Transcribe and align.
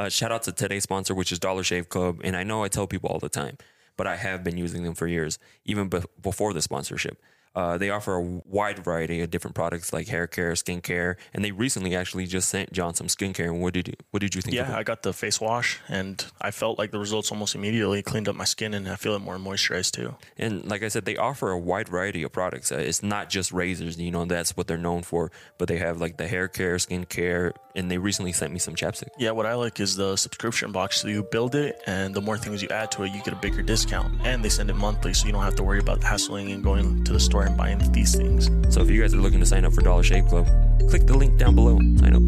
Uh, 0.00 0.08
shout 0.08 0.32
out 0.32 0.42
to 0.42 0.50
today's 0.50 0.82
sponsor, 0.82 1.14
which 1.14 1.30
is 1.30 1.38
Dollar 1.38 1.62
Shave 1.62 1.90
Club. 1.90 2.22
And 2.24 2.34
I 2.34 2.42
know 2.42 2.64
I 2.64 2.68
tell 2.68 2.86
people 2.86 3.10
all 3.10 3.18
the 3.18 3.28
time, 3.28 3.58
but 3.98 4.06
I 4.06 4.16
have 4.16 4.42
been 4.42 4.56
using 4.56 4.82
them 4.82 4.94
for 4.94 5.06
years, 5.06 5.38
even 5.66 5.90
be- 5.90 6.00
before 6.22 6.54
the 6.54 6.62
sponsorship. 6.62 7.20
Uh, 7.54 7.76
they 7.78 7.90
offer 7.90 8.14
a 8.14 8.22
wide 8.22 8.78
variety 8.78 9.20
of 9.20 9.30
different 9.30 9.54
products 9.54 9.92
like 9.92 10.08
hair 10.08 10.26
care, 10.26 10.54
skin 10.54 10.80
care, 10.80 11.16
and 11.34 11.44
they 11.44 11.50
recently 11.50 11.96
actually 11.96 12.26
just 12.26 12.48
sent 12.48 12.72
John 12.72 12.94
some 12.94 13.08
skincare. 13.08 13.46
And 13.46 13.60
what 13.60 13.74
did 13.74 13.88
you 13.88 13.94
what 14.10 14.20
did 14.20 14.34
you 14.34 14.40
think? 14.40 14.54
Yeah? 14.54 14.76
I 14.76 14.82
got 14.82 15.02
the 15.02 15.12
face 15.12 15.40
wash 15.40 15.80
and 15.88 16.24
I 16.40 16.50
felt 16.52 16.78
like 16.78 16.90
the 16.92 16.98
results 16.98 17.32
almost 17.32 17.54
immediately. 17.54 18.02
Cleaned 18.02 18.28
up 18.28 18.36
my 18.36 18.44
skin 18.44 18.74
and 18.74 18.88
I 18.88 18.96
feel 18.96 19.14
it 19.14 19.20
more 19.20 19.36
moisturized 19.36 19.92
too. 19.92 20.14
And 20.38 20.64
like 20.68 20.82
I 20.82 20.88
said, 20.88 21.04
they 21.04 21.16
offer 21.16 21.50
a 21.50 21.58
wide 21.58 21.88
variety 21.88 22.22
of 22.22 22.32
products. 22.32 22.70
Uh, 22.70 22.76
it's 22.76 23.02
not 23.02 23.30
just 23.30 23.52
razors, 23.52 23.98
you 23.98 24.10
know, 24.10 24.24
that's 24.24 24.56
what 24.56 24.66
they're 24.66 24.78
known 24.78 25.02
for, 25.02 25.32
but 25.58 25.68
they 25.68 25.78
have 25.78 26.00
like 26.00 26.16
the 26.16 26.28
hair 26.28 26.48
care, 26.48 26.78
skin 26.78 27.04
care, 27.04 27.52
and 27.74 27.90
they 27.90 27.98
recently 27.98 28.32
sent 28.32 28.52
me 28.52 28.58
some 28.58 28.74
chapstick. 28.74 29.08
Yeah, 29.18 29.32
what 29.32 29.46
I 29.46 29.54
like 29.54 29.80
is 29.80 29.96
the 29.96 30.16
subscription 30.16 30.72
box. 30.72 31.00
So 31.00 31.08
you 31.08 31.22
build 31.22 31.54
it, 31.54 31.80
and 31.86 32.14
the 32.14 32.20
more 32.20 32.38
things 32.38 32.62
you 32.62 32.68
add 32.68 32.90
to 32.92 33.04
it, 33.04 33.12
you 33.12 33.22
get 33.22 33.32
a 33.32 33.36
bigger 33.36 33.62
discount. 33.62 34.14
And 34.24 34.44
they 34.44 34.48
send 34.48 34.70
it 34.70 34.76
monthly, 34.76 35.14
so 35.14 35.26
you 35.26 35.32
don't 35.32 35.42
have 35.42 35.56
to 35.56 35.62
worry 35.62 35.78
about 35.80 36.02
hassling 36.02 36.52
and 36.52 36.62
going 36.62 37.04
to 37.04 37.12
the 37.12 37.20
store 37.20 37.39
and 37.42 37.56
buying 37.56 37.78
these 37.92 38.14
things. 38.14 38.50
So 38.68 38.82
if 38.82 38.90
you 38.90 39.00
guys 39.00 39.14
are 39.14 39.18
looking 39.18 39.40
to 39.40 39.46
sign 39.46 39.64
up 39.64 39.72
for 39.72 39.82
Dollar 39.82 40.02
Shave 40.02 40.26
Club, 40.26 40.46
click 40.88 41.06
the 41.06 41.16
link 41.16 41.38
down 41.38 41.54
below. 41.54 41.78
Sign 41.98 42.14
up. 42.14 42.22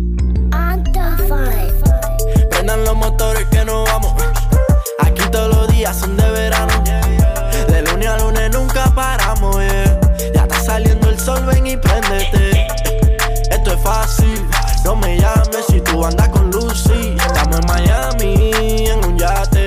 On 0.54 0.82
the 0.84 1.24
five. 1.28 2.50
Prendan 2.50 2.84
los 2.84 2.96
motores 2.96 3.44
que 3.50 3.64
nos 3.64 3.88
vamos. 3.88 4.22
Aquí 5.00 5.22
todos 5.30 5.54
los 5.54 5.68
días 5.68 5.96
son 5.96 6.16
de 6.16 6.30
verano. 6.30 6.72
De 7.68 7.82
lunes 7.82 8.08
a 8.08 8.18
lunes 8.18 8.50
nunca 8.52 8.92
paramos, 8.94 9.56
yeah. 9.56 10.00
Ya 10.34 10.42
está 10.42 10.60
saliendo 10.60 11.08
el 11.08 11.18
sol, 11.18 11.44
ven 11.46 11.66
y 11.66 11.76
préndete. 11.76 12.66
Esto 13.50 13.72
es 13.72 13.80
fácil, 13.82 14.46
no 14.84 14.96
me 14.96 15.18
llames 15.18 15.66
si 15.68 15.80
tú 15.80 16.04
andas 16.04 16.28
con 16.28 16.50
Lucy. 16.50 17.16
Estamos 17.16 17.60
en 17.60 17.66
Miami, 17.66 18.86
en 18.86 19.04
un 19.04 19.18
yate, 19.18 19.61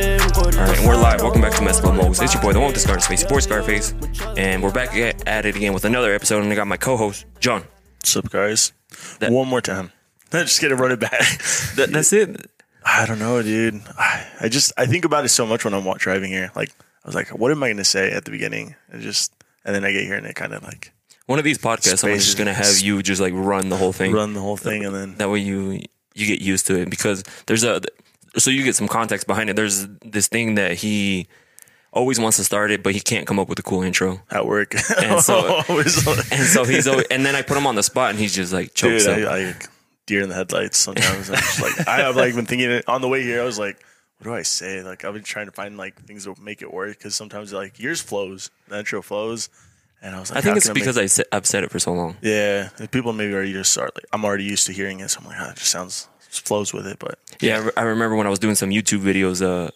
un 0.65 0.69
All 0.69 0.71
right, 0.71 0.79
and 0.79 0.87
we're 0.87 0.95
live. 1.01 1.21
Welcome 1.21 1.41
back 1.41 1.53
to 1.53 1.61
Mezcla 1.61 1.95
Moguls. 1.95 2.21
It's 2.21 2.33
your 2.33 2.41
boy, 2.41 2.53
the 2.53 2.59
one 2.59 2.67
with 2.67 2.75
the 2.75 2.81
Scarface, 2.81 3.07
Face, 3.07 3.23
Boy 3.23 3.39
Scarface, 3.39 3.93
and 4.37 4.61
we're 4.63 4.71
back 4.71 4.95
at 4.95 5.27
at 5.27 5.45
it 5.45 5.55
again 5.55 5.73
with 5.73 5.85
another 5.85 6.13
episode. 6.13 6.43
And 6.43 6.51
I 6.51 6.55
got 6.55 6.67
my 6.67 6.77
co-host 6.77 7.25
John. 7.39 7.63
What's 7.99 8.15
up, 8.15 8.29
guys? 8.29 8.73
That- 9.19 9.31
One 9.31 9.47
more 9.47 9.61
time. 9.61 9.91
Just 10.31 10.59
get 10.61 10.69
to 10.69 10.75
run 10.75 10.91
it 10.91 10.99
back. 10.99 11.11
That, 11.75 11.89
that's 11.91 12.13
it. 12.13 12.49
I 12.85 13.05
don't 13.05 13.19
know, 13.19 13.41
dude. 13.41 13.81
I, 13.97 14.25
I 14.41 14.47
just 14.49 14.71
I 14.77 14.85
think 14.85 15.03
about 15.05 15.25
it 15.25 15.29
so 15.29 15.45
much 15.45 15.65
when 15.65 15.73
I'm 15.73 15.83
wa- 15.83 15.95
driving 15.97 16.31
here. 16.31 16.51
Like 16.55 16.69
I 17.03 17.07
was 17.07 17.15
like, 17.15 17.27
what 17.29 17.51
am 17.51 17.61
I 17.63 17.67
going 17.67 17.77
to 17.77 17.83
say 17.83 18.11
at 18.11 18.23
the 18.25 18.31
beginning? 18.31 18.75
And 18.91 19.01
just 19.01 19.33
and 19.65 19.75
then 19.75 19.83
I 19.83 19.91
get 19.91 20.03
here 20.03 20.15
and 20.15 20.25
it 20.25 20.35
kind 20.35 20.53
of 20.53 20.63
like 20.63 20.93
One 21.25 21.37
of 21.39 21.43
these 21.45 21.57
podcasts, 21.57 21.97
someone's 21.99 22.23
just 22.25 22.37
gonna 22.37 22.53
have 22.53 22.79
you 22.79 23.01
just 23.03 23.19
like 23.21 23.33
run 23.35 23.69
the 23.69 23.75
whole 23.77 23.91
thing. 23.91 24.13
run 24.13 24.33
the 24.33 24.39
whole 24.39 24.55
thing, 24.57 24.85
and 24.85 24.95
then 24.95 25.15
That 25.17 25.29
way 25.29 25.39
you 25.39 25.81
you 26.13 26.27
get 26.27 26.41
used 26.41 26.67
to 26.67 26.79
it 26.79 26.89
because 26.89 27.23
there's 27.47 27.63
a 27.65 27.81
so 28.37 28.49
you 28.51 28.63
get 28.63 28.75
some 28.75 28.87
context 28.87 29.27
behind 29.27 29.49
it. 29.49 29.55
There's 29.55 29.87
this 30.03 30.27
thing 30.27 30.55
that 30.55 30.73
he 30.73 31.27
always 31.91 32.19
wants 32.19 32.37
to 32.37 32.43
start 32.43 32.71
it, 32.71 32.83
but 32.83 32.93
he 32.93 32.99
can't 32.99 33.25
come 33.25 33.39
up 33.39 33.47
with 33.47 33.57
a 33.59 33.63
cool 33.63 33.81
intro. 33.81 34.21
at 34.29 34.45
work. 34.45 34.73
And 35.01 35.21
so- 35.21 35.61
And 35.69 35.89
so 36.45 36.63
he's 36.65 36.87
always, 36.87 37.05
and 37.09 37.25
then 37.25 37.35
I 37.35 37.41
put 37.41 37.55
him 37.57 37.65
on 37.67 37.75
the 37.75 37.83
spot, 37.83 38.09
and 38.11 38.19
he's 38.19 38.35
just 38.35 38.51
like 38.53 38.73
dude, 38.73 39.01
chokes 39.01 39.07
up. 39.07 39.17
I, 39.17 39.49
I 39.49 39.55
deer 40.05 40.21
in 40.21 40.29
the 40.29 40.35
headlights 40.35 40.77
sometimes. 40.77 41.29
I'm 41.29 41.37
just 41.37 41.61
like 41.61 41.87
I 41.87 41.97
have 42.01 42.15
like 42.15 42.35
been 42.35 42.45
thinking 42.45 42.81
on 42.87 43.01
the 43.01 43.07
way 43.07 43.23
here. 43.23 43.41
I 43.41 43.45
was 43.45 43.57
like, 43.57 43.77
what 44.19 44.25
do 44.25 44.33
I 44.35 44.43
say? 44.43 44.81
Like 44.83 45.03
I've 45.05 45.13
been 45.13 45.23
trying 45.23 45.45
to 45.47 45.51
find 45.51 45.77
like 45.77 45.99
things 46.05 46.25
that 46.25 46.39
make 46.39 46.61
it 46.61 46.71
work 46.73 46.97
because 46.97 47.15
sometimes 47.15 47.53
like 47.53 47.79
yours 47.79 48.01
flows, 48.01 48.51
the 48.67 48.79
intro 48.79 49.01
flows, 49.01 49.49
and 50.01 50.15
I 50.15 50.19
was 50.19 50.29
like, 50.31 50.39
I 50.39 50.41
think 50.41 50.57
it's 50.57 50.69
because 50.69 50.97
I 50.97 51.23
I've 51.35 51.45
said 51.47 51.63
it 51.63 51.71
for 51.71 51.79
so 51.79 51.93
long. 51.93 52.17
yeah, 52.21 52.69
people 52.91 53.13
maybe 53.13 53.33
already 53.33 53.53
just 53.53 53.71
start 53.71 53.95
like 53.95 54.05
I'm 54.13 54.23
already 54.25 54.43
used 54.43 54.67
to 54.67 54.73
hearing 54.73 54.99
it, 54.99 55.09
so 55.09 55.21
I'm 55.21 55.27
like, 55.27 55.37
oh, 55.39 55.49
it 55.51 55.55
just 55.55 55.71
sounds 55.71 56.07
flows 56.41 56.73
with 56.73 56.87
it, 56.87 56.99
but 56.99 57.19
Yeah, 57.39 57.57
I 57.57 57.59
re- 57.59 57.71
I 57.77 57.81
remember 57.83 58.15
when 58.15 58.27
I 58.27 58.29
was 58.29 58.39
doing 58.39 58.55
some 58.55 58.69
YouTube 58.69 59.01
videos. 59.01 59.41
Uh, 59.41 59.71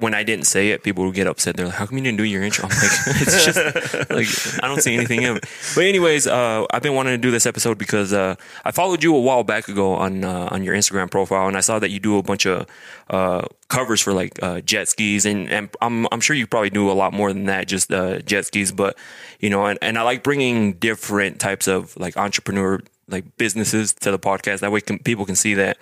when 0.00 0.14
I 0.14 0.22
didn't 0.22 0.46
say 0.46 0.70
it, 0.70 0.82
people 0.82 1.04
would 1.04 1.14
get 1.14 1.26
upset. 1.26 1.56
They're 1.56 1.66
like, 1.66 1.74
"How 1.74 1.84
come 1.84 1.98
you 1.98 2.04
didn't 2.04 2.16
do 2.16 2.24
your 2.24 2.42
intro?" 2.42 2.64
I'm 2.64 2.70
like, 2.70 2.80
"It's 3.20 3.44
just 3.44 3.56
like 4.10 4.64
I 4.64 4.66
don't 4.66 4.82
see 4.82 4.94
anything 4.94 5.22
in 5.22 5.36
it." 5.36 5.44
But 5.74 5.84
anyways, 5.84 6.26
uh, 6.26 6.64
I've 6.70 6.82
been 6.82 6.94
wanting 6.94 7.12
to 7.12 7.18
do 7.18 7.30
this 7.30 7.44
episode 7.44 7.76
because 7.76 8.12
uh, 8.12 8.34
I 8.64 8.70
followed 8.70 9.02
you 9.02 9.14
a 9.14 9.20
while 9.20 9.44
back 9.44 9.68
ago 9.68 9.94
on 9.94 10.24
uh, 10.24 10.48
on 10.50 10.64
your 10.64 10.74
Instagram 10.74 11.10
profile, 11.10 11.48
and 11.48 11.56
I 11.56 11.60
saw 11.60 11.78
that 11.78 11.90
you 11.90 12.00
do 12.00 12.16
a 12.16 12.22
bunch 12.22 12.46
of 12.46 12.66
uh, 13.10 13.42
covers 13.68 14.00
for 14.00 14.14
like 14.14 14.42
uh, 14.42 14.62
jet 14.62 14.88
skis, 14.88 15.26
and, 15.26 15.50
and 15.50 15.68
I'm 15.82 16.06
I'm 16.10 16.20
sure 16.22 16.34
you 16.34 16.46
probably 16.46 16.70
do 16.70 16.90
a 16.90 16.96
lot 16.96 17.12
more 17.12 17.30
than 17.32 17.44
that, 17.44 17.68
just 17.68 17.92
uh, 17.92 18.20
jet 18.20 18.46
skis. 18.46 18.72
But 18.72 18.96
you 19.38 19.50
know, 19.50 19.66
and, 19.66 19.78
and 19.82 19.98
I 19.98 20.02
like 20.02 20.22
bringing 20.22 20.74
different 20.74 21.40
types 21.40 21.68
of 21.68 21.94
like 21.98 22.16
entrepreneur 22.16 22.80
like 23.08 23.36
businesses 23.36 23.92
to 23.92 24.10
the 24.10 24.18
podcast. 24.18 24.60
That 24.60 24.72
way, 24.72 24.80
can, 24.80 24.98
people 24.98 25.26
can 25.26 25.36
see 25.36 25.54
that 25.54 25.76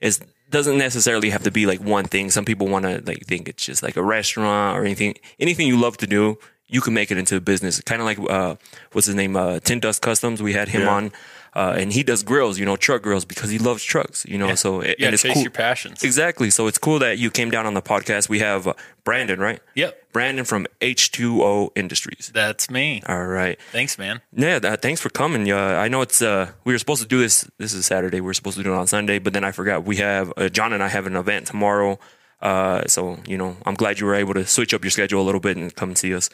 it 0.00 0.20
doesn't 0.50 0.78
necessarily 0.78 1.30
have 1.30 1.42
to 1.44 1.50
be 1.50 1.66
like 1.66 1.80
one 1.80 2.04
thing. 2.04 2.30
Some 2.30 2.44
people 2.44 2.68
want 2.68 2.84
to 2.84 3.02
like 3.04 3.26
think 3.26 3.48
it's 3.48 3.64
just 3.64 3.82
like 3.82 3.96
a 3.96 4.02
restaurant 4.02 4.78
or 4.78 4.84
anything. 4.84 5.14
Anything 5.40 5.66
you 5.68 5.78
love 5.78 5.96
to 5.98 6.06
do, 6.06 6.38
you 6.68 6.80
can 6.80 6.94
make 6.94 7.10
it 7.10 7.18
into 7.18 7.36
a 7.36 7.40
business. 7.40 7.80
Kind 7.80 8.00
of 8.00 8.06
like 8.06 8.18
uh, 8.30 8.56
what's 8.92 9.06
his 9.06 9.14
name, 9.16 9.36
uh, 9.36 9.58
Tin 9.60 9.80
Dust 9.80 10.02
Customs. 10.02 10.42
We 10.42 10.52
had 10.52 10.68
him 10.68 10.82
Yeah. 10.82 10.94
on, 10.94 11.12
uh, 11.56 11.74
and 11.80 11.90
he 11.90 12.02
does 12.02 12.22
grills, 12.22 12.58
you 12.58 12.66
know, 12.66 12.76
truck 12.76 13.00
grills 13.02 13.24
because 13.24 13.48
he 13.50 13.58
loves 13.58 13.82
trucks, 13.82 14.26
you 14.28 14.36
know. 14.36 14.54
So 14.54 14.80
it, 14.82 14.96
Yeah, 14.98 15.06
and 15.06 15.14
it's 15.14 15.22
chase 15.22 15.32
cool. 15.32 15.42
your 15.42 15.50
passions. 15.50 16.04
Exactly. 16.04 16.50
So 16.50 16.66
it's 16.66 16.76
cool 16.76 16.98
that 16.98 17.16
you 17.16 17.30
came 17.30 17.50
down 17.50 17.64
on 17.64 17.72
the 17.72 17.80
podcast. 17.80 18.28
We 18.28 18.40
have 18.40 18.66
uh, 18.68 18.74
Brandon, 19.04 19.40
right? 19.40 19.60
Yep, 19.74 20.12
Brandon 20.12 20.44
from 20.44 20.66
H2O 20.82 21.70
Industries. 21.74 22.30
that's 22.34 22.68
me. 22.70 23.02
All 23.08 23.26
right. 23.26 23.58
Thanks, 23.72 23.96
man. 23.98 24.20
Yeah, 24.32 24.58
that, 24.58 24.82
thanks 24.82 25.00
for 25.00 25.08
coming. 25.08 25.50
Uh, 25.50 25.56
I 25.56 25.88
know 25.88 26.02
it's 26.02 26.20
uh, 26.20 26.50
we 26.64 26.74
were 26.74 26.78
supposed 26.78 27.00
to 27.02 27.08
do 27.08 27.20
this. 27.20 27.48
This 27.58 27.72
is 27.72 27.86
Saturday. 27.86 28.20
We 28.20 28.26
were 28.26 28.34
supposed 28.34 28.58
to 28.58 28.62
do 28.62 28.72
it 28.74 28.76
on 28.76 28.86
Sunday, 28.86 29.18
but 29.18 29.32
then 29.32 29.42
I 29.44 29.52
forgot. 29.52 29.84
We 29.86 29.96
have 29.96 30.32
uh, 30.36 30.50
John 30.50 30.74
and 30.74 30.82
I 30.82 30.88
have 30.88 31.06
an 31.06 31.16
event 31.16 31.46
tomorrow. 31.46 31.98
Uh, 32.42 32.86
so 32.86 33.18
you 33.26 33.38
know, 33.38 33.56
I'm 33.64 33.74
glad 33.76 33.98
you 33.98 34.04
were 34.06 34.14
able 34.14 34.34
to 34.34 34.46
switch 34.46 34.74
up 34.74 34.84
your 34.84 34.90
schedule 34.90 35.22
a 35.22 35.24
little 35.24 35.40
bit 35.40 35.56
and 35.56 35.74
come 35.74 35.96
see 35.96 36.14
us. 36.14 36.28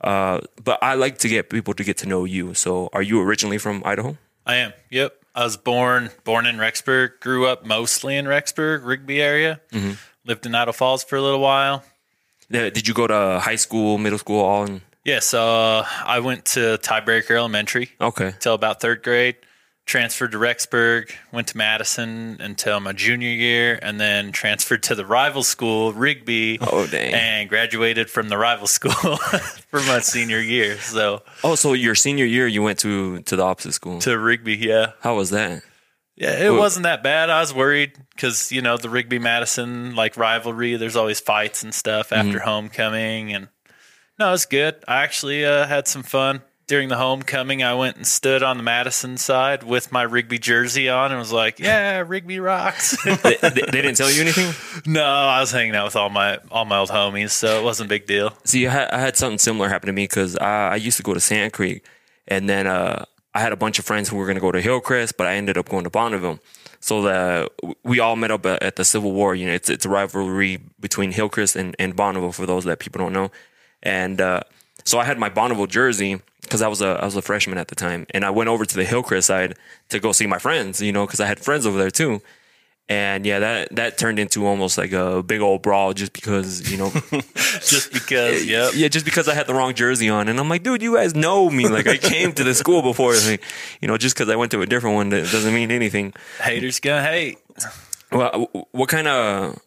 Uh, 0.00 0.40
but 0.62 0.78
I 0.80 0.94
like 0.94 1.18
to 1.18 1.28
get 1.28 1.50
people 1.50 1.74
to 1.74 1.82
get 1.84 1.98
to 1.98 2.06
know 2.06 2.24
you. 2.24 2.54
So, 2.54 2.88
are 2.92 3.02
you 3.02 3.20
originally 3.20 3.58
from 3.58 3.82
Idaho? 3.84 4.16
I 4.50 4.56
am. 4.56 4.72
Yep. 4.90 5.16
I 5.34 5.44
was 5.44 5.56
born 5.56 6.10
born 6.24 6.44
in 6.44 6.56
Rexburg. 6.56 7.20
Grew 7.20 7.46
up 7.46 7.64
mostly 7.64 8.16
in 8.16 8.24
Rexburg, 8.26 8.84
Rigby 8.84 9.22
area. 9.22 9.60
Mm-hmm. 9.70 9.92
Lived 10.26 10.44
in 10.44 10.54
Idaho 10.54 10.72
Falls 10.72 11.04
for 11.04 11.16
a 11.16 11.22
little 11.22 11.40
while. 11.40 11.84
Did 12.50 12.88
you 12.88 12.94
go 12.94 13.06
to 13.06 13.38
high 13.40 13.54
school, 13.56 13.96
middle 13.96 14.18
school, 14.18 14.40
all 14.40 14.64
in? 14.64 14.80
Yeah, 15.04 15.20
so 15.20 15.40
uh, 15.40 15.86
I 16.04 16.18
went 16.18 16.46
to 16.46 16.78
Tiebreaker 16.82 17.30
Elementary 17.30 17.90
Okay. 18.00 18.34
Till 18.40 18.54
about 18.54 18.80
third 18.80 19.04
grade. 19.04 19.36
Transferred 19.86 20.30
to 20.32 20.38
Rexburg. 20.38 21.10
Went 21.32 21.48
to 21.48 21.56
Madison 21.56 22.36
until 22.40 22.78
my 22.78 22.92
junior 22.92 23.30
year, 23.30 23.76
and 23.82 23.98
then 24.00 24.30
transferred 24.30 24.84
to 24.84 24.94
the 24.94 25.04
rival 25.04 25.42
school, 25.42 25.92
Rigby. 25.92 26.58
Oh, 26.60 26.86
dang. 26.86 27.12
And 27.12 27.48
graduated 27.48 28.08
from 28.08 28.28
the 28.28 28.38
rival 28.38 28.68
school 28.68 28.92
for 29.70 29.80
my 29.80 29.98
senior 29.98 30.38
year. 30.38 30.76
So 30.78 31.22
Oh, 31.42 31.56
so 31.56 31.72
your 31.72 31.96
senior 31.96 32.24
year, 32.24 32.46
you 32.46 32.62
went 32.62 32.78
to 32.80 33.20
to 33.22 33.34
the 33.34 33.42
opposite 33.42 33.72
school. 33.72 33.98
to 34.00 34.16
Rigby, 34.16 34.56
yeah. 34.58 34.92
How 35.00 35.16
was 35.16 35.30
that? 35.30 35.62
Yeah, 36.14 36.38
it 36.38 36.50
Well- 36.50 36.58
wasn't 36.58 36.84
that 36.84 37.02
bad. 37.02 37.28
I 37.30 37.40
was 37.40 37.52
worried 37.52 37.94
because 38.14 38.52
you 38.52 38.62
know 38.62 38.76
the 38.76 38.90
Rigby 38.90 39.18
Madison 39.18 39.96
like 39.96 40.16
rivalry. 40.16 40.76
There's 40.76 40.94
always 40.96 41.18
fights 41.18 41.64
and 41.64 41.74
stuff 41.74 42.12
after 42.12 42.38
homecoming, 42.38 43.32
and 43.34 43.48
no, 44.20 44.32
it's 44.34 44.46
good. 44.46 44.76
I 44.86 45.02
actually 45.02 45.44
uh, 45.44 45.66
had 45.66 45.88
some 45.88 46.02
fun 46.04 46.42
during 46.70 46.88
the 46.88 46.96
homecoming. 46.96 47.64
I 47.64 47.74
went 47.74 47.96
and 47.96 48.06
stood 48.06 48.44
on 48.44 48.56
the 48.56 48.62
Madison 48.62 49.16
side 49.16 49.64
with 49.64 49.90
my 49.90 50.02
Rigby 50.02 50.38
jersey 50.38 50.88
on 50.88 51.10
and 51.10 51.18
was 51.18 51.32
like, 51.32 51.58
"Yeah, 51.58 52.04
Rigby 52.06 52.38
rocks." 52.38 52.96
they, 53.04 53.16
they, 53.16 53.50
they 53.50 53.82
didn't 53.82 53.96
tell 53.96 54.08
you 54.08 54.22
anything. 54.22 54.54
no, 54.86 55.04
I 55.04 55.40
was 55.40 55.50
hanging 55.50 55.74
out 55.74 55.86
with 55.86 55.96
all 55.96 56.10
my 56.10 56.38
all 56.48 56.64
my 56.64 56.78
old 56.78 56.90
homies, 56.90 57.30
so 57.30 57.58
it 57.60 57.64
wasn't 57.64 57.88
a 57.88 57.90
big 57.90 58.06
deal. 58.06 58.32
See, 58.44 58.68
I 58.68 58.70
had, 58.70 58.90
I 58.90 59.00
had 59.00 59.16
something 59.16 59.38
similar 59.38 59.68
happen 59.68 59.88
to 59.88 59.92
me 59.92 60.04
because 60.04 60.36
I, 60.36 60.68
I 60.68 60.76
used 60.76 60.96
to 60.98 61.02
go 61.02 61.12
to 61.12 61.18
Sand 61.18 61.52
Creek, 61.52 61.84
and 62.28 62.48
then 62.48 62.68
uh, 62.68 63.04
I 63.34 63.40
had 63.40 63.52
a 63.52 63.56
bunch 63.56 63.80
of 63.80 63.84
friends 63.84 64.08
who 64.08 64.16
were 64.16 64.26
going 64.26 64.36
to 64.36 64.40
go 64.40 64.52
to 64.52 64.60
Hillcrest, 64.60 65.16
but 65.16 65.26
I 65.26 65.34
ended 65.34 65.58
up 65.58 65.68
going 65.68 65.84
to 65.84 65.90
Bonneville. 65.90 66.38
So 66.82 67.02
that 67.02 67.50
we 67.82 67.98
all 67.98 68.14
met 68.14 68.30
up 68.30 68.46
at, 68.46 68.62
at 68.62 68.76
the 68.76 68.84
Civil 68.84 69.12
War. 69.12 69.34
You 69.34 69.46
know, 69.48 69.52
it's 69.52 69.68
it's 69.68 69.84
a 69.84 69.88
rivalry 69.88 70.60
between 70.78 71.10
Hillcrest 71.10 71.56
and, 71.56 71.74
and 71.80 71.96
Bonneville 71.96 72.32
for 72.32 72.46
those 72.46 72.64
that 72.64 72.78
people 72.78 73.00
don't 73.00 73.12
know. 73.12 73.32
And 73.82 74.20
uh, 74.20 74.42
so 74.84 74.98
I 74.98 75.04
had 75.04 75.18
my 75.18 75.28
Bonneville 75.28 75.66
jersey 75.66 76.20
because 76.42 76.62
I 76.62 76.68
was 76.68 76.80
a 76.80 76.98
I 77.00 77.04
was 77.04 77.16
a 77.16 77.22
freshman 77.22 77.58
at 77.58 77.68
the 77.68 77.74
time, 77.74 78.06
and 78.10 78.24
I 78.24 78.30
went 78.30 78.48
over 78.48 78.64
to 78.64 78.76
the 78.76 78.84
Hillcrest 78.84 79.26
side 79.26 79.56
to 79.90 80.00
go 80.00 80.12
see 80.12 80.26
my 80.26 80.38
friends. 80.38 80.80
You 80.80 80.92
know, 80.92 81.06
because 81.06 81.20
I 81.20 81.26
had 81.26 81.40
friends 81.40 81.66
over 81.66 81.78
there 81.78 81.90
too. 81.90 82.22
And 82.88 83.24
yeah, 83.24 83.38
that 83.38 83.76
that 83.76 83.98
turned 83.98 84.18
into 84.18 84.46
almost 84.46 84.76
like 84.76 84.90
a 84.90 85.22
big 85.22 85.40
old 85.40 85.62
brawl 85.62 85.92
just 85.92 86.12
because 86.12 86.72
you 86.72 86.76
know 86.76 86.90
Just 87.60 87.92
because, 87.92 88.44
yep. 88.46 88.72
yeah, 88.74 88.88
just 88.88 89.04
because 89.04 89.28
I 89.28 89.34
had 89.34 89.46
the 89.46 89.54
wrong 89.54 89.74
jersey 89.74 90.08
on, 90.08 90.28
and 90.28 90.40
I'm 90.40 90.48
like, 90.48 90.62
dude, 90.62 90.82
you 90.82 90.96
guys 90.96 91.14
know 91.14 91.48
me. 91.48 91.68
Like, 91.68 91.86
I 91.86 91.96
came 91.96 92.32
to 92.32 92.42
the 92.42 92.54
school 92.54 92.82
before. 92.82 93.14
Like, 93.14 93.42
you 93.80 93.88
know, 93.88 93.96
just 93.96 94.16
because 94.16 94.28
I 94.28 94.36
went 94.36 94.50
to 94.52 94.62
a 94.62 94.66
different 94.66 94.96
one 94.96 95.10
that 95.10 95.30
doesn't 95.30 95.54
mean 95.54 95.70
anything. 95.70 96.12
Haters 96.40 96.80
gonna 96.80 97.02
hate. 97.02 97.38
Well, 98.10 98.50
what 98.72 98.88
kind 98.88 99.06
of 99.06 99.58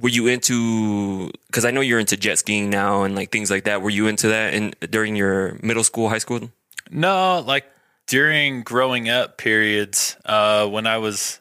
were 0.00 0.08
you 0.08 0.26
into? 0.26 1.30
Because 1.46 1.64
I 1.64 1.70
know 1.70 1.80
you're 1.80 1.98
into 2.00 2.16
jet 2.16 2.38
skiing 2.38 2.70
now 2.70 3.02
and 3.04 3.14
like 3.14 3.30
things 3.30 3.50
like 3.50 3.64
that. 3.64 3.82
Were 3.82 3.90
you 3.90 4.06
into 4.06 4.28
that 4.28 4.54
in 4.54 4.72
during 4.90 5.16
your 5.16 5.58
middle 5.62 5.84
school, 5.84 6.08
high 6.08 6.18
school? 6.18 6.50
No, 6.90 7.42
like 7.46 7.64
during 8.06 8.62
growing 8.62 9.08
up 9.08 9.36
periods, 9.38 10.16
uh, 10.24 10.66
when 10.68 10.86
I 10.86 10.98
was 10.98 11.40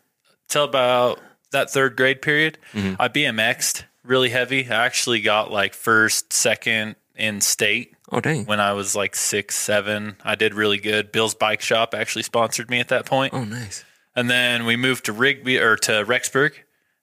till 0.49 0.63
about 0.65 1.19
that 1.51 1.69
third 1.69 1.95
grade 1.95 2.21
period, 2.21 2.57
Mm-hmm. 2.73 3.01
I 3.01 3.07
BMX'd 3.07 3.85
really 4.03 4.29
heavy. 4.29 4.69
I 4.69 4.85
actually 4.85 5.21
got 5.21 5.51
like 5.51 5.73
first, 5.73 6.31
second 6.33 6.95
in 7.15 7.41
state 7.41 7.95
Oh 8.11 8.19
dang. 8.19 8.45
when 8.45 8.59
I 8.59 8.73
was 8.73 8.95
like 8.95 9.15
six, 9.15 9.55
seven. 9.55 10.17
I 10.23 10.35
did 10.35 10.53
really 10.53 10.77
good. 10.77 11.11
Bill's 11.11 11.33
Bike 11.35 11.61
Shop 11.61 11.93
actually 11.93 12.23
sponsored 12.23 12.69
me 12.69 12.79
at 12.79 12.89
that 12.89 13.05
point. 13.05 13.33
Oh 13.33 13.43
nice. 13.43 13.83
And 14.15 14.29
then 14.29 14.65
we 14.65 14.75
moved 14.75 15.05
to 15.05 15.13
Rigby 15.13 15.57
or 15.59 15.75
to 15.77 15.91
Rexburg, 16.05 16.53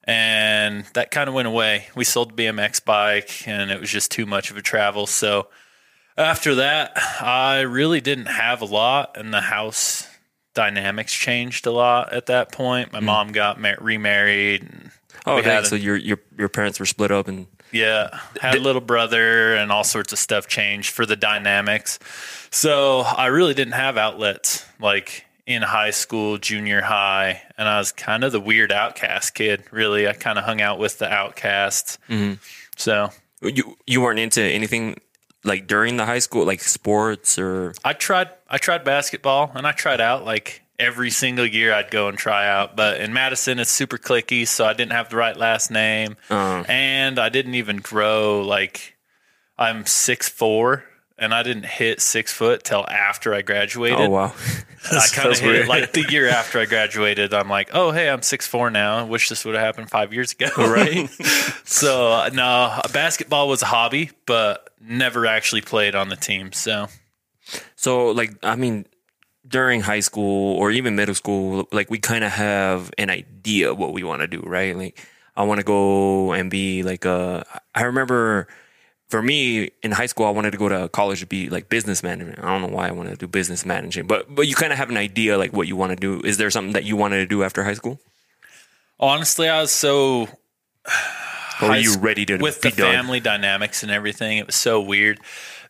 and 0.04 0.84
that 0.94 1.10
kind 1.10 1.28
of 1.28 1.34
went 1.34 1.48
away. 1.48 1.88
We 1.94 2.04
sold 2.04 2.36
the 2.36 2.44
BMX 2.44 2.84
bike, 2.84 3.46
and 3.46 3.70
it 3.70 3.80
was 3.80 3.90
just 3.90 4.10
too 4.10 4.26
much 4.26 4.50
of 4.50 4.56
a 4.56 4.62
travel. 4.62 5.06
So 5.06 5.48
after 6.16 6.54
that, 6.56 6.96
I 7.20 7.60
really 7.60 8.00
didn't 8.00 8.26
have 8.26 8.60
a 8.62 8.66
lot, 8.66 9.16
and 9.16 9.32
the 9.32 9.40
house 9.40 10.08
dynamics 10.54 11.12
changed 11.12 11.66
a 11.66 11.72
lot 11.72 12.12
at 12.12 12.26
that 12.26 12.52
point. 12.52 12.92
My 12.92 13.00
mm. 13.00 13.04
mom 13.04 13.32
got 13.32 13.60
mar- 13.60 13.78
remarried, 13.80 14.62
and 14.62 14.90
Oh 15.26 15.40
dang. 15.40 15.62
a- 15.62 15.66
So 15.66 15.76
your 15.76 15.96
your 15.96 16.18
your 16.36 16.48
parents 16.48 16.78
were 16.78 16.86
split 16.86 17.10
up 17.10 17.28
and 17.28 17.46
yeah, 17.72 18.20
had 18.40 18.54
a 18.54 18.60
little 18.60 18.80
brother 18.80 19.56
and 19.56 19.72
all 19.72 19.82
sorts 19.82 20.12
of 20.12 20.18
stuff 20.20 20.46
changed 20.46 20.90
for 20.90 21.04
the 21.06 21.16
dynamics. 21.16 21.98
So 22.50 23.00
I 23.00 23.26
really 23.26 23.52
didn't 23.54 23.72
have 23.72 23.98
outlets 23.98 24.64
like 24.78 25.23
in 25.46 25.62
high 25.62 25.90
school, 25.90 26.38
junior 26.38 26.80
high, 26.80 27.42
and 27.58 27.68
I 27.68 27.78
was 27.78 27.92
kind 27.92 28.24
of 28.24 28.32
the 28.32 28.40
weird 28.40 28.72
outcast 28.72 29.34
kid. 29.34 29.64
Really, 29.70 30.08
I 30.08 30.14
kind 30.14 30.38
of 30.38 30.44
hung 30.44 30.60
out 30.60 30.78
with 30.78 30.98
the 30.98 31.10
outcasts. 31.12 31.98
So 32.76 33.10
you 33.42 33.76
you 33.86 34.00
weren't 34.00 34.18
into 34.18 34.42
anything 34.42 34.96
like 35.44 35.66
during 35.66 35.96
the 35.96 36.06
high 36.06 36.18
school 36.20 36.46
like 36.46 36.60
sports 36.60 37.38
or 37.38 37.74
I 37.84 37.92
tried 37.92 38.30
I 38.48 38.58
tried 38.58 38.84
basketball 38.84 39.52
and 39.54 39.66
I 39.66 39.72
tried 39.72 40.00
out 40.00 40.24
like 40.24 40.62
every 40.78 41.10
single 41.10 41.46
year 41.46 41.72
I'd 41.72 41.90
go 41.90 42.08
and 42.08 42.16
try 42.18 42.48
out. 42.48 42.74
But 42.76 43.00
in 43.00 43.12
Madison 43.12 43.58
it's 43.58 43.70
super 43.70 43.98
clicky, 43.98 44.48
so 44.48 44.64
I 44.64 44.72
didn't 44.72 44.92
have 44.92 45.10
the 45.10 45.16
right 45.16 45.36
last 45.36 45.70
name. 45.70 46.16
Uh. 46.30 46.64
And 46.66 47.18
I 47.18 47.28
didn't 47.28 47.54
even 47.54 47.76
grow 47.76 48.40
like 48.40 48.96
I'm 49.58 49.84
six 49.86 50.28
four 50.28 50.84
and 51.18 51.32
I 51.32 51.42
didn't 51.42 51.66
hit 51.66 52.00
six 52.00 52.32
foot 52.32 52.64
till 52.64 52.86
after 52.88 53.34
I 53.34 53.42
graduated. 53.42 54.00
oh 54.00 54.10
wow. 54.10 54.32
I 54.92 55.06
kind 55.12 55.32
of 55.32 55.38
hit 55.38 55.48
weird. 55.48 55.64
it 55.64 55.68
like 55.68 55.92
the 55.94 56.04
year 56.10 56.28
after 56.40 56.58
I 56.58 56.66
graduated. 56.66 57.32
I'm 57.32 57.48
like, 57.48 57.70
oh 57.72 57.90
hey, 57.90 58.08
I'm 58.10 58.22
six 58.22 58.46
four 58.46 58.70
now. 58.70 58.98
I 58.98 59.02
wish 59.04 59.28
this 59.28 59.44
would 59.44 59.54
have 59.54 59.64
happened 59.64 59.90
five 59.90 60.12
years 60.12 60.32
ago, 60.32 60.48
right? 60.58 61.08
so 61.64 62.28
no, 62.32 62.80
basketball 62.92 63.48
was 63.48 63.62
a 63.62 63.66
hobby, 63.66 64.10
but 64.26 64.70
never 64.80 65.26
actually 65.26 65.62
played 65.62 65.94
on 65.94 66.08
the 66.10 66.16
team. 66.16 66.52
So 66.52 66.88
So 67.76 68.08
like 68.10 68.34
I 68.42 68.56
mean 68.56 68.86
during 69.46 69.80
high 69.82 70.00
school 70.00 70.56
or 70.56 70.70
even 70.70 70.96
middle 70.96 71.14
school 71.14 71.68
like 71.70 71.90
we 71.90 71.98
kind 71.98 72.24
of 72.24 72.32
have 72.32 72.90
an 72.98 73.10
idea 73.10 73.72
what 73.74 73.92
we 73.92 74.02
want 74.02 74.20
to 74.20 74.26
do, 74.26 74.40
right? 74.40 74.76
Like 74.76 75.06
I 75.36 75.44
want 75.44 75.60
to 75.60 75.64
go 75.64 76.32
and 76.32 76.50
be 76.50 76.82
like 76.82 77.06
uh 77.06 77.44
I 77.74 77.82
remember 77.84 78.48
for 79.08 79.22
me 79.22 79.70
in 79.82 79.92
high 79.92 80.06
school 80.06 80.26
I 80.26 80.30
wanted 80.30 80.50
to 80.52 80.58
go 80.58 80.68
to 80.68 80.88
college 80.88 81.20
to 81.20 81.26
be 81.26 81.48
like 81.48 81.68
business 81.68 82.02
management. 82.02 82.38
I 82.38 82.48
don't 82.48 82.62
know 82.62 82.76
why 82.76 82.88
I 82.88 82.92
wanted 82.92 83.10
to 83.10 83.16
do 83.16 83.26
business 83.26 83.64
management, 83.66 84.08
but 84.08 84.34
but 84.34 84.46
you 84.48 84.54
kind 84.54 84.72
of 84.72 84.78
have 84.78 84.90
an 84.90 84.96
idea 84.96 85.38
like 85.38 85.52
what 85.52 85.68
you 85.68 85.76
want 85.76 85.90
to 85.90 85.96
do. 85.96 86.20
Is 86.26 86.36
there 86.36 86.50
something 86.50 86.72
that 86.72 86.84
you 86.84 86.96
wanted 86.96 87.18
to 87.18 87.26
do 87.26 87.42
after 87.42 87.64
high 87.64 87.74
school? 87.74 88.00
honestly, 89.00 89.48
I 89.48 89.60
was 89.60 89.72
so 89.72 90.28
Or 91.62 91.68
were 91.68 91.76
you 91.76 91.96
ready 91.98 92.26
to 92.26 92.36
with 92.38 92.62
the 92.62 92.70
done? 92.70 92.92
family 92.92 93.20
dynamics 93.20 93.82
and 93.84 93.92
everything. 93.92 94.38
It 94.38 94.46
was 94.46 94.56
so 94.56 94.80
weird 94.80 95.20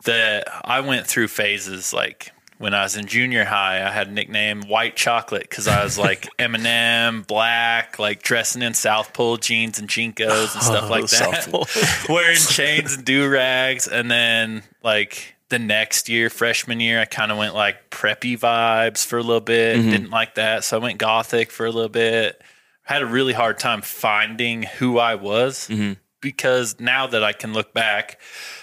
that 0.04 0.48
I 0.64 0.81
went 0.81 1.06
through 1.06 1.28
phases. 1.28 1.92
Like 1.92 2.32
when 2.59 2.73
I 2.73 2.85
was 2.85 2.97
in 2.97 3.06
junior 3.06 3.45
high, 3.45 3.85
I 3.85 3.91
had 3.91 4.09
a 4.09 4.12
nickname 4.12 4.62
White 4.62 4.97
Chocolate 4.97 5.43
because 5.43 5.67
I 5.67 5.83
was 5.83 5.99
like 5.99 6.29
Eminem, 6.39 7.27
black, 7.27 7.99
like 7.99 8.23
dressing 8.23 8.62
in 8.62 8.75
South 8.75 9.12
Pole 9.12 9.37
jeans 9.37 9.79
and 9.79 9.89
JNCOs 9.89 10.55
and 10.55 10.62
stuff 10.62 10.91
like 10.91 11.09
South 11.09 11.47
that, 11.47 12.06
wearing 12.09 12.37
chains 12.37 12.95
and 12.95 13.05
do 13.05 13.29
rags. 13.29 13.89
And 13.89 14.11
then 14.11 14.62
like 14.83 15.35
the 15.49 15.59
next 15.59 16.09
year, 16.09 16.31
freshman 16.31 16.81
year, 16.81 17.01
I 17.01 17.06
kind 17.06 17.33
of 17.33 17.39
went 17.39 17.55
like 17.55 17.91
preppy 17.91 18.39
vibes 18.39 19.05
for 19.05 19.19
a 19.19 19.23
little 19.23 19.41
bit. 19.41 19.79
Mm-hmm. 19.79 19.91
Didn't 19.91 20.11
like 20.11 20.37
that, 20.37 20.65
so 20.65 20.79
I 20.79 20.81
went 20.81 20.99
gothic 20.99 21.51
for 21.51 21.67
a 21.67 21.71
little 21.71 21.89
bit. 21.89 22.41
Had 22.83 23.03
a 23.03 23.06
really 23.06 23.33
hard 23.33 23.59
time 23.59 23.83
finding 23.83 24.62
who 24.62 24.99
I 24.99 25.15
was 25.15 25.69
mm-hmm. 25.69 25.95
because 26.21 26.79
now 26.79 27.06
that 27.06 27.25
I 27.25 27.33
can 27.33 27.53
look 27.53 27.73
back, 27.73 28.21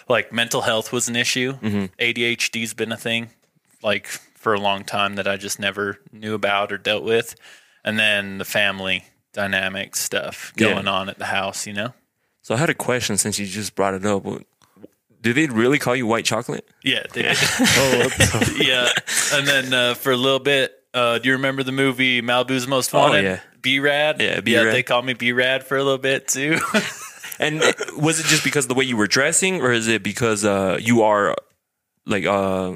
like 0.07 0.31
mental 0.31 0.61
health 0.61 0.93
was 0.93 1.09
an 1.09 1.15
issue. 1.15 1.53
Mm-hmm. 1.53 1.85
ADHD's 1.99 2.73
been 2.73 2.91
a 2.91 2.97
thing 2.97 3.29
like 3.83 4.07
for 4.07 4.53
a 4.53 4.59
long 4.59 4.83
time 4.83 5.15
that 5.15 5.27
I 5.27 5.37
just 5.37 5.59
never 5.59 5.99
knew 6.11 6.33
about 6.33 6.71
or 6.71 6.77
dealt 6.77 7.03
with. 7.03 7.35
And 7.83 7.97
then 7.99 8.37
the 8.37 8.45
family 8.45 9.05
dynamic 9.33 9.95
stuff 9.95 10.53
Yeah. 10.55 10.73
going 10.73 10.87
on 10.87 11.09
at 11.09 11.17
the 11.19 11.25
house, 11.25 11.65
you 11.67 11.73
know? 11.73 11.93
So 12.41 12.55
I 12.55 12.57
had 12.57 12.69
a 12.69 12.73
question 12.73 13.17
since 13.17 13.37
you 13.39 13.45
just 13.45 13.75
brought 13.75 13.93
it 13.93 14.05
up. 14.05 14.23
Do 15.21 15.33
they 15.33 15.45
really 15.47 15.77
call 15.77 15.95
you 15.95 16.07
white 16.07 16.25
chocolate? 16.25 16.67
Yeah, 16.83 17.03
they 17.13 17.21
did. 17.21 17.37
yeah. 18.59 18.89
And 19.33 19.47
then 19.47 19.73
uh, 19.73 19.93
for 19.93 20.11
a 20.11 20.17
little 20.17 20.39
bit, 20.39 20.73
uh, 20.93 21.19
do 21.19 21.29
you 21.29 21.33
remember 21.35 21.61
the 21.63 21.71
movie 21.71 22.21
Malibu's 22.21 22.67
Most 22.67 22.91
Wanted? 22.93 23.25
Oh, 23.25 23.29
yeah. 23.29 23.39
B 23.61 23.79
Rad. 23.79 24.19
Yeah, 24.19 24.35
Yeah, 24.35 24.39
B-Rad. 24.41 24.73
they 24.73 24.81
called 24.83 25.05
me 25.05 25.13
B 25.13 25.31
Rad 25.33 25.63
for 25.63 25.77
a 25.77 25.83
little 25.83 25.99
bit 25.99 26.27
too. 26.27 26.57
And 27.39 27.59
was 27.97 28.19
it 28.19 28.27
just 28.27 28.43
because 28.43 28.65
of 28.65 28.69
the 28.69 28.75
way 28.75 28.83
you 28.85 28.95
were 28.95 29.07
dressing, 29.07 29.61
or 29.63 29.71
is 29.71 29.87
it 29.87 30.03
because 30.03 30.45
uh, 30.45 30.77
you 30.79 31.01
are 31.01 31.35
like, 32.05 32.23
uh, 32.23 32.73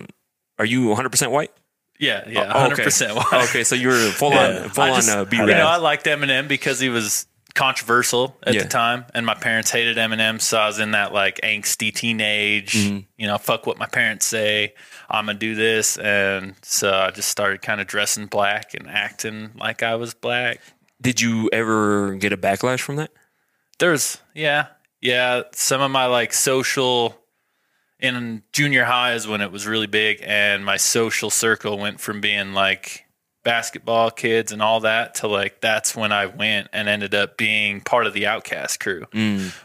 are 0.59 0.65
you 0.65 0.87
100 0.87 1.09
percent 1.09 1.31
white? 1.31 1.51
yeah, 1.99 2.27
yeah, 2.27 2.51
Oh, 2.53 2.59
hundred 2.59 2.73
okay. 2.73 2.83
percent. 2.83 3.15
Why? 3.15 3.45
Okay, 3.49 3.63
so 3.63 3.73
you 3.75 3.87
were 3.87 4.09
full 4.11 4.31
Yeah. 4.33 4.63
on, 4.63 4.69
full 4.69 4.83
I 4.83 4.89
on 4.89 5.09
uh, 5.09 5.23
B 5.25 5.37
You 5.37 5.45
know, 5.45 5.67
I 5.67 5.77
liked 5.77 6.05
Eminem 6.05 6.47
because 6.47 6.79
he 6.79 6.89
was 6.89 7.25
controversial 7.53 8.35
at 8.43 8.53
Yeah. 8.53 8.63
the 8.63 8.67
time, 8.67 9.05
and 9.13 9.25
my 9.25 9.33
parents 9.33 9.71
hated 9.71 9.95
Eminem, 9.95 10.41
so 10.41 10.57
I 10.57 10.67
was 10.67 10.77
in 10.79 10.91
that 10.91 11.13
like 11.13 11.39
angsty 11.41 11.93
teenage. 11.95 12.73
Mm-hmm. 12.73 12.99
You 13.17 13.27
know, 13.27 13.37
fuck 13.37 13.65
what 13.65 13.77
my 13.77 13.85
parents 13.87 14.25
say. 14.25 14.73
I'm 15.09 15.27
gonna 15.27 15.37
do 15.39 15.55
this, 15.55 15.97
and 15.97 16.55
so 16.63 16.93
I 16.93 17.11
just 17.11 17.29
started 17.29 17.61
kind 17.61 17.79
of 17.79 17.87
dressing 17.87 18.25
black 18.25 18.73
and 18.73 18.89
acting 18.89 19.51
like 19.55 19.81
I 19.83 19.95
was 19.95 20.13
black. 20.13 20.59
Did 21.01 21.21
you 21.21 21.49
ever 21.53 22.15
get 22.15 22.33
a 22.33 22.37
backlash 22.37 22.81
from 22.81 22.97
that? 22.97 23.11
There's 23.79 24.17
yeah, 24.33 24.67
yeah. 25.01 25.43
Some 25.53 25.79
of 25.81 25.91
my 25.91 26.07
like 26.07 26.33
social 26.33 27.15
in 28.05 28.43
junior 28.53 28.83
high 28.85 29.13
is 29.13 29.27
when 29.27 29.41
it 29.41 29.51
was 29.51 29.65
really 29.65 29.87
big, 29.87 30.21
and 30.25 30.63
my 30.63 30.77
social 30.77 31.29
circle 31.29 31.77
went 31.77 31.99
from 31.99 32.21
being 32.21 32.53
like 32.53 33.05
basketball 33.43 34.09
kids 34.11 34.51
and 34.51 34.61
all 34.61 34.79
that 34.79 35.15
to 35.15 35.27
like 35.27 35.61
that's 35.61 35.95
when 35.95 36.11
I 36.11 36.25
went 36.25 36.67
and 36.73 36.87
ended 36.89 37.13
up 37.13 37.37
being 37.37 37.79
part 37.81 38.07
of 38.07 38.13
the 38.13 38.25
Outcast 38.27 38.79
crew. 38.79 39.05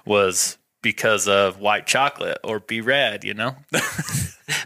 Was 0.05 0.59
because 0.83 1.29
of 1.29 1.59
white 1.59 1.87
chocolate 1.87 2.39
or 2.43 2.59
be 2.61 2.81
rad, 2.81 3.25
you 3.25 3.35
know? 3.35 3.57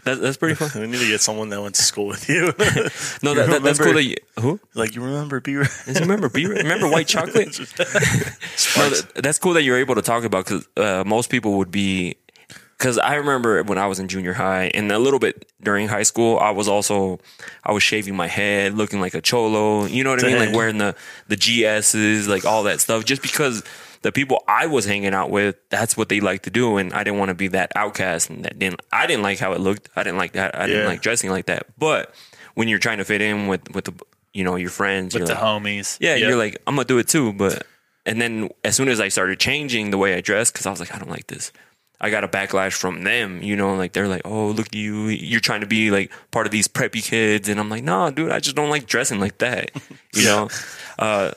That, 0.03 0.19
that's 0.19 0.37
pretty 0.37 0.55
fun. 0.55 0.69
We 0.81 0.87
need 0.87 0.99
to 0.99 1.07
get 1.07 1.21
someone 1.21 1.49
that 1.49 1.61
went 1.61 1.75
to 1.75 1.83
school 1.83 2.07
with 2.07 2.27
you. 2.29 2.45
No, 3.23 3.33
that, 3.35 3.49
that, 3.49 3.63
that's 3.63 3.77
cool. 3.79 3.87
remember- 3.89 3.93
That 3.93 4.03
you, 4.03 4.15
who? 4.39 4.59
like 4.73 4.95
you 4.95 5.03
remember 5.03 5.39
B. 5.39 5.53
Does 5.53 5.87
you 5.87 6.01
remember 6.01 6.27
B? 6.29 6.45
Remember 6.47 6.89
white 6.89 7.07
chocolate? 7.07 7.57
no, 7.59 7.65
that, 8.89 9.11
that's 9.15 9.37
cool 9.39 9.53
that 9.53 9.63
you're 9.63 9.77
able 9.77 9.95
to 9.95 10.01
talk 10.01 10.23
about 10.23 10.45
because 10.45 10.67
uh, 10.77 11.03
most 11.05 11.29
people 11.29 11.57
would 11.57 11.71
be. 11.71 12.15
Because 12.77 12.97
I 12.97 13.15
remember 13.15 13.63
when 13.63 13.77
I 13.77 13.87
was 13.87 13.99
in 13.99 14.07
junior 14.09 14.33
high 14.33 14.65
and 14.73 14.91
a 14.91 14.99
little 14.99 15.19
bit 15.19 15.49
during 15.63 15.87
high 15.87 16.03
school, 16.03 16.37
I 16.39 16.51
was 16.51 16.67
also 16.67 17.19
I 17.63 17.71
was 17.71 17.81
shaving 17.83 18.15
my 18.15 18.27
head, 18.27 18.73
looking 18.73 18.99
like 18.99 19.13
a 19.13 19.21
cholo. 19.21 19.85
You 19.85 20.03
know 20.03 20.09
what 20.09 20.23
I 20.23 20.27
mean? 20.27 20.39
Like 20.39 20.53
wearing 20.53 20.77
the 20.77 20.93
the 21.27 21.37
GSs, 21.37 22.27
like 22.27 22.43
all 22.45 22.63
that 22.63 22.81
stuff. 22.81 23.05
Just 23.05 23.21
because 23.21 23.63
the 24.01 24.11
people 24.11 24.43
I 24.47 24.67
was 24.67 24.85
hanging 24.85 25.13
out 25.13 25.31
with, 25.31 25.55
that's 25.69 25.95
what 25.95 26.09
they 26.09 26.19
like 26.19 26.43
to 26.43 26.49
do, 26.49 26.77
and 26.77 26.93
I 26.93 27.03
didn't 27.03 27.17
want 27.17 27.29
to 27.29 27.35
be 27.35 27.47
that 27.49 27.71
outcast. 27.75 28.29
And 28.29 28.43
that 28.45 28.59
didn't 28.59 28.81
I 28.91 29.07
didn't 29.07 29.23
like 29.23 29.39
how 29.39 29.53
it 29.53 29.61
looked. 29.61 29.89
I 29.95 30.03
didn't 30.03 30.17
like 30.17 30.33
that. 30.33 30.53
I 30.55 30.67
didn't 30.67 30.81
Yeah. 30.83 30.87
like 30.87 31.01
dressing 31.01 31.31
like 31.31 31.45
that. 31.45 31.67
But 31.77 32.13
when 32.55 32.67
you're 32.67 32.79
trying 32.79 32.97
to 32.97 33.05
fit 33.05 33.21
in 33.21 33.47
with 33.47 33.73
with 33.73 33.85
the 33.85 33.93
you 34.33 34.43
know 34.43 34.57
your 34.57 34.69
friends, 34.69 35.13
With 35.13 35.27
the 35.27 35.33
like, 35.33 35.41
homies. 35.43 35.97
yeah, 36.01 36.15
Yep. 36.15 36.27
you're 36.27 36.37
like, 36.37 36.57
I'm 36.67 36.75
gonna 36.75 36.85
do 36.85 36.97
it 36.97 37.07
too. 37.07 37.31
But 37.31 37.65
and 38.05 38.19
then 38.21 38.49
as 38.65 38.75
soon 38.75 38.89
as 38.89 38.99
I 38.99 39.07
started 39.07 39.39
changing 39.39 39.91
the 39.91 39.97
way 39.97 40.13
I 40.13 40.19
dressed, 40.21 40.51
because 40.53 40.65
I 40.65 40.71
was 40.71 40.81
like, 40.81 40.93
I 40.93 40.99
don't 40.99 41.09
like 41.09 41.27
this. 41.27 41.53
I 42.01 42.09
got 42.09 42.23
a 42.23 42.27
backlash 42.27 42.73
from 42.73 43.03
them, 43.03 43.41
you 43.41 43.55
know, 43.55 43.75
like 43.75 43.93
they're 43.93 44.07
like, 44.07 44.23
oh, 44.25 44.47
look 44.49 44.67
at 44.67 44.75
you, 44.75 45.07
you're 45.07 45.39
trying 45.39 45.61
to 45.61 45.67
be 45.67 45.91
like 45.91 46.11
part 46.31 46.45
of 46.45 46.51
these 46.51 46.67
preppy 46.67 47.03
kids, 47.03 47.47
and 47.49 47.59
I'm 47.59 47.69
like, 47.69 47.83
no, 47.83 48.11
dude, 48.11 48.31
I 48.31 48.39
just 48.39 48.55
don't 48.55 48.69
like 48.69 48.85
dressing 48.85 49.19
like 49.19 49.37
that, 49.39 49.71
you 50.13 50.23
know. 50.25 50.49
Uh, 50.99 51.31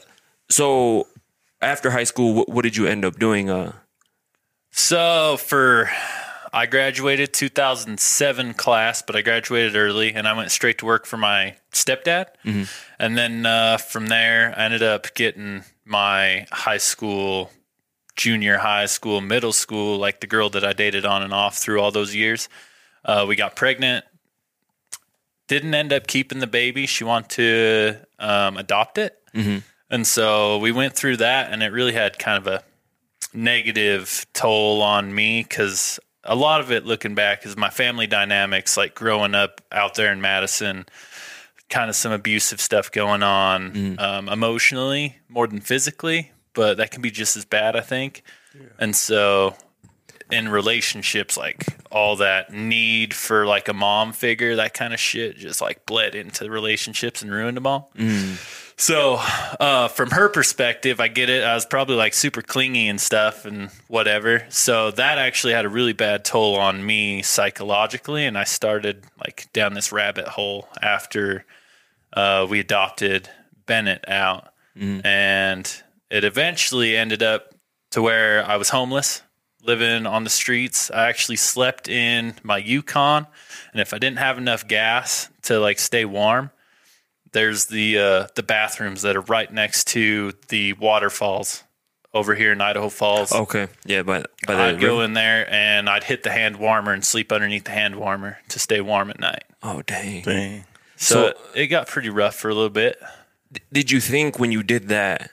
so 0.50 1.06
after 1.62 1.90
high 1.90 2.04
school, 2.04 2.34
what, 2.34 2.48
what 2.48 2.62
did 2.62 2.76
you 2.76 2.86
end 2.86 3.04
up 3.04 3.18
doing? 3.18 3.50
Uh, 3.50 3.72
So 4.70 5.36
for 5.38 5.90
I 6.52 6.66
graduated 6.66 7.32
2007 7.32 8.54
class, 8.54 9.02
but 9.02 9.16
I 9.16 9.22
graduated 9.22 9.76
early 9.76 10.12
and 10.14 10.26
I 10.26 10.32
went 10.32 10.50
straight 10.50 10.78
to 10.78 10.86
work 10.86 11.04
for 11.06 11.16
my 11.16 11.56
stepdad. 11.72 12.26
And 12.98 13.16
then 13.18 13.44
uh, 13.46 13.76
from 13.78 14.06
there, 14.06 14.54
I 14.56 14.64
ended 14.64 14.82
up 14.82 15.14
getting 15.14 15.64
my 15.84 16.46
high 16.50 16.78
school, 16.78 17.50
junior 18.18 18.58
high 18.58 18.84
school, 18.84 19.22
middle 19.22 19.54
school, 19.54 19.96
like 19.96 20.20
the 20.20 20.26
girl 20.26 20.50
that 20.50 20.64
I 20.64 20.74
dated 20.74 21.06
on 21.06 21.22
and 21.22 21.32
off 21.32 21.56
through 21.56 21.80
all 21.80 21.90
those 21.90 22.14
years. 22.14 22.50
Uh, 23.02 23.24
we 23.26 23.36
got 23.36 23.56
pregnant. 23.56 24.04
Didn't 25.46 25.72
end 25.72 25.94
up 25.94 26.06
keeping 26.06 26.40
the 26.40 26.46
baby. 26.46 26.84
She 26.86 27.04
wanted 27.04 27.30
to 27.30 28.06
um, 28.18 28.58
adopt 28.58 28.98
it. 28.98 29.16
And 29.88 30.06
so 30.06 30.58
we 30.58 30.70
went 30.72 30.94
through 30.94 31.16
that, 31.18 31.50
and 31.50 31.62
it 31.62 31.72
really 31.72 31.94
had 31.94 32.18
kind 32.18 32.36
of 32.36 32.46
a 32.46 32.62
negative 33.32 34.26
toll 34.34 34.82
on 34.82 35.14
me 35.14 35.42
because 35.42 35.98
a 36.24 36.34
lot 36.34 36.60
of 36.60 36.70
it, 36.70 36.84
looking 36.84 37.14
back, 37.14 37.46
is 37.46 37.56
my 37.56 37.70
family 37.70 38.06
dynamics, 38.06 38.76
like 38.76 38.94
growing 38.94 39.34
up 39.34 39.62
out 39.72 39.94
there 39.94 40.12
in 40.12 40.20
Madison, 40.20 40.84
kind 41.70 41.88
of 41.88 41.96
some 41.96 42.12
abusive 42.12 42.60
stuff 42.60 42.90
going 42.92 43.22
on 43.22 43.72
um, 43.98 44.28
emotionally 44.28 45.16
more 45.28 45.46
than 45.46 45.60
physically, 45.60 46.32
but 46.58 46.78
that 46.78 46.90
can 46.90 47.02
be 47.02 47.10
just 47.12 47.36
as 47.36 47.44
bad, 47.44 47.76
I 47.76 47.82
think. 47.82 48.24
And 48.80 48.96
so 48.96 49.54
in 50.32 50.48
relationships, 50.48 51.36
like 51.36 51.64
all 51.92 52.16
that 52.16 52.52
need 52.52 53.14
for 53.14 53.46
like 53.46 53.68
a 53.68 53.72
mom 53.72 54.12
figure, 54.12 54.56
that 54.56 54.74
kind 54.74 54.92
of 54.92 54.98
shit 54.98 55.36
just 55.36 55.60
like 55.60 55.86
bled 55.86 56.16
into 56.16 56.50
relationships 56.50 57.22
and 57.22 57.30
ruined 57.30 57.56
them 57.56 57.64
all. 57.68 57.92
So, 58.76 59.20
uh, 59.60 59.86
from 59.86 60.10
her 60.10 60.28
perspective, 60.28 60.98
I 60.98 61.06
get 61.06 61.30
it. 61.30 61.44
I 61.44 61.54
was 61.54 61.64
probably 61.64 61.94
like 61.94 62.12
super 62.12 62.42
clingy 62.42 62.88
and 62.88 63.00
stuff 63.00 63.44
and 63.44 63.70
whatever. 63.86 64.44
So 64.48 64.90
that 64.90 65.18
actually 65.18 65.52
had 65.52 65.64
a 65.64 65.68
really 65.68 65.92
bad 65.92 66.24
toll 66.24 66.56
on 66.56 66.84
me 66.84 67.22
psychologically, 67.22 68.24
and 68.26 68.36
I 68.36 68.44
started 68.44 69.04
like 69.16 69.48
down 69.52 69.74
this 69.74 69.92
rabbit 69.92 70.26
hole 70.26 70.68
after 70.82 71.44
uh, 72.12 72.48
we 72.50 72.58
adopted 72.58 73.30
Bennett 73.66 74.08
out, 74.08 74.52
and 75.04 75.82
it 76.10 76.24
eventually 76.24 76.96
ended 76.96 77.22
up 77.22 77.54
to 77.90 78.02
where 78.02 78.44
I 78.44 78.56
was 78.56 78.70
homeless, 78.70 79.22
living 79.62 80.06
on 80.06 80.24
the 80.24 80.30
streets. 80.30 80.90
I 80.90 81.08
actually 81.08 81.36
slept 81.36 81.88
in 81.88 82.34
my 82.42 82.58
Yukon, 82.58 83.26
and 83.72 83.80
if 83.80 83.92
I 83.94 83.98
didn't 83.98 84.18
have 84.18 84.38
enough 84.38 84.66
gas 84.68 85.28
to 85.42 85.58
like 85.58 85.78
stay 85.78 86.04
warm, 86.04 86.50
there's 87.32 87.66
the 87.66 87.98
uh, 87.98 88.26
the 88.34 88.42
bathrooms 88.42 89.02
that 89.02 89.16
are 89.16 89.20
right 89.22 89.52
next 89.52 89.88
to 89.88 90.32
the 90.48 90.72
waterfalls 90.74 91.64
over 92.14 92.34
here 92.34 92.52
in 92.52 92.60
Idaho 92.60 92.88
Falls. 92.88 93.32
Okay. 93.32 93.68
Yeah, 93.84 94.02
but 94.02 94.30
by 94.46 94.54
the 94.54 94.62
I'd 94.62 94.80
go 94.80 95.02
in 95.02 95.12
there 95.12 95.46
and 95.52 95.90
I'd 95.90 96.04
hit 96.04 96.22
the 96.22 96.30
hand 96.30 96.56
warmer 96.56 96.92
and 96.92 97.04
sleep 97.04 97.30
underneath 97.30 97.64
the 97.64 97.70
hand 97.72 97.96
warmer 97.96 98.38
to 98.48 98.58
stay 98.58 98.80
warm 98.80 99.10
at 99.10 99.20
night. 99.20 99.44
Oh 99.62 99.82
dang. 99.82 100.22
Dang. 100.22 100.64
So, 100.96 101.32
So- 101.32 101.38
it 101.54 101.66
got 101.66 101.86
pretty 101.86 102.08
rough 102.08 102.34
for 102.34 102.48
a 102.48 102.54
little 102.54 102.70
bit. 102.70 102.98
Did 103.72 103.90
you 103.90 104.00
think 104.00 104.38
when 104.38 104.52
you 104.52 104.62
did 104.62 104.88
that? 104.88 105.30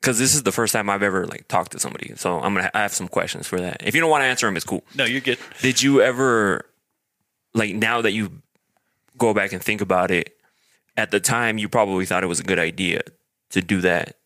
Because 0.00 0.18
this 0.18 0.34
is 0.34 0.44
the 0.44 0.52
first 0.52 0.72
time 0.72 0.88
I've 0.88 1.02
ever 1.02 1.26
like 1.26 1.48
talked 1.48 1.72
to 1.72 1.80
somebody, 1.80 2.12
so 2.16 2.40
I'm 2.40 2.54
gonna 2.54 2.70
I 2.72 2.82
have 2.82 2.92
some 2.92 3.08
questions 3.08 3.46
for 3.46 3.60
that. 3.60 3.82
If 3.84 3.94
you 3.94 4.00
don't 4.00 4.10
want 4.10 4.22
to 4.22 4.26
answer 4.26 4.46
them, 4.46 4.56
it's 4.56 4.64
cool. 4.64 4.84
No, 4.94 5.04
you're 5.04 5.20
good. 5.20 5.38
Did 5.60 5.82
you 5.82 6.00
ever, 6.00 6.66
like, 7.52 7.74
now 7.74 8.00
that 8.02 8.12
you 8.12 8.30
go 9.16 9.34
back 9.34 9.52
and 9.52 9.62
think 9.62 9.80
about 9.80 10.10
it, 10.10 10.36
at 10.96 11.10
the 11.10 11.20
time 11.20 11.58
you 11.58 11.68
probably 11.68 12.06
thought 12.06 12.24
it 12.24 12.28
was 12.28 12.40
a 12.40 12.44
good 12.44 12.58
idea 12.58 13.02
to 13.50 13.62
do 13.62 13.80
that. 13.82 14.16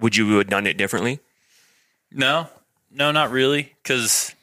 Would 0.00 0.16
you 0.16 0.38
have 0.38 0.48
done 0.48 0.66
it 0.66 0.76
differently? 0.76 1.20
No, 2.10 2.48
no, 2.90 3.12
not 3.12 3.30
really. 3.30 3.74
Because, 3.82 4.34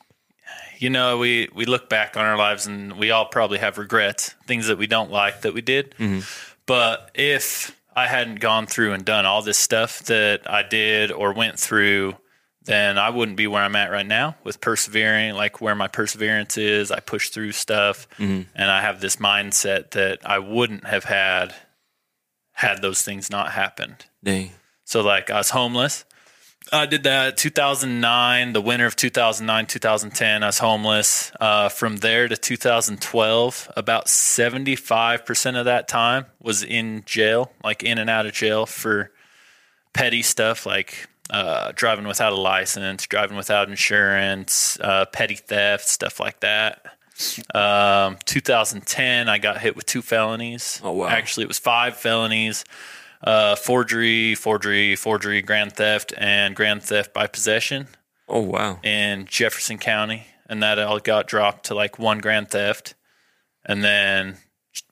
you 0.78 0.90
know, 0.90 1.18
we, 1.18 1.50
we 1.54 1.66
look 1.66 1.90
back 1.90 2.16
on 2.16 2.26
our 2.26 2.38
lives 2.38 2.68
and 2.68 2.98
we 2.98 3.12
all 3.12 3.26
probably 3.26 3.58
have 3.58 3.78
regrets, 3.78 4.36
things 4.46 4.68
that 4.68 4.78
we 4.78 4.88
don't 4.88 5.12
like 5.12 5.42
that 5.42 5.54
we 5.54 5.62
did. 5.62 5.96
Mm-hmm. 5.98 6.22
But 6.66 7.12
if 7.16 7.76
I 8.02 8.08
hadn't 8.08 8.40
gone 8.40 8.66
through 8.66 8.94
and 8.94 9.06
done 9.06 9.28
all 9.28 9.44
this 9.44 9.60
stuff 9.60 10.00
that 10.06 10.50
I 10.50 10.64
did 10.64 11.12
or 11.12 11.34
went 11.34 11.60
through, 11.60 12.16
then 12.64 12.98
I 12.98 13.12
wouldn't 13.12 13.38
be 13.38 13.46
where 13.46 13.62
I'm 13.62 13.76
at 13.76 13.92
right 13.92 14.06
now 14.06 14.36
with 14.44 14.60
persevering, 14.60 15.36
like 15.36 15.62
where 15.62 15.76
my 15.76 15.88
perseverance 15.88 16.58
is. 16.58 16.90
I 16.90 17.00
push 17.00 17.30
through 17.30 17.52
stuff 17.52 18.08
mm-hmm. 18.18 18.50
and 18.56 18.72
I 18.72 18.82
have 18.82 19.02
this 19.02 19.18
mindset 19.18 19.92
that 19.92 20.20
I 20.26 20.40
wouldn't 20.40 20.88
have 20.88 21.04
had 21.04 21.54
had 22.54 22.82
those 22.82 23.04
things 23.04 23.30
not 23.30 23.52
happened. 23.52 24.06
Dang. 24.24 24.52
So 24.84 25.02
like 25.02 25.30
I 25.30 25.38
was 25.38 25.52
homeless. 25.52 26.04
I 26.74 26.86
did 26.86 27.04
that 27.04 27.36
2009, 27.36 28.54
the 28.54 28.62
winter 28.62 28.86
of 28.86 28.96
2009, 28.96 29.66
2010. 29.66 30.42
I 30.42 30.46
was 30.46 30.60
homeless. 30.60 31.32
Uh, 31.38 31.68
from 31.68 31.98
there 31.98 32.30
to 32.30 32.38
2012, 32.38 33.72
about 33.76 34.06
75% 34.06 35.60
of 35.60 35.66
that 35.66 35.90
time 35.90 36.28
was 36.42 36.64
in 36.64 37.04
jail, 37.06 37.52
like 37.62 37.84
in 37.84 37.98
and 37.98 38.10
out 38.10 38.26
of 38.26 38.32
jail 38.32 38.66
for 38.66 39.12
petty 39.94 40.22
stuff 40.22 40.66
like 40.66 41.10
uh, 41.30 41.74
driving 41.76 42.08
without 42.08 42.32
a 42.32 42.38
license, 42.38 43.06
driving 43.06 43.36
without 43.36 43.70
insurance, 43.70 44.80
uh, 44.80 45.06
petty 45.08 45.36
theft, 45.36 45.90
stuff 45.90 46.22
like 46.22 46.40
that. 46.40 46.86
Um, 47.54 48.18
2010, 48.24 49.28
I 49.28 49.40
got 49.40 49.60
hit 49.60 49.76
with 49.76 49.86
two 49.86 50.02
felonies. 50.02 50.80
Oh, 50.86 50.94
wow. 50.94 51.08
Actually, 51.08 51.44
it 51.44 51.50
was 51.50 51.60
five 51.60 51.98
felonies 51.98 52.64
uh, 53.24 53.56
forgery, 53.56 54.36
forgery, 54.36 54.96
forgery, 54.96 55.42
grand 55.42 55.74
theft, 55.74 56.14
and 56.18 56.56
grand 56.56 56.84
theft 56.84 57.14
by 57.14 57.28
possession 57.28 57.88
Oh 58.28 58.42
wow. 58.42 58.80
in 58.84 59.26
Jefferson 59.26 59.78
County. 59.78 60.26
And 60.50 60.62
that 60.64 60.80
all 60.80 61.00
got 61.00 61.28
dropped 61.28 61.66
to 61.68 61.76
like 61.76 61.98
one 62.00 62.20
grand 62.20 62.50
theft. 62.50 62.94
And 63.66 63.84
then 63.84 64.38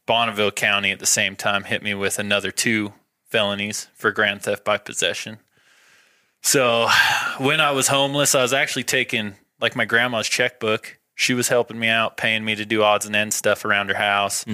Bonneville 0.06 0.52
County 0.52 0.92
at 0.92 1.00
the 1.00 1.06
same 1.06 1.36
time 1.36 1.64
hit 1.66 1.84
me 1.84 1.94
with 1.94 2.18
another 2.20 2.52
two 2.52 2.94
felonies 3.26 3.88
for 3.94 4.12
grand 4.12 4.42
theft 4.44 4.64
by 4.64 4.78
possession. 4.78 5.40
So 6.42 6.88
when 7.40 7.60
I 7.60 7.72
was 7.72 7.90
homeless, 7.90 8.34
I 8.36 8.42
was 8.42 8.54
actually 8.54 8.84
taking 8.86 9.36
like 9.60 9.76
my 9.76 9.86
grandma's 9.86 10.30
checkbook. 10.30 10.98
She 11.16 11.34
was 11.34 11.50
helping 11.50 11.78
me 11.78 11.90
out, 11.90 12.16
paying 12.16 12.46
me 12.46 12.56
to 12.56 12.64
do 12.66 12.82
odds 12.82 13.06
and 13.06 13.16
ends 13.16 13.36
stuff 13.36 13.66
around 13.66 13.90
her 13.90 13.96
house. 13.96 14.46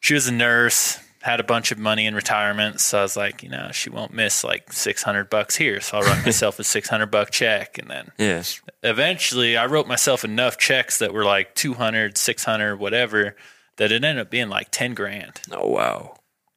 She 0.00 0.14
was 0.14 0.28
a 0.28 0.32
nurse, 0.32 1.00
had 1.28 1.40
a 1.40 1.44
bunch 1.44 1.70
of 1.72 1.78
money 1.78 2.06
in 2.06 2.14
retirement. 2.14 2.80
So 2.80 3.00
I 3.00 3.02
was 3.02 3.14
like, 3.14 3.42
you 3.42 3.50
know, 3.50 3.68
she 3.70 3.90
won't 3.90 4.14
miss 4.14 4.42
like 4.42 4.72
600 4.72 5.28
bucks 5.28 5.56
here. 5.56 5.78
So 5.82 5.98
I'll 5.98 6.02
write 6.02 6.24
myself 6.24 6.58
a 6.58 6.64
600 6.76 7.06
buck 7.10 7.30
check. 7.30 7.76
And 7.76 7.90
then 7.90 8.12
Yeah. 8.16 8.42
eventually 8.82 9.54
I 9.54 9.66
wrote 9.66 9.86
myself 9.86 10.24
enough 10.24 10.56
checks 10.56 10.98
that 11.00 11.12
were 11.12 11.26
like 11.26 11.54
200, 11.54 12.16
600, 12.16 12.76
whatever, 12.76 13.36
that 13.76 13.92
it 13.92 14.02
ended 14.02 14.22
up 14.22 14.30
being 14.30 14.48
like 14.48 14.68
10 14.70 14.94
grand. 14.94 15.42
Oh 15.52 15.68
wow. 15.68 16.14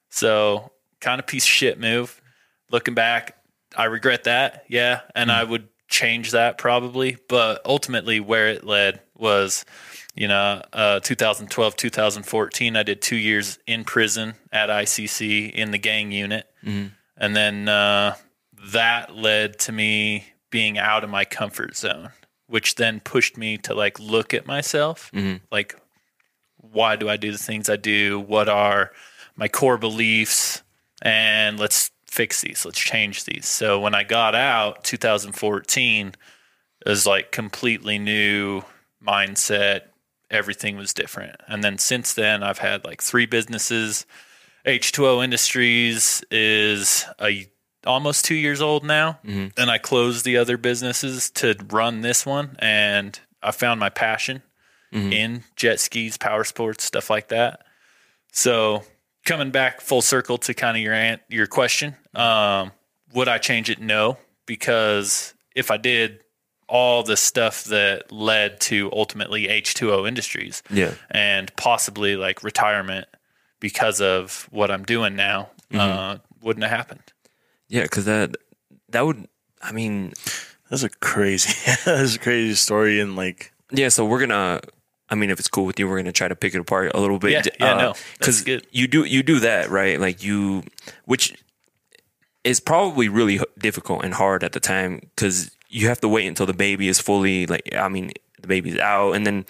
So 0.10 0.72
kind 1.02 1.20
of 1.20 1.28
piece 1.28 1.44
of 1.44 1.50
shit 1.50 1.78
move. 1.78 2.22
Looking 2.72 2.94
back, 2.94 3.36
I 3.76 3.86
regret 3.86 4.24
that. 4.24 4.64
Yeah. 4.70 5.02
And 5.14 5.30
hmm. 5.30 5.36
I 5.36 5.44
would 5.44 5.68
change 5.90 6.32
that 6.32 6.58
probably. 6.58 7.18
But 7.28 7.62
ultimately, 7.66 8.22
where 8.22 8.48
it 8.48 8.64
led 8.64 9.02
was, 9.18 9.66
you 10.16 10.28
know, 10.28 10.62
uh, 10.74 11.00
2012, 11.00 11.76
2014, 11.76 12.76
I 12.76 12.84
did 12.84 13.02
two 13.02 13.16
years 13.16 13.60
in 13.66 13.84
prison 13.84 14.34
at 14.52 14.70
ICC 14.70 15.52
in 15.52 15.72
the 15.72 15.78
gang 15.78 16.12
unit. 16.12 16.48
And 17.18 17.36
then 17.36 17.70
uh, 17.70 18.16
that 18.72 19.16
led 19.16 19.60
to 19.60 19.72
me 19.72 20.26
being 20.50 20.78
out 20.78 21.04
of 21.04 21.10
my 21.10 21.24
comfort 21.24 21.76
zone, 21.78 22.10
which 22.48 22.76
then 22.76 23.00
pushed 23.00 23.38
me 23.38 23.58
to 23.60 23.74
like 23.74 24.00
look 24.00 24.34
at 24.34 24.46
myself. 24.46 25.12
Like, 25.52 25.76
why 26.58 26.96
do 26.96 27.10
I 27.10 27.18
do 27.18 27.32
the 27.32 27.38
things 27.38 27.70
I 27.70 27.76
do? 27.78 28.20
What 28.20 28.50
are 28.50 28.92
my 29.36 29.48
core 29.48 29.78
beliefs? 29.78 30.62
And 31.02 31.60
let's 31.60 31.90
fix 32.06 32.42
these. 32.42 32.66
Let's 32.66 32.80
change 32.80 33.24
these. 33.24 33.48
So 33.48 33.80
when 33.80 33.96
I 33.96 34.04
got 34.04 34.36
out, 34.36 34.84
2014, 34.84 36.08
it 36.86 36.90
was 36.90 37.06
like 37.06 37.32
completely 37.32 37.98
new 37.98 38.64
mindset. 39.06 39.84
Everything 40.32 40.78
was 40.78 40.94
different. 40.94 41.36
And 41.48 41.64
then 41.64 41.78
since 41.78 42.14
then, 42.14 42.42
I've 42.42 42.58
had 42.60 42.84
like 42.86 43.02
three 43.02 43.26
businesses. 43.28 44.06
H2O 44.66 45.24
Industries 45.24 46.24
is 46.32 47.06
a 47.22 47.48
almost 47.86 48.26
two 48.26 48.36
years 48.36 48.62
old 48.62 48.84
now, 48.84 49.20
and 49.58 49.70
I 49.72 49.78
closed 49.78 50.24
the 50.24 50.38
other 50.38 50.56
businesses 50.58 51.30
to 51.32 51.56
run 51.70 52.02
this 52.02 52.26
one. 52.26 52.56
And 52.60 53.20
I 53.44 53.52
found 53.52 53.80
my 53.80 53.90
passion 53.90 54.42
in 55.14 55.44
jet 55.56 55.80
skis, 55.80 56.18
power 56.18 56.44
sports, 56.44 56.84
stuff 56.84 57.10
like 57.10 57.30
that. 57.30 57.62
So 58.34 58.84
coming 59.26 59.50
back 59.52 59.80
full 59.82 60.02
circle 60.02 60.38
to 60.40 60.54
kind 60.54 60.76
of 60.78 60.84
your 60.84 60.94
ant, 60.94 61.22
your 61.30 61.48
question, 61.48 61.96
um, 62.14 62.72
would 63.14 63.28
I 63.28 63.38
change 63.38 63.70
it? 63.70 63.80
No, 63.80 64.18
because 64.46 65.34
if 65.56 65.72
I 65.72 65.78
did, 65.78 66.24
all 66.72 67.04
the 67.04 67.18
stuff 67.18 67.66
that 67.66 68.10
led 68.14 68.60
to 68.62 68.90
ultimately 68.94 69.48
H2O 69.50 70.08
Industries 70.08 70.64
Yeah. 70.70 70.94
and 71.10 71.54
possibly 71.58 72.16
like 72.16 72.44
retirement 72.44 73.08
because 73.60 74.00
of 74.00 74.48
what 74.52 74.72
I'm 74.72 74.84
doing 74.86 75.18
now 75.18 75.50
uh, 75.74 76.18
wouldn't 76.42 76.64
have 76.64 76.72
happened. 76.72 77.04
Yeah, 77.68 77.84
because 77.84 78.06
that 78.06 78.36
that 78.90 79.06
would. 79.06 79.28
I 79.62 79.72
mean, 79.74 80.14
That's 80.70 80.84
a 80.84 80.90
crazy, 80.90 81.54
that's 81.86 82.16
a 82.16 82.20
crazy 82.20 82.56
story. 82.56 83.00
And 83.02 83.16
like, 83.18 83.52
yeah. 83.72 83.90
So 83.90 84.06
we're 84.06 84.20
gonna. 84.22 84.62
I 85.10 85.16
mean, 85.16 85.30
if 85.30 85.40
it's 85.40 85.50
cool 85.50 85.66
with 85.66 85.78
you, 85.78 85.88
we're 85.90 85.98
gonna 85.98 86.14
try 86.14 86.30
to 86.30 86.36
pick 86.36 86.56
it 86.56 86.60
apart 86.62 86.92
a 86.96 87.00
little 87.02 87.20
bit. 87.20 87.32
Yeah, 87.32 87.42
yeah, 87.60 87.74
no, 87.78 87.94
because 88.18 88.42
good. 88.44 88.66
you 88.72 88.88
do 88.88 89.04
you 89.04 89.24
do 89.24 89.40
that 89.42 89.70
right, 89.70 90.00
like 90.00 90.24
you, 90.24 90.64
which 91.06 91.36
is 92.44 92.60
probably 92.62 93.08
really 93.10 93.40
difficult 93.60 94.04
and 94.06 94.14
hard 94.14 94.44
at 94.44 94.54
the 94.54 94.60
time 94.60 95.00
because 95.16 95.52
you 95.72 95.88
have 95.88 96.02
to 96.02 96.08
wait 96.08 96.28
until 96.28 96.46
the 96.46 96.54
baby 96.54 96.88
is 96.88 97.00
fully 97.00 97.48
like. 97.48 97.74
I 97.76 97.88
mean, 97.88 98.12
the 98.40 98.48
baby's 98.48 98.78
out, 98.78 99.14
and 99.14 99.26
then 99.26 99.46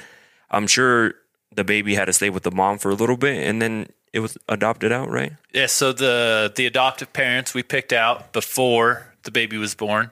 I'm 0.49 0.67
sure 0.67 1.15
the 1.53 1.63
baby 1.63 1.95
had 1.95 2.05
to 2.05 2.13
stay 2.13 2.29
with 2.29 2.43
the 2.43 2.51
mom 2.51 2.77
for 2.77 2.91
a 2.91 2.95
little 2.95 3.17
bit, 3.17 3.47
and 3.47 3.61
then 3.61 3.87
it 4.13 4.19
was 4.19 4.37
adopted 4.47 4.91
out, 4.91 5.09
right? 5.09 5.33
Yeah, 5.53 5.65
so 5.65 5.91
the 5.91 6.51
the 6.55 6.65
adoptive 6.65 7.11
parents 7.13 7.53
we 7.53 7.63
picked 7.63 7.93
out 7.93 8.31
before 8.31 9.13
the 9.23 9.31
baby 9.31 9.57
was 9.57 9.75
born. 9.75 10.11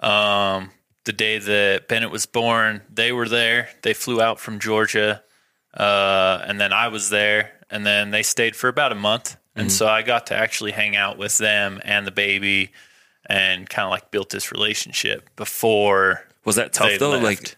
Um, 0.00 0.70
the 1.04 1.12
day 1.12 1.38
that 1.38 1.88
Bennett 1.88 2.10
was 2.10 2.26
born, 2.26 2.82
they 2.92 3.12
were 3.12 3.28
there. 3.28 3.68
They 3.82 3.94
flew 3.94 4.20
out 4.20 4.40
from 4.40 4.58
Georgia, 4.58 5.22
uh, 5.74 6.42
and 6.46 6.60
then 6.60 6.72
I 6.72 6.88
was 6.88 7.10
there, 7.10 7.52
and 7.70 7.86
then 7.86 8.10
they 8.10 8.22
stayed 8.22 8.56
for 8.56 8.68
about 8.68 8.92
a 8.92 8.96
month, 8.96 9.36
and 9.54 9.72
so 9.72 9.86
I 9.86 10.02
got 10.02 10.26
to 10.26 10.34
actually 10.34 10.72
hang 10.72 10.96
out 10.96 11.16
with 11.16 11.38
them 11.38 11.80
and 11.84 12.06
the 12.06 12.10
baby, 12.10 12.72
and 13.26 13.68
kind 13.68 13.86
of 13.86 13.90
like 13.90 14.10
built 14.10 14.30
this 14.30 14.52
relationship 14.52 15.28
before 15.36 16.26
Was 16.44 16.56
that 16.56 16.72
tough 16.72 16.98
though? 16.98 17.10
left. 17.10 17.24
Like, 17.24 17.56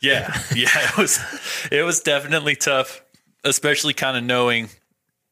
yeah, 0.00 0.36
yeah, 0.54 0.68
it 0.74 0.96
was 0.98 1.20
it 1.70 1.82
was 1.82 2.00
definitely 2.00 2.56
tough, 2.56 3.02
especially 3.44 3.94
kind 3.94 4.16
of 4.16 4.24
knowing 4.24 4.68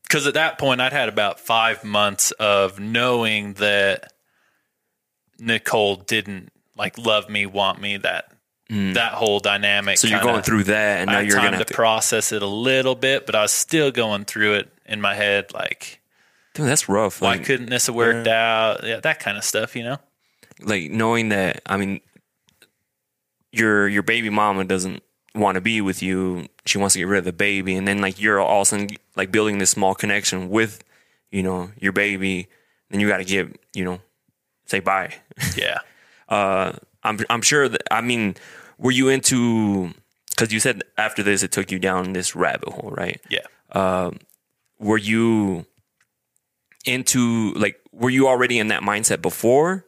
because 0.05 0.27
at 0.27 0.35
that 0.35 0.59
point 0.59 0.81
I'd 0.81 0.93
had 0.93 1.09
about 1.09 1.41
five 1.41 1.85
months 1.85 2.31
of 2.33 2.79
knowing 2.81 3.55
that 3.55 4.13
Nicole 5.39 5.97
didn't 5.97 6.51
like 6.77 6.99
love 6.99 7.29
me, 7.29 7.47
want 7.47 7.81
me, 7.81 7.97
that 7.99 8.33
that 8.69 9.15
whole 9.15 9.41
dynamic. 9.41 9.97
Mm. 9.97 9.99
so 9.99 10.09
you're 10.09 10.21
going 10.21 10.43
through 10.43 10.65
that, 10.65 11.01
and 11.01 11.11
I 11.11 11.13
now 11.15 11.19
had 11.21 11.29
you're 11.29 11.59
to, 11.59 11.65
to. 11.65 11.75
process 11.75 12.33
it 12.33 12.43
a 12.43 12.47
little 12.47 12.95
bit, 12.95 13.25
but 13.27 13.35
I 13.35 13.43
was 13.43 13.53
still 13.53 13.91
going 13.91 14.25
through 14.25 14.55
it 14.55 14.73
in 14.85 15.01
my 15.01 15.15
head, 15.15 15.53
like 15.55 15.98
Dude, 16.59 16.67
that's 16.67 16.89
rough. 16.89 17.21
why 17.21 17.37
Like, 17.37 17.45
couldn't 17.45 17.71
this 17.71 17.87
have 17.87 17.95
worked 17.95 18.27
out? 18.27 18.85
Yeah, 18.85 19.01
that 19.01 19.21
kind 19.21 19.39
of 19.39 19.45
stuff, 19.45 19.75
you 19.77 19.85
know. 19.85 19.99
like 20.61 20.91
knowing 20.91 21.29
that. 21.31 21.63
I 21.67 21.77
mean, 21.77 22.01
your 23.53 23.89
your 23.89 24.03
baby 24.03 24.31
mama 24.31 24.65
doesn't 24.65 25.03
want 25.35 25.55
to 25.55 25.61
be 25.61 25.81
with 25.81 26.03
you. 26.03 26.49
She 26.67 26.79
wants 26.79 26.95
to 26.95 26.99
get 26.99 27.07
rid 27.09 27.19
of 27.21 27.25
the 27.25 27.33
baby, 27.33 27.75
and 27.77 27.87
then 27.87 28.01
like 28.01 28.21
you're 28.21 28.41
all 28.41 28.63
of 28.63 28.63
a 28.63 28.65
sudden 28.67 28.89
like 29.17 29.31
building 29.33 29.59
this 29.59 29.71
small 29.71 29.95
connection 29.95 30.49
with, 30.51 30.83
you 31.31 31.43
know, 31.43 31.71
your 31.79 31.93
baby. 31.93 32.49
Then 32.91 33.01
you 33.01 33.09
got 33.09 33.19
to 33.19 33.25
give, 33.25 33.55
you 33.75 33.85
know, 33.85 34.01
say 34.67 34.81
bye. 34.81 35.15
Yeah. 35.57 35.79
uh, 36.29 36.73
I'm 37.03 37.19
I'm 37.31 37.43
sure 37.43 37.69
that 37.69 37.83
I 37.91 38.01
mean, 38.01 38.35
were 38.79 38.91
you 38.91 39.09
into? 39.09 39.93
Because 40.31 40.53
you 40.53 40.61
said 40.61 40.83
after 40.97 41.23
this 41.23 41.43
it 41.43 41.53
took 41.53 41.71
you 41.73 41.79
down 41.79 42.13
this 42.13 42.35
rabbit 42.37 42.69
hole, 42.69 42.91
right? 42.91 43.21
Yeah. 43.29 43.47
Um 43.73 44.19
were 44.79 44.99
you 44.99 45.67
into 46.85 47.53
like 47.55 47.77
were 47.93 48.11
you 48.11 48.29
already 48.29 48.59
in 48.59 48.69
that 48.69 48.83
mindset 48.83 49.21
before, 49.23 49.85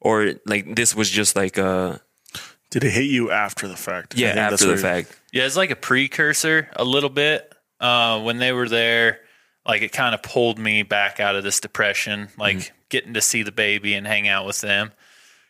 or 0.00 0.34
like 0.46 0.76
this 0.76 0.94
was 0.94 1.10
just 1.10 1.36
like 1.36 1.58
uh 1.58 1.98
Did 2.70 2.84
it 2.84 2.90
hit 2.90 3.06
you 3.06 3.30
after 3.30 3.68
the 3.68 3.76
fact? 3.76 4.14
Yeah 4.16 4.28
after 4.28 4.66
the 4.66 4.76
fact? 4.76 5.18
Yeah, 5.32 5.46
it's 5.46 5.56
like 5.56 5.70
a 5.70 5.76
precursor 5.76 6.68
a 6.76 6.84
little 6.84 7.10
bit. 7.10 7.52
Uh, 7.80 8.20
when 8.20 8.36
they 8.38 8.52
were 8.52 8.68
there, 8.68 9.20
like 9.66 9.80
it 9.82 9.90
kind 9.92 10.14
of 10.14 10.22
pulled 10.22 10.58
me 10.58 10.82
back 10.82 11.18
out 11.18 11.34
of 11.34 11.42
this 11.42 11.60
depression, 11.60 12.28
like 12.36 12.72
getting 12.90 13.14
to 13.14 13.20
see 13.20 13.42
the 13.42 13.52
baby 13.52 13.94
and 13.94 14.06
hang 14.06 14.28
out 14.28 14.46
with 14.46 14.60
them. 14.60 14.92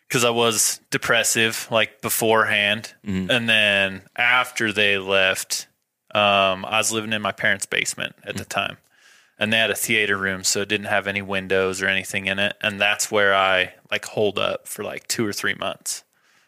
Because 0.07 0.23
I 0.23 0.29
was 0.29 0.79
depressive 0.91 1.67
like 1.71 2.01
beforehand. 2.01 2.93
And 3.31 3.47
then 3.49 4.01
after 4.15 4.71
they 4.73 4.97
left, 4.97 5.67
um, 6.13 6.65
I 6.65 6.77
was 6.77 6.91
living 6.91 7.13
in 7.13 7.21
my 7.21 7.31
parents' 7.31 7.65
basement 7.65 8.15
at 8.25 8.35
the 8.37 8.45
time. 8.45 8.77
And 9.41 9.51
they 9.51 9.57
had 9.57 9.71
a 9.71 9.75
theater 9.75 10.17
room, 10.17 10.43
so 10.43 10.61
it 10.61 10.69
didn't 10.69 10.85
have 10.85 11.07
any 11.07 11.21
windows 11.23 11.81
or 11.81 11.87
anything 11.87 12.27
in 12.27 12.37
it. 12.39 12.55
And 12.61 12.79
that's 12.79 13.09
where 13.11 13.33
I 13.33 13.73
like 13.89 14.05
hold 14.05 14.37
up 14.37 14.67
for 14.67 14.83
like 14.83 15.07
two 15.07 15.25
or 15.25 15.33
three 15.33 15.55
months. 15.55 16.03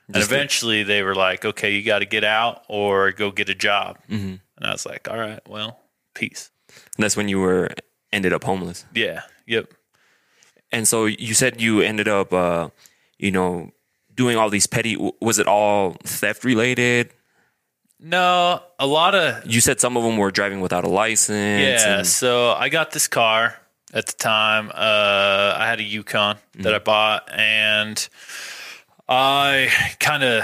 And 0.07 0.15
Just 0.15 0.29
to- 0.29 0.35
eventually 0.35 0.83
they 0.83 1.01
were 1.01 1.15
like, 1.15 1.43
okay, 1.43 1.71
you 1.73 1.81
got 1.83 1.99
to 1.99 2.05
get 2.05 2.23
out 2.23 2.63
or 2.69 3.11
go 3.11 3.31
get 3.31 3.49
a 3.49 3.55
job. 3.55 3.97
And 4.09 4.39
I 4.61 4.71
was 4.71 4.85
like, 4.85 5.09
all 5.09 5.17
right, 5.17 5.39
well, 5.49 5.79
peace. 6.13 6.51
And 6.95 7.03
that's 7.03 7.17
when 7.17 7.27
you 7.27 7.39
were 7.39 7.69
ended 8.11 8.31
up 8.31 8.43
homeless. 8.43 8.85
Yeah. 8.93 9.23
Yep. 9.47 9.73
And 10.71 10.87
so 10.87 11.05
you 11.05 11.33
said 11.33 11.59
you 11.61 11.81
ended 11.81 12.07
up, 12.07 12.31
uh, 12.31 12.69
you 13.17 13.31
know, 13.31 13.71
doing 14.13 14.37
all 14.37 14.49
these 14.51 14.67
petty. 14.67 14.95
Was 15.19 15.39
it 15.39 15.47
all 15.47 15.97
theft 16.03 16.43
related? 16.43 17.11
No, 17.99 18.61
a 18.79 18.85
lot 18.87 19.15
of 19.15 19.45
You 19.45 19.61
said 19.61 19.79
some 19.79 19.95
of 19.97 20.03
them 20.03 20.17
were 20.17 20.31
driving 20.31 20.59
without 20.61 20.83
a 20.83 20.89
license. 20.89 21.61
Yeah, 21.83 21.97
and- 21.99 22.07
so 22.07 22.51
I 22.51 22.69
got 22.69 22.91
this 22.91 23.07
car 23.07 23.57
at 23.93 24.07
the 24.07 24.13
time. 24.13 24.69
Uh, 24.73 25.55
I 25.57 25.65
had 25.67 25.79
a 25.79 25.83
Yukon 25.83 26.37
that 26.55 26.73
I 26.73 26.79
bought, 26.79 27.29
and 27.31 28.05
I 29.07 29.69
kind 29.99 30.23
of 30.23 30.43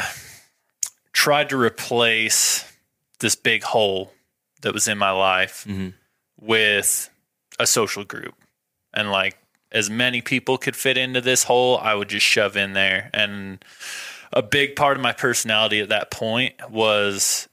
tried 1.12 1.50
to 1.50 1.58
replace 1.58 2.71
this 3.19 3.36
big 3.36 3.63
hole 3.63 4.13
that 4.62 4.73
was 4.73 4.88
in 4.88 4.97
my 4.97 5.12
life 5.12 5.65
with 6.39 7.10
a 7.60 7.67
social 7.67 8.06
group. 8.06 8.36
And 8.93 9.12
like 9.12 9.38
as 9.71 9.89
many 9.89 10.21
people 10.21 10.58
could 10.58 10.76
fit 10.78 10.97
into 10.97 11.19
this 11.19 11.43
hole, 11.43 11.78
I 11.78 11.93
would 11.93 12.08
just 12.10 12.26
shove 12.26 12.56
in 12.56 12.71
there. 12.73 13.10
And 13.13 13.63
a 14.32 14.41
big 14.41 14.76
part 14.78 14.95
of 14.95 15.04
my 15.04 15.12
personality 15.12 15.82
at 15.82 15.89
that 15.89 16.10
point 16.12 16.56
was 16.71 17.48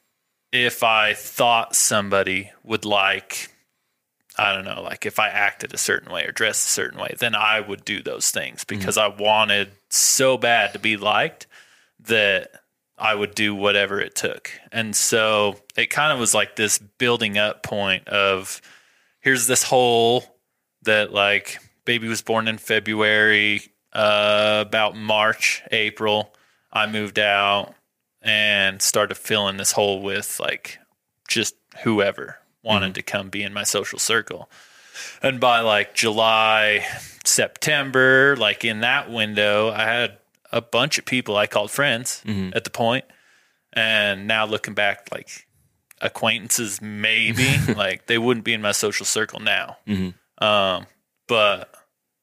if 0.52 0.82
I 0.82 1.14
thought 1.14 1.76
somebody 1.76 2.50
would 2.62 2.84
like, 2.84 3.50
I 4.38 4.52
don't 4.54 4.64
know, 4.64 4.82
like 4.82 5.06
if 5.06 5.18
I 5.18 5.28
acted 5.28 5.74
a 5.74 5.78
certain 5.78 6.12
way 6.12 6.24
or 6.24 6.32
dressed 6.32 6.66
a 6.66 6.70
certain 6.70 6.98
way, 6.98 7.14
then 7.18 7.34
I 7.34 7.60
would 7.60 7.84
do 7.84 8.02
those 8.02 8.30
things 8.30 8.64
because 8.64 8.96
I 8.98 9.08
wanted 9.08 9.70
so 9.90 10.38
bad 10.38 10.72
to 10.72 10.78
be 10.78 10.96
liked 10.96 11.46
that 12.00 12.50
I 12.98 13.14
would 13.14 13.34
do 13.34 13.54
whatever 13.54 14.00
it 14.00 14.14
took. 14.14 14.50
And 14.72 14.96
so 14.96 15.56
it 15.76 15.90
kind 15.90 16.12
of 16.12 16.18
was 16.18 16.34
like 16.34 16.56
this 16.56 16.78
building 16.78 17.36
up 17.36 17.62
point 17.62 18.08
of 18.08 18.60
here's 19.20 19.46
this 19.46 19.62
hole 19.62 20.24
that 20.82 21.12
like 21.12 21.58
baby 21.84 22.08
was 22.08 22.22
born 22.22 22.48
in 22.48 22.58
February, 22.58 23.62
uh, 23.92 24.64
about 24.66 24.96
March, 24.96 25.62
April. 25.72 26.34
I 26.72 26.86
moved 26.86 27.18
out 27.18 27.74
and 28.26 28.82
started 28.82 29.14
filling 29.14 29.56
this 29.56 29.72
hole 29.72 30.02
with 30.02 30.38
like 30.40 30.78
just 31.28 31.54
whoever 31.84 32.38
wanted 32.62 32.86
mm-hmm. 32.86 32.92
to 32.94 33.02
come 33.02 33.30
be 33.30 33.42
in 33.42 33.54
my 33.54 33.62
social 33.62 33.98
circle. 33.98 34.50
And 35.22 35.38
by 35.38 35.60
like 35.60 35.94
July, 35.94 36.84
September, 37.24 38.36
like 38.36 38.64
in 38.64 38.80
that 38.80 39.10
window, 39.10 39.70
I 39.70 39.84
had 39.84 40.18
a 40.52 40.60
bunch 40.60 40.98
of 40.98 41.04
people 41.04 41.36
I 41.36 41.46
called 41.46 41.70
friends 41.70 42.22
mm-hmm. 42.26 42.50
at 42.54 42.64
the 42.64 42.70
point. 42.70 43.04
And 43.72 44.26
now 44.26 44.44
looking 44.46 44.74
back, 44.74 45.08
like 45.12 45.46
acquaintances, 46.00 46.82
maybe 46.82 47.46
like 47.76 48.06
they 48.06 48.18
wouldn't 48.18 48.44
be 48.44 48.54
in 48.54 48.62
my 48.62 48.72
social 48.72 49.06
circle 49.06 49.38
now. 49.38 49.76
Mm-hmm. 49.86 50.44
Um, 50.44 50.86
but 51.28 51.72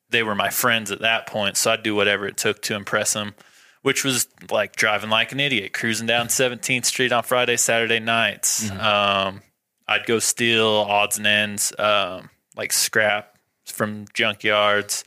they 0.09 0.23
were 0.23 0.35
my 0.35 0.49
friends 0.49 0.91
at 0.91 1.01
that 1.01 1.27
point. 1.27 1.55
So 1.57 1.71
I'd 1.71 1.83
do 1.83 1.95
whatever 1.95 2.27
it 2.27 2.37
took 2.37 2.61
to 2.63 2.75
impress 2.75 3.13
them, 3.13 3.35
which 3.83 4.03
was 4.03 4.27
like 4.49 4.75
driving 4.75 5.09
like 5.09 5.31
an 5.31 5.39
idiot, 5.39 5.71
cruising 5.73 6.07
down 6.07 6.27
17th 6.27 6.85
Street 6.85 7.11
on 7.11 7.21
Friday, 7.23 7.55
Saturday 7.57 7.99
nights. 7.99 8.69
Um, 8.71 9.41
I'd 9.87 10.05
go 10.05 10.19
steal 10.19 10.65
odds 10.67 11.17
and 11.17 11.27
ends, 11.27 11.71
um, 11.77 12.29
like 12.55 12.71
scrap 12.73 13.37
from 13.65 14.05
junkyards, 14.07 15.03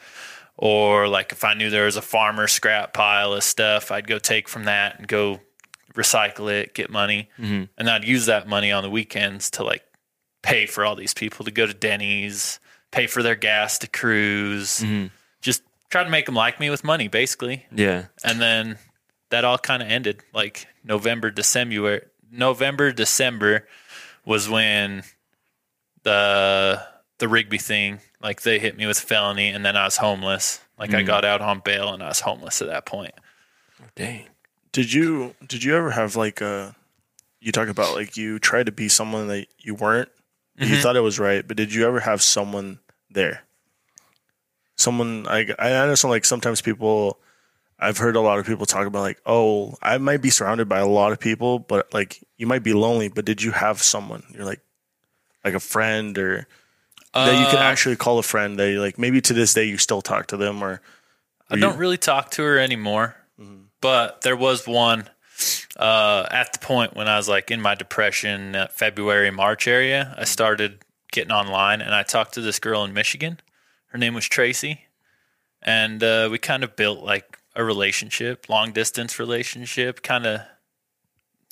or 0.56 1.08
like 1.08 1.32
if 1.32 1.44
I 1.44 1.54
knew 1.54 1.70
there 1.70 1.86
was 1.86 1.96
a 1.96 2.02
farmer 2.02 2.46
scrap 2.46 2.92
pile 2.94 3.32
of 3.32 3.42
stuff, 3.42 3.90
I'd 3.90 4.06
go 4.06 4.18
take 4.18 4.48
from 4.48 4.64
that 4.64 4.98
and 4.98 5.08
go 5.08 5.40
recycle 5.94 6.50
it, 6.52 6.74
get 6.74 6.90
money, 6.90 7.28
and 7.38 7.88
I'd 7.90 8.04
use 8.04 8.26
that 8.26 8.46
money 8.46 8.70
on 8.70 8.82
the 8.82 8.90
weekends 8.90 9.50
to 9.52 9.64
like 9.64 9.82
pay 10.42 10.66
for 10.66 10.84
all 10.84 10.94
these 10.94 11.14
people 11.14 11.44
to 11.46 11.50
go 11.50 11.66
to 11.66 11.74
Denny's, 11.74 12.60
pay 12.92 13.06
for 13.06 13.22
their 13.22 13.34
gas 13.34 13.78
to 13.78 13.88
cruise, 13.88 14.80
just 14.80 15.10
try 15.90 16.04
to 16.04 16.10
make 16.10 16.26
them 16.26 16.34
like 16.34 16.60
me 16.60 16.70
with 16.70 16.84
money, 16.84 17.08
basically 17.08 17.66
yeah. 17.74 18.06
and 18.24 18.40
then 18.40 18.78
that 19.30 19.44
all 19.44 19.58
kind 19.58 19.82
of 19.82 19.88
ended 19.88 20.22
like 20.32 20.66
November, 20.84 21.30
December. 21.30 22.10
November, 22.30 22.92
December 22.92 23.66
was 24.24 24.48
when 24.48 25.04
the 26.02 26.82
the 27.18 27.28
Rigby 27.28 27.58
thing, 27.58 28.00
like 28.20 28.42
they 28.42 28.58
hit 28.58 28.76
me 28.76 28.86
with 28.86 28.98
a 28.98 29.02
felony, 29.02 29.48
and 29.48 29.64
then 29.64 29.76
I 29.76 29.84
was 29.84 29.96
homeless. 29.96 30.60
Like 30.78 30.92
I 30.92 31.00
hmm. 31.00 31.06
got 31.06 31.24
out 31.24 31.40
on 31.40 31.60
bail, 31.60 31.92
and 31.92 32.02
I 32.02 32.08
was 32.08 32.20
homeless 32.20 32.60
at 32.60 32.68
that 32.68 32.84
point. 32.84 33.14
Oh, 33.82 33.86
dang. 33.94 34.26
Did 34.72 34.92
you 34.92 35.34
did 35.46 35.64
you 35.64 35.74
ever 35.74 35.90
have 35.90 36.16
like 36.16 36.40
a 36.40 36.76
you 37.40 37.52
talk 37.52 37.68
about 37.68 37.94
like 37.94 38.16
you 38.16 38.38
tried 38.38 38.66
to 38.66 38.72
be 38.72 38.88
someone 38.88 39.28
that 39.28 39.46
you 39.58 39.74
weren't? 39.74 40.10
You 40.58 40.66
mm-hmm. 40.66 40.80
thought 40.80 40.96
it 40.96 41.00
was 41.00 41.18
right, 41.18 41.46
but 41.46 41.56
did 41.56 41.72
you 41.72 41.86
ever 41.86 42.00
have 42.00 42.22
someone 42.22 42.80
there? 43.10 43.42
Someone 44.76 45.26
I 45.26 45.46
I 45.58 45.72
understand 45.72 46.10
like 46.10 46.24
sometimes 46.24 46.60
people 46.60 47.18
I've 47.78 47.98
heard 47.98 48.16
a 48.16 48.20
lot 48.20 48.38
of 48.38 48.46
people 48.46 48.64
talk 48.64 48.86
about 48.86 49.00
like, 49.00 49.20
oh, 49.26 49.76
I 49.82 49.98
might 49.98 50.22
be 50.22 50.30
surrounded 50.30 50.68
by 50.68 50.78
a 50.78 50.86
lot 50.86 51.12
of 51.12 51.20
people, 51.20 51.58
but 51.58 51.92
like 51.92 52.24
you 52.38 52.46
might 52.46 52.62
be 52.62 52.72
lonely, 52.72 53.08
but 53.08 53.24
did 53.24 53.42
you 53.42 53.50
have 53.52 53.82
someone? 53.82 54.22
You're 54.32 54.44
like 54.44 54.60
like 55.44 55.54
a 55.54 55.60
friend 55.60 56.16
or 56.18 56.46
that 57.14 57.40
you 57.40 57.46
could 57.46 57.60
actually 57.60 57.96
call 57.96 58.18
a 58.18 58.22
friend 58.22 58.58
that 58.58 58.70
you 58.70 58.80
like 58.80 58.98
maybe 58.98 59.20
to 59.22 59.32
this 59.32 59.54
day 59.54 59.64
you 59.64 59.78
still 59.78 60.02
talk 60.02 60.26
to 60.26 60.36
them 60.36 60.62
or 60.62 60.82
I 61.48 61.56
don't 61.56 61.78
really 61.78 61.96
talk 61.96 62.30
to 62.32 62.42
her 62.42 62.58
anymore, 62.58 63.16
but 63.80 64.22
there 64.22 64.36
was 64.36 64.66
one 64.66 65.08
uh, 65.78 66.26
at 66.30 66.52
the 66.52 66.58
point 66.58 66.96
when 66.96 67.08
I 67.08 67.16
was 67.16 67.28
like 67.28 67.50
in 67.50 67.60
my 67.60 67.74
depression, 67.74 68.56
uh, 68.56 68.66
February, 68.70 69.30
March 69.30 69.68
area. 69.68 70.14
I 70.18 70.24
started 70.24 70.80
getting 71.12 71.32
online, 71.32 71.80
and 71.80 71.94
I 71.94 72.02
talked 72.02 72.34
to 72.34 72.40
this 72.40 72.58
girl 72.58 72.82
in 72.84 72.92
Michigan. 72.92 73.40
Her 73.88 73.98
name 73.98 74.14
was 74.14 74.26
Tracy, 74.26 74.82
and 75.62 76.02
uh, 76.02 76.28
we 76.30 76.38
kind 76.38 76.64
of 76.64 76.76
built 76.76 77.02
like 77.02 77.38
a 77.54 77.64
relationship, 77.64 78.48
long 78.48 78.72
distance 78.72 79.18
relationship, 79.18 80.02
kind 80.02 80.26
of 80.26 80.40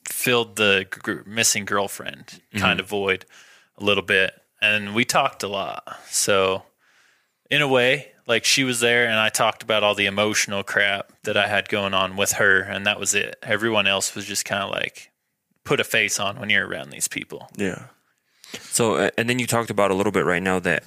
filled 0.08 0.56
the 0.56 0.86
gr- 0.90 1.22
missing 1.26 1.64
girlfriend 1.64 2.40
kind 2.56 2.78
of 2.78 2.86
void 2.86 3.24
a 3.78 3.84
little 3.84 4.02
bit, 4.02 4.34
and 4.60 4.94
we 4.94 5.04
talked 5.04 5.42
a 5.42 5.48
lot. 5.48 5.98
So, 6.10 6.64
in 7.50 7.62
a 7.62 7.68
way, 7.68 8.12
like 8.26 8.44
she 8.44 8.64
was 8.64 8.80
there, 8.80 9.06
and 9.06 9.18
I 9.18 9.28
talked 9.28 9.62
about 9.62 9.82
all 9.82 9.94
the 9.94 10.06
emotional 10.06 10.62
crap 10.62 11.12
that 11.24 11.36
I 11.36 11.46
had 11.46 11.68
going 11.68 11.94
on 11.94 12.16
with 12.16 12.32
her, 12.32 12.60
and 12.60 12.86
that 12.86 13.00
was 13.00 13.14
it. 13.14 13.36
Everyone 13.42 13.86
else 13.86 14.14
was 14.14 14.24
just 14.24 14.44
kind 14.44 14.62
of 14.62 14.70
like 14.70 15.10
put 15.64 15.80
a 15.80 15.84
face 15.84 16.20
on 16.20 16.38
when 16.38 16.50
you're 16.50 16.66
around 16.66 16.90
these 16.90 17.08
people. 17.08 17.48
Yeah. 17.56 17.86
So, 18.60 19.10
and 19.18 19.28
then 19.28 19.38
you 19.38 19.46
talked 19.46 19.70
about 19.70 19.90
a 19.90 19.94
little 19.94 20.12
bit 20.12 20.24
right 20.24 20.42
now 20.42 20.60
that 20.60 20.84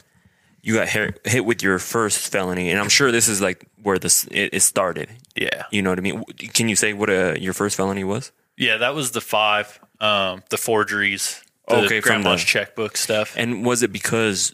you 0.67 0.73
got 0.73 0.89
hit, 0.89 1.21
hit 1.25 1.45
with 1.45 1.63
your 1.63 1.80
first 1.80 2.27
felony, 2.32 2.69
and 2.71 2.77
I'm 2.80 2.89
sure 2.89 3.10
this 3.12 3.30
is 3.30 3.39
like 3.41 3.65
where 3.82 3.97
this 3.97 4.25
it, 4.25 4.49
it 4.53 4.60
started. 4.62 5.08
Yeah. 5.36 5.63
You 5.71 5.82
know 5.82 5.91
what 5.91 5.97
I 5.99 6.01
mean? 6.01 6.23
Can 6.53 6.67
you 6.67 6.75
say 6.75 6.91
what 6.91 7.10
uh, 7.10 7.36
your 7.39 7.53
first 7.53 7.77
felony 7.77 8.03
was? 8.03 8.32
Yeah, 8.58 8.75
that 8.77 8.93
was 8.93 9.12
the 9.12 9.21
five, 9.21 9.80
um, 10.01 10.43
the 10.49 10.58
forgeries, 10.58 11.41
the 11.69 11.75
Okay, 11.86 12.01
from 12.01 12.21
grandma's 12.21 12.41
the- 12.41 12.47
checkbook 12.47 12.97
stuff. 12.97 13.34
And 13.38 13.65
was 13.65 13.82
it 13.82 13.93
because? 13.93 14.53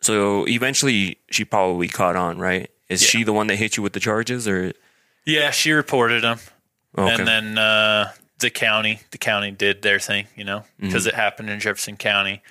So 0.00 0.46
eventually, 0.48 1.18
she 1.30 1.44
probably 1.44 1.88
caught 1.88 2.16
on, 2.16 2.38
right? 2.38 2.70
Is 2.88 3.02
Yeah. 3.02 3.08
she 3.08 3.22
the 3.24 3.32
one 3.34 3.46
that 3.48 3.56
hit 3.56 3.76
you 3.76 3.82
with 3.82 3.92
the 3.92 4.00
charges, 4.00 4.46
or 4.48 4.72
yeah, 5.26 5.50
she 5.50 5.72
reported 5.72 6.22
them, 6.22 6.38
okay? 6.96 7.14
and 7.14 7.26
then 7.26 7.58
uh, 7.58 8.12
the 8.38 8.50
county, 8.50 9.00
the 9.10 9.18
county 9.18 9.50
did 9.50 9.82
their 9.82 9.98
thing, 9.98 10.26
you 10.36 10.44
know, 10.44 10.60
Mm-hmm. 10.60 10.86
because 10.86 11.06
it 11.06 11.14
happened 11.14 11.50
in 11.50 11.60
Jefferson 11.60 11.96
County, 11.96 12.42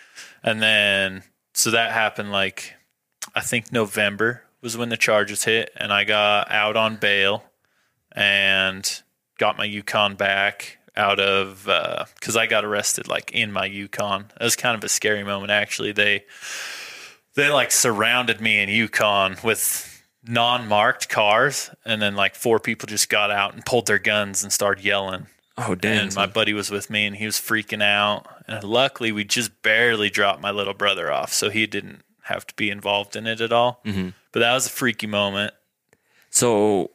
and 0.44 0.62
then 0.62 1.24
so 1.54 1.72
that 1.72 1.92
happened 1.92 2.32
like 2.32 2.74
I 3.36 3.42
think 3.42 3.72
November 3.72 4.44
was 4.62 4.78
when 4.78 4.90
the 4.90 4.98
charges 4.98 5.44
hit, 5.44 5.72
and 5.76 5.92
I 5.92 6.04
got 6.04 6.52
out 6.52 6.78
on 6.78 6.96
bail 6.96 7.44
and 8.12 9.02
got 9.38 9.58
my 9.58 9.66
Yukon 9.66 10.16
back 10.16 10.78
out 10.96 11.20
of 11.20 11.68
uh, 11.68 12.06
because 12.16 12.38
I 12.38 12.46
got 12.46 12.64
arrested 12.64 13.08
like 13.08 13.32
in 13.32 13.52
my 13.52 13.66
Yukon. 13.66 14.32
It 14.40 14.44
was 14.44 14.56
kind 14.56 14.78
of 14.78 14.84
a 14.84 14.90
scary 14.90 15.24
moment 15.24 15.52
actually. 15.52 15.92
They 15.92 16.26
they 17.36 17.50
like 17.50 17.72
surrounded 17.72 18.40
me 18.40 18.60
in 18.60 18.70
Yukon 18.70 19.38
with 19.44 19.90
non-marked 20.26 21.10
cars, 21.10 21.70
and 21.84 22.02
then 22.02 22.16
like 22.16 22.36
four 22.36 22.60
people 22.60 22.88
just 22.88 23.10
got 23.10 23.32
out 23.32 23.54
and 23.54 23.66
pulled 23.66 23.88
their 23.88 24.00
guns 24.00 24.44
and 24.44 24.54
started 24.54 24.86
yelling. 24.86 25.28
oh 25.58 25.76
damn! 25.76 26.06
And 26.06 26.16
my 26.16 26.26
buddy 26.28 26.54
was 26.54 26.70
with 26.72 26.90
me, 26.90 27.06
and 27.06 27.16
he 27.16 27.26
was 27.26 27.36
freaking 27.36 27.84
out. 27.84 28.28
And 28.48 28.64
luckily, 28.64 29.12
we 29.12 29.24
just 29.24 29.62
barely 29.62 30.10
dropped 30.10 30.42
my 30.42 30.52
little 30.52 30.74
brother 30.74 31.12
off, 31.12 31.34
so 31.34 31.50
he 31.50 31.66
didn't 31.68 32.04
have 32.24 32.46
to 32.48 32.56
be 32.56 32.70
involved 32.70 33.16
in 33.16 33.28
it 33.28 33.42
at 33.42 33.52
all. 33.54 33.82
Mm-hmm. 33.86 34.10
But 34.32 34.40
that 34.40 34.54
was 34.54 34.68
a 34.68 34.70
freaky 34.70 35.08
moment. 35.08 35.54
so, 36.30 36.92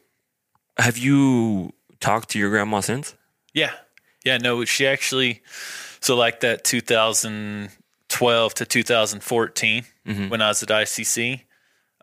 have 0.79 0.99
you 0.99 1.73
talked 2.01 2.31
to 2.31 2.39
your 2.39 2.51
grandma 2.51 2.81
since? 2.81 3.15
Yeah. 3.53 3.73
Yeah, 4.25 4.39
no, 4.39 4.65
she 4.65 4.87
actually 4.87 5.43
so 6.01 6.17
like 6.17 6.41
that 6.41 6.65
2012 6.65 8.55
to 8.55 8.65
2014 8.65 9.85
when 10.29 10.41
I 10.41 10.49
was 10.49 10.63
at 10.63 10.69
ICC, 10.69 11.43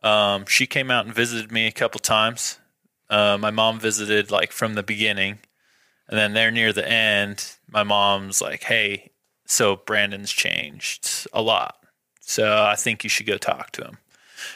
um, 0.04 0.46
she 0.46 0.68
came 0.68 0.92
out 0.92 1.06
and 1.06 1.16
visited 1.16 1.52
me 1.52 1.68
a 1.68 1.72
couple 1.72 2.00
times. 2.00 2.60
Uh, 3.10 3.38
my 3.40 3.52
mom 3.52 3.80
visited 3.80 4.32
like 4.32 4.52
from 4.52 4.76
the 4.76 4.84
beginning, 4.84 5.40
and 6.08 6.18
then 6.18 6.34
there 6.34 6.52
near 6.52 6.74
the 6.74 6.88
end, 6.88 7.56
my 7.68 7.84
mom's 7.84 8.42
like, 8.42 8.64
"Hey, 8.64 9.12
so 9.46 9.76
Brandon's 9.76 10.32
changed 10.32 11.28
a 11.34 11.42
lot, 11.42 11.78
so 12.26 12.64
I 12.64 12.76
think 12.76 13.04
you 13.04 13.10
should 13.10 13.26
go 13.26 13.38
talk 13.38 13.72
to 13.72 13.84
him." 13.84 13.98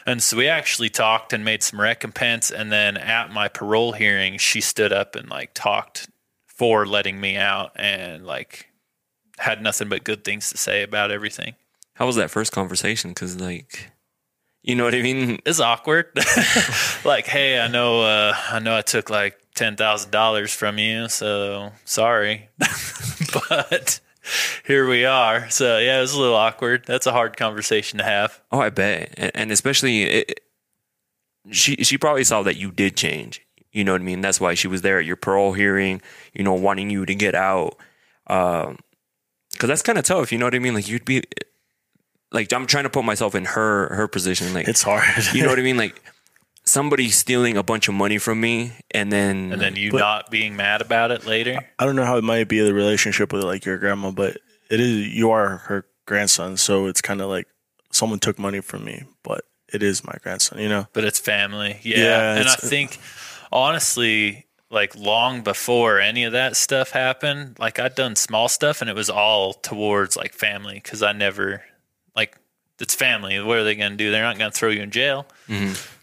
And 0.06 0.22
so 0.22 0.38
we 0.38 0.48
actually 0.48 0.90
talked 0.90 1.34
and 1.34 1.44
made 1.44 1.64
some 1.64 1.80
recompense. 1.80 2.52
And 2.52 2.72
then 2.72 2.98
at 2.98 3.32
my 3.32 3.48
parole 3.48 3.94
hearing, 3.94 4.38
she 4.38 4.62
stood 4.62 4.94
up 4.94 5.16
and 5.16 5.30
like 5.30 5.52
talked 5.54 6.10
for 6.48 6.86
letting 6.86 7.20
me 7.22 7.38
out 7.38 7.72
and 7.76 8.26
like 8.26 8.70
had 9.38 9.62
nothing 9.62 9.90
but 9.90 10.04
good 10.04 10.24
things 10.24 10.50
to 10.50 10.58
say 10.58 10.84
about 10.84 11.12
everything. 11.12 11.56
How 11.96 12.06
was 12.06 12.16
that 12.18 12.32
first 12.32 12.52
conversation? 12.52 13.12
Because 13.12 13.40
like, 13.40 13.92
you 14.62 14.76
know 14.76 14.84
what 14.84 14.96
I 14.96 15.02
mean? 15.02 15.40
It's 15.46 15.60
awkward. 15.60 16.08
like, 17.06 17.26
hey, 17.26 17.60
I 17.60 17.68
know, 17.68 18.02
uh, 18.02 18.36
I 18.50 18.60
know, 18.60 18.76
I 18.78 18.82
took 18.82 19.10
like 19.10 19.40
ten 19.56 19.76
thousand 19.76 20.12
dollars 20.12 20.54
from 20.54 20.78
you, 20.78 21.10
so 21.10 21.72
sorry, 21.86 22.50
but 23.50 24.00
here 24.66 24.88
we 24.88 25.06
are. 25.06 25.50
So 25.50 25.78
yeah, 25.78 25.98
it 25.98 26.02
was 26.02 26.14
a 26.14 26.20
little 26.20 26.36
awkward. 26.36 26.84
That's 26.86 27.06
a 27.06 27.12
hard 27.12 27.38
conversation 27.38 28.00
to 28.00 28.04
have. 28.04 28.42
Oh, 28.52 28.60
I 28.60 28.70
bet, 28.70 29.14
and, 29.36 29.52
especially 29.52 30.04
it, 30.04 30.40
she 31.52 31.76
she 31.78 31.98
probably 31.98 32.24
saw 32.24 32.44
that 32.44 32.58
you 32.58 32.72
did 32.72 32.96
change. 32.96 33.42
You 33.72 33.84
know 33.84 33.92
what 33.92 34.02
I 34.02 34.04
mean? 34.04 34.22
That's 34.22 34.42
why 34.42 34.56
she 34.56 34.68
was 34.68 34.82
there 34.82 35.00
at 35.00 35.06
your 35.06 35.16
parole 35.16 35.54
hearing. 35.54 36.02
You 36.34 36.44
know, 36.44 36.54
wanting 36.54 36.90
you 36.90 37.06
to 37.06 37.16
get 37.16 37.36
out. 37.36 37.76
Um, 38.28 38.78
because 39.52 39.68
that's 39.68 39.82
kind 39.82 39.98
of 39.98 40.06
tough. 40.06 40.32
You 40.32 40.38
know 40.38 40.46
what 40.46 40.56
I 40.56 40.60
mean? 40.60 40.74
Like 40.74 40.88
you'd 40.88 41.06
be 41.06 41.24
like 42.32 42.52
I'm 42.54 42.66
trying 42.66 42.86
to 42.86 42.90
put 42.90 43.04
myself 43.06 43.36
in 43.36 43.46
her 43.46 43.94
her 43.96 44.08
position. 44.08 44.54
Like 44.54 44.68
It's 44.68 44.84
hard. 44.84 45.04
you 45.34 45.44
know 45.44 45.50
what 45.50 45.60
I 45.60 45.64
mean? 45.64 45.78
Like 45.78 46.02
somebody 46.66 47.10
stealing 47.10 47.58
a 47.58 47.64
bunch 47.64 47.88
of 47.88 47.94
money 47.94 48.18
from 48.18 48.40
me, 48.42 48.74
and 48.92 49.12
then 49.12 49.52
And 49.52 49.62
then 49.62 49.76
you 49.76 49.92
But- 49.92 50.00
not 50.00 50.32
being 50.32 50.56
mad 50.56 50.82
about 50.82 51.12
it 51.12 51.26
later. 51.26 51.58
I 51.80 51.86
don't 51.86 51.96
know 51.96 52.06
how 52.06 52.18
it 52.18 52.24
might 52.24 52.48
be 52.48 52.60
the 52.60 52.74
relationship 52.74 53.34
with 53.34 53.44
like 53.44 53.66
your 53.66 53.78
grandma, 53.78 54.12
but 54.12 54.38
it 54.70 54.80
is 54.80 55.08
you 55.08 55.32
are 55.32 55.58
her 55.58 55.86
grandson, 56.06 56.58
so 56.58 56.86
it's 56.88 57.02
kind 57.02 57.22
of 57.22 57.30
like 57.30 57.48
someone 57.92 58.20
took 58.20 58.38
money 58.38 58.62
from 58.62 58.86
me, 58.86 59.04
but 59.24 59.46
it 59.74 59.82
is 59.84 60.04
my 60.04 60.14
grandson, 60.22 60.60
you 60.60 60.70
know. 60.70 60.88
but 60.94 61.04
it's 61.04 61.20
family. 61.20 61.80
Yeah. 61.84 61.98
Yeah, 61.98 62.36
and 62.36 62.48
I 62.48 62.56
think 62.56 63.00
honestly, 63.52 64.46
like 64.72 64.96
long 64.96 65.42
before 65.42 66.00
any 66.00 66.24
of 66.24 66.34
that 66.34 66.56
stuff 66.56 66.92
happened, 66.92 67.58
like 67.60 67.80
I'd 67.80 67.96
done 67.96 68.16
small 68.16 68.48
stuff 68.48 68.82
and 68.82 68.90
it 68.90 68.96
was 68.96 69.10
all 69.10 69.54
towards 69.54 70.16
like 70.16 70.34
family 70.34 70.76
because 70.76 71.02
I 71.02 71.12
never 71.14 71.64
like 72.16 72.38
it's 72.80 72.96
family. 72.96 73.40
What 73.40 73.58
are 73.58 73.64
they 73.64 73.76
going 73.76 73.92
to 73.92 73.98
do? 73.98 74.12
They're 74.12 74.24
not 74.24 74.38
going 74.38 74.52
to 74.52 74.58
throw 74.58 74.70
you 74.70 74.82
in 74.82 74.92
jail. 74.92 75.26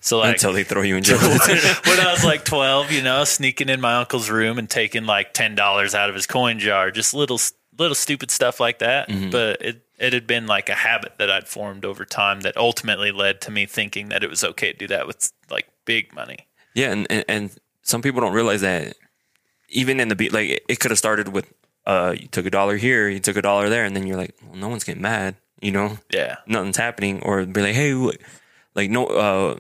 So 0.01 0.19
like 0.19 0.35
until 0.35 0.53
they 0.53 0.65
throw 0.65 0.83
you 0.83 0.97
in 0.97 1.03
jail. 1.03 1.19
when 1.19 2.01
I 2.01 2.13
was 2.13 2.25
like 2.25 2.45
12, 2.45 2.93
you 2.93 3.03
know, 3.03 3.25
sneaking 3.25 3.69
in 3.69 3.81
my 3.81 3.97
uncle's 3.97 4.31
room 4.31 4.59
and 4.59 4.69
taking 4.69 5.05
like 5.05 5.35
$10 5.35 5.95
out 5.95 6.09
of 6.09 6.15
his 6.15 6.27
coin 6.27 6.59
jar, 6.59 6.91
just 6.91 7.13
little 7.15 7.41
little 7.79 7.95
stupid 7.95 8.31
stuff 8.31 8.61
like 8.61 8.79
that. 8.79 9.09
But 9.31 9.63
it 9.63 9.83
it 9.99 10.13
had 10.13 10.27
been 10.27 10.47
like 10.47 10.69
a 10.69 10.75
habit 10.75 11.15
that 11.19 11.31
I'd 11.31 11.49
formed 11.49 11.85
over 11.85 12.05
time 12.05 12.41
that 12.43 12.57
ultimately 12.57 13.11
led 13.11 13.41
to 13.43 13.51
me 13.51 13.67
thinking 13.67 14.11
that 14.11 14.23
it 14.23 14.31
was 14.31 14.45
okay 14.45 14.73
to 14.73 14.79
do 14.79 14.87
that 14.89 15.07
with 15.07 15.33
like 15.51 15.67
big 15.85 16.15
money. 16.15 16.47
Yeah, 16.75 16.93
and, 16.93 17.07
and 17.11 17.25
and 17.29 17.59
some 17.83 18.03
people 18.03 18.21
don't 18.21 18.35
realize 18.35 18.61
that 18.61 18.97
even 19.69 19.99
in 20.01 20.09
the 20.09 20.17
beat, 20.17 20.33
like 20.33 20.49
it, 20.51 20.65
it 20.69 20.81
could 20.81 20.91
have 20.91 20.99
started 20.99 21.29
with 21.29 21.53
uh, 21.87 22.15
you 22.19 22.29
took 22.29 22.47
a 22.47 22.51
dollar 22.51 22.77
here, 22.77 23.09
you 23.09 23.21
took 23.21 23.37
a 23.37 23.43
dollar 23.43 23.69
there, 23.69 23.85
and 23.85 23.97
then 23.97 24.07
you're 24.07 24.17
like, 24.17 24.35
well, 24.47 24.57
no 24.57 24.69
one's 24.69 24.85
getting 24.85 25.03
mad, 25.03 25.37
you 25.61 25.73
know, 25.73 25.99
Yeah. 26.13 26.37
nothing's 26.47 26.77
happening, 26.77 27.23
or 27.23 27.45
be 27.47 27.63
like, 27.63 27.75
hey, 27.75 27.95
like 28.75 28.91
no, 28.91 29.07
uh, 29.07 29.59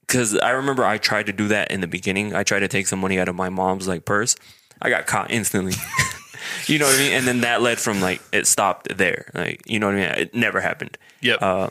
because 0.00 0.36
I 0.38 0.50
remember 0.50 0.84
I 0.84 0.96
tried 0.98 1.26
to 1.26 1.32
do 1.32 1.48
that 1.48 1.70
in 1.70 1.80
the 1.82 1.86
beginning. 1.86 2.34
I 2.34 2.42
tried 2.42 2.60
to 2.60 2.68
take 2.68 2.86
some 2.86 2.98
money 2.98 3.18
out 3.20 3.28
of 3.28 3.34
my 3.36 3.50
mom's 3.50 3.86
like 3.86 4.04
purse. 4.06 4.36
I 4.80 4.88
got 4.90 5.06
caught 5.06 5.30
instantly. 5.30 5.74
you 6.66 6.78
know 6.78 6.86
what 6.86 6.94
I 6.94 6.98
mean? 6.98 7.12
And 7.12 7.26
then 7.26 7.40
that 7.42 7.60
led 7.60 7.78
from 7.78 8.00
like 8.00 8.22
it 8.32 8.46
stopped 8.46 8.96
there. 8.96 9.30
Like 9.34 9.62
you 9.66 9.78
know 9.78 9.86
what 9.86 9.96
I 9.96 9.98
mean? 9.98 10.08
It 10.16 10.34
never 10.34 10.60
happened. 10.62 10.96
Yep. 11.20 11.42
Uh, 11.42 11.68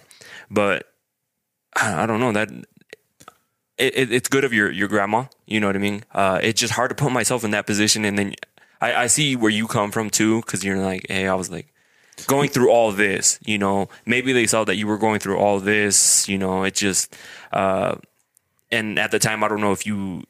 but 0.51 0.85
I 1.75 2.03
I 2.03 2.05
don't 2.05 2.19
know 2.19 2.31
that 2.33 2.49
it, 3.77 3.95
it, 3.97 4.11
it's 4.11 4.29
good 4.29 4.43
of 4.43 4.53
your 4.53 4.71
your 4.71 4.87
grandma. 4.87 5.25
You 5.45 5.59
know 5.59 5.67
what 5.67 5.75
I 5.75 5.79
mean? 5.79 6.03
Uh, 6.13 6.39
it's 6.43 6.59
just 6.59 6.73
hard 6.73 6.89
to 6.89 6.95
put 6.95 7.11
myself 7.11 7.43
in 7.43 7.51
that 7.51 7.65
position, 7.65 8.05
and 8.05 8.17
then 8.19 8.33
I, 8.81 8.93
I 8.93 9.07
see 9.07 9.35
where 9.35 9.51
you 9.51 9.67
come 9.67 9.91
from 9.91 10.09
too, 10.09 10.41
because 10.41 10.63
you're 10.63 10.77
like, 10.77 11.05
hey, 11.09 11.27
I 11.27 11.33
was 11.35 11.49
like 11.49 11.73
going 12.25 12.49
through 12.49 12.71
all 12.71 12.91
this. 12.91 13.39
You 13.45 13.57
know, 13.57 13.89
maybe 14.05 14.33
they 14.33 14.47
saw 14.47 14.63
that 14.63 14.75
you 14.75 14.87
were 14.87 14.97
going 14.97 15.19
through 15.19 15.37
all 15.37 15.59
this. 15.59 16.27
You 16.27 16.37
know, 16.37 16.63
it 16.63 16.73
just 16.73 17.15
uh, 17.51 17.95
and 18.71 18.99
at 18.99 19.11
the 19.11 19.19
time, 19.19 19.43
I 19.43 19.47
don't 19.47 19.61
know 19.61 19.71
if 19.71 19.85
you 19.85 20.23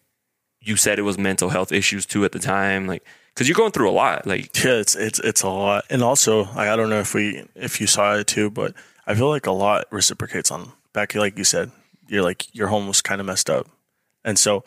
you 0.61 0.75
said 0.75 0.99
it 0.99 1.03
was 1.03 1.17
mental 1.17 1.49
health 1.49 1.71
issues 1.71 2.05
too 2.05 2.25
at 2.25 2.31
the 2.31 2.39
time, 2.39 2.87
like 2.87 3.03
because 3.33 3.47
you're 3.47 3.55
going 3.55 3.71
through 3.71 3.89
a 3.89 3.91
lot. 3.91 4.27
Like 4.27 4.55
Yeah, 4.63 4.73
it's 4.73 4.95
it's 4.95 5.19
it's 5.19 5.43
a 5.43 5.49
lot, 5.49 5.85
and 5.89 6.03
also 6.03 6.43
like, 6.43 6.69
I 6.69 6.75
don't 6.75 6.89
know 6.89 6.99
if 6.99 7.13
we 7.13 7.45
if 7.55 7.79
you 7.79 7.87
saw 7.87 8.15
it 8.15 8.27
too, 8.27 8.49
but 8.49 8.73
I 9.05 9.15
feel 9.15 9.29
like 9.29 9.45
a 9.45 9.51
lot 9.51 9.85
reciprocates 9.91 10.51
on 10.51 10.71
back. 10.93 11.15
Like 11.15 11.37
you 11.37 11.43
said, 11.43 11.71
you're 12.07 12.23
like 12.23 12.53
your 12.53 12.67
home 12.67 12.87
was 12.87 13.01
kind 13.01 13.21
of 13.21 13.27
messed 13.27 13.49
up, 13.49 13.67
and 14.25 14.37
so 14.37 14.63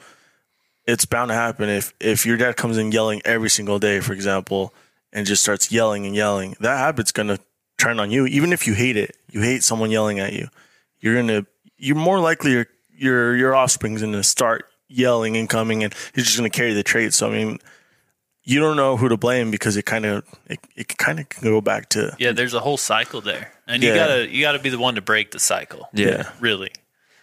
it's 0.87 1.05
bound 1.05 1.29
to 1.29 1.35
happen 1.35 1.69
if 1.69 1.93
if 2.01 2.25
your 2.25 2.37
dad 2.37 2.57
comes 2.57 2.79
in 2.79 2.93
yelling 2.93 3.21
every 3.25 3.51
single 3.51 3.79
day, 3.79 4.01
for 4.01 4.13
example, 4.13 4.73
and 5.13 5.27
just 5.27 5.43
starts 5.43 5.71
yelling 5.73 6.07
and 6.07 6.15
yelling. 6.15 6.57
That 6.61 6.79
habit's 6.79 7.13
gonna 7.13 7.39
turn 7.79 7.99
on 8.01 8.11
you, 8.11 8.27
even 8.27 8.53
if 8.53 8.67
you 8.67 8.75
hate 8.75 8.97
it. 8.97 9.17
You 9.31 9.41
hate 9.43 9.63
someone 9.63 9.91
yelling 9.91 10.19
at 10.19 10.33
you. 10.33 10.49
You're 11.01 11.17
gonna 11.17 11.47
you're 11.79 11.97
more 11.97 12.19
likely 12.21 12.53
your 12.53 12.67
your 12.97 13.37
your 13.37 13.55
offspring's 13.55 14.03
gonna 14.03 14.23
start 14.23 14.67
yelling 14.89 15.37
and 15.37 15.49
coming, 15.49 15.83
and 15.85 15.95
he's 16.15 16.25
just 16.25 16.37
gonna 16.37 16.51
carry 16.51 16.73
the 16.75 16.83
trait. 16.83 17.15
So 17.15 17.29
I 17.29 17.33
mean 17.33 17.59
you 18.43 18.59
don't 18.59 18.77
know 18.77 18.97
who 18.97 19.09
to 19.09 19.17
blame 19.19 19.51
because 19.51 19.77
it 19.77 19.85
kind 19.85 20.07
of 20.07 20.25
it, 20.47 20.59
it 20.75 20.97
kind 20.97 21.21
of 21.21 21.29
can 21.29 21.43
go 21.45 21.61
back 21.61 21.91
to 21.91 22.17
Yeah, 22.19 22.33
there's 22.33 22.55
a 22.55 22.61
whole 22.61 22.77
cycle 22.79 23.21
there, 23.21 23.53
and 23.67 23.83
you 23.83 23.91
Yeah. 23.91 23.97
gotta 23.97 24.29
you 24.29 24.41
gotta 24.43 24.59
be 24.59 24.71
the 24.71 24.79
one 24.79 24.95
to 24.95 25.03
break 25.03 25.31
the 25.31 25.39
cycle. 25.39 25.89
Yeah. 25.93 26.31
really. 26.41 26.71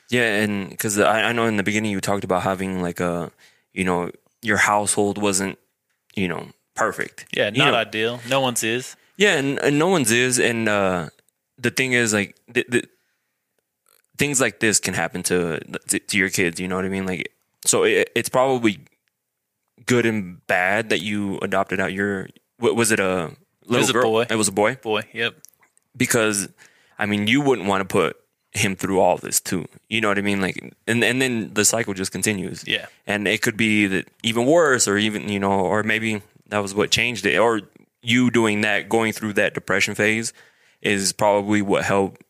Yeah, 0.09 0.35
and 0.43 0.69
because 0.69 0.97
I, 0.99 1.23
I 1.23 1.31
know 1.33 1.45
in 1.47 1.57
the 1.57 1.63
beginning 1.63 1.91
you 1.91 1.99
talked 1.99 2.23
about 2.23 2.43
having 2.43 2.81
like 2.81 3.01
a, 3.01 3.29
you 3.73 3.83
know, 3.83 4.09
your 4.41 4.55
household 4.55 5.17
wasn't, 5.21 5.59
you 6.15 6.29
know, 6.29 6.47
perfect. 6.77 7.25
Yeah, 7.35 7.49
You 7.51 7.57
not 7.59 7.71
know- 7.71 7.77
ideal. 7.77 8.19
No 8.29 8.39
one's 8.41 8.63
is. 8.63 8.95
Yeah, 9.17 9.37
and, 9.37 9.57
and 9.59 9.79
no 9.79 9.87
one's 9.87 10.11
is, 10.11 10.39
and 10.39 10.69
uh, 10.69 11.09
the 11.57 11.71
thing 11.71 11.93
is, 11.93 12.13
like, 12.13 12.35
the, 12.47 12.63
the, 12.69 12.83
things 14.17 14.39
like 14.39 14.59
this 14.59 14.79
can 14.79 14.93
happen 14.93 15.23
to, 15.23 15.59
to 15.89 15.99
to 15.99 16.17
your 16.17 16.29
kids. 16.29 16.59
You 16.59 16.67
know 16.67 16.75
what 16.75 16.85
I 16.85 16.89
mean? 16.89 17.05
Like, 17.07 17.31
so 17.65 17.83
it, 17.83 18.11
it's 18.15 18.29
probably 18.29 18.79
good 19.87 20.05
and 20.05 20.45
bad 20.47 20.89
that 20.89 21.01
you 21.01 21.39
adopted 21.41 21.79
out 21.79 21.93
your. 21.93 22.29
What 22.59 22.75
was 22.75 22.91
it? 22.91 22.99
A 22.99 23.31
little 23.65 23.79
was 23.81 23.89
a 23.89 23.93
girl? 23.93 24.03
boy. 24.11 24.25
It 24.29 24.35
was 24.35 24.47
a 24.47 24.51
boy 24.51 24.75
Boy, 24.75 25.01
yep. 25.13 25.35
because, 25.95 26.49
I 26.99 27.05
mean, 27.07 27.27
you 27.27 27.41
wouldn't 27.41 27.67
want 27.67 27.81
to 27.81 27.85
put 27.91 28.17
him 28.51 28.75
through 28.75 28.99
all 28.99 29.17
this 29.17 29.39
too. 29.41 29.65
You 29.89 30.01
know 30.01 30.09
what 30.09 30.17
I 30.17 30.21
mean? 30.21 30.41
Like, 30.41 30.57
and 30.87 31.03
and 31.03 31.19
then 31.21 31.53
the 31.53 31.65
cycle 31.65 31.93
just 31.95 32.11
continues. 32.11 32.63
Yeah. 32.67 32.85
and 33.07 33.27
it 33.27 33.41
could 33.41 33.57
be 33.57 33.87
that 33.87 34.07
even 34.23 34.45
worse, 34.45 34.87
or 34.87 34.97
even 34.97 35.27
you 35.29 35.39
know, 35.39 35.51
or 35.59 35.81
maybe 35.83 36.21
that 36.49 36.59
was 36.59 36.73
what 36.73 36.91
changed 36.91 37.25
it, 37.25 37.37
or 37.37 37.61
you 38.01 38.31
doing 38.31 38.61
that, 38.61 38.89
going 38.89 39.13
through 39.13 39.33
that 39.33 39.53
depression 39.53 39.95
phase, 39.95 40.33
is 40.81 41.13
probably 41.13 41.61
what 41.61 41.83
helped 41.83 42.23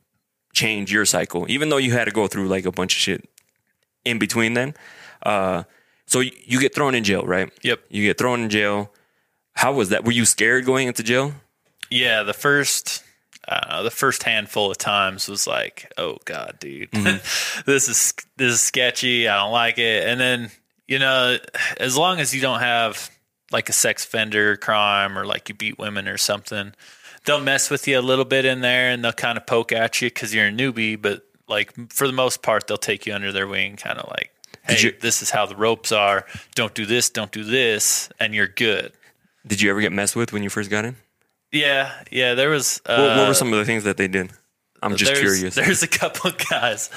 change 0.53 0.91
your 0.91 1.05
cycle. 1.05 1.45
Even 1.49 1.69
though 1.69 1.77
you 1.77 1.91
had 1.91 2.05
to 2.05 2.11
go 2.11 2.27
through 2.27 2.47
like 2.47 2.65
a 2.65 2.71
bunch 2.71 2.93
of 2.95 2.99
shit 2.99 3.29
in 4.05 4.19
between 4.19 4.53
then. 4.53 4.73
Uh, 5.23 5.63
so 6.05 6.21
you, 6.21 6.31
you 6.45 6.59
get 6.59 6.73
thrown 6.73 6.95
in 6.95 7.03
jail, 7.03 7.23
right? 7.25 7.51
Yep. 7.63 7.81
You 7.89 8.03
get 8.03 8.17
thrown 8.17 8.41
in 8.41 8.49
jail. 8.49 8.91
How 9.53 9.73
was 9.73 9.89
that? 9.89 10.05
Were 10.05 10.11
you 10.11 10.25
scared 10.25 10.65
going 10.65 10.87
into 10.87 11.03
jail? 11.03 11.33
Yeah, 11.89 12.23
the 12.23 12.33
first 12.33 13.03
I 13.47 13.81
the 13.81 13.91
first 13.91 14.23
handful 14.23 14.71
of 14.71 14.77
times 14.77 15.27
was 15.27 15.47
like, 15.47 15.91
oh 15.97 16.17
god, 16.25 16.57
dude, 16.59 16.91
this 17.65 17.87
is 17.87 18.13
this 18.35 18.53
is 18.53 18.61
sketchy. 18.61 19.27
I 19.27 19.37
don't 19.37 19.51
like 19.51 19.77
it. 19.77 20.07
And 20.07 20.19
then 20.19 20.51
you 20.87 20.99
know, 20.99 21.37
as 21.79 21.97
long 21.97 22.19
as 22.19 22.33
you 22.33 22.41
don't 22.41 22.59
have 22.59 23.09
like 23.51 23.69
a 23.69 23.73
sex 23.73 24.03
offender 24.05 24.57
crime 24.57 25.17
or 25.17 25.25
like 25.25 25.49
you 25.49 25.55
beat 25.55 25.77
women 25.79 26.07
or 26.07 26.17
something, 26.17 26.73
they'll 27.25 27.41
mess 27.41 27.69
with 27.69 27.87
you 27.87 27.99
a 27.99 28.01
little 28.01 28.25
bit 28.25 28.45
in 28.45 28.61
there 28.61 28.89
and 28.91 29.03
they'll 29.03 29.13
kind 29.13 29.37
of 29.37 29.45
poke 29.45 29.71
at 29.71 30.01
you 30.01 30.09
because 30.09 30.33
you're 30.33 30.47
a 30.47 30.51
newbie. 30.51 31.01
But 31.01 31.23
like 31.47 31.73
for 31.91 32.07
the 32.07 32.13
most 32.13 32.41
part, 32.41 32.67
they'll 32.67 32.77
take 32.77 33.05
you 33.05 33.13
under 33.13 33.31
their 33.31 33.47
wing, 33.47 33.75
kind 33.77 33.99
of 33.99 34.07
like, 34.09 34.31
hey, 34.63 34.79
you- 34.81 34.95
this 34.99 35.21
is 35.21 35.29
how 35.29 35.45
the 35.45 35.55
ropes 35.55 35.91
are. 35.91 36.25
Don't 36.55 36.73
do 36.73 36.85
this. 36.85 37.09
Don't 37.09 37.31
do 37.31 37.43
this, 37.43 38.09
and 38.19 38.33
you're 38.35 38.47
good. 38.47 38.91
Did 39.45 39.61
you 39.61 39.69
ever 39.69 39.79
get 39.79 39.93
messed 39.93 40.15
with 40.15 40.33
when 40.33 40.43
you 40.43 40.49
first 40.49 40.69
got 40.69 40.83
in? 40.83 40.97
Yeah, 41.53 41.93
yeah. 42.11 42.33
There 42.33 42.49
was. 42.49 42.81
Uh, 42.85 42.97
What, 42.97 43.17
what 43.17 43.27
were 43.29 43.33
some 43.33 43.53
of 43.53 43.59
the 43.59 43.63
things 43.65 43.85
that 43.85 43.95
they 43.95 44.09
did? 44.09 44.31
I'm 44.83 44.95
just 44.95 45.11
there's, 45.13 45.21
curious. 45.21 45.55
There's 45.55 45.83
a 45.83 45.87
couple 45.87 46.29
of 46.31 46.37
guys 46.49 46.89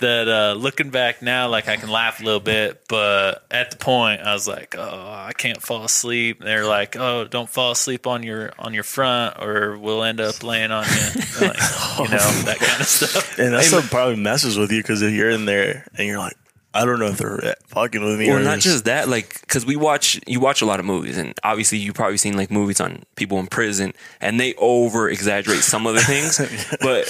that, 0.00 0.28
uh, 0.28 0.54
looking 0.58 0.90
back 0.90 1.22
now, 1.22 1.48
like 1.48 1.68
I 1.68 1.76
can 1.76 1.90
laugh 1.90 2.20
a 2.20 2.24
little 2.24 2.40
bit, 2.40 2.82
but 2.88 3.44
at 3.50 3.70
the 3.70 3.76
point, 3.76 4.22
I 4.22 4.32
was 4.32 4.46
like, 4.48 4.74
"Oh, 4.78 5.10
I 5.10 5.32
can't 5.36 5.62
fall 5.62 5.84
asleep." 5.84 6.40
They're 6.40 6.66
like, 6.66 6.96
"Oh, 6.96 7.24
don't 7.24 7.48
fall 7.48 7.72
asleep 7.72 8.06
on 8.06 8.22
your 8.22 8.52
on 8.58 8.74
your 8.74 8.84
front, 8.84 9.38
or 9.42 9.78
we'll 9.78 10.02
end 10.04 10.20
up 10.20 10.42
laying 10.42 10.70
on 10.70 10.84
you." 10.84 11.22
Like, 11.40 11.56
you 11.98 12.08
know 12.08 12.42
that 12.46 12.58
kind 12.58 12.80
of 12.80 12.86
stuff. 12.86 13.38
and 13.38 13.54
that's 13.54 13.70
what 13.72 13.84
probably 13.84 14.16
messes 14.16 14.58
with 14.58 14.72
you 14.72 14.82
because 14.82 15.02
if 15.02 15.12
you're 15.12 15.30
in 15.30 15.44
there 15.44 15.86
and 15.96 16.06
you're 16.08 16.18
like, 16.18 16.34
I 16.74 16.84
don't 16.84 16.98
know 16.98 17.06
if 17.06 17.18
they're 17.18 17.54
fucking 17.68 18.04
with 18.04 18.18
me 18.18 18.28
Well, 18.28 18.38
or 18.38 18.42
not 18.42 18.58
just 18.58 18.84
that, 18.84 19.08
like, 19.08 19.40
because 19.40 19.64
we 19.64 19.74
watch, 19.76 20.20
you 20.26 20.38
watch 20.40 20.60
a 20.62 20.66
lot 20.66 20.80
of 20.80 20.86
movies, 20.86 21.16
and 21.16 21.32
obviously 21.42 21.78
you've 21.78 21.94
probably 21.94 22.18
seen 22.18 22.36
like 22.36 22.50
movies 22.50 22.80
on 22.80 23.04
people 23.16 23.38
in 23.38 23.46
prison, 23.46 23.94
and 24.20 24.38
they 24.38 24.54
over 24.54 25.08
exaggerate 25.08 25.60
some 25.60 25.86
of 25.86 25.94
the 25.94 26.00
things. 26.02 26.40
But 26.80 27.08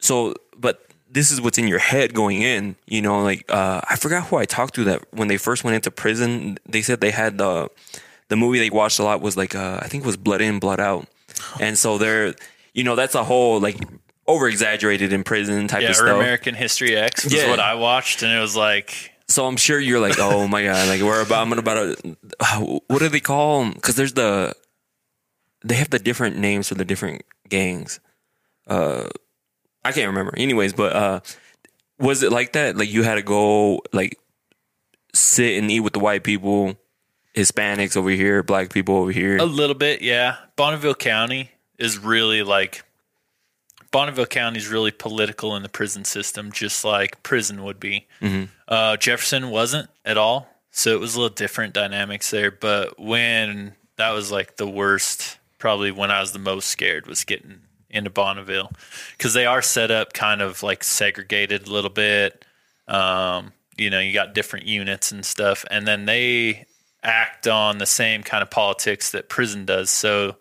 so, 0.00 0.34
but 0.56 0.84
this 1.14 1.30
is 1.30 1.40
what's 1.40 1.58
in 1.58 1.68
your 1.68 1.78
head 1.78 2.12
going 2.12 2.42
in, 2.42 2.74
you 2.86 3.00
know, 3.00 3.22
like, 3.22 3.44
uh, 3.48 3.80
I 3.88 3.94
forgot 3.96 4.26
who 4.26 4.36
I 4.36 4.44
talked 4.46 4.74
to 4.74 4.84
that 4.84 5.02
when 5.12 5.28
they 5.28 5.36
first 5.36 5.62
went 5.62 5.76
into 5.76 5.90
prison, 5.92 6.58
they 6.66 6.82
said 6.82 7.00
they 7.00 7.12
had 7.12 7.38
the, 7.38 7.70
the 8.28 8.36
movie 8.36 8.58
they 8.58 8.68
watched 8.68 8.98
a 8.98 9.04
lot 9.04 9.20
was 9.20 9.36
like, 9.36 9.54
uh, 9.54 9.78
I 9.80 9.86
think 9.86 10.02
it 10.02 10.06
was 10.06 10.16
Blood 10.16 10.40
In, 10.40 10.58
Blood 10.58 10.80
Out. 10.80 11.06
And 11.60 11.78
so 11.78 11.98
they're, 11.98 12.34
you 12.72 12.82
know, 12.82 12.96
that's 12.96 13.14
a 13.14 13.22
whole 13.22 13.60
like 13.60 13.76
over 14.26 14.48
exaggerated 14.48 15.12
in 15.12 15.22
prison 15.22 15.68
type 15.68 15.82
Yeah, 15.82 15.90
of 15.90 15.92
or 15.92 16.06
stuff. 16.08 16.16
American 16.16 16.54
History 16.56 16.96
X 16.96 17.24
was 17.24 17.32
Yeah. 17.32 17.48
what 17.48 17.60
I 17.60 17.74
watched, 17.74 18.22
and 18.24 18.32
it 18.32 18.40
was 18.40 18.56
like, 18.56 19.12
So 19.28 19.46
I'm 19.46 19.56
sure 19.56 19.78
you're 19.78 20.00
like, 20.00 20.18
oh 20.18 20.48
my 20.48 20.64
god, 20.64 20.88
like 20.88 21.00
we're 21.00 21.22
about, 21.22 21.42
I'm 21.46 21.52
about 21.52 21.96
to, 21.98 22.16
what 22.88 22.98
do 22.98 23.08
they 23.08 23.20
call 23.20 23.62
them? 23.62 23.72
Because 23.74 23.94
there's 23.94 24.14
the, 24.14 24.54
they 25.64 25.76
have 25.76 25.90
the 25.90 25.98
different 26.00 26.36
names 26.38 26.68
for 26.68 26.74
the 26.74 26.84
different 26.84 27.22
gangs. 27.48 28.00
Uh, 28.66 29.08
I 29.84 29.92
can't 29.92 30.08
remember. 30.08 30.32
Anyways, 30.36 30.72
but 30.72 30.92
uh, 30.94 31.20
was 31.98 32.22
it 32.22 32.32
like 32.32 32.52
that? 32.54 32.76
Like 32.76 32.90
you 32.90 33.02
had 33.02 33.16
to 33.16 33.22
go 33.22 33.82
like 33.92 34.18
sit 35.12 35.58
and 35.58 35.70
eat 35.70 35.80
with 35.80 35.92
the 35.92 36.00
white 36.00 36.24
people, 36.24 36.76
Hispanics 37.36 37.96
over 37.96 38.10
here, 38.10 38.42
black 38.42 38.72
people 38.72 38.96
over 38.96 39.12
here. 39.12 39.36
A 39.36 39.44
little 39.44 39.74
bit, 39.74 40.02
yeah. 40.02 40.36
Bonneville 40.56 40.94
County 40.94 41.50
is 41.78 41.98
really 41.98 42.42
like 42.42 42.84
Bonneville 43.90 44.26
County 44.26 44.58
is 44.58 44.68
really 44.68 44.90
political 44.90 45.54
in 45.54 45.62
the 45.62 45.68
prison 45.68 46.04
system, 46.04 46.50
just 46.50 46.84
like 46.84 47.22
prison 47.22 47.62
would 47.62 47.78
be. 47.78 48.06
Uh, 48.66 48.96
Jefferson 48.96 49.50
wasn't 49.50 49.88
at 50.04 50.16
all, 50.18 50.48
so 50.70 50.90
it 50.90 50.98
was 50.98 51.14
a 51.14 51.20
little 51.20 51.34
different 51.34 51.74
dynamics 51.74 52.30
there. 52.30 52.50
But 52.50 52.98
when 52.98 53.74
that 53.96 54.10
was 54.10 54.32
like 54.32 54.56
the 54.56 54.66
worst, 54.66 55.38
probably 55.58 55.92
when 55.92 56.10
I 56.10 56.20
was 56.20 56.32
the 56.32 56.40
most 56.40 56.66
scared 56.68 57.06
was 57.06 57.22
getting 57.22 57.60
into 57.94 58.10
Bonneville 58.10 58.70
because 59.16 59.34
they 59.34 59.46
are 59.46 59.62
set 59.62 59.90
up 59.90 60.12
kind 60.12 60.42
of 60.42 60.62
like 60.62 60.84
segregated 60.84 61.66
a 61.66 61.70
little 61.70 61.90
bit. 61.90 62.44
Um, 62.88 63.52
you 63.76 63.90
know, 63.90 64.00
you 64.00 64.12
got 64.12 64.34
different 64.34 64.66
units 64.66 65.10
and 65.12 65.24
stuff, 65.24 65.64
and 65.70 65.86
then 65.86 66.04
they 66.04 66.66
act 67.02 67.46
on 67.46 67.78
the 67.78 67.86
same 67.86 68.22
kind 68.22 68.42
of 68.42 68.50
politics 68.50 69.10
that 69.10 69.28
prison 69.28 69.64
does. 69.64 69.90
So 69.90 70.36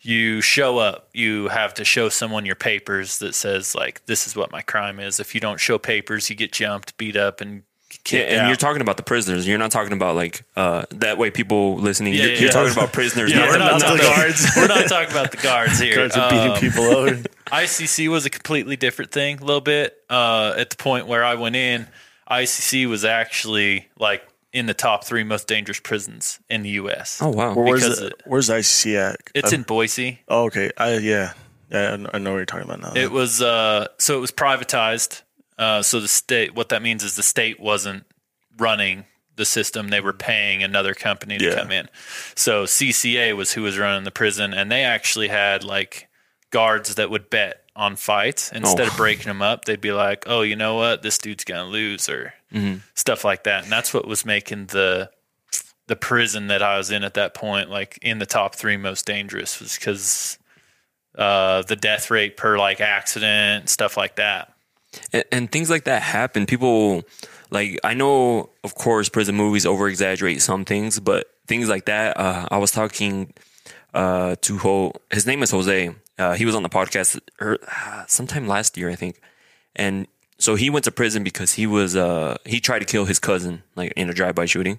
you 0.00 0.40
show 0.40 0.78
up, 0.78 1.08
you 1.12 1.48
have 1.48 1.74
to 1.74 1.84
show 1.84 2.08
someone 2.08 2.46
your 2.46 2.56
papers 2.56 3.18
that 3.18 3.34
says 3.34 3.74
like 3.74 4.04
this 4.06 4.26
is 4.26 4.34
what 4.34 4.50
my 4.50 4.62
crime 4.62 4.98
is. 4.98 5.20
If 5.20 5.34
you 5.34 5.40
don't 5.40 5.60
show 5.60 5.78
papers, 5.78 6.30
you 6.30 6.36
get 6.36 6.52
jumped, 6.52 6.96
beat 6.96 7.16
up, 7.16 7.40
and 7.40 7.62
yeah, 8.10 8.20
and 8.20 8.40
out. 8.42 8.46
you're 8.48 8.56
talking 8.56 8.82
about 8.82 8.96
the 8.96 9.02
prisoners. 9.02 9.46
You're 9.46 9.58
not 9.58 9.70
talking 9.70 9.92
about 9.92 10.16
like 10.16 10.44
uh, 10.56 10.84
that 10.92 11.18
way. 11.18 11.30
People 11.30 11.76
listening, 11.76 12.14
Yeah, 12.14 12.20
you're, 12.20 12.28
yeah, 12.32 12.36
you're 12.38 12.46
yeah. 12.46 12.52
talking 12.52 12.72
about 12.72 12.92
prisoners. 12.92 13.30
Yeah, 13.30 13.38
not 13.40 13.46
we're 13.48 13.52
the- 13.52 13.58
not, 13.58 13.70
not 13.72 13.80
talking 13.80 13.96
the- 13.98 14.02
guards. 14.02 14.46
we're 14.56 14.66
not 14.68 14.88
talking 14.88 15.10
about 15.10 15.30
the 15.30 15.36
guards 15.38 15.78
here. 15.78 15.94
guards 15.96 16.16
are 16.16 16.30
beating 16.30 16.52
Um, 16.52 16.58
people 16.60 16.84
over. 16.84 17.22
ICC 17.46 18.08
was 18.08 18.26
a 18.26 18.30
completely 18.30 18.76
different 18.76 19.10
thing, 19.12 19.38
a 19.38 19.44
little 19.44 19.60
bit. 19.60 19.96
Uh, 20.08 20.54
at 20.56 20.70
the 20.70 20.76
point 20.76 21.06
where 21.06 21.24
I 21.24 21.34
went 21.34 21.56
in, 21.56 21.86
ICC 22.30 22.86
was 22.88 23.04
actually 23.04 23.88
like 23.98 24.22
in 24.52 24.66
the 24.66 24.74
top 24.74 25.04
three 25.04 25.22
most 25.24 25.46
dangerous 25.46 25.78
prisons 25.80 26.40
in 26.48 26.62
the 26.62 26.70
U.S. 26.70 27.20
Oh 27.22 27.28
wow. 27.28 27.54
Well, 27.54 27.64
where's 27.66 27.82
the, 27.98 28.06
it- 28.08 28.22
where's 28.26 28.48
ICC 28.48 28.96
at? 28.96 29.16
It's 29.34 29.52
Uh, 29.52 29.56
in 29.56 29.62
Boise. 29.62 30.20
Oh, 30.28 30.44
okay. 30.46 30.70
I 30.76 30.98
yeah. 30.98 31.32
Yeah, 31.70 31.92
I 31.92 31.96
know- 31.96 32.10
I 32.14 32.18
know 32.18 32.30
what 32.32 32.36
you're 32.38 32.46
talking 32.46 32.68
about 32.68 32.80
now. 32.94 33.00
It 33.00 33.12
was 33.12 33.40
uh, 33.40 33.86
so 33.98 34.16
it 34.16 34.20
was 34.20 34.32
privatized. 34.32 35.22
Uh, 35.60 35.82
so 35.82 36.00
the 36.00 36.08
state, 36.08 36.54
what 36.54 36.70
that 36.70 36.80
means 36.82 37.04
is 37.04 37.14
the 37.16 37.22
state 37.22 37.60
wasn't 37.60 38.04
running 38.58 39.04
the 39.36 39.44
system; 39.44 39.88
they 39.88 40.00
were 40.00 40.12
paying 40.14 40.62
another 40.62 40.94
company 40.94 41.38
to 41.38 41.44
Yeah. 41.44 41.54
come 41.54 41.70
in. 41.70 41.88
So 42.34 42.64
CCA 42.64 43.34
was 43.36 43.52
who 43.52 43.62
was 43.62 43.78
running 43.78 44.04
the 44.04 44.10
prison, 44.10 44.52
and 44.54 44.72
they 44.72 44.82
actually 44.84 45.28
had 45.28 45.62
like 45.62 46.08
guards 46.50 46.94
that 46.96 47.10
would 47.10 47.30
bet 47.30 47.62
on 47.76 47.94
fights 47.96 48.50
instead 48.52 48.88
Oh. 48.88 48.90
of 48.90 48.96
breaking 48.96 49.26
them 49.26 49.40
up. 49.42 49.64
They'd 49.66 49.80
be 49.80 49.92
like, 49.92 50.24
"Oh, 50.26 50.42
you 50.42 50.56
know 50.56 50.74
what? 50.76 51.02
This 51.02 51.18
dude's 51.18 51.44
gonna 51.44 51.66
lose," 51.66 52.08
or 52.08 52.34
stuff 52.94 53.22
like 53.24 53.44
that. 53.44 53.62
And 53.64 53.72
that's 53.72 53.92
what 53.94 54.08
was 54.08 54.24
making 54.24 54.66
the 54.66 55.10
the 55.86 55.96
prison 55.96 56.46
that 56.46 56.62
I 56.62 56.78
was 56.78 56.90
in 56.90 57.02
at 57.04 57.14
that 57.14 57.34
point, 57.34 57.68
like 57.68 57.98
in 58.00 58.18
the 58.18 58.26
top 58.26 58.54
three 58.54 58.76
most 58.76 59.04
dangerous, 59.06 59.58
was 59.60 59.74
because 59.76 60.38
uh, 61.18 61.62
the 61.62 61.74
death 61.76 62.10
rate 62.10 62.36
per 62.36 62.56
like 62.58 62.80
accident, 62.80 63.68
stuff 63.68 63.96
like 63.96 64.16
that. 64.16 64.52
And, 65.12 65.24
and 65.32 65.52
things 65.52 65.70
like 65.70 65.84
that 65.84 66.02
happen. 66.02 66.46
People 66.46 67.02
like 67.50 67.78
I 67.84 67.94
know, 67.94 68.50
of 68.64 68.74
course, 68.74 69.08
prison 69.08 69.34
movies 69.36 69.66
over 69.66 69.88
exaggerate 69.88 70.42
some 70.42 70.64
things, 70.64 71.00
but 71.00 71.26
things 71.46 71.68
like 71.68 71.86
that. 71.86 72.16
Uh, 72.16 72.48
I 72.50 72.58
was 72.58 72.70
talking 72.70 73.32
uh, 73.94 74.36
to 74.42 74.58
Ho. 74.58 74.92
His 75.10 75.26
name 75.26 75.42
is 75.42 75.50
Jose. 75.50 75.94
Uh, 76.18 76.34
he 76.34 76.44
was 76.44 76.54
on 76.54 76.62
the 76.62 76.68
podcast 76.68 77.18
er, 77.40 77.58
sometime 78.06 78.46
last 78.46 78.76
year, 78.76 78.90
I 78.90 78.94
think, 78.94 79.20
and 79.74 80.06
so 80.38 80.54
he 80.54 80.70
went 80.70 80.84
to 80.86 80.90
prison 80.90 81.22
because 81.22 81.52
he 81.54 81.66
was 81.66 81.96
uh, 81.96 82.38
he 82.44 82.60
tried 82.60 82.80
to 82.80 82.84
kill 82.86 83.04
his 83.04 83.18
cousin 83.18 83.62
like 83.76 83.92
in 83.96 84.08
a 84.08 84.14
drive-by 84.14 84.46
shooting, 84.46 84.78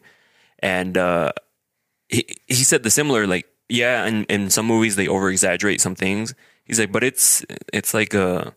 and 0.60 0.98
uh, 0.98 1.32
he 2.10 2.26
he 2.48 2.64
said 2.64 2.84
the 2.84 2.92
similar 2.92 3.28
like 3.28 3.48
yeah, 3.70 4.06
in, 4.06 4.26
in 4.26 4.50
some 4.50 4.66
movies 4.66 4.96
they 4.96 5.08
over 5.08 5.30
exaggerate 5.30 5.82
some 5.82 5.96
things. 5.96 6.34
He's 6.66 6.80
like, 6.80 6.92
but 6.92 7.04
it's 7.04 7.46
it's 7.74 7.94
like 7.94 8.14
a 8.14 8.54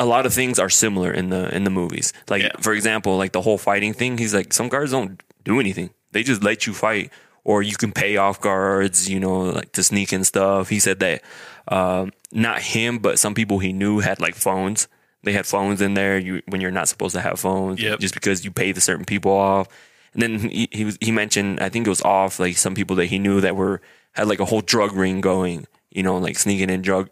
a 0.00 0.06
lot 0.06 0.24
of 0.26 0.32
things 0.32 0.58
are 0.58 0.70
similar 0.70 1.12
in 1.12 1.28
the 1.30 1.54
in 1.54 1.64
the 1.64 1.70
movies. 1.70 2.12
Like 2.28 2.42
Yeah. 2.42 2.56
for 2.60 2.72
example, 2.72 3.16
like 3.22 3.32
the 3.32 3.42
whole 3.42 3.58
fighting 3.58 3.92
thing. 3.94 4.18
He's 4.18 4.34
like, 4.34 4.52
some 4.52 4.68
guards 4.68 4.90
don't 4.92 5.20
do 5.44 5.60
anything. 5.60 5.90
they 6.12 6.22
just 6.24 6.42
let 6.42 6.66
you 6.66 6.72
fight, 6.74 7.12
or 7.44 7.62
you 7.62 7.76
can 7.76 7.92
pay 7.92 8.16
off 8.16 8.40
guards, 8.40 9.08
you 9.08 9.20
know, 9.20 9.40
like 9.58 9.70
to 9.72 9.82
sneak 9.82 10.10
and 10.12 10.26
stuff. 10.26 10.68
He 10.68 10.80
said 10.80 10.98
that 11.00 11.22
um, 11.68 12.10
not 12.32 12.62
him, 12.62 12.98
but 12.98 13.18
some 13.18 13.34
people 13.34 13.58
he 13.60 13.72
knew 13.72 14.00
had 14.00 14.20
like 14.20 14.34
phones. 14.34 14.88
They 15.22 15.32
had 15.32 15.46
phones 15.46 15.80
in 15.82 15.94
there 15.94 16.18
you, 16.18 16.42
when 16.48 16.60
you're 16.62 16.70
not 16.80 16.88
supposed 16.88 17.14
to 17.14 17.20
have 17.20 17.38
phones, 17.38 17.78
Yep. 17.80 18.00
just 18.00 18.14
because 18.14 18.44
you 18.44 18.50
pay 18.50 18.72
the 18.72 18.80
certain 18.80 19.04
people 19.04 19.32
off. 19.32 19.68
And 20.14 20.22
then 20.22 20.38
he 20.50 20.66
he, 20.72 20.84
was, 20.84 20.96
he 21.00 21.12
mentioned, 21.12 21.60
I 21.60 21.68
think 21.68 21.86
it 21.86 21.90
was 21.90 22.02
off 22.02 22.40
like 22.40 22.56
some 22.56 22.74
people 22.74 22.96
that 22.96 23.06
he 23.06 23.18
knew 23.18 23.40
that 23.42 23.54
were 23.54 23.80
had 24.12 24.26
like 24.28 24.40
a 24.40 24.44
whole 24.50 24.62
drug 24.62 24.92
ring 24.96 25.20
going, 25.20 25.66
you 25.90 26.02
know, 26.02 26.16
like 26.18 26.36
sneaking 26.38 26.70
in 26.70 26.82
drug. 26.82 27.10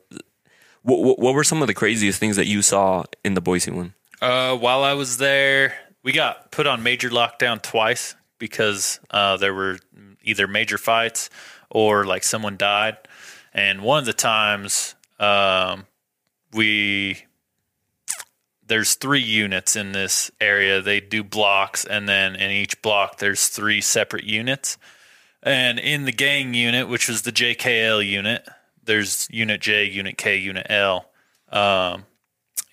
What, 0.88 1.18
what, 1.18 1.35
were 1.35 1.44
some 1.44 1.61
of 1.61 1.66
the 1.66 1.74
craziest 1.74 2.18
things 2.18 2.37
that 2.37 2.46
you 2.46 2.62
saw 2.62 3.05
in 3.22 3.35
the 3.35 3.42
Boise 3.42 3.70
one? 3.70 3.92
Uh, 4.22 4.57
while 4.57 4.83
I 4.83 4.94
was 4.94 5.18
there, 5.18 5.74
we 6.03 6.12
got 6.12 6.51
put 6.51 6.66
on 6.66 6.83
major 6.83 7.11
lockdown 7.11 7.61
twice 7.61 8.14
because 8.38 8.98
uh, 9.11 9.37
there 9.37 9.53
were 9.53 9.81
either 10.22 10.46
major 10.46 10.79
fights 10.79 11.29
or 11.68 12.07
like 12.07 12.24
someone 12.24 12.57
died. 12.57 12.96
And 13.53 13.83
one 13.83 13.98
of 13.98 14.07
the 14.07 14.14
times, 14.14 14.94
um, 15.20 15.85
we 16.55 17.18
there's 18.66 18.94
three 18.94 19.20
units 19.20 19.77
in 19.77 19.92
this 19.92 20.31
area. 20.40 20.81
They 20.81 21.01
do 21.01 21.22
blocks, 21.22 21.85
and 21.85 22.09
then 22.09 22.35
in 22.35 22.51
each 22.51 22.81
block, 22.81 23.18
there's 23.18 23.48
three 23.48 23.83
separate 23.83 24.24
units. 24.24 24.79
And 25.42 25.79
in 25.79 26.07
the 26.07 26.12
gang 26.12 26.55
unit, 26.55 26.88
which 26.88 27.09
was 27.09 27.22
the 27.22 27.33
JKL 27.33 28.07
unit, 28.07 28.48
there's 28.88 29.29
Unit 29.31 29.61
J, 29.61 29.85
Unit 29.85 30.18
K, 30.18 30.37
Unit 30.37 30.66
L. 30.68 31.09
Um, 31.51 32.07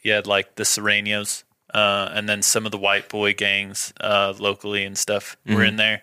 you 0.01 0.11
had 0.13 0.25
like 0.25 0.55
the 0.55 0.63
Sureños, 0.63 1.43
uh, 1.73 2.09
and 2.13 2.27
then 2.27 2.41
some 2.41 2.65
of 2.65 2.71
the 2.71 2.77
white 2.79 3.07
boy 3.09 3.33
gangs 3.33 3.93
uh, 4.01 4.33
locally 4.39 4.83
and 4.83 4.97
stuff 4.97 5.37
were 5.45 5.63
in 5.63 5.75
there. 5.75 6.01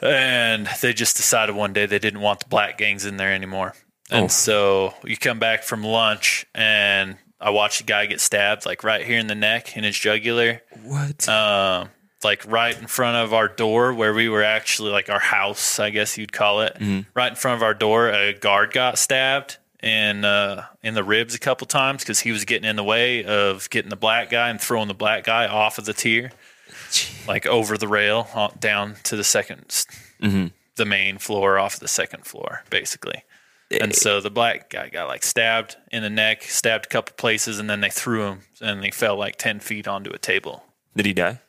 And 0.00 0.68
they 0.80 0.92
just 0.92 1.16
decided 1.16 1.54
one 1.56 1.72
day 1.72 1.86
they 1.86 1.98
didn't 1.98 2.20
want 2.20 2.40
the 2.40 2.48
black 2.48 2.78
gangs 2.78 3.04
in 3.06 3.16
there 3.16 3.32
anymore. 3.32 3.74
And 4.10 4.24
Oh. 4.26 4.28
so 4.28 4.94
you 5.04 5.16
come 5.16 5.38
back 5.38 5.62
from 5.64 5.82
lunch, 5.84 6.46
and 6.54 7.16
I 7.40 7.50
watched 7.50 7.80
a 7.80 7.84
guy 7.84 8.06
get 8.06 8.20
stabbed, 8.20 8.64
like 8.66 8.82
right 8.84 9.04
here 9.04 9.18
in 9.18 9.26
the 9.26 9.34
neck, 9.34 9.76
in 9.76 9.84
his 9.84 9.98
jugular 9.98 10.62
What? 10.84 11.28
um, 11.28 11.90
like 12.24 12.44
right 12.50 12.76
in 12.78 12.86
front 12.86 13.16
of 13.16 13.32
our 13.32 13.48
door 13.48 13.94
where 13.94 14.12
we 14.12 14.28
were 14.28 14.42
actually 14.42 14.90
like 14.90 15.08
our 15.08 15.20
house, 15.20 15.78
I 15.78 15.90
guess 15.90 16.18
you'd 16.18 16.32
call 16.32 16.62
it. 16.62 16.76
Right 17.14 17.30
in 17.30 17.36
front 17.36 17.56
of 17.56 17.62
our 17.62 17.74
door, 17.74 18.08
a 18.08 18.32
guard 18.32 18.72
got 18.72 18.98
stabbed 18.98 19.58
in 19.82 20.24
uh, 20.24 20.66
in 20.82 20.94
the 20.94 21.04
ribs 21.04 21.34
a 21.34 21.38
couple 21.38 21.66
times 21.66 22.02
because 22.02 22.20
he 22.20 22.32
was 22.32 22.44
getting 22.44 22.68
in 22.68 22.76
the 22.76 22.84
way 22.84 23.24
of 23.24 23.70
getting 23.70 23.90
the 23.90 23.96
black 23.96 24.30
guy 24.30 24.48
and 24.50 24.60
throwing 24.60 24.88
the 24.88 24.94
black 24.94 25.24
guy 25.24 25.46
off 25.46 25.78
of 25.78 25.84
the 25.84 25.92
tier, 25.94 26.32
like 27.26 27.46
over 27.46 27.76
the 27.78 27.88
rail 27.88 28.28
uh, 28.34 28.48
down 28.58 28.96
to 29.04 29.16
the 29.16 29.22
2nd 29.22 29.86
the 30.76 30.84
main 30.84 31.18
floor 31.18 31.58
off 31.58 31.78
the 31.78 31.88
second 31.88 32.24
floor, 32.24 32.62
basically. 32.70 33.22
And 33.82 33.94
so 33.94 34.20
the 34.22 34.30
black 34.30 34.70
guy 34.70 34.88
got 34.88 35.08
like 35.08 35.22
stabbed 35.22 35.76
in 35.92 36.02
the 36.02 36.08
neck, 36.08 36.42
stabbed 36.44 36.86
a 36.86 36.88
couple 36.88 37.14
places, 37.16 37.58
and 37.58 37.68
then 37.68 37.82
they 37.82 37.90
threw 37.90 38.24
him 38.26 38.40
and 38.62 38.82
he 38.82 38.90
fell 38.90 39.16
like 39.16 39.36
10 39.36 39.60
feet 39.60 39.86
onto 39.86 40.10
a 40.10 40.18
table. 40.18 40.64
Did 40.96 41.04
he 41.04 41.12
die? 41.12 41.40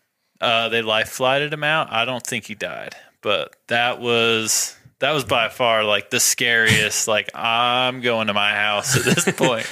Uh, 0.41 0.69
they 0.69 0.81
life 0.81 1.09
flighted 1.09 1.51
him 1.53 1.63
out. 1.63 1.91
I 1.91 2.05
don't 2.05 2.25
think 2.25 2.45
he 2.45 2.55
died, 2.55 2.95
but 3.21 3.55
that 3.67 3.99
was 3.99 4.75
that 4.99 5.11
was 5.11 5.23
by 5.25 5.49
far 5.49 5.83
like 5.83 6.09
the 6.09 6.19
scariest. 6.19 7.07
like 7.07 7.29
I'm 7.35 8.01
going 8.01 8.27
to 8.27 8.33
my 8.33 8.51
house 8.53 8.95
at 8.97 9.03
this 9.03 9.25
point. 9.37 9.65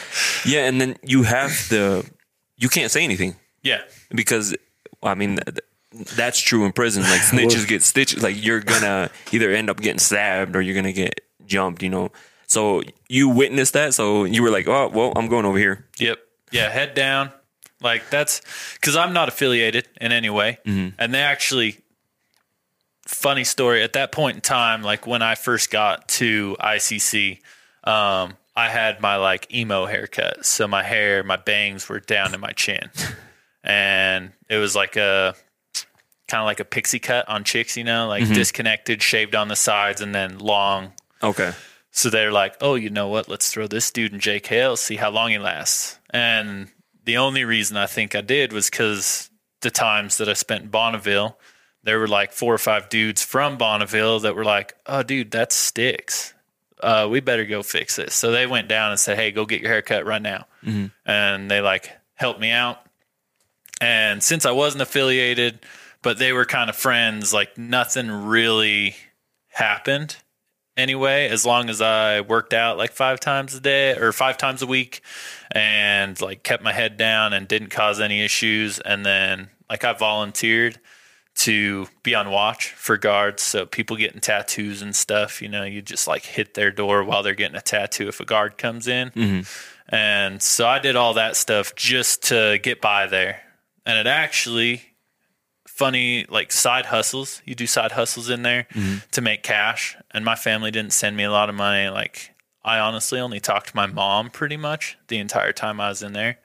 Yeah, 0.45 0.65
and 0.67 0.79
then 0.81 0.97
you 1.03 1.23
have 1.23 1.51
the 1.69 2.09
you 2.57 2.69
can't 2.69 2.91
say 2.91 3.03
anything 3.03 3.35
Yeah, 3.63 3.81
because 4.09 4.55
I 5.03 5.13
mean 5.15 5.37
th- 5.37 5.57
th- 5.93 6.09
that's 6.15 6.39
true 6.41 6.65
in 6.65 6.71
prison. 6.73 7.03
Like 7.03 7.21
snitches 7.31 7.67
get 7.67 7.81
stitches. 7.83 8.21
Like 8.21 8.43
you're 8.43 8.59
gonna 8.61 9.09
either 9.31 9.51
end 9.51 9.69
up 9.69 9.77
getting 9.79 9.99
stabbed 9.99 10.55
or 10.55 10.61
you're 10.61 10.75
gonna 10.75 10.91
get 10.93 11.21
jumped. 11.45 11.81
You 11.83 11.89
know. 11.89 12.11
So 12.49 12.81
you 13.09 13.27
witnessed 13.29 13.73
that. 13.73 13.93
So 13.93 14.23
you 14.25 14.41
were 14.43 14.49
like, 14.51 14.67
oh 14.67 14.89
well, 14.93 15.13
I'm 15.15 15.27
going 15.27 15.45
over 15.45 15.57
here. 15.57 15.85
yep, 15.97 16.19
yeah. 16.51 16.69
Head 16.69 16.93
down. 16.93 17.31
Like 17.81 18.09
that's 18.09 18.41
because 18.75 18.95
I'm 18.95 19.13
not 19.13 19.27
affiliated 19.27 19.87
in 20.01 20.11
any 20.11 20.29
way, 20.29 20.59
and 20.65 21.13
they 21.13 21.21
actually. 21.21 21.79
Funny 23.05 23.45
story. 23.45 23.83
At 23.83 23.93
that 23.93 24.11
point 24.11 24.35
in 24.35 24.41
time, 24.41 24.83
like 24.83 25.07
when 25.07 25.21
I 25.21 25.35
first 25.35 25.71
got 25.71 26.09
to 26.09 26.57
ICC, 26.59 27.39
um, 27.85 28.33
I 28.53 28.67
had 28.67 28.99
my 28.99 29.15
like 29.15 29.53
emo 29.53 29.85
haircut. 29.85 30.45
So 30.45 30.67
my 30.67 30.83
hair, 30.83 31.23
my 31.23 31.37
bangs 31.37 31.87
were 31.87 32.01
down 32.01 32.31
to 32.31 32.37
my 32.37 32.51
chin. 32.51 32.89
And 33.63 34.31
it 34.49 34.57
was 34.57 34.75
like 34.75 34.95
a 34.95 35.35
kind 36.29 36.41
of 36.41 36.45
like 36.45 36.61
a 36.61 36.65
pixie 36.65 36.99
cut 36.99 37.27
on 37.27 37.43
chicks, 37.43 37.75
you 37.75 37.83
know, 37.83 38.07
like 38.07 38.23
disconnected, 38.33 39.01
shaved 39.01 39.35
on 39.35 39.49
the 39.49 39.57
sides, 39.57 39.99
and 39.99 40.15
then 40.15 40.39
long. 40.39 40.93
Okay. 41.21 41.51
So 41.91 42.09
they're 42.09 42.31
like, 42.31 42.55
oh, 42.61 42.75
you 42.75 42.89
know 42.89 43.09
what? 43.09 43.27
Let's 43.27 43.51
throw 43.51 43.67
this 43.67 43.91
dude 43.91 44.13
in 44.13 44.19
JKL, 44.19 44.77
see 44.77 44.95
how 44.95 45.09
long 45.09 45.31
he 45.31 45.37
lasts. 45.39 45.99
And 46.11 46.69
the 47.07 47.17
only 47.17 47.45
reason 47.45 47.77
I 47.77 47.87
think 47.87 48.15
I 48.15 48.21
did 48.21 48.51
was 48.51 48.69
because 48.69 49.31
the 49.61 49.71
times 49.71 50.17
that 50.17 50.27
I 50.27 50.33
spent 50.33 50.63
in 50.63 50.69
Bonneville, 50.69 51.39
there 51.83 51.99
were 51.99 52.07
like 52.07 52.33
four 52.33 52.53
or 52.53 52.57
five 52.57 52.89
dudes 52.89 53.23
from 53.23 53.57
Bonneville 53.57 54.19
that 54.19 54.35
were 54.35 54.43
like, 54.43 54.75
oh, 54.85 55.03
dude, 55.03 55.31
that 55.31 55.53
sticks. 55.53 56.33
Uh, 56.83 57.07
we 57.09 57.21
better 57.21 57.45
go 57.45 57.63
fix 57.63 57.95
this. 57.95 58.13
So 58.13 58.31
they 58.31 58.45
went 58.45 58.67
down 58.67 58.91
and 58.91 58.99
said, 58.99 59.17
hey, 59.17 59.31
go 59.31 59.45
get 59.45 59.61
your 59.61 59.71
hair 59.71 59.81
cut 59.81 60.05
right 60.05 60.21
now. 60.21 60.47
And 61.05 61.49
they 61.49 61.61
like 61.61 61.89
helped 62.13 62.41
me 62.41 62.51
out. 62.51 62.85
And 63.79 64.21
since 64.21 64.45
I 64.45 64.51
wasn't 64.51 64.81
affiliated, 64.81 65.59
but 66.01 66.19
they 66.19 66.33
were 66.33 66.45
kind 66.45 66.69
of 66.69 66.75
friends, 66.75 67.33
like 67.33 67.57
nothing 67.57 68.11
really 68.11 68.95
happened 69.47 70.17
anyway, 70.77 71.27
as 71.27 71.45
long 71.45 71.69
as 71.69 71.81
I 71.81 72.21
worked 72.21 72.53
out 72.53 72.77
like 72.77 72.91
five 72.91 73.19
times 73.19 73.55
a 73.55 73.59
day 73.59 73.95
or 73.97 74.13
five 74.13 74.37
times 74.37 74.61
a 74.61 74.67
week 74.67 75.01
and 75.51 76.19
like 76.21 76.43
kept 76.43 76.63
my 76.63 76.71
head 76.71 76.95
down 76.95 77.33
and 77.33 77.47
didn't 77.47 77.69
cause 77.69 77.99
any 77.99 78.23
issues. 78.23 78.79
And 78.79 79.05
then 79.05 79.49
like 79.69 79.83
I 79.83 79.93
volunteered 79.93 80.79
to 81.37 81.87
be 82.01 82.15
on 82.15 82.31
watch 82.31 82.71
for 82.71 82.97
guards. 82.97 83.43
So 83.43 83.65
people 83.65 83.95
getting 83.95 84.21
tattoos 84.21 84.81
and 84.81 84.95
stuff, 84.95 85.41
you 85.41 85.49
know, 85.49 85.63
you 85.63 85.81
just 85.81 86.07
like 86.07 86.23
hit 86.23 86.53
their 86.53 86.71
door 86.71 87.03
while 87.03 87.23
they're 87.23 87.35
getting 87.35 87.57
a 87.57 87.61
tattoo 87.61 88.07
if 88.07 88.19
a 88.19 88.25
guard 88.25 88.57
comes 88.57 88.87
in. 88.87 89.09
Mm-hmm. 89.11 89.95
And 89.95 90.41
so 90.41 90.67
I 90.67 90.79
did 90.79 90.95
all 90.95 91.13
that 91.15 91.35
stuff 91.35 91.75
just 91.75 92.23
to 92.23 92.59
get 92.61 92.81
by 92.81 93.07
there. 93.07 93.41
And 93.85 93.97
it 93.97 94.07
actually 94.07 94.81
funny 95.77 96.25
like 96.27 96.51
side 96.51 96.87
hustles. 96.87 97.41
You 97.45 97.53
do 97.53 97.67
side 97.67 97.91
hustles 97.91 98.29
in 98.29 98.41
there 98.41 98.67
mm-hmm. 98.73 98.97
to 99.11 99.21
make 99.21 99.43
cash. 99.43 99.95
And 100.11 100.25
my 100.25 100.35
family 100.35 100.71
didn't 100.71 100.93
send 100.93 101.15
me 101.15 101.23
a 101.23 101.31
lot 101.31 101.49
of 101.49 101.55
money. 101.55 101.89
Like 101.89 102.31
I 102.65 102.79
honestly 102.79 103.19
only 103.19 103.39
talked 103.39 103.69
to 103.69 103.75
my 103.75 103.85
mom 103.85 104.31
pretty 104.31 104.57
much 104.57 104.97
the 105.07 105.19
entire 105.19 105.53
time 105.53 105.79
I 105.79 105.89
was 105.89 106.01
in 106.01 106.13
there. 106.13 106.39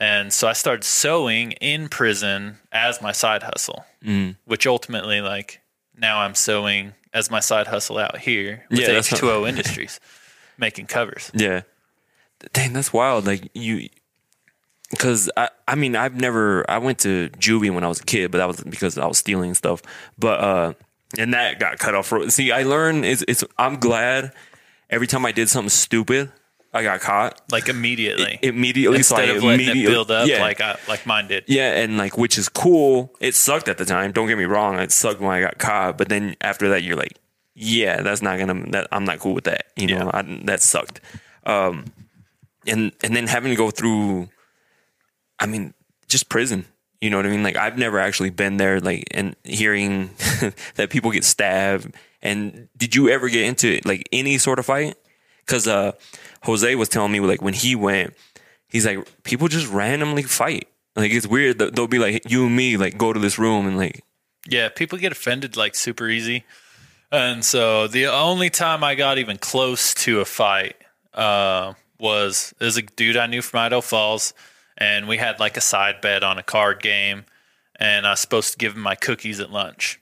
And 0.00 0.32
so 0.32 0.48
I 0.48 0.52
started 0.52 0.84
sewing 0.84 1.52
in 1.52 1.88
prison 1.88 2.58
as 2.72 3.00
my 3.00 3.12
side 3.12 3.44
hustle, 3.44 3.84
mm. 4.04 4.36
which 4.44 4.66
ultimately 4.66 5.20
like 5.20 5.60
now 5.96 6.20
I'm 6.20 6.34
sewing 6.34 6.94
as 7.12 7.30
my 7.30 7.40
side 7.40 7.68
hustle 7.68 7.98
out 7.98 8.18
here 8.18 8.64
with 8.70 8.80
Yeah, 8.80 8.88
H2O 8.88 9.48
Industries, 9.48 10.00
making 10.58 10.86
covers. 10.86 11.30
Yeah. 11.32 11.62
Dang, 12.52 12.72
that's 12.72 12.92
wild. 12.92 13.26
Like 13.26 13.50
you, 13.54 13.88
because 14.90 15.30
I, 15.36 15.48
I 15.66 15.74
mean, 15.74 15.96
I've 15.96 16.14
never. 16.20 16.68
I 16.70 16.78
went 16.78 16.98
to 17.00 17.28
juvie 17.38 17.72
when 17.74 17.84
I 17.84 17.88
was 17.88 18.00
a 18.00 18.04
kid, 18.04 18.30
but 18.30 18.38
that 18.38 18.48
was 18.48 18.60
because 18.62 18.96
I 18.98 19.06
was 19.06 19.18
stealing 19.18 19.54
stuff. 19.54 19.82
But 20.18 20.40
uh, 20.40 20.72
and 21.18 21.32
that 21.34 21.58
got 21.58 21.78
cut 21.78 21.94
off. 21.94 22.06
For, 22.06 22.28
see, 22.30 22.52
I 22.52 22.62
learned. 22.62 23.04
It's, 23.04 23.24
it's. 23.28 23.44
I'm 23.58 23.76
glad. 23.76 24.32
Every 24.90 25.06
time 25.06 25.26
I 25.26 25.32
did 25.32 25.50
something 25.50 25.68
stupid, 25.68 26.32
I 26.72 26.82
got 26.82 27.00
caught 27.00 27.42
Like 27.52 27.68
immediately. 27.68 28.38
immediately. 28.42 29.02
so 29.02 29.16
Instead 29.16 29.28
I 29.30 29.36
of 29.36 29.42
letting 29.44 29.60
it 29.66 29.70
immediately- 29.72 29.92
build 29.94 30.10
up 30.10 30.26
yeah. 30.28 30.40
like 30.40 30.62
I, 30.62 30.78
like 30.88 31.04
mine 31.06 31.28
did. 31.28 31.44
Yeah, 31.46 31.72
and 31.74 31.98
like 31.98 32.16
which 32.16 32.38
is 32.38 32.48
cool. 32.48 33.14
It 33.20 33.34
sucked 33.34 33.68
at 33.68 33.76
the 33.76 33.84
time. 33.84 34.12
Don't 34.12 34.28
get 34.28 34.38
me 34.38 34.44
wrong. 34.44 34.78
It 34.78 34.92
sucked 34.92 35.20
when 35.20 35.30
I 35.30 35.40
got 35.42 35.58
caught. 35.58 35.98
But 35.98 36.08
then 36.08 36.36
after 36.40 36.70
that, 36.70 36.82
you're 36.82 36.96
like, 36.96 37.18
yeah, 37.54 38.00
that's 38.00 38.22
not 38.22 38.38
gonna. 38.38 38.70
That 38.70 38.88
I'm 38.92 39.04
not 39.04 39.18
cool 39.18 39.34
with 39.34 39.44
that. 39.44 39.66
You 39.76 39.88
know, 39.88 40.10
I, 40.14 40.22
that 40.44 40.62
sucked. 40.62 41.00
Um, 41.44 41.86
and 42.66 42.92
and 43.02 43.14
then 43.16 43.26
having 43.26 43.50
to 43.50 43.56
go 43.56 43.70
through, 43.70 44.28
I 45.38 45.46
mean, 45.46 45.74
just 46.08 46.28
prison. 46.28 46.66
You 47.00 47.10
know 47.10 47.16
what 47.16 47.26
I 47.26 47.30
mean? 47.30 47.42
Like 47.42 47.56
I've 47.56 47.78
never 47.78 47.98
actually 47.98 48.30
been 48.30 48.56
there. 48.56 48.80
Like 48.80 49.04
and 49.12 49.36
hearing 49.44 50.10
that 50.74 50.90
people 50.90 51.10
get 51.10 51.24
stabbed. 51.24 51.94
And 52.22 52.68
did 52.76 52.94
you 52.94 53.08
ever 53.08 53.28
get 53.28 53.44
into 53.44 53.80
like 53.84 54.08
any 54.12 54.38
sort 54.38 54.58
of 54.58 54.66
fight? 54.66 54.96
Because 55.46 55.68
uh, 55.68 55.92
Jose 56.42 56.74
was 56.74 56.88
telling 56.88 57.12
me 57.12 57.20
like 57.20 57.40
when 57.40 57.54
he 57.54 57.74
went, 57.76 58.14
he's 58.68 58.84
like 58.84 59.06
people 59.22 59.48
just 59.48 59.70
randomly 59.70 60.24
fight. 60.24 60.68
Like 60.96 61.12
it's 61.12 61.26
weird. 61.26 61.58
They'll 61.58 61.86
be 61.86 62.00
like 62.00 62.28
you 62.28 62.46
and 62.46 62.56
me 62.56 62.76
like 62.76 62.98
go 62.98 63.12
to 63.12 63.20
this 63.20 63.38
room 63.38 63.66
and 63.66 63.76
like 63.76 64.02
Yeah, 64.48 64.68
people 64.68 64.98
get 64.98 65.12
offended 65.12 65.56
like 65.56 65.76
super 65.76 66.08
easy. 66.08 66.44
And 67.10 67.44
so 67.44 67.86
the 67.86 68.06
only 68.06 68.50
time 68.50 68.82
I 68.84 68.94
got 68.94 69.18
even 69.18 69.38
close 69.38 69.94
to 69.94 70.20
a 70.20 70.24
fight 70.24 70.76
uh, 71.14 71.74
was 71.98 72.52
there's 72.58 72.76
a 72.76 72.82
dude 72.82 73.16
I 73.16 73.26
knew 73.26 73.40
from 73.40 73.60
Idaho 73.60 73.80
Falls, 73.80 74.34
and 74.78 75.06
we 75.08 75.18
had 75.18 75.38
like 75.38 75.56
a 75.58 75.60
side 75.60 76.00
bet 76.00 76.22
on 76.22 76.38
a 76.38 76.42
card 76.42 76.80
game, 76.80 77.24
and 77.76 78.06
I 78.06 78.10
was 78.10 78.20
supposed 78.20 78.52
to 78.52 78.58
give 78.58 78.74
him 78.74 78.82
my 78.82 78.94
cookies 78.94 79.40
at 79.40 79.50
lunch. 79.50 80.00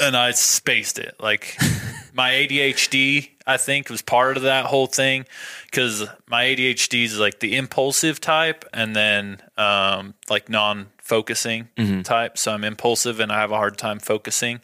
and 0.00 0.16
I 0.16 0.30
spaced 0.32 0.98
it. 0.98 1.14
Like 1.20 1.56
my 2.14 2.30
ADHD, 2.30 3.30
I 3.46 3.56
think, 3.56 3.88
was 3.90 4.02
part 4.02 4.36
of 4.36 4.42
that 4.44 4.64
whole 4.66 4.86
thing 4.86 5.26
because 5.66 6.06
my 6.28 6.44
ADHD 6.44 7.04
is 7.04 7.18
like 7.18 7.40
the 7.40 7.56
impulsive 7.56 8.20
type, 8.20 8.64
and 8.72 8.96
then 8.96 9.38
um, 9.56 10.14
like 10.30 10.48
non-focusing 10.48 11.68
type. 12.04 12.38
So 12.38 12.52
I'm 12.52 12.64
impulsive, 12.64 13.20
and 13.20 13.30
I 13.30 13.40
have 13.40 13.52
a 13.52 13.56
hard 13.56 13.76
time 13.78 13.98
focusing 13.98 14.60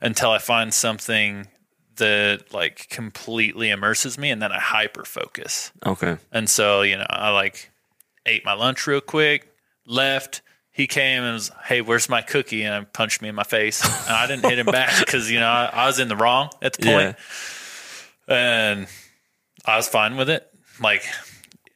until 0.00 0.30
I 0.30 0.38
find 0.38 0.72
something 0.74 1.48
that 1.96 2.52
like 2.52 2.88
completely 2.90 3.70
immerses 3.70 4.18
me, 4.18 4.30
and 4.30 4.40
then 4.42 4.52
I 4.52 4.60
hyper 4.60 5.04
focus. 5.04 5.72
Okay. 5.84 6.18
And 6.30 6.48
so, 6.48 6.82
you 6.82 6.98
know, 6.98 7.06
I 7.08 7.30
like 7.30 7.70
ate 8.26 8.44
my 8.44 8.52
lunch 8.52 8.86
real 8.86 9.00
quick, 9.00 9.52
left. 9.86 10.42
He 10.70 10.86
came 10.86 11.22
and 11.22 11.34
was, 11.34 11.50
hey, 11.64 11.80
where's 11.80 12.08
my 12.08 12.20
cookie? 12.20 12.62
And 12.62 12.92
punched 12.92 13.22
me 13.22 13.30
in 13.30 13.34
my 13.34 13.44
face. 13.44 13.82
And 13.82 14.14
I 14.14 14.26
didn't 14.26 14.44
hit 14.44 14.58
him 14.58 14.66
back 14.66 14.98
because, 15.04 15.30
you 15.30 15.40
know, 15.40 15.48
I, 15.48 15.70
I 15.72 15.86
was 15.86 15.98
in 15.98 16.08
the 16.08 16.16
wrong 16.16 16.50
at 16.60 16.74
the 16.74 16.86
Yeah. 16.86 17.14
And 18.28 18.86
I 19.64 19.76
was 19.76 19.88
fine 19.88 20.16
with 20.16 20.28
it. 20.28 20.46
Like, 20.78 21.02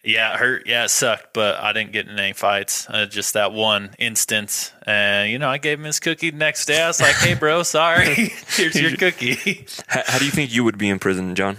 yeah, 0.05 0.35
it 0.35 0.39
hurt. 0.39 0.67
Yeah, 0.67 0.85
it 0.85 0.91
sucked, 0.91 1.33
but 1.33 1.57
I 1.57 1.73
didn't 1.73 1.93
get 1.93 2.09
in 2.09 2.19
any 2.19 2.33
fights. 2.33 2.87
Uh, 2.91 3.07
just 3.07 3.35
that 3.35 3.53
one 3.53 3.91
instance. 3.99 4.73
And, 4.87 5.31
you 5.31 5.39
know, 5.39 5.49
I 5.49 5.59
gave 5.59 5.79
him 5.79 5.85
his 5.85 6.01
cookie 6.01 6.31
the 6.31 6.37
next 6.37 6.67
day. 6.67 6.83
I 6.83 6.87
was 6.87 7.01
like, 7.01 7.17
hey, 7.17 7.35
bro, 7.35 7.63
sorry. 7.63 8.15
Here's 8.49 8.79
your 8.79 8.97
cookie. 8.97 9.67
How, 9.87 10.03
how 10.07 10.19
do 10.19 10.25
you 10.25 10.31
think 10.31 10.55
you 10.55 10.65
would 10.65 10.79
be 10.79 10.89
in 10.89 10.99
prison, 10.99 11.35
John? 11.35 11.57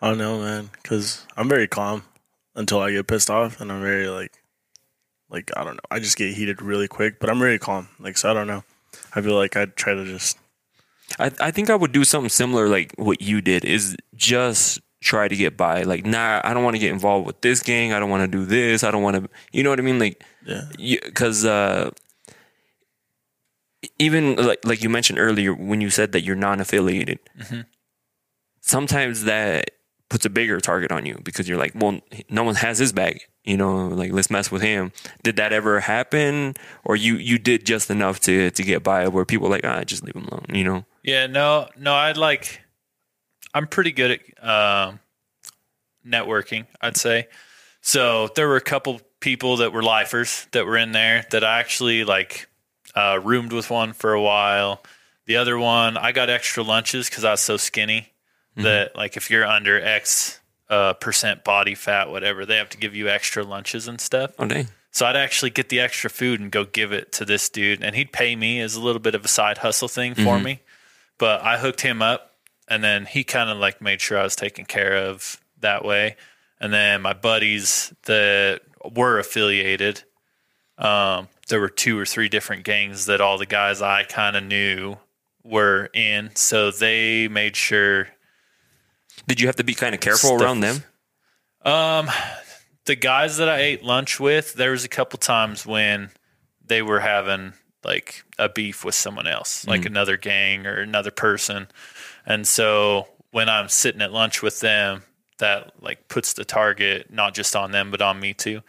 I 0.00 0.08
don't 0.08 0.18
know, 0.18 0.38
man, 0.40 0.70
because 0.82 1.26
I'm 1.36 1.48
very 1.48 1.66
calm 1.66 2.04
until 2.58 2.80
I 2.80 2.90
get 2.90 3.06
pissed 3.06 3.30
off, 3.30 3.60
and 3.60 3.72
I'm 3.72 3.80
very 3.80 4.08
like, 4.08 4.42
like 5.30 5.50
I 5.56 5.64
don't 5.64 5.76
know. 5.76 5.88
I 5.90 5.98
just 5.98 6.18
get 6.18 6.34
heated 6.34 6.60
really 6.60 6.88
quick, 6.88 7.20
but 7.20 7.30
I'm 7.30 7.38
very 7.38 7.58
calm. 7.58 7.88
Like 7.98 8.18
so, 8.18 8.30
I 8.30 8.34
don't 8.34 8.46
know. 8.46 8.64
I 9.14 9.22
feel 9.22 9.36
like 9.36 9.56
I'd 9.56 9.76
try 9.76 9.94
to 9.94 10.04
just 10.04 10.36
I, 11.18 11.30
I 11.40 11.50
think 11.50 11.70
I 11.70 11.74
would 11.74 11.92
do 11.92 12.04
something 12.04 12.28
similar 12.28 12.68
like 12.68 12.92
what 12.96 13.22
you 13.22 13.40
did 13.40 13.64
is 13.64 13.96
just 14.14 14.80
try 15.00 15.28
to 15.28 15.36
get 15.36 15.56
by. 15.56 15.82
Like, 15.82 16.04
nah, 16.04 16.40
I 16.44 16.52
don't 16.52 16.64
want 16.64 16.74
to 16.74 16.80
get 16.80 16.92
involved 16.92 17.26
with 17.26 17.40
this 17.40 17.62
gang. 17.62 17.92
I 17.92 18.00
don't 18.00 18.10
want 18.10 18.30
to 18.30 18.38
do 18.38 18.44
this. 18.44 18.84
I 18.84 18.90
don't 18.90 19.02
want 19.02 19.16
to, 19.16 19.30
you 19.52 19.62
know 19.62 19.70
what 19.70 19.78
I 19.78 19.82
mean? 19.82 19.98
Like, 19.98 20.22
yeah, 20.44 20.98
because 21.04 21.44
uh, 21.44 21.90
even 23.98 24.36
like 24.36 24.64
like 24.64 24.82
you 24.82 24.88
mentioned 24.88 25.18
earlier 25.18 25.54
when 25.54 25.80
you 25.80 25.90
said 25.90 26.12
that 26.12 26.22
you're 26.22 26.36
non-affiliated, 26.36 27.18
sometimes 28.60 29.24
that 29.24 29.70
puts 30.08 30.24
a 30.24 30.30
bigger 30.30 30.60
target 30.60 30.90
on 30.90 31.04
you 31.04 31.18
because 31.22 31.48
you're 31.48 31.58
like, 31.58 31.72
well, 31.74 32.00
no 32.30 32.42
one 32.42 32.54
has 32.54 32.78
his 32.78 32.92
bag. 32.92 33.22
You 33.44 33.56
know, 33.56 33.88
like 33.88 34.12
let's 34.12 34.30
mess 34.30 34.50
with 34.50 34.62
him. 34.62 34.92
Did 35.22 35.36
that 35.36 35.52
ever 35.52 35.80
happen, 35.80 36.54
or 36.84 36.96
you 36.96 37.16
you 37.16 37.38
did 37.38 37.64
just 37.64 37.90
enough 37.90 38.20
to 38.20 38.50
to 38.50 38.62
get 38.62 38.82
by, 38.82 39.08
where 39.08 39.24
people 39.24 39.48
like, 39.48 39.64
ah, 39.64 39.82
just 39.84 40.04
leave 40.04 40.14
him 40.14 40.26
alone. 40.26 40.46
You 40.52 40.64
know? 40.64 40.84
Yeah, 41.02 41.26
no, 41.26 41.68
no, 41.78 41.94
I'd 41.94 42.16
like, 42.16 42.60
I'm 43.54 43.66
pretty 43.66 43.92
good 43.92 44.20
at 44.20 44.46
um, 44.46 45.00
networking, 46.06 46.66
I'd 46.80 46.96
say. 46.96 47.28
So 47.80 48.28
there 48.34 48.48
were 48.48 48.56
a 48.56 48.62
couple 48.62 49.00
people 49.20 49.58
that 49.58 49.72
were 49.72 49.82
lifers 49.82 50.46
that 50.52 50.66
were 50.66 50.76
in 50.76 50.92
there 50.92 51.26
that 51.30 51.44
I 51.44 51.60
actually 51.60 52.04
like 52.04 52.48
uh, 52.94 53.20
roomed 53.22 53.52
with 53.52 53.70
one 53.70 53.92
for 53.92 54.12
a 54.12 54.20
while. 54.20 54.82
The 55.26 55.36
other 55.36 55.58
one, 55.58 55.96
I 55.96 56.12
got 56.12 56.30
extra 56.30 56.62
lunches 56.62 57.08
because 57.08 57.24
I 57.24 57.32
was 57.32 57.40
so 57.40 57.56
skinny 57.56 58.12
that 58.64 58.96
like 58.96 59.16
if 59.16 59.30
you're 59.30 59.46
under 59.46 59.80
X 59.80 60.40
uh, 60.68 60.94
percent 60.94 61.44
body 61.44 61.74
fat, 61.74 62.10
whatever, 62.10 62.44
they 62.44 62.56
have 62.56 62.68
to 62.70 62.78
give 62.78 62.94
you 62.94 63.08
extra 63.08 63.42
lunches 63.42 63.88
and 63.88 64.00
stuff. 64.00 64.32
Oh 64.38 64.46
dang. 64.46 64.68
So 64.90 65.06
I'd 65.06 65.16
actually 65.16 65.50
get 65.50 65.68
the 65.68 65.80
extra 65.80 66.10
food 66.10 66.40
and 66.40 66.50
go 66.50 66.64
give 66.64 66.92
it 66.92 67.12
to 67.12 67.24
this 67.24 67.48
dude, 67.48 67.82
and 67.82 67.94
he'd 67.94 68.12
pay 68.12 68.34
me 68.34 68.60
as 68.60 68.74
a 68.74 68.80
little 68.80 69.00
bit 69.00 69.14
of 69.14 69.24
a 69.24 69.28
side 69.28 69.58
hustle 69.58 69.88
thing 69.88 70.14
for 70.14 70.38
me. 70.38 70.60
But 71.18 71.42
I 71.42 71.58
hooked 71.58 71.82
him 71.82 72.00
up, 72.02 72.32
and 72.68 72.82
then 72.82 73.06
he 73.06 73.22
kind 73.22 73.50
of 73.50 73.58
like 73.58 73.80
made 73.80 74.00
sure 74.00 74.18
I 74.18 74.22
was 74.22 74.34
taken 74.34 74.64
care 74.64 74.96
of 74.96 75.40
that 75.60 75.84
way. 75.84 76.16
And 76.60 76.72
then 76.72 77.02
my 77.02 77.12
buddies 77.12 77.92
that 78.04 78.62
were 78.84 79.18
affiliated, 79.18 80.02
um, 80.78 81.28
there 81.48 81.60
were 81.60 81.68
two 81.68 81.98
or 81.98 82.06
three 82.06 82.28
different 82.28 82.64
gangs 82.64 83.06
that 83.06 83.20
all 83.20 83.38
the 83.38 83.46
guys 83.46 83.82
I 83.82 84.04
kind 84.04 84.36
of 84.36 84.44
knew 84.44 84.96
were 85.44 85.90
in. 85.94 86.34
So 86.34 86.70
they 86.70 87.28
made 87.28 87.56
sure 87.56 88.08
Did 89.28 89.40
you 89.40 89.46
have 89.46 89.56
to 89.56 89.64
be 89.64 89.74
kind 89.74 89.94
of 89.94 90.00
careful 90.00 90.30
Stuff 90.30 90.40
around 90.40 90.60
them? 90.60 90.82
Um, 91.62 92.10
the 92.86 92.96
guys 92.96 93.36
that 93.36 93.48
I 93.48 93.60
ate 93.60 93.84
lunch 93.84 94.18
with, 94.18 94.54
there 94.54 94.70
was 94.72 94.84
a 94.84 94.88
couple 94.88 95.18
times 95.18 95.66
when 95.66 96.10
they 96.64 96.82
were 96.82 97.00
having 97.00 97.52
like 97.84 98.24
a 98.38 98.48
beef 98.48 98.84
with 98.84 98.94
someone 98.94 99.26
else, 99.26 99.66
like 99.66 99.84
another 99.84 100.16
gang 100.16 100.66
or 100.66 100.80
another 100.80 101.10
person. 101.10 101.68
And 102.26 102.46
so 102.46 103.06
when 103.30 103.48
I'm 103.48 103.68
sitting 103.68 104.00
at 104.02 104.12
lunch 104.12 104.42
with 104.42 104.60
them, 104.60 105.02
that 105.38 105.72
like 105.80 106.08
puts 106.08 106.32
the 106.32 106.44
target 106.44 107.12
not 107.12 107.32
just 107.34 107.54
on 107.54 107.70
them 107.70 107.90
but 107.92 108.02
on 108.02 108.18
me 108.18 108.34
too. 108.34 108.62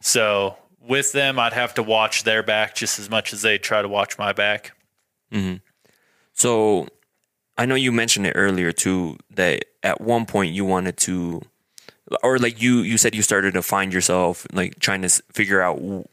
So 0.00 0.56
with 0.80 1.12
them, 1.12 1.38
I'd 1.38 1.52
have 1.52 1.74
to 1.74 1.82
watch 1.82 2.24
their 2.24 2.42
back 2.42 2.74
just 2.74 2.98
as 2.98 3.08
much 3.08 3.32
as 3.32 3.42
they 3.42 3.58
try 3.58 3.82
to 3.82 3.88
watch 3.88 4.18
my 4.18 4.32
back. 4.32 4.72
So 6.34 6.88
I 7.58 7.66
know 7.66 7.74
you 7.74 7.92
mentioned 7.92 8.26
it 8.26 8.32
earlier 8.34 8.72
too 8.72 9.18
that 9.30 9.64
at 9.82 10.00
one 10.00 10.26
point 10.26 10.54
you 10.54 10.64
wanted 10.64 10.96
to 10.98 11.42
or 12.22 12.38
like 12.38 12.60
you 12.60 12.78
you 12.78 12.98
said 12.98 13.14
you 13.14 13.22
started 13.22 13.54
to 13.54 13.62
find 13.62 13.92
yourself 13.92 14.46
like 14.52 14.78
trying 14.78 15.02
to 15.02 15.08
figure 15.32 15.60
out 15.60 15.76
w- 15.76 16.04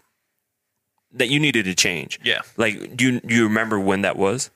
that 1.14 1.30
you 1.30 1.40
needed 1.40 1.66
to 1.66 1.76
change. 1.76 2.20
Yeah. 2.24 2.42
Like 2.58 2.96
do 2.96 3.06
you 3.14 3.20
do 3.22 3.36
you 3.36 3.44
remember 3.46 3.80
when 3.80 4.02
that 4.02 4.16
was? 4.18 4.50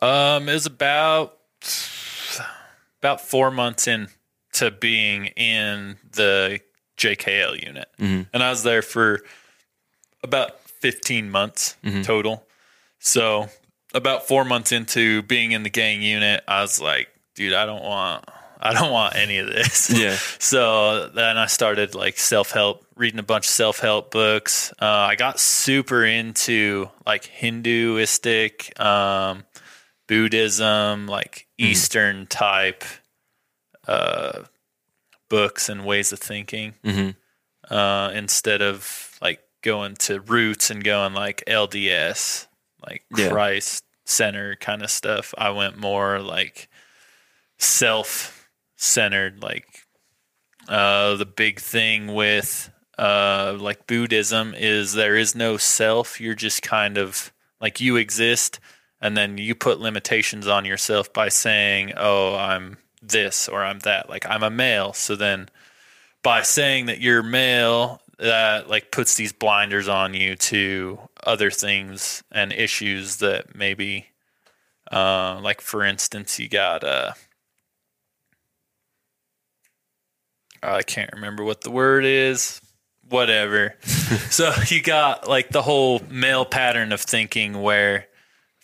Um, 0.00 0.48
it 0.48 0.52
was 0.54 0.66
about 0.66 1.38
about 3.00 3.20
four 3.20 3.50
months 3.50 3.86
in 3.86 4.08
to 4.54 4.70
being 4.70 5.26
in 5.36 5.96
the 6.12 6.60
JKL 6.96 7.62
unit, 7.66 7.88
and 7.98 8.42
I 8.42 8.50
was 8.50 8.62
there 8.62 8.82
for 8.82 9.20
about 10.22 10.60
fifteen 10.60 11.30
months 11.30 11.76
total. 12.02 12.46
So 12.98 13.48
about 13.96 14.28
four 14.28 14.44
months 14.44 14.72
into 14.72 15.22
being 15.22 15.52
in 15.52 15.62
the 15.62 15.70
gang 15.70 16.02
unit, 16.02 16.44
I 16.46 16.60
was 16.62 16.80
like, 16.80 17.08
dude, 17.34 17.52
I 17.54 17.66
don't 17.66 17.82
want. 17.82 18.24
I 18.58 18.72
don't 18.72 18.90
want 18.90 19.16
any 19.16 19.38
of 19.38 19.46
this. 19.48 19.90
Yeah. 19.96 20.16
So 20.38 21.08
then 21.08 21.36
I 21.36 21.46
started 21.46 21.94
like 21.94 22.16
self 22.18 22.50
help, 22.52 22.86
reading 22.96 23.18
a 23.20 23.22
bunch 23.22 23.44
of 23.46 23.50
self 23.50 23.80
help 23.80 24.10
books. 24.10 24.72
Uh, 24.80 24.86
I 24.86 25.14
got 25.14 25.38
super 25.38 26.04
into 26.04 26.88
like 27.06 27.26
Hinduistic, 27.26 28.78
um, 28.80 29.44
Buddhism, 30.08 31.06
like 31.06 31.46
Eastern 31.58 32.26
type 32.26 32.82
uh, 33.86 34.44
books 35.28 35.68
and 35.68 35.84
ways 35.84 36.12
of 36.12 36.18
thinking 36.18 36.74
uh, 37.70 38.10
instead 38.14 38.62
of 38.62 39.18
like 39.20 39.40
going 39.62 39.94
to 39.96 40.20
roots 40.20 40.70
and 40.70 40.82
going 40.82 41.12
like 41.14 41.42
LDS, 41.46 42.46
like 42.86 43.04
Yeah. 43.16 43.28
Christ 43.30 43.84
center 44.06 44.56
kind 44.56 44.82
of 44.82 44.90
stuff. 44.90 45.34
I 45.36 45.50
went 45.50 45.76
more 45.76 46.20
like 46.20 46.68
self 47.58 48.48
centered, 48.76 49.42
like 49.42 49.66
uh, 50.68 51.16
the 51.16 51.26
big 51.26 51.60
thing 51.60 52.14
with 52.14 52.70
uh, 52.98 53.56
like 53.58 53.86
Buddhism 53.86 54.54
is 54.56 54.94
there 54.94 55.16
is 55.16 55.34
no 55.34 55.56
self. 55.58 56.20
You're 56.20 56.34
just 56.34 56.62
kind 56.62 56.96
of 56.96 57.32
like 57.60 57.80
you 57.80 57.96
exist, 57.96 58.58
and 59.00 59.16
then 59.16 59.36
you 59.38 59.54
put 59.54 59.80
limitations 59.80 60.46
on 60.46 60.64
yourself 60.64 61.12
by 61.12 61.28
saying, 61.28 61.92
"Oh, 61.96 62.34
I'm 62.36 62.78
this 63.02 63.48
or 63.48 63.62
I'm 63.62 63.80
that." 63.80 64.08
Like 64.08 64.24
I'm 64.26 64.42
a 64.42 64.50
male, 64.50 64.92
so 64.92 65.16
then 65.16 65.48
by 66.22 66.42
saying 66.42 66.86
that 66.86 67.00
you're 67.00 67.22
male, 67.22 68.00
that 68.18 68.68
like 68.68 68.90
puts 68.90 69.14
these 69.14 69.32
blinders 69.32 69.88
on 69.88 70.14
you 70.14 70.36
to 70.36 70.98
other 71.26 71.50
things 71.50 72.22
and 72.32 72.52
issues 72.52 73.16
that 73.18 73.54
maybe, 73.54 74.06
uh, 74.90 75.38
like 75.42 75.60
for 75.60 75.82
instance, 75.84 76.38
you 76.38 76.48
got 76.48 76.84
uh, 76.84 77.12
I 80.62 80.82
can't 80.82 81.12
remember 81.12 81.44
what 81.44 81.62
the 81.62 81.70
word 81.70 82.04
is. 82.04 82.60
Whatever. 83.08 83.76
so 84.30 84.52
you 84.66 84.82
got 84.82 85.28
like 85.28 85.50
the 85.50 85.62
whole 85.62 86.00
male 86.10 86.44
pattern 86.44 86.92
of 86.92 87.00
thinking 87.00 87.62
where 87.62 88.08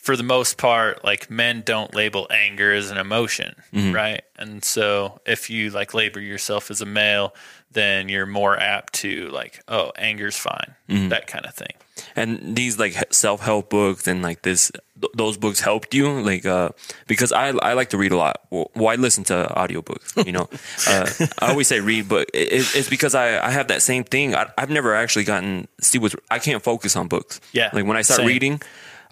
for 0.03 0.17
the 0.17 0.25
most 0.25 0.59
part, 0.59 1.05
like 1.05 1.31
men 1.31 1.63
don't 1.65 1.95
label 1.95 2.27
anger 2.29 2.75
as 2.75 2.91
an 2.91 2.99
emotion, 2.99 3.55
right? 3.73 4.23
And 4.37 4.65
so 4.65 5.21
if 5.25 5.49
you 5.49 5.71
like 5.71 5.95
label 5.95 6.21
yourself 6.21 6.73
as 6.73 6.81
a 6.81 6.87
male, 6.87 7.33
then 7.71 8.09
you're 8.09 8.27
more 8.27 8.59
apt 8.59 8.95
to 8.95 9.29
like, 9.29 9.63
oh, 9.69 9.93
anger's 9.97 10.37
fine, 10.37 10.75
that 10.89 11.29
kind 11.29 11.47
of 11.47 11.55
thing. 11.55 11.75
And 12.17 12.57
these 12.57 12.81
like 12.81 13.15
self 13.15 13.43
help 13.43 13.71
books 13.71 14.09
and 14.09 14.23
like 14.23 14.43
this, 14.43 14.73
th- 15.01 15.13
those 15.15 15.37
books 15.37 15.61
helped 15.61 15.95
you, 15.95 16.21
like 16.21 16.45
uh, 16.45 16.71
because 17.07 17.31
I 17.31 17.51
I 17.51 17.75
like 17.75 17.91
to 17.91 17.99
read 17.99 18.11
a 18.11 18.17
lot. 18.17 18.41
Well, 18.51 18.73
well, 18.75 18.89
I 18.89 18.97
listen 18.97 19.23
to 19.25 19.53
audiobooks. 19.57 20.27
You 20.27 20.33
know, 20.33 20.49
uh, 20.89 21.27
I 21.41 21.51
always 21.51 21.69
say 21.69 21.79
read, 21.81 22.09
but 22.09 22.29
it, 22.35 22.75
it's 22.75 22.89
because 22.89 23.15
I 23.15 23.39
I 23.47 23.51
have 23.51 23.69
that 23.69 23.83
same 23.83 24.03
thing. 24.05 24.35
I, 24.35 24.51
I've 24.59 24.71
never 24.71 24.97
actually 24.97 25.25
gotten 25.25 25.69
see 25.81 25.99
what 25.99 26.15
I 26.31 26.41
can't 26.41 26.63
focus 26.63 26.97
on 26.97 27.09
books. 27.09 27.41
Yeah, 27.53 27.71
like 27.73 27.85
when 27.85 27.97
I 27.97 28.03
start 28.03 28.19
same. 28.19 28.27
reading. 28.27 28.61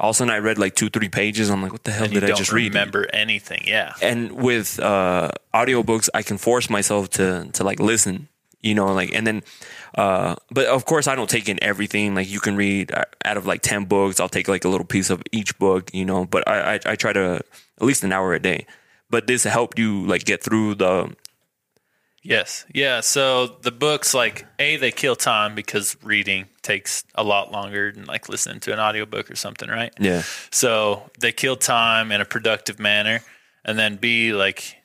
All 0.00 0.10
of 0.10 0.14
a 0.14 0.18
sudden 0.18 0.32
I 0.34 0.38
read 0.38 0.58
like 0.58 0.74
two, 0.74 0.88
three 0.90 1.08
pages. 1.08 1.50
I'm 1.50 1.62
like, 1.62 1.72
what 1.72 1.84
the 1.84 1.92
hell 1.92 2.04
And 2.04 2.12
did 2.14 2.24
I 2.24 2.32
just 2.34 2.52
read? 2.52 2.72
remember 2.74 3.06
anything. 3.12 3.62
Yeah. 3.66 3.92
and 4.02 4.32
with 4.32 4.80
uh 4.80 5.30
audiobooks 5.54 6.08
i 6.14 6.22
can 6.22 6.38
force 6.38 6.70
myself 6.70 7.10
to 7.10 7.48
to 7.52 7.64
like 7.64 7.78
listen 7.80 8.28
you 8.62 8.74
know 8.74 8.92
like 8.92 9.10
and 9.14 9.26
then 9.26 9.42
uh 9.96 10.34
but 10.50 10.66
of 10.66 10.84
course 10.84 11.06
i 11.10 11.14
don't 11.14 11.30
take 11.30 11.48
in 11.48 11.58
everything 11.62 12.14
like 12.14 12.28
you 12.30 12.40
can 12.40 12.56
read 12.56 12.92
uh, 12.92 13.02
out 13.24 13.36
of 13.36 13.46
like 13.46 13.60
10 13.62 13.84
books 13.86 14.20
i'll 14.20 14.28
take 14.28 14.48
like 14.48 14.64
a 14.64 14.68
little 14.68 14.86
piece 14.86 15.10
of 15.10 15.22
each 15.32 15.58
book 15.58 15.90
you 15.92 16.04
know 16.04 16.24
but 16.24 16.46
i 16.46 16.74
i, 16.74 16.80
I 16.92 16.94
try 16.96 17.12
to 17.12 17.40
at 17.80 17.86
least 17.86 18.04
an 18.04 18.12
hour 18.12 18.32
a 18.34 18.38
day 18.40 18.66
but 19.10 19.26
this 19.26 19.44
helped 19.44 19.78
you 19.78 20.06
like 20.06 20.24
get 20.24 20.42
through 20.42 20.76
the 20.76 21.14
Yes. 22.22 22.66
Yeah. 22.74 23.00
So 23.00 23.46
the 23.62 23.70
books, 23.70 24.12
like, 24.12 24.46
A, 24.58 24.76
they 24.76 24.90
kill 24.92 25.16
time 25.16 25.54
because 25.54 25.96
reading 26.02 26.46
takes 26.62 27.02
a 27.14 27.24
lot 27.24 27.50
longer 27.50 27.92
than 27.92 28.04
like 28.04 28.28
listening 28.28 28.60
to 28.60 28.72
an 28.72 28.78
audiobook 28.78 29.30
or 29.30 29.36
something, 29.36 29.68
right? 29.70 29.92
yeah 29.98 30.22
So 30.50 31.10
they 31.18 31.32
kill 31.32 31.56
time 31.56 32.12
in 32.12 32.20
a 32.20 32.26
productive 32.26 32.78
manner. 32.78 33.20
And 33.64 33.78
then 33.78 33.96
B, 33.96 34.32
like, 34.32 34.76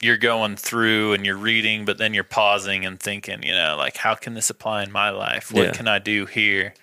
you're 0.00 0.16
going 0.16 0.56
through 0.56 1.12
and 1.12 1.24
you're 1.24 1.36
reading, 1.36 1.84
but 1.84 1.98
then 1.98 2.12
you're 2.14 2.24
pausing 2.24 2.84
and 2.84 2.98
thinking, 2.98 3.42
you 3.42 3.54
know, 3.54 3.76
like, 3.76 3.96
how 3.96 4.14
can 4.14 4.34
this 4.34 4.50
apply 4.50 4.82
in 4.82 4.90
my 4.90 5.10
life? 5.10 5.52
What 5.52 5.66
Yeah. 5.66 5.72
can 5.72 5.86
I 5.88 5.98
do 5.98 6.26
here? 6.26 6.74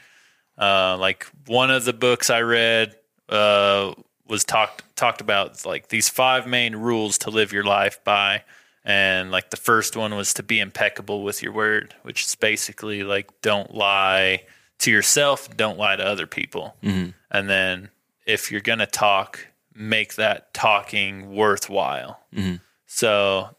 Uh, 0.57 0.97
like, 0.97 1.25
one 1.45 1.71
of 1.71 1.85
the 1.85 1.93
books 1.93 2.29
I 2.29 2.41
read 2.41 2.95
uh, 3.29 3.93
was 4.27 4.43
talked 4.43 4.83
talked 4.95 5.21
about 5.21 5.65
like 5.65 5.89
these 5.89 6.09
five 6.09 6.47
main 6.47 6.75
rules 6.75 7.17
to 7.19 7.29
live 7.29 7.51
your 7.53 7.63
life 7.63 8.03
by. 8.03 8.43
And 8.85 9.29
like 9.31 9.49
the 9.49 9.57
first 9.57 9.95
one 9.95 10.15
was 10.15 10.33
to 10.35 10.43
be 10.43 10.59
impeccable 10.59 11.23
with 11.23 11.43
your 11.43 11.51
word, 11.51 11.93
which 12.03 12.25
is 12.25 12.35
basically 12.35 13.03
like 13.03 13.41
don't 13.41 13.73
lie 13.75 14.43
to 14.79 14.91
yourself, 14.91 15.55
don't 15.57 15.77
lie 15.77 15.95
to 15.97 16.05
other 16.05 16.25
people. 16.25 16.75
And 16.81 17.49
then 17.49 17.89
if 18.25 18.51
you're 18.51 18.61
going 18.61 18.79
to 18.79 18.85
talk, 18.85 19.47
make 19.75 20.15
that 20.15 20.53
talking 20.53 21.33
worthwhile. 21.35 22.19
So, 22.85 23.49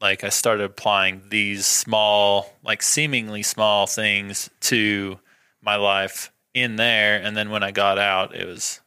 like, 0.00 0.22
I 0.24 0.28
started 0.28 0.64
applying 0.64 1.22
these 1.28 1.66
small, 1.66 2.54
like, 2.62 2.82
seemingly 2.82 3.42
small 3.42 3.86
things 3.86 4.48
to 4.62 5.18
my 5.60 5.76
life 5.76 6.30
in 6.54 6.76
there. 6.76 7.20
And 7.20 7.36
then 7.36 7.50
when 7.50 7.62
I 7.62 7.70
got 7.72 7.98
out, 7.98 8.34
it 8.34 8.46
was, 8.46 8.80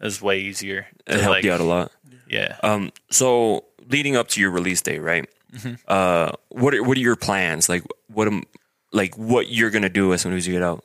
it 0.00 0.04
was 0.04 0.20
way 0.20 0.40
easier. 0.40 0.86
it 1.06 1.20
helped 1.20 1.28
like, 1.28 1.44
you 1.44 1.52
out 1.52 1.60
a 1.60 1.64
lot 1.64 1.92
Yeah. 2.28 2.56
um 2.62 2.92
so 3.10 3.64
leading 3.88 4.16
up 4.16 4.28
to 4.28 4.40
your 4.40 4.50
release 4.50 4.82
date 4.82 5.00
right? 5.00 5.28
Mm-hmm. 5.52 5.74
Uh 5.86 6.32
what 6.48 6.74
are, 6.74 6.82
what 6.82 6.96
are 6.96 7.00
your 7.00 7.16
plans? 7.16 7.68
Like 7.68 7.84
what 8.08 8.26
am 8.26 8.42
like 8.92 9.16
what 9.16 9.48
you're 9.48 9.70
gonna 9.70 9.88
do 9.88 10.12
as 10.12 10.22
soon 10.22 10.34
as 10.34 10.46
you 10.46 10.52
get 10.54 10.62
out? 10.62 10.84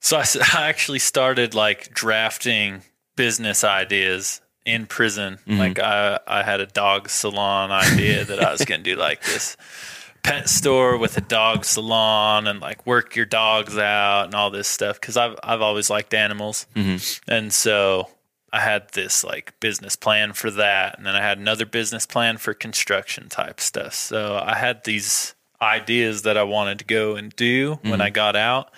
So 0.00 0.16
I 0.18 0.24
actually 0.54 1.00
started 1.00 1.54
like 1.54 1.92
drafting 1.92 2.82
business 3.16 3.64
ideas 3.64 4.40
in 4.64 4.86
prison. 4.86 5.38
Mm-hmm. 5.46 5.58
Like 5.58 5.78
I, 5.78 6.20
I 6.26 6.42
had 6.42 6.60
a 6.60 6.66
dog 6.66 7.08
salon 7.08 7.70
idea 7.70 8.24
that 8.24 8.40
I 8.40 8.52
was 8.52 8.64
going 8.64 8.82
to 8.82 8.94
do 8.94 8.96
like 8.96 9.22
this 9.24 9.56
pet 10.22 10.48
store 10.48 10.98
with 10.98 11.16
a 11.16 11.20
dog 11.20 11.64
salon 11.64 12.46
and 12.46 12.60
like 12.60 12.86
work 12.86 13.16
your 13.16 13.24
dogs 13.24 13.78
out 13.78 14.26
and 14.26 14.34
all 14.34 14.50
this 14.50 14.68
stuff 14.68 15.00
because 15.00 15.16
I've 15.16 15.36
I've 15.42 15.62
always 15.62 15.90
liked 15.90 16.12
animals, 16.12 16.66
mm-hmm. 16.74 17.30
and 17.30 17.52
so 17.52 18.08
I 18.52 18.60
had 18.60 18.90
this 18.92 19.24
like 19.24 19.58
business 19.60 19.96
plan 19.96 20.32
for 20.32 20.50
that, 20.50 20.96
and 20.96 21.06
then 21.06 21.14
I 21.14 21.20
had 21.22 21.38
another 21.38 21.66
business 21.66 22.06
plan 22.06 22.38
for 22.38 22.54
construction 22.54 23.28
type 23.28 23.60
stuff. 23.60 23.94
So 23.94 24.40
I 24.42 24.54
had 24.54 24.84
these 24.84 25.34
ideas 25.60 26.22
that 26.22 26.36
I 26.36 26.44
wanted 26.44 26.78
to 26.78 26.84
go 26.84 27.16
and 27.16 27.34
do 27.34 27.78
when 27.82 28.00
I 28.00 28.10
got 28.10 28.36
out. 28.36 28.70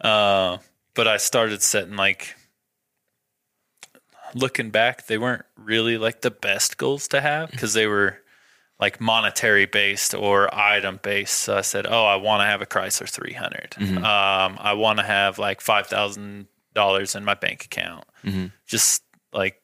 Uh, 0.00 0.58
but 0.94 1.06
I 1.08 1.16
started 1.16 1.62
setting 1.62 1.96
like 1.96 2.34
looking 4.34 4.70
back, 4.70 5.06
they 5.06 5.18
weren't 5.18 5.44
really 5.56 5.96
like 5.98 6.20
the 6.20 6.30
best 6.30 6.76
goals 6.76 7.08
to 7.08 7.20
have 7.20 7.50
because 7.50 7.72
they 7.74 7.86
were 7.86 8.18
like 8.80 9.00
monetary 9.00 9.66
based 9.66 10.14
or 10.14 10.54
item 10.54 11.00
based. 11.02 11.34
So 11.34 11.56
I 11.56 11.62
said, 11.62 11.86
"Oh, 11.88 12.04
I 12.04 12.16
want 12.16 12.42
to 12.42 12.46
have 12.46 12.62
a 12.62 12.66
Chrysler 12.66 13.08
300. 13.08 13.76
Um, 13.98 14.58
I 14.60 14.74
want 14.74 14.98
to 14.98 15.04
have 15.04 15.38
like 15.38 15.60
five 15.60 15.86
thousand 15.86 16.46
dollars 16.78 17.14
in 17.14 17.24
my 17.24 17.34
bank 17.34 17.64
account. 17.64 18.04
Just 18.66 19.02
like 19.32 19.62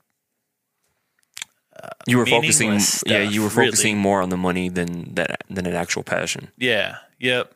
you 2.06 2.18
were 2.18 2.26
focusing 2.26 2.68
meaningless 2.68 3.02
yeah 3.06 3.20
you 3.20 3.42
were 3.42 3.48
really. 3.48 3.66
focusing 3.66 3.98
more 3.98 4.22
on 4.22 4.28
the 4.30 4.36
money 4.36 4.68
than 4.68 5.14
that 5.14 5.42
than 5.50 5.66
an 5.66 5.74
actual 5.74 6.02
passion 6.02 6.48
Yeah. 6.56 6.96
Yep. 7.18 7.54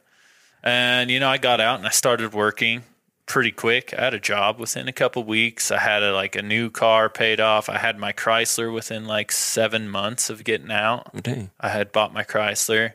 And 0.63 1.11
you 1.11 1.21
know, 1.21 1.29
I 1.29 1.39
got 1.39 1.61
out 1.61 1.79
and 1.79 1.87
I 1.87 1.91
started 1.91 2.33
working 2.33 2.83
pretty 3.27 3.53
quick. 3.53 3.95
I 3.97 4.03
had 4.05 4.15
a 4.15 4.21
job 4.21 4.59
within 4.59 4.89
a 4.89 4.93
couple 4.93 5.23
weeks. 5.23 5.71
I 5.71 5.79
had 5.79 6.03
a, 6.03 6.13
like 6.13 6.35
a 6.35 6.43
new 6.43 6.71
car 6.71 7.09
paid 7.09 7.41
off. 7.41 7.69
I 7.69 7.79
had 7.79 7.99
my 7.99 8.13
Chrysler 8.13 8.73
within 8.73 9.07
like 9.07 9.31
seven 9.31 9.89
months 9.89 10.31
of 10.31 10.45
getting 10.45 10.73
out. 10.73 11.11
oh, 11.15 11.21
dang 11.21 11.51
I 11.61 11.69
had 11.69 11.93
bought 11.93 12.13
my 12.13 12.25
Chrysler, 12.25 12.95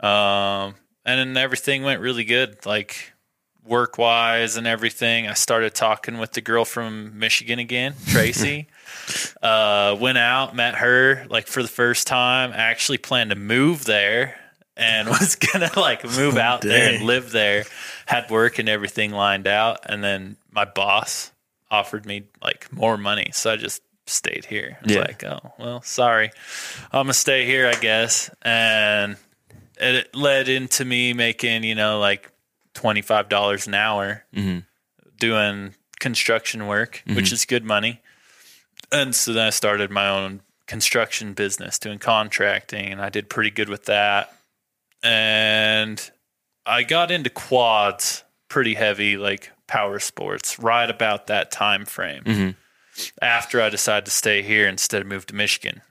um, 0.00 0.74
and 1.04 1.18
then 1.18 1.36
everything 1.36 1.82
went 1.82 2.00
really 2.00 2.24
good, 2.24 2.64
like 2.66 3.13
work 3.66 3.96
wise 3.98 4.56
and 4.56 4.66
everything. 4.66 5.26
I 5.26 5.34
started 5.34 5.74
talking 5.74 6.18
with 6.18 6.32
the 6.32 6.40
girl 6.40 6.64
from 6.64 7.18
Michigan 7.18 7.58
again, 7.58 7.94
Tracy. 8.08 8.66
uh, 9.42 9.96
went 9.98 10.18
out, 10.18 10.54
met 10.54 10.74
her 10.76 11.26
like 11.30 11.46
for 11.46 11.62
the 11.62 11.68
first 11.68 12.06
time. 12.06 12.52
I 12.52 12.56
actually 12.56 12.98
planned 12.98 13.30
to 13.30 13.36
move 13.36 13.84
there 13.84 14.38
and 14.76 15.08
was 15.08 15.36
gonna 15.36 15.70
like 15.76 16.04
move 16.04 16.36
out 16.36 16.60
there 16.62 16.94
and 16.94 17.04
live 17.04 17.30
there. 17.32 17.64
Had 18.06 18.30
work 18.30 18.58
and 18.58 18.68
everything 18.68 19.12
lined 19.12 19.46
out, 19.46 19.80
and 19.86 20.02
then 20.04 20.36
my 20.52 20.64
boss 20.66 21.30
offered 21.70 22.04
me 22.06 22.24
like 22.42 22.70
more 22.72 22.96
money, 22.98 23.30
so 23.32 23.50
I 23.52 23.56
just 23.56 23.80
stayed 24.06 24.44
here. 24.44 24.76
I 24.82 24.84
was 24.84 24.94
Yeah. 24.94 25.00
like, 25.00 25.24
oh 25.24 25.52
well, 25.58 25.80
sorry, 25.82 26.30
I'm 26.92 27.04
gonna 27.04 27.14
stay 27.14 27.46
here, 27.46 27.66
I 27.68 27.74
guess. 27.80 28.30
And 28.42 29.16
it 29.78 30.14
led 30.14 30.48
into 30.48 30.84
me 30.84 31.14
making 31.14 31.64
you 31.64 31.74
know 31.74 31.98
like 31.98 32.30
twenty 32.74 33.02
five 33.02 33.28
dollars 33.28 33.66
an 33.66 33.74
hour 33.74 34.24
mm-hmm. 34.34 34.60
doing 35.18 35.74
construction 35.98 36.66
work, 36.66 37.02
which 37.06 37.26
mm-hmm. 37.26 37.34
is 37.34 37.44
good 37.44 37.64
money. 37.64 38.00
And 38.92 39.14
so 39.14 39.32
then 39.32 39.46
I 39.46 39.50
started 39.50 39.90
my 39.90 40.08
own 40.08 40.40
construction 40.66 41.32
business 41.34 41.78
doing 41.78 41.98
contracting, 41.98 42.92
and 42.92 43.00
I 43.00 43.08
did 43.08 43.30
pretty 43.30 43.50
good 43.50 43.68
with 43.68 43.86
that. 43.86 44.34
And 45.02 46.10
I 46.66 46.82
got 46.82 47.10
into 47.10 47.30
quads 47.30 48.24
pretty 48.48 48.74
heavy, 48.74 49.16
like 49.16 49.50
power 49.66 49.98
sports, 49.98 50.58
right 50.58 50.88
about 50.88 51.26
that 51.28 51.50
time 51.50 51.84
frame. 51.84 52.22
Mm-hmm. 52.24 52.50
After 53.20 53.60
I 53.60 53.70
decided 53.70 54.04
to 54.04 54.12
stay 54.12 54.42
here 54.42 54.68
instead 54.68 55.02
of 55.02 55.08
move 55.08 55.26
to 55.26 55.34
Michigan. 55.34 55.82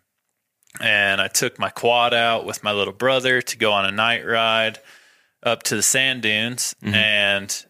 And 0.80 1.20
I 1.20 1.28
took 1.28 1.60
my 1.60 1.70
quad 1.70 2.14
out 2.14 2.46
with 2.46 2.64
my 2.64 2.72
little 2.72 2.94
brother 2.94 3.42
to 3.42 3.58
go 3.58 3.74
on 3.74 3.86
a 3.86 3.92
night 3.92 4.26
ride 4.26 4.80
up 5.44 5.64
to 5.64 5.76
the 5.76 5.84
sand 5.84 6.22
dunes. 6.22 6.76
And 6.82 7.66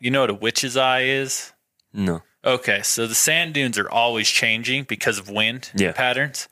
you 0.00 0.10
know 0.10 0.20
what 0.22 0.30
a 0.30 0.34
witch's 0.34 0.76
eye 0.76 1.02
is? 1.02 1.52
no 1.92 2.22
Okay, 2.44 2.82
so 2.82 3.06
the 3.06 3.14
sand 3.16 3.52
dunes 3.54 3.76
are 3.78 3.90
always 3.90 4.28
changing 4.28 4.84
because 4.84 5.18
of 5.18 5.28
wind 5.28 5.70
Yeah. 5.74 5.92
patterns. 5.92 6.48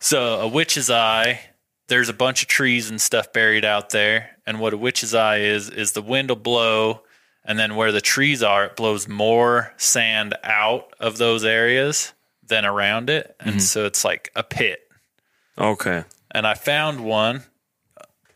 So 0.00 0.40
a 0.40 0.48
witch's 0.48 0.88
eye, 0.90 1.40
there's 1.88 2.08
a 2.08 2.14
bunch 2.14 2.42
of 2.42 2.48
trees 2.48 2.88
and 2.88 2.98
stuff 3.00 3.32
buried 3.32 3.64
out 3.64 3.90
there, 3.90 4.30
and 4.46 4.58
what 4.58 4.72
a 4.72 4.78
witch's 4.78 5.14
eye 5.14 5.38
is 5.40 5.68
is 5.68 5.92
the 5.92 6.02
wind 6.02 6.30
will 6.30 6.36
blow, 6.36 7.02
and 7.44 7.58
then 7.58 7.74
where 7.76 7.92
the 7.92 8.00
trees 8.00 8.42
are, 8.42 8.64
it 8.66 8.76
blows 8.76 9.06
more 9.06 9.72
sand 9.76 10.34
out 10.42 10.92
of 10.98 11.18
those 11.18 11.44
areas 11.44 12.14
than 12.46 12.64
around 12.64 13.10
it, 13.10 13.36
and 13.38 13.56
Mm-hmm. 13.56 13.58
so 13.60 13.84
it's 13.84 14.04
like 14.04 14.30
a 14.34 14.42
pit. 14.42 14.80
okay 15.58 16.04
And 16.30 16.46
I 16.46 16.54
found 16.54 17.04
one 17.04 17.42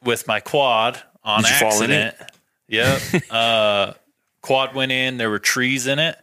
with 0.02 0.26
my 0.28 0.40
quad 0.40 1.02
on 1.24 1.42
Did 1.42 1.50
you 1.50 1.56
fall 1.56 1.82
in 1.82 1.90
accident. 1.90 2.30
Yep. 2.68 3.00
uh, 3.30 3.92
quad 4.40 4.74
went 4.74 4.92
in. 4.92 5.18
There 5.18 5.30
were 5.30 5.38
trees 5.38 5.86
in 5.86 5.98
it, 5.98 6.16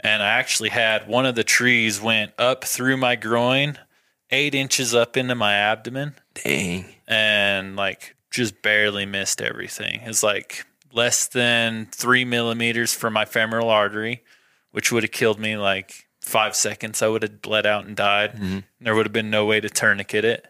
and 0.00 0.22
I 0.22 0.28
actually 0.38 0.70
had 0.70 1.08
one 1.08 1.26
of 1.26 1.34
the 1.34 1.44
trees 1.44 2.00
went 2.00 2.32
up 2.38 2.64
through 2.64 2.96
my 2.96 3.16
groin, 3.16 3.78
eight 4.30 4.54
inches 4.54 4.94
up 4.94 5.16
into 5.16 5.34
my 5.34 5.54
abdomen, 5.54 6.14
dang 6.34 6.86
and 7.08 7.74
like 7.74 8.14
just 8.30 8.60
barely 8.62 9.06
missed 9.06 9.40
everything. 9.40 10.00
It's 10.04 10.22
like 10.22 10.66
less 10.92 11.26
than 11.26 11.88
three 11.90 12.24
millimeters 12.24 12.94
from 12.94 13.14
my 13.14 13.24
femoral 13.24 13.70
artery, 13.70 14.22
which 14.70 14.92
would 14.92 15.02
have 15.02 15.12
killed 15.12 15.40
me 15.40 15.56
like 15.56 16.06
five 16.20 16.54
seconds. 16.54 17.02
I 17.02 17.08
would 17.08 17.22
have 17.22 17.42
bled 17.42 17.66
out 17.66 17.86
and 17.86 17.96
died. 17.96 18.38
There 18.80 18.94
would 18.94 19.06
have 19.06 19.12
been 19.12 19.30
no 19.30 19.46
way 19.46 19.60
to 19.60 19.70
tourniquet 19.70 20.24
it. 20.24 20.46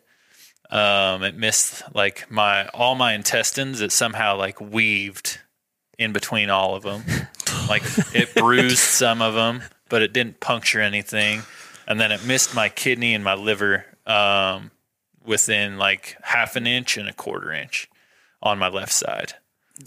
Um, 0.71 1.23
it 1.23 1.35
missed 1.35 1.83
like 1.95 2.31
my 2.31 2.69
all 2.69 2.95
my 2.95 3.15
intestines. 3.15 3.81
It 3.81 3.93
somehow 3.93 4.37
like 4.37 4.61
weaved 4.61 5.39
in 5.99 6.13
between 6.13 6.51
all 6.51 6.75
of 6.75 6.83
them. 6.83 7.03
like 7.69 7.83
it 8.15 8.35
bruised 8.35 8.79
some 8.79 9.23
of 9.23 9.35
them, 9.35 9.63
but 9.89 10.03
it 10.03 10.13
didn't 10.13 10.41
puncture 10.41 10.81
anything. 10.81 11.43
And 11.87 11.99
then 11.99 12.13
it 12.13 12.25
missed 12.27 12.55
my 12.55 12.69
kidney 12.69 13.15
and 13.15 13.25
my 13.25 13.35
liver 13.35 13.87
um, 14.07 14.71
within 15.25 15.79
like 15.79 16.17
half 16.23 16.55
an 16.57 16.67
inch 16.67 16.99
and 16.99 17.09
a 17.09 17.15
quarter 17.15 17.51
inch 17.51 17.89
on 18.43 18.59
my 18.59 18.69
left 18.69 18.93
side. 18.93 19.35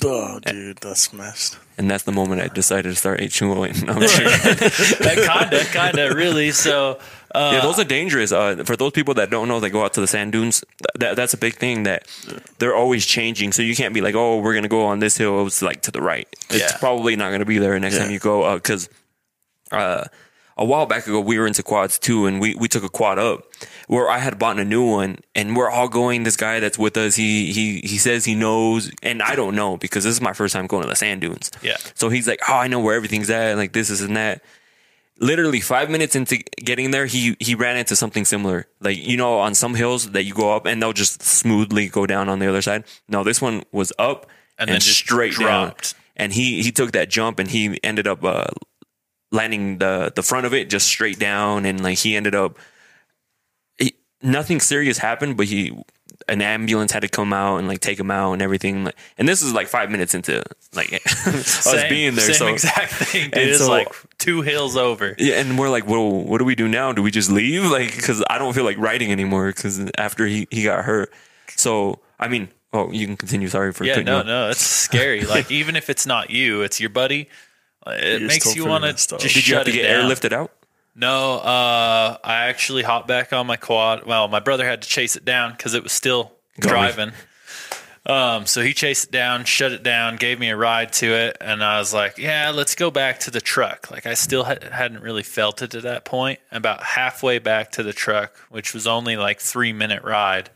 Oh, 0.03 0.39
dude, 0.39 0.77
that's 0.77 1.11
messed. 1.11 1.57
and 1.77 1.91
that's 1.91 2.05
the 2.05 2.13
moment 2.13 2.41
I 2.41 2.47
decided 2.47 2.89
to 2.89 2.95
start 2.95 3.19
H2O. 3.19 3.84
No, 3.84 3.99
sure. 4.07 4.23
that 4.99 5.49
kinda, 5.49 5.65
kinda, 5.65 6.15
really. 6.15 6.51
So, 6.51 6.97
uh, 7.34 7.51
yeah, 7.53 7.61
those 7.61 7.79
are 7.79 7.84
dangerous. 7.84 8.32
Uh, 8.32 8.63
for 8.65 8.75
those 8.75 8.91
people 8.91 9.13
that 9.15 9.29
don't 9.29 9.47
know, 9.47 9.59
they 9.59 9.69
go 9.69 9.84
out 9.84 9.93
to 9.93 10.01
the 10.01 10.07
sand 10.07 10.32
dunes. 10.32 10.63
That 10.99 11.15
that's 11.15 11.34
a 11.34 11.38
big 11.38 11.55
thing 11.55 11.84
that 11.84 12.07
they're 12.59 12.75
always 12.75 13.05
changing. 13.05 13.51
So 13.53 13.61
you 13.61 13.75
can't 13.75 13.93
be 13.93 14.01
like, 14.01 14.15
oh, 14.15 14.39
we're 14.39 14.53
gonna 14.53 14.67
go 14.67 14.86
on 14.86 14.99
this 14.99 15.17
hill. 15.17 15.45
It's 15.47 15.61
like 15.61 15.82
to 15.84 15.91
the 15.91 16.01
right. 16.01 16.27
It's 16.49 16.59
Yeah. 16.59 16.77
probably 16.79 17.15
not 17.15 17.32
gonna 17.32 17.45
be 17.45 17.57
there 17.59 17.79
next 17.79 17.95
Yeah. 17.95 18.01
time 18.03 18.11
you 18.11 18.19
go 18.19 18.55
because 18.55 18.89
uh, 19.71 20.05
a 20.57 20.65
while 20.65 20.86
back 20.86 21.07
ago 21.07 21.19
we 21.21 21.39
were 21.39 21.47
into 21.47 21.63
quads 21.63 21.97
too, 21.97 22.25
and 22.25 22.39
we 22.41 22.55
we 22.55 22.67
took 22.67 22.84
a 22.84 22.89
quad 22.89 23.17
up 23.17 23.43
where 23.88 24.09
I 24.09 24.17
had 24.19 24.38
bought 24.38 24.59
a 24.59 24.65
new 24.65 24.86
one, 24.86 25.19
and 25.34 25.55
we're 25.55 25.69
all 25.69 25.88
going. 25.88 26.23
This 26.23 26.36
guy 26.36 26.59
that's 26.59 26.77
with 26.77 26.97
us, 26.97 27.15
he 27.15 27.51
he 27.53 27.79
he 27.82 27.97
says 27.97 28.25
he 28.25 28.36
knows, 28.36 28.91
and 29.01 29.21
I 29.21 29.36
don't 29.36 29.55
know 29.55 29.77
because 29.77 30.03
this 30.03 30.13
is 30.13 30.21
my 30.21 30.34
first 30.34 30.53
time 30.53 30.67
going 30.67 30.84
to 30.84 30.89
the 30.89 30.95
sand 30.95 31.21
dunes. 31.21 31.49
Yeah. 31.61 31.77
So 31.95 32.09
he's 32.09 32.27
like, 32.27 32.41
oh, 32.49 32.53
I 32.55 32.67
know 32.67 32.79
where 32.79 32.95
everything's 32.95 33.29
at, 33.29 33.55
like 33.57 33.71
this, 33.73 33.88
this, 33.88 34.01
and 34.01 34.17
that 34.17 34.41
literally 35.22 35.61
five 35.61 35.89
minutes 35.89 36.15
into 36.15 36.39
getting 36.57 36.91
there, 36.91 37.05
he 37.05 37.38
he 37.39 37.55
ran 37.55 37.78
into 37.78 37.95
something 37.95 38.26
similar. 38.26 38.67
Like 38.82 38.97
you 38.97 39.15
know, 39.15 39.39
on 39.39 39.55
some 39.55 39.76
hills 39.76 40.11
that 40.11 40.24
you 40.24 40.34
go 40.34 40.53
up 40.55 40.65
and 40.65 40.82
they'll 40.82 40.91
just 40.93 41.22
smoothly 41.24 41.88
go 41.88 42.05
down 42.05 42.28
on 42.28 42.39
the 42.39 42.47
other 42.49 42.61
side. 42.61 42.84
No, 43.07 43.24
this 43.24 43.39
one 43.41 43.63
was 43.72 43.93
up 43.99 44.26
And 44.57 44.69
and, 44.69 44.74
then 44.76 44.82
just 44.82 44.97
straight 44.97 45.34
dropped. 45.34 45.93
down. 45.93 46.01
And 46.17 46.34
he 46.34 46.61
he 46.63 46.72
took 46.72 46.91
that 46.91 47.09
jump 47.09 47.39
and 47.39 47.49
he 47.49 47.80
ended 47.84 48.07
up 48.07 48.24
uh, 48.26 48.47
landing 49.32 49.78
the 49.78 50.11
the 50.15 50.24
front 50.24 50.45
of 50.45 50.53
it 50.53 50.69
just 50.69 50.88
straight 50.88 51.19
down. 51.19 51.65
And 51.65 51.82
like 51.82 51.99
he 51.99 52.15
ended 52.17 52.36
up, 52.36 52.57
he, 53.78 53.93
nothing 54.22 54.59
serious 54.59 54.97
happened, 54.97 55.38
but 55.38 55.45
he. 55.47 55.72
An 56.28 56.41
ambulance 56.41 56.91
had 56.91 57.01
to 57.01 57.07
come 57.07 57.34
out 57.34 57.57
and 57.57 57.67
like 57.67 57.80
take 57.80 57.99
him 57.99 58.11
out 58.11 58.34
and 58.34 58.41
everything. 58.41 58.84
Like, 58.86 58.95
and 59.17 59.28
this 59.28 59.41
is 59.41 59.53
like 59.53 59.67
five 59.67 59.89
minutes 59.89 60.13
into 60.13 60.43
like 60.74 60.93
us 61.05 61.45
same, 61.47 61.89
being 61.89 62.15
there. 62.15 62.26
same 62.26 62.36
so 62.36 62.47
exact 62.47 62.91
thing, 62.93 63.26
dude. 63.32 63.38
and 63.39 63.49
It's 63.49 63.59
so- 63.59 63.69
like 63.69 63.88
two 64.17 64.41
hills 64.41 64.78
over. 64.78 65.15
yeah, 65.17 65.39
and 65.39 65.57
we're 65.57 65.69
like, 65.69 65.88
well, 65.88 66.09
what 66.11 66.38
do 66.38 66.45
we 66.45 66.55
do 66.55 66.67
now? 66.67 66.91
Do 66.93 67.01
we 67.01 67.11
just 67.11 67.30
leave? 67.32 67.63
Like, 67.65 67.95
because 67.95 68.24
I 68.30 68.38
don't 68.38 68.53
feel 68.53 68.63
like 68.65 68.78
riding 68.78 69.11
anymore. 69.11 69.47
Because 69.47 69.89
after 69.97 70.26
he, 70.26 70.47
he 70.51 70.63
got 70.63 70.84
hurt, 70.86 71.11
so 71.55 71.99
I 72.19 72.28
mean, 72.28 72.49
oh, 72.74 72.91
you 72.91 73.05
can 73.07 73.17
continue. 73.17 73.47
Sorry 73.47 73.74
for 73.74 73.84
Yeah, 73.84 73.93
cutting 73.93 74.05
no, 74.05 74.19
you 74.19 74.24
no, 74.26 74.49
it's 74.49 74.61
scary. 74.61 75.24
Like 75.26 75.49
even 75.51 75.76
if 75.76 75.89
it's 75.89 76.05
not 76.05 76.30
you, 76.30 76.61
it's 76.61 76.80
your 76.80 76.89
buddy. 76.89 77.30
It 77.88 78.19
You're 78.22 78.28
makes 78.28 78.55
you 78.55 78.65
want 78.67 78.84
to 78.84 78.91
messed 78.91 79.11
up. 79.11 79.19
just 79.19 79.34
Did 79.34 79.47
you 79.47 79.55
have 79.55 79.65
to 79.65 79.72
get 79.72 79.84
down. 79.84 80.09
airlifted 80.09 80.32
out? 80.34 80.51
No, 80.95 81.35
uh, 81.39 82.17
I 82.23 82.47
actually 82.47 82.83
hopped 82.83 83.07
back 83.07 83.31
on 83.33 83.47
my 83.47 83.55
quad. 83.55 84.05
Well, 84.05 84.27
my 84.27 84.39
brother 84.39 84.65
had 84.65 84.81
to 84.81 84.89
chase 84.89 85.15
it 85.15 85.23
down 85.23 85.51
because 85.51 85.73
it 85.73 85.83
was 85.83 85.91
still 85.93 86.33
Going. 86.59 86.73
driving. 86.73 87.11
Um, 88.05 88.47
so 88.47 88.61
he 88.63 88.73
chased 88.73 89.05
it 89.05 89.11
down, 89.11 89.45
shut 89.45 89.71
it 89.71 89.83
down, 89.83 90.15
gave 90.15 90.39
me 90.39 90.49
a 90.49 90.57
ride 90.57 90.91
to 90.93 91.05
it, 91.05 91.37
and 91.39 91.63
I 91.63 91.77
was 91.77 91.93
like, 91.93 92.17
"Yeah, 92.17 92.49
let's 92.49 92.73
go 92.73 92.89
back 92.89 93.19
to 93.21 93.31
the 93.31 93.41
truck." 93.41 93.91
Like 93.91 94.07
I 94.07 94.15
still 94.15 94.43
ha- 94.43 94.55
hadn't 94.71 95.03
really 95.03 95.21
felt 95.21 95.61
it 95.61 95.75
at 95.75 95.83
that 95.83 96.03
point. 96.03 96.39
About 96.51 96.81
halfway 96.81 97.37
back 97.37 97.71
to 97.73 97.83
the 97.83 97.93
truck, 97.93 98.35
which 98.49 98.73
was 98.73 98.87
only 98.87 99.17
like 99.17 99.39
three 99.39 99.71
minute 99.71 100.03
ride, 100.03 100.49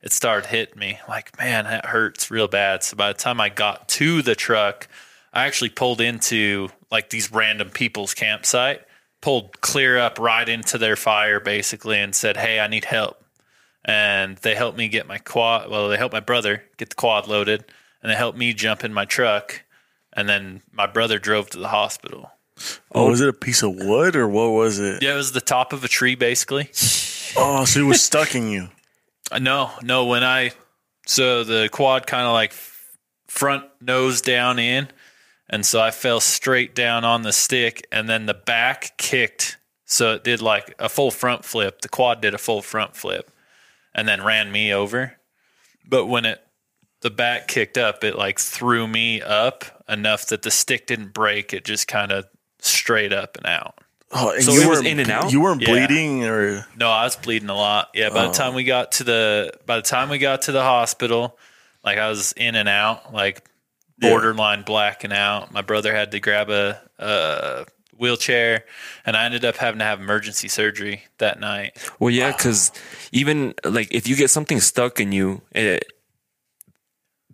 it 0.00 0.12
started 0.12 0.48
hitting 0.48 0.78
me. 0.78 1.00
Like, 1.08 1.36
man, 1.38 1.64
that 1.64 1.86
hurts 1.86 2.30
real 2.30 2.46
bad. 2.46 2.84
So 2.84 2.96
by 2.96 3.08
the 3.08 3.18
time 3.18 3.40
I 3.40 3.48
got 3.48 3.88
to 3.90 4.22
the 4.22 4.36
truck, 4.36 4.86
I 5.32 5.46
actually 5.46 5.70
pulled 5.70 6.00
into 6.00 6.68
like 6.92 7.10
these 7.10 7.32
random 7.32 7.70
people's 7.70 8.14
campsite, 8.14 8.85
pulled 9.20 9.60
clear 9.60 9.98
up 9.98 10.18
right 10.18 10.48
into 10.48 10.78
their 10.78 10.96
fire 10.96 11.40
basically, 11.40 11.98
and 12.00 12.14
said, 12.14 12.36
"Hey, 12.36 12.60
I 12.60 12.66
need 12.68 12.84
help." 12.84 13.22
And 13.84 14.36
they 14.38 14.54
helped 14.54 14.76
me 14.76 14.88
get 14.88 15.06
my 15.06 15.18
quad. 15.18 15.70
Well, 15.70 15.88
they 15.88 15.96
helped 15.96 16.12
my 16.12 16.20
brother 16.20 16.64
get 16.76 16.90
the 16.90 16.96
quad 16.96 17.28
loaded, 17.28 17.64
and 18.02 18.10
they 18.10 18.16
helped 18.16 18.36
me 18.38 18.52
jump 18.52 18.84
in 18.84 18.92
my 18.92 19.04
truck. 19.04 19.62
And 20.12 20.28
then 20.28 20.62
my 20.72 20.86
brother 20.86 21.18
drove 21.18 21.50
to 21.50 21.58
the 21.58 21.68
hospital. 21.68 22.30
Oh, 22.94 23.10
was 23.10 23.20
it 23.20 23.28
a 23.28 23.34
piece 23.34 23.62
of 23.62 23.74
wood 23.74 24.16
or 24.16 24.26
what 24.26 24.48
was 24.52 24.78
it? 24.78 25.02
Yeah, 25.02 25.12
it 25.12 25.16
was 25.16 25.32
the 25.32 25.42
top 25.42 25.72
of 25.74 25.84
a 25.84 25.88
tree 25.88 26.14
basically. 26.14 26.70
Oh, 27.38 27.66
so 27.66 27.80
it 27.80 27.82
was 27.82 28.02
stuck 28.02 28.34
in 28.34 28.48
you. 28.48 28.68
Uh, 29.30 29.38
No, 29.40 29.70
no. 29.82 30.06
When 30.06 30.24
I 30.24 30.52
so 31.06 31.44
the 31.44 31.68
quad 31.70 32.06
kind 32.06 32.26
of 32.26 32.32
like 32.32 32.54
front 33.28 33.64
nose 33.78 34.22
down 34.22 34.58
in, 34.58 34.88
and 35.48 35.64
so 35.64 35.80
I 35.80 35.90
fell 35.90 36.20
straight 36.20 36.74
down 36.74 37.04
on 37.04 37.22
the 37.22 37.32
stick, 37.32 37.86
and 37.92 38.08
then 38.08 38.26
the 38.26 38.34
back 38.34 38.96
kicked, 38.98 39.58
so 39.84 40.14
it 40.14 40.24
did 40.24 40.40
like 40.42 40.74
a 40.78 40.88
full 40.88 41.10
front 41.10 41.44
flip. 41.44 41.80
The 41.82 41.88
quad 41.88 42.20
did 42.20 42.34
a 42.34 42.38
full 42.38 42.62
front 42.62 42.96
flip, 42.96 43.30
and 43.94 44.06
then 44.08 44.24
ran 44.24 44.50
me 44.50 44.72
over. 44.72 45.16
But 45.88 46.06
when 46.06 46.24
it 46.24 46.42
the 47.02 47.10
back 47.10 47.46
kicked 47.46 47.78
up, 47.78 48.02
it 48.02 48.16
like 48.16 48.38
threw 48.40 48.86
me 48.88 49.22
up 49.22 49.64
enough 49.88 50.26
that 50.26 50.42
the 50.42 50.50
stick 50.50 50.86
didn't 50.86 51.12
break. 51.12 51.52
It 51.52 51.64
just 51.64 51.86
kind 51.86 52.10
of 52.10 52.24
straight 52.58 53.12
up 53.12 53.36
and 53.36 53.46
out. 53.46 53.78
Oh, 54.12 54.30
and 54.30 54.42
So 54.42 54.52
you 54.52 54.68
weren't- 54.68 54.86
in 54.86 54.98
and 55.00 55.10
out? 55.10 55.30
You 55.30 55.40
weren't 55.40 55.60
Yeah. 55.62 55.68
bleeding 55.86 56.24
or 56.24 56.66
No, 56.76 56.90
I 56.90 57.04
was 57.04 57.16
bleeding 57.16 57.48
a 57.50 57.54
lot. 57.56 57.90
Yeah, 57.94 58.08
by 58.08 58.22
the 58.22 58.28
oh. 58.28 58.32
time 58.32 58.54
we 58.54 58.64
got 58.64 58.92
to 58.92 59.04
the 59.04 59.52
by 59.66 59.76
the 59.76 59.82
time 59.82 60.08
we 60.08 60.18
got 60.18 60.42
to 60.42 60.52
the 60.52 60.62
hospital, 60.62 61.38
like 61.84 61.98
I 61.98 62.08
was 62.08 62.32
in 62.32 62.54
and 62.54 62.68
out, 62.68 63.12
like 63.12 63.44
borderline 63.98 64.62
blacking 64.62 65.12
out. 65.12 65.52
My 65.52 65.62
brother 65.62 65.94
had 65.94 66.10
to 66.12 66.20
grab 66.20 66.50
a, 66.50 66.80
a 66.98 67.66
wheelchair, 67.98 68.64
and 69.04 69.16
I 69.16 69.24
ended 69.24 69.44
up 69.44 69.56
having 69.56 69.78
to 69.78 69.84
have 69.84 70.00
emergency 70.00 70.48
surgery 70.48 71.04
that 71.18 71.40
night. 71.40 71.76
Well, 71.98 72.10
yeah, 72.10 72.32
because 72.32 72.72
even 73.12 73.54
like 73.64 73.92
if 73.92 74.08
you 74.08 74.16
get 74.16 74.30
something 74.30 74.60
stuck 74.60 75.00
in 75.00 75.12
you, 75.12 75.42
it, 75.52 75.84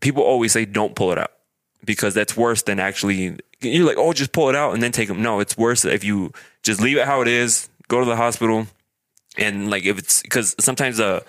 people 0.01 0.23
always 0.23 0.53
say 0.53 0.65
don't 0.65 0.95
pull 0.95 1.13
it 1.13 1.19
out 1.19 1.33
because 1.85 2.15
that's 2.15 2.37
worse 2.37 2.63
than 2.63 2.79
actually. 2.79 3.37
You're 3.61 3.87
like, 3.87 3.99
oh, 3.99 4.13
just 4.13 4.33
pull 4.33 4.49
it 4.49 4.57
out 4.57 4.75
and 4.75 4.83
then 4.83 4.93
take 4.93 5.09
them. 5.09 5.23
No, 5.23 5.41
it's 5.41 5.57
worse 5.57 5.85
if 5.85 6.05
you 6.05 6.33
just 6.63 6.81
leave 6.81 6.97
it 6.97 7.07
how 7.07 7.23
it 7.23 7.29
is. 7.29 7.69
Go 7.89 8.01
to 8.01 8.07
the 8.07 8.17
hospital, 8.17 8.67
and 9.37 9.71
like 9.71 9.85
if 9.85 9.99
it's 9.99 10.23
because 10.23 10.55
sometimes 10.59 11.01
uh 11.01 11.21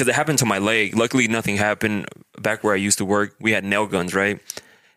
because 0.00 0.08
it 0.08 0.14
happened 0.14 0.38
to 0.38 0.46
my 0.46 0.56
leg. 0.56 0.96
Luckily, 0.96 1.28
nothing 1.28 1.58
happened 1.58 2.08
back 2.38 2.64
where 2.64 2.72
I 2.72 2.78
used 2.78 2.96
to 2.98 3.04
work. 3.04 3.34
We 3.38 3.52
had 3.52 3.64
nail 3.64 3.86
guns, 3.86 4.14
right? 4.14 4.40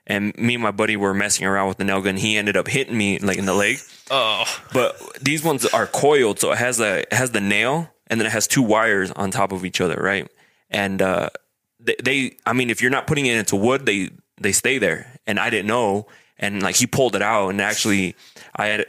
And 0.07 0.33
me 0.37 0.53
and 0.53 0.63
my 0.63 0.71
buddy 0.71 0.95
were 0.95 1.13
messing 1.13 1.45
around 1.45 1.67
with 1.67 1.77
the 1.77 1.83
nail 1.83 2.01
gun. 2.01 2.15
He 2.15 2.37
ended 2.37 2.55
up 2.55 2.69
hitting 2.69 2.97
me 2.97 3.19
like 3.19 3.37
in 3.37 3.45
the 3.45 3.53
leg. 3.53 3.79
Oh, 4.09 4.45
But 4.71 4.97
these 5.21 5.43
ones 5.43 5.65
are 5.65 5.87
coiled, 5.87 6.39
so 6.39 6.53
it 6.53 6.57
has 6.57 6.79
a 6.79 6.99
it 7.01 7.11
has 7.11 7.31
the 7.31 7.41
nail, 7.41 7.89
and 8.07 8.17
then 8.17 8.27
it 8.27 8.31
has 8.31 8.47
two 8.47 8.61
wires 8.61 9.11
on 9.11 9.29
top 9.29 9.51
of 9.51 9.65
each 9.65 9.81
other, 9.81 9.95
right? 9.95 10.31
And 10.69 11.01
uh, 11.01 11.29
they, 11.81 11.97
they, 12.01 12.37
I 12.45 12.53
mean, 12.53 12.69
if 12.69 12.81
you're 12.81 12.89
not 12.89 13.05
putting 13.05 13.25
it 13.25 13.35
into 13.35 13.57
wood, 13.57 13.85
they 13.85 14.09
they 14.39 14.53
stay 14.53 14.77
there. 14.77 15.19
And 15.27 15.37
I 15.37 15.49
didn't 15.49 15.67
know, 15.67 16.07
and 16.39 16.63
like 16.63 16.77
he 16.77 16.87
pulled 16.87 17.17
it 17.17 17.21
out, 17.21 17.49
and 17.49 17.59
actually, 17.59 18.15
I 18.55 18.67
had 18.67 18.85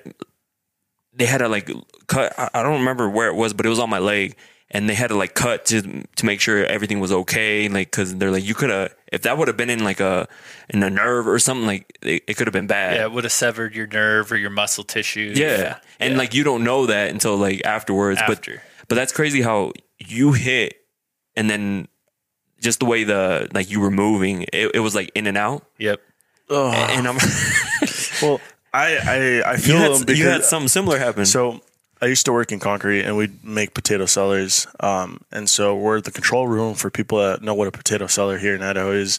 they 1.13 1.27
had 1.27 1.39
to 1.39 1.49
like 1.49 1.69
cut. 2.07 2.33
I 2.39 2.51
I 2.55 2.63
don't 2.63 2.79
remember 2.79 3.09
where 3.11 3.27
it 3.27 3.35
was, 3.35 3.53
but 3.53 3.67
it 3.67 3.69
was 3.69 3.81
on 3.81 3.91
my 3.91 3.99
leg, 3.99 4.37
and 4.75 4.91
they 4.91 4.95
had 4.95 5.07
to 5.07 5.15
like 5.15 5.35
cut 5.35 5.65
to 5.67 6.03
to 6.03 6.27
make 6.27 6.41
sure 6.41 6.67
everything 6.67 6.99
was 6.99 7.13
okay. 7.13 7.69
Like 7.69 7.93
because 7.93 8.17
they're 8.17 8.33
like, 8.33 8.45
you 8.45 8.55
could 8.55 8.71
have 8.71 8.95
if 9.13 9.23
that 9.23 9.39
would 9.39 9.47
have 9.47 9.57
been 9.57 9.71
in 9.71 9.85
like 9.85 10.01
a 10.01 10.29
in 10.69 10.83
a 10.83 10.91
nerve 10.91 11.29
or 11.29 11.39
something, 11.39 11.65
like 11.65 11.97
it, 12.03 12.25
it 12.27 12.37
could 12.37 12.49
have 12.49 12.53
been 12.53 12.67
bad. 12.67 12.97
yeah, 12.97 13.05
it 13.05 13.13
would 13.13 13.23
have 13.25 13.33
severed 13.33 13.75
your 13.75 13.87
nerve 13.87 14.31
or 14.33 14.37
your 14.37 14.51
muscle 14.51 14.83
tissue. 14.83 15.33
Yeah. 15.35 15.79
And 16.01 16.19
like 16.19 16.35
you 16.35 16.43
don't 16.43 16.65
know 16.65 16.87
that 16.87 17.11
until 17.11 17.37
like 17.37 17.65
afterwards. 17.65 18.21
After. 18.21 18.55
But 18.55 18.89
but 18.89 18.95
that's 18.97 19.13
crazy 19.13 19.41
how 19.41 19.73
you 19.99 20.33
hit 20.33 20.75
and 21.37 21.49
then 21.49 21.87
just 22.61 22.81
the 22.81 22.87
way 22.87 23.05
the 23.05 23.49
like 23.55 23.71
you 23.71 23.79
were 23.79 23.93
moving, 23.93 24.43
it, 24.53 24.73
it 24.75 24.81
was 24.81 24.97
like 24.97 25.13
in 25.15 25.29
and 25.29 25.39
out. 25.39 25.65
Yep. 25.79 26.01
And 26.51 27.07
I'm 27.09 27.17
well, 28.23 28.41
I 28.73 28.97
I, 28.97 29.43
I 29.47 29.53
you, 29.53 29.59
feel 29.59 29.77
had, 29.79 30.01
because 30.01 30.19
you 30.19 30.27
had 30.27 30.43
something 30.45 30.69
similar 30.69 30.99
happen. 30.99 31.27
So 31.27 31.61
I 32.05 32.09
used 32.09 32.27
to 32.27 32.35
work 32.35 32.53
in 32.53 32.61
concrete, 32.61 33.03
and 33.05 33.17
we'd 33.17 33.43
make 33.43 33.73
potato 33.73 34.05
cellars. 34.05 34.67
Um, 34.79 35.23
and 35.33 35.49
so 35.49 35.75
we're 35.75 36.03
the 36.03 36.11
control 36.11 36.47
room 36.47 36.75
for 36.75 36.91
people 36.91 37.17
that 37.17 37.41
know 37.41 37.55
what 37.55 37.67
a 37.67 37.73
potato 37.73 38.07
cellar 38.09 38.37
here 38.37 38.55
in 38.55 38.63
Idaho 38.63 38.93
is. 38.93 39.19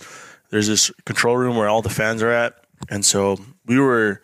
There's 0.52 0.68
this 0.68 0.92
control 1.04 1.36
room 1.36 1.58
where 1.58 1.68
all 1.68 1.82
the 1.82 1.90
fans 1.90 2.22
are 2.22 2.30
at, 2.30 2.54
and 2.88 3.04
so 3.04 3.40
we 3.66 3.80
were 3.80 4.22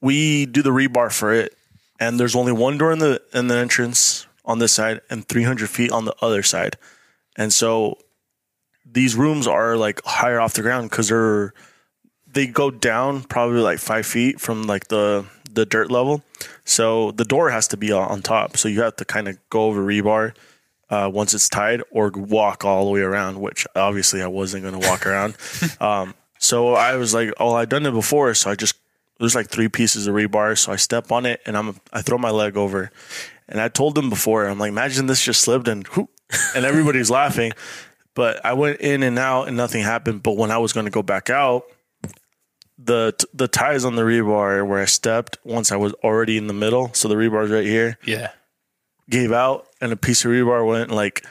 we 0.00 0.46
do 0.46 0.62
the 0.62 0.70
rebar 0.70 1.12
for 1.12 1.32
it, 1.32 1.56
and 2.00 2.18
there's 2.18 2.34
only 2.34 2.50
one 2.50 2.76
door 2.76 2.90
in 2.90 2.98
the 2.98 3.22
in 3.32 3.46
the 3.46 3.56
entrance 3.56 4.26
on 4.44 4.58
this 4.58 4.72
side, 4.72 5.00
and 5.08 5.28
300 5.28 5.70
feet 5.70 5.92
on 5.92 6.06
the 6.06 6.14
other 6.20 6.42
side, 6.42 6.76
and 7.36 7.52
so 7.52 7.98
these 8.84 9.14
rooms 9.14 9.46
are 9.46 9.76
like 9.76 10.02
higher 10.04 10.40
off 10.40 10.54
the 10.54 10.62
ground 10.62 10.90
because 10.90 11.08
they're 11.08 11.54
they 12.26 12.48
go 12.48 12.72
down 12.72 13.22
probably 13.22 13.60
like 13.60 13.78
five 13.78 14.06
feet 14.06 14.40
from 14.40 14.64
like 14.64 14.88
the 14.88 15.24
the 15.54 15.66
dirt 15.66 15.90
level. 15.90 16.22
So 16.64 17.10
the 17.12 17.24
door 17.24 17.50
has 17.50 17.68
to 17.68 17.76
be 17.76 17.92
on 17.92 18.22
top. 18.22 18.56
So 18.56 18.68
you 18.68 18.82
have 18.82 18.96
to 18.96 19.04
kind 19.04 19.28
of 19.28 19.38
go 19.50 19.64
over 19.64 19.84
rebar 19.84 20.34
uh, 20.90 21.10
once 21.12 21.34
it's 21.34 21.48
tied, 21.48 21.82
or 21.90 22.10
walk 22.10 22.64
all 22.64 22.84
the 22.84 22.90
way 22.90 23.00
around. 23.00 23.40
Which 23.40 23.66
obviously 23.74 24.22
I 24.22 24.26
wasn't 24.26 24.64
going 24.64 24.80
to 24.80 24.88
walk 24.88 25.06
around. 25.06 25.36
Um, 25.80 26.14
so 26.38 26.74
I 26.74 26.96
was 26.96 27.14
like, 27.14 27.32
oh, 27.38 27.54
I've 27.54 27.68
done 27.68 27.86
it 27.86 27.92
before. 27.92 28.34
So 28.34 28.50
I 28.50 28.54
just 28.54 28.76
there's 29.18 29.34
like 29.34 29.48
three 29.48 29.68
pieces 29.68 30.06
of 30.06 30.14
rebar. 30.14 30.56
So 30.58 30.72
I 30.72 30.76
step 30.76 31.10
on 31.12 31.26
it 31.26 31.40
and 31.46 31.56
I'm 31.56 31.80
I 31.92 32.02
throw 32.02 32.18
my 32.18 32.30
leg 32.30 32.56
over. 32.56 32.90
And 33.48 33.60
I 33.60 33.68
told 33.68 33.94
them 33.94 34.08
before, 34.08 34.46
I'm 34.46 34.58
like, 34.58 34.70
imagine 34.70 35.06
this 35.06 35.22
just 35.22 35.42
slipped 35.42 35.68
and 35.68 35.86
whoop, 35.88 36.08
and 36.56 36.64
everybody's 36.64 37.10
laughing. 37.10 37.52
But 38.14 38.44
I 38.44 38.54
went 38.54 38.80
in 38.80 39.02
and 39.02 39.18
out 39.18 39.48
and 39.48 39.56
nothing 39.56 39.82
happened. 39.82 40.22
But 40.22 40.36
when 40.36 40.50
I 40.50 40.58
was 40.58 40.72
going 40.72 40.86
to 40.86 40.90
go 40.90 41.02
back 41.02 41.28
out, 41.28 41.64
the 42.78 43.14
the 43.32 43.48
ties 43.48 43.84
on 43.84 43.94
the 43.96 44.02
rebar 44.02 44.66
where 44.66 44.80
I 44.80 44.84
stepped 44.86 45.38
once 45.44 45.70
I 45.72 45.76
was 45.76 45.92
already 46.04 46.36
in 46.36 46.46
the 46.48 46.52
middle, 46.54 46.92
so 46.94 47.08
the 47.08 47.16
rebar's 47.16 47.50
right 47.50 47.64
here, 47.64 47.98
Yeah. 48.04 48.30
gave 49.08 49.32
out 49.32 49.66
and 49.80 49.92
a 49.92 49.96
piece 49.96 50.24
of 50.24 50.30
rebar 50.30 50.66
went 50.66 50.90
like 50.90 51.24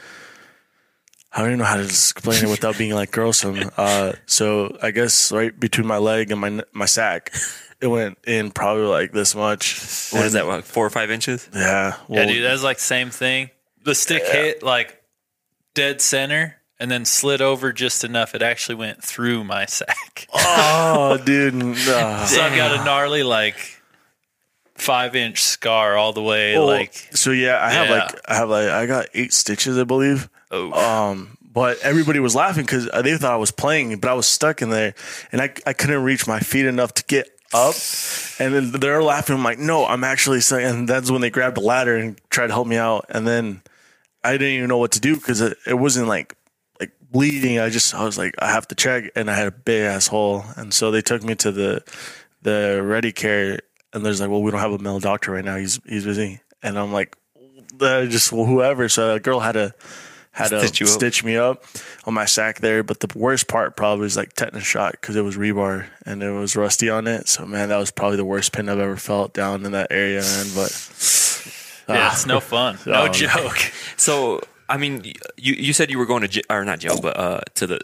I 1.35 1.39
don't 1.39 1.47
even 1.47 1.59
know 1.59 1.65
how 1.65 1.77
to 1.77 1.83
explain 1.83 2.43
it 2.43 2.49
without 2.49 2.77
being 2.77 2.93
like 2.93 3.11
gruesome. 3.11 3.71
Uh, 3.75 4.13
so 4.27 4.77
I 4.83 4.91
guess 4.91 5.31
right 5.31 5.57
between 5.59 5.87
my 5.87 5.97
leg 5.97 6.31
and 6.31 6.39
my 6.39 6.61
my 6.73 6.85
sack, 6.85 7.33
it 7.81 7.87
went 7.87 8.19
in 8.27 8.51
probably 8.51 8.85
like 8.85 9.11
this 9.13 9.33
much. 9.35 10.09
What 10.11 10.25
is 10.25 10.33
that? 10.33 10.45
Like 10.45 10.63
four 10.63 10.85
or 10.85 10.91
five 10.91 11.09
inches? 11.09 11.49
Yeah, 11.53 11.61
Yeah, 11.61 11.95
well, 12.07 12.27
dude, 12.27 12.43
that's 12.43 12.61
like 12.63 12.77
same 12.79 13.09
thing. 13.09 13.49
The 13.83 13.95
stick 13.95 14.23
hit 14.23 14.61
like 14.63 15.01
dead 15.73 15.99
center 16.01 16.55
and 16.79 16.89
then 16.91 17.05
slid 17.05 17.41
over 17.41 17.71
just 17.73 18.03
enough. 18.03 18.35
It 18.35 18.41
actually 18.41 18.75
went 18.75 19.03
through 19.03 19.43
my 19.43 19.65
sack. 19.67 20.27
Oh, 20.33 21.17
dude. 21.23 21.55
uh, 21.87 22.25
So 22.25 22.41
I've 22.41 22.55
got 22.55 22.79
a 22.79 22.83
gnarly 22.83 23.23
like 23.23 23.57
five 24.75 25.15
inch 25.15 25.41
scar 25.43 25.95
all 25.95 26.13
the 26.13 26.21
way. 26.21 26.57
well, 26.57 26.65
like 26.67 26.93
so 27.11 27.31
yeah, 27.31 27.63
I 27.63 27.69
have 27.71 27.87
Yeah. 27.89 27.95
like 28.03 28.19
I 28.29 28.35
have 28.35 28.49
like 28.49 28.67
I 28.69 28.85
got 28.85 29.07
eight 29.13 29.33
stitches, 29.33 29.77
I 29.77 29.83
believe. 29.83 30.29
oh, 30.51 30.71
Um, 30.73 31.37
but 31.41 31.77
everybody 31.81 32.19
was 32.19 32.35
laughing 32.35 32.63
because 32.65 32.89
they 33.03 33.15
thought 33.17 33.33
I 33.33 33.37
was 33.37 33.51
playing, 33.51 33.97
but 33.99 34.09
I 34.09 34.13
was 34.15 34.25
stuck 34.25 34.61
in 34.63 34.69
there, 34.71 34.95
and 35.31 35.41
I 35.41 35.53
I 35.67 35.73
couldn't 35.73 36.01
reach 36.03 36.27
my 36.27 36.39
feet 36.39 36.65
enough 36.65 36.93
to 36.95 37.03
get 37.05 37.29
up. 37.53 37.75
And 38.39 38.55
then 38.55 38.71
they're 38.71 39.03
laughing. 39.03 39.35
I'm 39.35 39.43
like, 39.43 39.59
no, 39.59 39.85
I'm 39.85 40.03
actually 40.03 40.41
stuck. 40.41 40.61
And 40.61 40.89
that's 40.89 41.11
when 41.11 41.21
they 41.21 41.29
grabbed 41.29 41.57
the 41.57 41.61
ladder 41.61 41.95
and 41.95 42.19
tried 42.31 42.47
to 42.47 42.53
help 42.53 42.65
me 42.65 42.77
out. 42.77 43.05
And 43.09 43.27
then 43.27 43.61
I 44.23 44.31
didn't 44.31 44.55
even 44.55 44.69
know 44.69 44.79
what 44.79 44.93
to 44.93 44.99
do 44.99 45.13
because 45.15 45.39
it, 45.39 45.55
it 45.67 45.75
wasn't 45.75 46.07
like 46.07 46.33
bleeding. 47.13 47.59
I 47.59 47.69
just 47.69 47.95
I 47.95 48.03
was 48.03 48.17
like, 48.17 48.35
I 48.39 48.51
have 48.51 48.67
to 48.67 48.75
check, 48.75 49.11
and 49.15 49.31
I 49.31 49.35
had 49.35 49.47
a 49.47 49.51
big 49.51 49.83
ass 49.83 50.07
hole. 50.07 50.43
And 50.57 50.73
so 50.73 50.91
they 50.91 51.01
took 51.01 51.23
me 51.23 51.35
to 51.35 51.51
the 51.53 51.83
the 52.41 52.81
ready 52.83 53.13
care, 53.13 53.59
and 53.93 54.05
there's 54.05 54.19
like, 54.19 54.29
well, 54.29 54.41
we 54.41 54.51
don't 54.51 54.59
have 54.59 54.73
a 54.73 54.79
male 54.79 54.99
doctor 54.99 55.31
right 55.31 55.45
now. 55.45 55.55
He's 55.55 55.79
he's 55.87 56.03
busy. 56.03 56.41
And 56.61 56.77
I'm 56.77 56.91
like, 56.91 57.15
just 57.79 58.33
well, 58.33 58.45
whoever. 58.45 58.89
So 58.89 59.13
a 59.15 59.19
girl 59.21 59.39
had 59.39 59.53
to 59.53 59.73
had 60.31 60.49
to 60.49 60.67
Stitch 60.67 60.87
stitch 60.89 61.23
me 61.23 61.37
up 61.37 61.63
on 62.05 62.13
my 62.15 62.25
sack 62.25 62.59
there. 62.59 62.83
But 62.83 62.99
the 62.99 63.17
worst 63.17 63.47
part 63.47 63.75
probably 63.75 64.01
was 64.03 64.17
like 64.17 64.33
tetanus 64.33 64.63
shot 64.63 64.93
because 64.93 65.15
it 65.15 65.21
was 65.21 65.37
rebar 65.37 65.85
and 66.05 66.23
it 66.23 66.31
was 66.31 66.55
rusty 66.55 66.89
on 66.89 67.05
it. 67.07 67.27
So 67.27 67.45
man, 67.45 67.69
that 67.69 67.77
was 67.77 67.91
probably 67.91 68.17
the 68.17 68.25
worst 68.25 68.51
pin 68.51 68.67
I've 68.67 68.79
ever 68.79 68.97
felt 68.97 69.33
down 69.33 69.65
in 69.65 69.73
that 69.73 69.87
area, 69.91 70.21
man. 70.21 70.47
But 70.55 70.71
yeah, 71.87 72.07
ah, 72.09 72.13
it's 72.13 72.25
no 72.25 72.39
fun. 72.39 72.79
No 72.87 73.03
Oh, 73.03 73.07
joke. 73.09 73.57
So 73.97 74.41
I 74.69 74.77
mean, 74.77 75.03
you 75.37 75.53
you 75.53 75.73
said 75.73 75.89
you 75.91 75.97
were 75.97 76.05
going 76.05 76.21
to 76.21 76.27
j- 76.27 76.41
or 76.49 76.63
not 76.65 76.79
jail, 76.79 76.99
but 77.01 77.17
uh, 77.17 77.41
to 77.55 77.67
the 77.67 77.81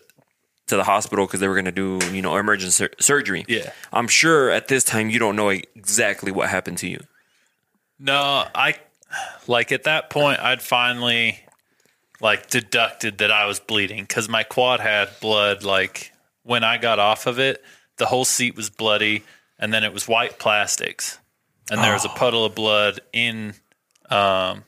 to 0.68 0.76
the 0.78 0.84
hospital 0.84 1.26
because 1.26 1.40
they 1.40 1.48
were 1.48 1.56
going 1.56 1.66
to 1.66 1.72
do 1.72 2.00
you 2.14 2.22
know 2.22 2.38
emergency 2.38 2.72
sur- 2.72 2.92
surgery. 3.00 3.46
Yeah. 3.48 3.72
I'm 3.92 4.08
sure 4.08 4.50
at 4.50 4.68
this 4.68 4.84
time 4.84 5.10
you 5.10 5.20
don't 5.20 5.36
know 5.36 5.50
exactly 5.50 6.32
what 6.32 6.50
happened 6.50 6.78
to 6.80 6.88
you. 6.88 7.00
No, 8.00 8.46
I 8.56 8.76
like 9.48 9.72
at 9.72 9.84
that 9.84 10.10
point 10.10 10.40
I'd 10.40 10.62
finally 10.62 11.40
like 12.22 12.50
deducted 12.50 13.18
that 13.20 13.32
I 13.32 13.46
was 13.46 13.60
bleeding 13.60 14.04
because 14.04 14.30
my 14.30 14.44
quad 14.44 14.80
had 14.80 15.10
blood. 15.20 15.64
Like 15.64 16.12
when 16.44 16.64
I 16.64 16.78
got 16.78 17.00
off 17.00 17.28
of 17.28 17.40
it, 17.40 17.64
the 17.98 18.06
whole 18.06 18.26
seat 18.26 18.56
was 18.56 18.70
bloody, 18.70 19.24
and 19.58 19.74
then 19.74 19.84
it 19.84 19.94
was 19.94 20.08
white 20.08 20.40
plastics, 20.40 21.18
and 21.70 21.82
there 21.84 21.94
was 21.94 22.06
a 22.06 22.10
puddle 22.10 22.46
of 22.46 22.56
blood 22.56 23.00
in. 23.12 23.54
Um, 24.10 24.64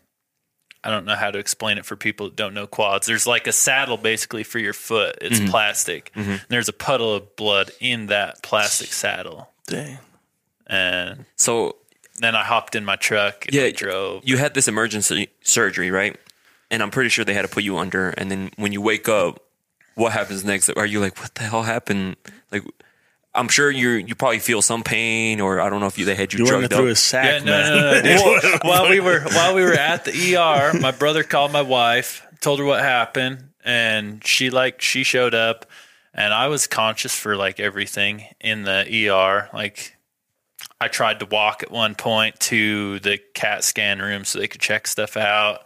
I 0.83 0.89
don't 0.89 1.05
know 1.05 1.15
how 1.15 1.29
to 1.31 1.37
explain 1.37 1.77
it 1.77 1.85
for 1.85 1.95
people 1.95 2.27
that 2.27 2.35
don't 2.35 2.53
know 2.53 2.67
quads. 2.67 3.07
There's 3.07 3.27
like 3.27 3.47
a 3.47 3.51
saddle 3.51 3.97
basically 3.97 4.43
for 4.43 4.59
your 4.59 4.73
foot. 4.73 5.17
It's 5.21 5.39
mm-hmm. 5.39 5.49
plastic. 5.49 6.11
And 6.39 6.41
there's 6.49 6.69
a 6.69 6.73
puddle 6.73 7.13
of 7.13 7.35
blood 7.35 7.71
in 7.79 8.07
that 8.07 8.41
plastic 8.41 8.87
saddle, 8.87 9.49
dang. 9.67 9.99
and 10.67 11.25
So 11.35 11.75
then 12.19 12.35
I 12.35 12.43
hopped 12.43 12.75
in 12.75 12.85
my 12.85 12.95
truck 12.95 13.45
and 13.45 13.55
yeah, 13.55 13.63
I 13.63 13.71
drove. 13.71 14.23
You 14.25 14.37
had 14.37 14.53
this 14.53 14.67
emergency 14.67 15.29
surgery, 15.41 15.91
right? 15.91 16.17
And 16.69 16.81
I'm 16.81 16.91
pretty 16.91 17.09
sure 17.09 17.25
they 17.25 17.33
had 17.33 17.41
to 17.43 17.47
put 17.47 17.63
you 17.63 17.77
under. 17.77 18.09
And 18.11 18.31
then 18.31 18.51
when 18.55 18.71
you 18.71 18.81
wake 18.81 19.09
up, 19.09 19.43
what 19.95 20.13
happens 20.13 20.45
next? 20.45 20.69
Are 20.69 20.85
you 20.85 20.99
like, 20.99 21.19
what 21.19 21.35
the 21.35 21.43
hell 21.43 21.63
happened? 21.63 22.15
Like, 23.33 23.41
I'm 23.41 23.47
sure 23.47 23.71
you 23.71 23.89
you 23.91 24.15
probably 24.15 24.39
feel 24.39 24.61
some 24.61 24.83
pain, 24.83 25.39
or 25.41 25.59
I 25.61 25.69
don't 25.69 25.79
know 25.79 25.87
if 25.87 25.97
you 25.97 26.05
they 26.05 26.15
had 26.15 26.33
you, 26.33 26.39
You 26.39 26.43
went 26.45 26.59
drugged 26.69 26.73
through 26.73 26.83
up. 26.85 26.89
his 26.89 26.99
sack, 26.99 27.25
Yeah, 27.25 27.45
no, 27.45 27.51
man. 27.51 27.73
no, 27.73 27.91
no, 27.91 28.01
dude. 28.41 28.61
Well, 28.63 28.69
while 28.83 28.89
we 28.89 28.99
were 28.99 29.21
while 29.21 29.55
we 29.55 29.63
were 29.63 29.73
at 29.73 30.05
the 30.05 30.35
ER, 30.35 30.77
my 30.79 30.91
brother 30.91 31.23
called 31.23 31.51
my 31.51 31.61
wife, 31.61 32.25
told 32.41 32.59
her 32.59 32.65
what 32.65 32.81
happened, 32.81 33.49
and 33.63 34.25
she 34.25 34.49
like 34.49 34.81
she 34.81 35.03
showed 35.03 35.33
up, 35.33 35.65
and 36.13 36.33
I 36.33 36.47
was 36.47 36.67
conscious 36.67 37.15
for 37.17 37.35
like 37.35 37.59
everything 37.59 38.25
in 38.41 38.63
the 38.63 39.09
ER. 39.09 39.49
Like, 39.53 39.95
I 40.81 40.87
tried 40.89 41.19
to 41.19 41.25
walk 41.25 41.63
at 41.63 41.71
one 41.71 41.95
point 41.95 42.39
to 42.41 42.99
the 42.99 43.17
CAT 43.33 43.63
scan 43.63 43.99
room 43.99 44.25
so 44.25 44.39
they 44.39 44.47
could 44.47 44.61
check 44.61 44.87
stuff 44.87 45.15
out. 45.15 45.61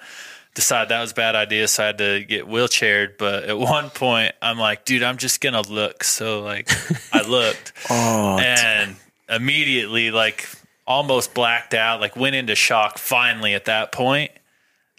Decided 0.56 0.88
that 0.90 1.02
was 1.02 1.12
a 1.12 1.16
bad 1.16 1.36
idea, 1.36 1.68
so 1.68 1.84
I 1.84 1.88
had 1.88 1.98
to 1.98 2.24
get 2.24 2.46
wheelchaired. 2.48 3.18
But 3.18 3.44
at 3.44 3.58
one 3.58 3.90
point, 3.90 4.34
I'm 4.42 4.58
like, 4.58 4.86
dude, 4.86 5.04
I'm 5.04 5.18
just 5.18 5.42
gonna 5.42 5.62
look. 5.62 6.04
So 6.06 6.42
like, 6.44 6.70
I 7.14 7.15
looked 7.28 7.74
Oh, 7.90 8.40
and 8.40 8.96
immediately 9.30 10.12
like 10.12 10.48
almost 10.88 11.34
blacked 11.34 11.74
out 11.74 12.00
like 12.00 12.16
went 12.16 12.36
into 12.36 12.56
shock 12.56 12.98
finally 12.98 13.54
at 13.56 13.66
that 13.66 13.92
point 13.92 14.32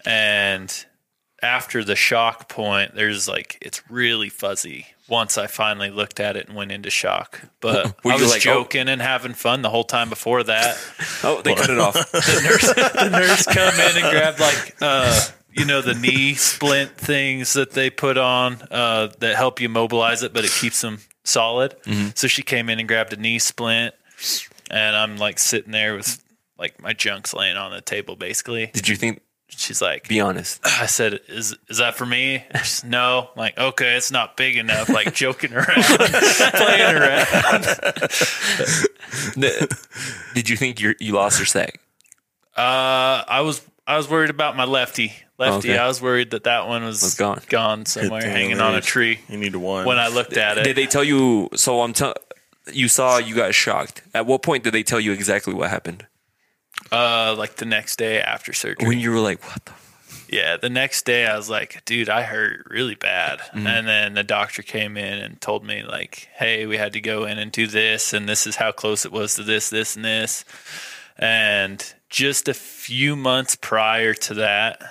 and 0.05 0.85
after 1.41 1.83
the 1.83 1.95
shock 1.95 2.49
point 2.49 2.93
there's 2.93 3.27
like 3.27 3.57
it's 3.61 3.81
really 3.89 4.27
fuzzy 4.27 4.87
once 5.07 5.37
i 5.37 5.47
finally 5.47 5.89
looked 5.89 6.19
at 6.19 6.35
it 6.35 6.47
and 6.47 6.57
went 6.57 6.73
into 6.73 6.89
shock 6.89 7.41
but 7.61 7.85
we 8.03 8.11
Were 8.11 8.17
i 8.17 8.21
was 8.21 8.31
like, 8.31 8.41
oh? 8.41 8.63
joking 8.63 8.89
and 8.89 9.01
having 9.01 9.33
fun 9.33 9.61
the 9.61 9.69
whole 9.69 9.85
time 9.85 10.09
before 10.09 10.43
that 10.43 10.77
Oh, 11.23 11.41
they 11.41 11.55
cut 11.55 11.69
it 11.69 11.79
off. 11.79 11.93
the 12.11 12.41
nurse 12.43 12.67
the 12.73 13.09
nurse 13.09 13.45
come 13.45 13.73
in 13.73 14.03
and 14.03 14.11
grabbed 14.11 14.39
like 14.39 14.75
uh 14.81 15.21
you 15.57 15.65
know 15.65 15.81
the 15.81 15.95
knee 15.95 16.35
splint 16.35 16.91
things 16.91 17.53
that 17.53 17.71
they 17.71 17.89
put 17.89 18.17
on 18.17 18.61
uh, 18.69 19.07
that 19.19 19.35
help 19.35 19.59
you 19.59 19.67
mobilize 19.69 20.21
it, 20.21 20.31
but 20.31 20.45
it 20.45 20.51
keeps 20.51 20.81
them 20.81 20.99
solid. 21.27 21.75
So 22.15 22.27
she 22.27 22.41
came 22.41 22.69
in 22.69 22.79
and 22.79 22.87
grabbed 22.87 23.13
a 23.13 23.17
knee 23.17 23.39
splint, 23.39 23.93
and 24.71 24.95
I'm 24.95 25.17
like 25.17 25.39
sitting 25.39 25.71
there 25.71 25.95
with 25.95 26.23
like 26.57 26.81
my 26.81 26.93
junk's 26.93 27.33
laying 27.33 27.57
on 27.57 27.71
the 27.71 27.81
table, 27.81 28.15
basically. 28.15 28.67
Did 28.73 28.87
you 28.87 28.95
think? 28.95 29.21
She's 29.49 29.81
like, 29.81 30.09
Be 30.09 30.19
honest. 30.19 30.59
I 30.65 30.87
said, 30.87 31.21
"Is 31.29 31.55
is 31.69 31.77
that 31.77 31.95
for 31.95 32.05
me?" 32.05 32.43
No. 32.83 33.29
I'm 33.33 33.39
like, 33.39 33.57
okay, 33.57 33.95
it's 33.95 34.11
not 34.11 34.35
big 34.35 34.57
enough. 34.57 34.89
Like 34.89 35.13
joking 35.15 35.53
around, 35.53 35.67
playing 35.83 36.95
around. 36.95 37.65
Did 40.33 40.49
you 40.49 40.57
think 40.57 40.81
you 40.81 40.95
you 40.99 41.13
lost 41.13 41.39
your 41.39 41.45
sack? 41.45 41.79
Uh, 42.57 43.23
I 43.27 43.41
was 43.41 43.61
I 43.87 43.95
was 43.97 44.09
worried 44.09 44.29
about 44.29 44.55
my 44.57 44.65
lefty. 44.65 45.13
Lefty, 45.39 45.69
Okay. 45.71 45.77
I 45.77 45.87
was 45.87 46.01
worried 46.01 46.31
that 46.31 46.43
that 46.43 46.67
one 46.67 46.83
was, 46.83 47.01
Was 47.01 47.15
gone. 47.15 47.41
gone 47.47 47.85
somewhere, 47.85 48.21
thing 48.21 48.31
hanging 48.31 48.59
on 48.59 48.75
a 48.75 48.81
tree. 48.81 49.19
you 49.29 49.37
need 49.37 49.55
one. 49.55 49.85
When 49.85 49.97
I 49.99 50.07
looked 50.09 50.35
at 50.35 50.57
it, 50.57 50.63
Did 50.63 50.75
they 50.75 50.87
tell 50.87 51.03
you? 51.03 51.49
So 51.55 51.81
I'm 51.81 51.93
tell 51.93 52.13
you 52.73 52.87
saw 52.89 53.17
you 53.17 53.33
got 53.35 53.53
shocked. 53.55 54.01
At 54.13 54.25
what 54.25 54.41
point 54.43 54.63
did 54.63 54.73
they 54.73 54.83
tell 54.83 54.99
you 54.99 55.11
exactly 55.13 55.53
what 55.53 55.69
happened? 55.69 56.05
uh, 56.91 57.33
like 57.37 57.55
the 57.55 57.65
next 57.65 57.97
day 57.97 58.19
after 58.21 58.53
surgery. 58.53 58.87
When 58.87 58.99
you 58.99 59.11
were 59.11 59.19
like, 59.19 59.43
what 59.43 59.65
the? 59.65 59.71
Yeah, 60.29 60.57
the 60.57 60.69
next 60.69 61.05
day 61.05 61.25
I 61.25 61.37
was 61.37 61.49
like, 61.49 61.83
dude, 61.85 62.09
I 62.09 62.23
hurt 62.23 62.67
really 62.69 62.95
bad. 62.95 63.39
Mm-hmm. 63.39 63.65
And 63.67 63.87
then 63.87 64.13
the 64.13 64.23
doctor 64.23 64.61
came 64.61 64.97
in 64.97 65.19
and 65.19 65.39
told 65.39 65.63
me, 65.65 65.83
like, 65.83 66.27
hey, 66.35 66.65
we 66.65 66.77
had 66.77 66.93
to 66.93 66.99
go 67.01 67.23
in 67.25 67.39
and 67.39 67.51
do 67.51 67.65
this, 67.67 68.11
and 68.13 68.27
this 68.27 68.45
is 68.45 68.57
how 68.57 68.71
close 68.73 69.05
it 69.05 69.11
was 69.11 69.35
to 69.35 69.43
this, 69.43 69.69
this, 69.69 69.95
and 69.95 70.03
this. 70.03 70.43
And 71.17 71.93
just 72.09 72.47
a 72.47 72.53
few 72.53 73.15
months 73.15 73.55
prior 73.55 74.13
to 74.13 74.33
that, 74.35 74.81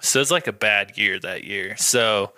so 0.00 0.20
it's 0.20 0.30
like 0.30 0.46
a 0.46 0.52
bad 0.52 0.96
year 0.98 1.18
that 1.20 1.44
year. 1.44 1.76
So 1.76 2.32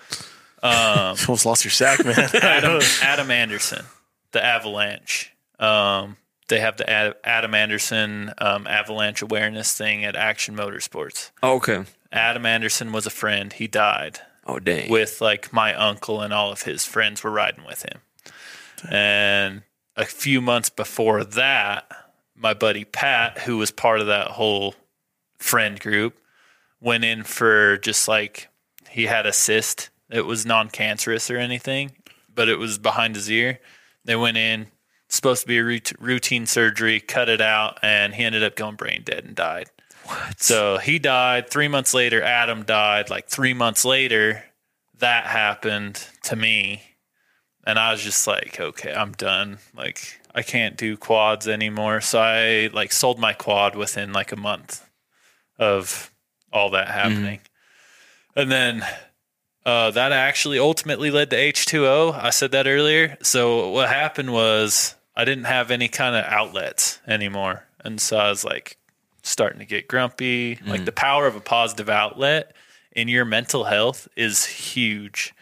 you 0.62 0.68
almost 0.70 1.44
lost 1.46 1.64
your 1.64 1.70
sack, 1.72 2.04
man. 2.04 2.18
Adam, 2.42 2.80
Adam 3.02 3.30
Anderson, 3.30 3.84
the 4.32 4.44
Avalanche. 4.44 5.32
Um, 5.58 6.16
they 6.48 6.60
have 6.60 6.76
the 6.78 6.88
Adam 7.26 7.54
Anderson 7.54 8.32
um, 8.38 8.66
Avalanche 8.66 9.20
Awareness 9.22 9.76
thing 9.76 10.04
at 10.04 10.16
Action 10.16 10.56
Motorsports. 10.56 11.30
Oh, 11.42 11.56
okay. 11.56 11.84
Adam 12.10 12.46
Anderson 12.46 12.90
was 12.92 13.04
a 13.06 13.10
friend. 13.10 13.52
He 13.52 13.66
died 13.66 14.20
Oh 14.46 14.58
dang. 14.58 14.88
with 14.90 15.20
like 15.20 15.52
my 15.52 15.74
uncle 15.74 16.22
and 16.22 16.32
all 16.32 16.50
of 16.50 16.62
his 16.62 16.86
friends 16.86 17.22
were 17.22 17.30
riding 17.30 17.66
with 17.66 17.82
him. 17.82 18.00
And 18.90 19.62
a 19.96 20.04
few 20.06 20.40
months 20.40 20.70
before 20.70 21.22
that, 21.24 21.90
my 22.38 22.54
buddy 22.54 22.84
Pat, 22.84 23.38
who 23.38 23.58
was 23.58 23.70
part 23.70 24.00
of 24.00 24.06
that 24.06 24.28
whole 24.28 24.74
friend 25.38 25.78
group, 25.78 26.18
went 26.80 27.04
in 27.04 27.24
for 27.24 27.78
just 27.78 28.08
like 28.08 28.48
he 28.88 29.06
had 29.06 29.26
a 29.26 29.32
cyst. 29.32 29.90
It 30.10 30.26
was 30.26 30.46
non 30.46 30.70
cancerous 30.70 31.30
or 31.30 31.36
anything, 31.36 31.92
but 32.32 32.48
it 32.48 32.58
was 32.58 32.78
behind 32.78 33.16
his 33.16 33.30
ear. 33.30 33.58
They 34.04 34.16
went 34.16 34.36
in, 34.36 34.68
supposed 35.08 35.42
to 35.42 35.48
be 35.48 35.58
a 35.58 35.80
routine 35.98 36.46
surgery, 36.46 37.00
cut 37.00 37.28
it 37.28 37.40
out, 37.40 37.78
and 37.82 38.14
he 38.14 38.24
ended 38.24 38.42
up 38.42 38.56
going 38.56 38.76
brain 38.76 39.02
dead 39.04 39.24
and 39.24 39.34
died. 39.34 39.70
So 40.38 40.78
he 40.78 40.98
died. 40.98 41.50
Three 41.50 41.68
months 41.68 41.92
later, 41.92 42.22
Adam 42.22 42.62
died. 42.62 43.10
Like 43.10 43.28
three 43.28 43.52
months 43.52 43.84
later, 43.84 44.44
that 44.98 45.26
happened 45.26 46.06
to 46.24 46.36
me, 46.36 46.82
and 47.66 47.78
I 47.78 47.92
was 47.92 48.02
just 48.02 48.26
like, 48.26 48.58
okay, 48.58 48.94
I'm 48.94 49.12
done. 49.12 49.58
Like 49.76 50.17
I 50.38 50.42
can't 50.42 50.76
do 50.76 50.96
quads 50.96 51.48
anymore. 51.48 52.00
So 52.00 52.20
I 52.20 52.70
like 52.72 52.92
sold 52.92 53.18
my 53.18 53.32
quad 53.32 53.74
within 53.74 54.12
like 54.12 54.32
a 54.32 54.36
month 54.36 54.88
of 55.58 56.12
all 56.52 56.70
that 56.70 56.88
happening, 56.88 57.40
and 58.36 58.50
then 58.50 58.86
uh, 59.66 59.90
that 59.90 60.12
actually 60.12 60.58
ultimately 60.58 61.10
led 61.10 61.28
to 61.30 61.36
H2O. 61.36 62.14
I 62.14 62.30
said 62.30 62.52
that 62.52 62.66
earlier. 62.66 63.18
So 63.22 63.68
what 63.70 63.88
happened 63.88 64.32
was 64.32 64.94
I 65.14 65.24
didn't 65.24 65.44
have 65.44 65.70
any 65.70 65.88
kind 65.88 66.16
of 66.16 66.24
outlets 66.24 67.00
anymore. 67.06 67.64
And 67.84 68.00
so 68.00 68.16
I 68.16 68.30
was 68.30 68.44
like 68.44 68.78
starting 69.22 69.58
to 69.58 69.66
get 69.66 69.88
grumpy. 69.88 70.58
Like 70.64 70.84
the 70.84 70.92
power 70.92 71.26
of 71.26 71.36
a 71.36 71.40
positive 71.40 71.90
outlet 71.90 72.54
in 72.92 73.08
your 73.08 73.24
mental 73.24 73.64
health 73.64 74.08
is 74.16 74.46
huge. 74.46 75.34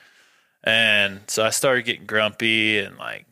And 0.64 1.20
so 1.28 1.44
I 1.44 1.50
started 1.50 1.84
getting 1.84 2.06
grumpy 2.06 2.78
and 2.80 2.96
like 2.98 3.26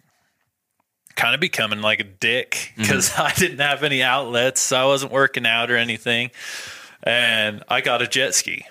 kind 1.17 1.35
of 1.35 1.41
becoming 1.41 1.81
like 1.81 2.01
a 2.01 2.05
dick 2.05 2.51
mm-hmm. 2.73 2.83
because 2.83 3.13
I 3.19 3.33
didn't 3.35 3.61
have 3.61 3.83
any 3.83 4.03
outlets. 4.03 4.61
So 4.61 4.77
I 4.77 4.85
wasn't 4.87 5.13
working 5.13 5.47
out 5.47 5.71
or 5.71 5.77
anything. 5.77 6.31
And 7.03 7.63
I 7.69 7.81
got 7.81 8.03
a 8.03 8.07
jet 8.07 8.35
ski 8.35 8.65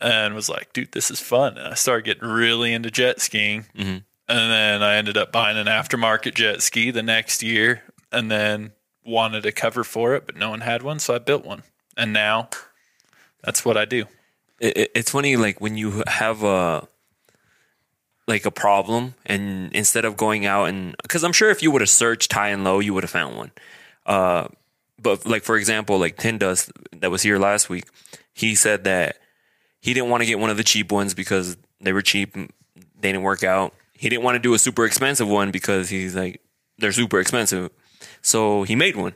and 0.00 0.34
was 0.34 0.48
like, 0.48 0.72
dude, 0.72 0.92
this 0.92 1.10
is 1.10 1.20
fun. 1.20 1.56
And 1.58 1.68
I 1.68 1.74
started 1.74 2.04
getting 2.04 2.28
really 2.28 2.72
into 2.72 2.90
jet 2.90 3.20
skiing. 3.20 3.66
Mm-hmm. 3.76 3.98
And 4.28 4.50
then 4.50 4.82
I 4.82 4.96
ended 4.96 5.16
up 5.16 5.30
buying 5.32 5.56
an 5.58 5.66
aftermarket 5.66 6.34
jet 6.34 6.62
ski 6.62 6.90
the 6.90 7.02
next 7.02 7.42
year 7.42 7.82
and 8.10 8.30
then 8.30 8.72
wanted 9.04 9.46
a 9.46 9.52
cover 9.52 9.84
for 9.84 10.14
it, 10.14 10.26
but 10.26 10.36
no 10.36 10.50
one 10.50 10.60
had 10.60 10.82
one. 10.82 10.98
So 10.98 11.14
I 11.14 11.18
built 11.18 11.44
one. 11.44 11.62
And 11.96 12.12
now 12.12 12.48
that's 13.42 13.64
what 13.64 13.76
I 13.76 13.84
do. 13.84 14.06
it, 14.60 14.76
it- 14.76 14.90
it's 14.94 15.10
funny 15.10 15.36
like 15.36 15.60
when 15.60 15.76
you 15.76 16.02
have 16.06 16.42
a 16.42 16.86
like 18.28 18.46
a 18.46 18.50
problem 18.50 19.14
and 19.26 19.72
instead 19.72 20.04
of 20.04 20.16
going 20.16 20.46
out 20.46 20.68
and 20.68 20.94
because 21.02 21.24
i'm 21.24 21.32
sure 21.32 21.50
if 21.50 21.62
you 21.62 21.70
would 21.70 21.80
have 21.80 21.90
searched 21.90 22.32
high 22.32 22.48
and 22.48 22.64
low 22.64 22.78
you 22.78 22.94
would 22.94 23.02
have 23.02 23.10
found 23.10 23.36
one 23.36 23.50
uh 24.06 24.46
but 25.00 25.26
like 25.26 25.42
for 25.42 25.56
example 25.56 25.98
like 25.98 26.16
tin 26.16 26.38
dust 26.38 26.70
that 26.92 27.10
was 27.10 27.22
here 27.22 27.38
last 27.38 27.68
week 27.68 27.84
he 28.32 28.54
said 28.54 28.84
that 28.84 29.16
he 29.80 29.92
didn't 29.92 30.08
want 30.08 30.22
to 30.22 30.26
get 30.26 30.38
one 30.38 30.50
of 30.50 30.56
the 30.56 30.64
cheap 30.64 30.92
ones 30.92 31.14
because 31.14 31.56
they 31.80 31.92
were 31.92 32.02
cheap 32.02 32.34
they 32.34 33.12
didn't 33.12 33.22
work 33.22 33.42
out 33.42 33.74
he 33.92 34.08
didn't 34.08 34.22
want 34.22 34.36
to 34.36 34.40
do 34.40 34.54
a 34.54 34.58
super 34.58 34.84
expensive 34.84 35.28
one 35.28 35.50
because 35.50 35.88
he's 35.88 36.14
like 36.14 36.40
they're 36.78 36.92
super 36.92 37.18
expensive 37.18 37.70
so 38.20 38.62
he 38.62 38.76
made 38.76 38.94
one 38.96 39.14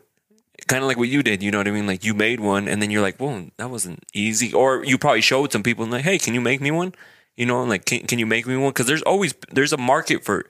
kind 0.66 0.82
of 0.82 0.88
like 0.88 0.96
what 0.96 1.08
you 1.08 1.22
did, 1.22 1.42
you 1.42 1.50
know 1.50 1.58
what 1.58 1.68
I 1.68 1.70
mean? 1.70 1.86
Like 1.86 2.04
you 2.04 2.14
made 2.14 2.40
one 2.40 2.68
and 2.68 2.82
then 2.82 2.90
you're 2.90 3.02
like, 3.02 3.20
well, 3.20 3.46
that 3.56 3.70
wasn't 3.70 4.04
easy. 4.12 4.52
Or 4.52 4.84
you 4.84 4.98
probably 4.98 5.20
showed 5.20 5.52
some 5.52 5.62
people 5.62 5.84
and 5.84 5.92
like, 5.92 6.04
hey, 6.04 6.18
can 6.18 6.34
you 6.34 6.40
make 6.40 6.60
me 6.60 6.70
one? 6.70 6.94
You 7.36 7.46
know, 7.46 7.62
like, 7.64 7.84
can, 7.84 8.06
can 8.06 8.18
you 8.18 8.26
make 8.26 8.46
me 8.46 8.56
one? 8.56 8.70
Because 8.70 8.86
there's 8.86 9.02
always, 9.02 9.34
there's 9.50 9.72
a 9.72 9.76
market 9.76 10.24
for 10.24 10.46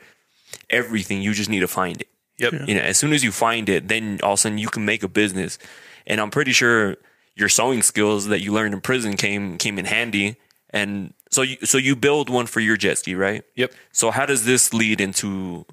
everything. 0.70 1.20
You 1.22 1.32
just 1.32 1.50
need 1.50 1.60
to 1.60 1.68
find 1.68 2.00
it. 2.00 2.08
Yep. 2.38 2.68
You 2.68 2.74
know, 2.74 2.82
as 2.82 2.96
soon 2.98 3.12
as 3.12 3.24
you 3.24 3.32
find 3.32 3.68
it, 3.68 3.88
then 3.88 4.20
all 4.22 4.34
of 4.34 4.38
a 4.38 4.40
sudden 4.42 4.58
you 4.58 4.68
can 4.68 4.84
make 4.84 5.02
a 5.02 5.08
business. 5.08 5.58
And 6.06 6.20
I'm 6.20 6.30
pretty 6.30 6.52
sure 6.52 6.96
your 7.34 7.48
sewing 7.48 7.82
skills 7.82 8.26
that 8.26 8.40
you 8.40 8.52
learned 8.52 8.74
in 8.74 8.80
prison 8.80 9.16
came 9.16 9.58
came 9.58 9.78
in 9.78 9.84
handy. 9.84 10.36
And 10.70 11.14
so 11.30 11.42
you 11.42 11.56
so 11.64 11.78
you 11.78 11.96
build 11.96 12.28
one 12.28 12.46
for 12.46 12.60
your 12.60 12.76
jet 12.76 12.98
ski, 12.98 13.14
right? 13.14 13.42
Yep. 13.54 13.72
So 13.92 14.10
how 14.10 14.26
does 14.26 14.44
this 14.44 14.74
lead 14.74 15.00
into 15.00 15.64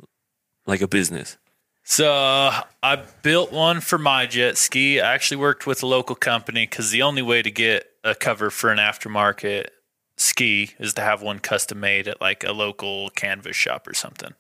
like 0.65 0.81
a 0.81 0.87
business? 0.87 1.37
So 1.83 2.09
I 2.09 3.03
built 3.23 3.51
one 3.51 3.81
for 3.81 3.97
my 3.97 4.25
jet 4.25 4.57
ski. 4.57 5.01
I 5.01 5.13
actually 5.13 5.37
worked 5.37 5.67
with 5.67 5.83
a 5.83 5.85
local 5.85 6.15
company 6.15 6.65
because 6.65 6.91
the 6.91 7.01
only 7.01 7.21
way 7.21 7.41
to 7.41 7.51
get 7.51 7.89
a 8.05 8.15
cover 8.15 8.49
for 8.49 8.71
an 8.71 8.77
aftermarket 8.77 9.67
ski 10.15 10.71
is 10.79 10.93
to 10.93 11.01
have 11.01 11.21
one 11.21 11.39
custom 11.39 11.79
made 11.79 12.07
at 12.07 12.21
like 12.21 12.43
a 12.43 12.51
local 12.51 13.09
canvas 13.11 13.55
shop 13.55 13.87
or 13.87 13.93
something. 13.93 14.33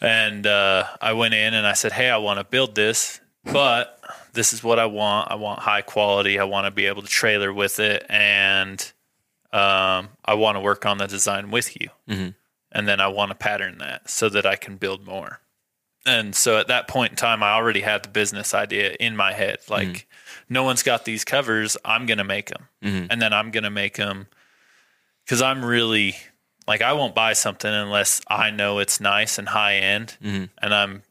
And 0.00 0.46
uh, 0.46 0.84
I 1.00 1.12
went 1.12 1.34
in 1.34 1.54
and 1.54 1.66
I 1.66 1.72
said, 1.72 1.92
"Hey, 1.92 2.10
I 2.10 2.16
want 2.18 2.38
to 2.38 2.44
build 2.44 2.74
this, 2.74 3.20
but 3.44 4.00
this 4.32 4.52
is 4.52 4.62
what 4.62 4.78
I 4.78 4.86
want. 4.86 5.30
I 5.30 5.34
want 5.36 5.60
high 5.60 5.82
quality. 5.82 6.38
I 6.38 6.44
want 6.44 6.66
to 6.66 6.70
be 6.70 6.86
able 6.86 7.02
to 7.02 7.08
trailer 7.08 7.52
with 7.52 7.78
it, 7.80 8.04
and 8.08 8.80
um, 9.52 10.08
I 10.24 10.34
want 10.34 10.56
to 10.56 10.60
work 10.60 10.84
on 10.86 10.98
the 10.98 11.06
design 11.06 11.50
with 11.50 11.80
you. 11.80 11.88
And 12.72 12.88
then 12.88 13.00
I 13.00 13.06
want 13.08 13.30
to 13.30 13.36
pattern 13.36 13.78
that 13.78 14.10
so 14.10 14.28
that 14.28 14.44
I 14.46 14.56
can 14.56 14.76
build 14.76 15.06
more." 15.06 15.40
And 16.06 16.34
so 16.34 16.58
at 16.58 16.68
that 16.68 16.86
point 16.86 17.12
in 17.12 17.16
time, 17.16 17.42
I 17.42 17.52
already 17.52 17.80
had 17.80 18.02
the 18.02 18.10
business 18.10 18.52
idea 18.52 18.94
in 19.00 19.16
my 19.16 19.32
head. 19.32 19.60
Like, 19.70 20.06
no 20.50 20.62
one's 20.62 20.82
got 20.82 21.06
these 21.06 21.24
covers. 21.24 21.78
I'm 21.82 22.04
going 22.04 22.18
to 22.18 22.24
make 22.24 22.50
them. 22.50 22.68
And 23.10 23.22
then 23.22 23.32
I'm 23.32 23.50
going 23.50 23.64
to 23.64 23.70
make 23.70 23.96
them 23.96 24.26
because 25.24 25.42
I'm 25.42 25.64
really 25.64 26.16
like, 26.66 26.82
I 26.82 26.92
won't 26.94 27.14
buy 27.14 27.32
something 27.34 27.72
unless 27.72 28.20
I 28.28 28.50
know 28.50 28.78
it's 28.78 29.00
nice 29.00 29.38
and 29.38 29.48
high 29.48 29.76
end. 29.76 30.16
And 30.58 30.74
I'm, 30.74 31.02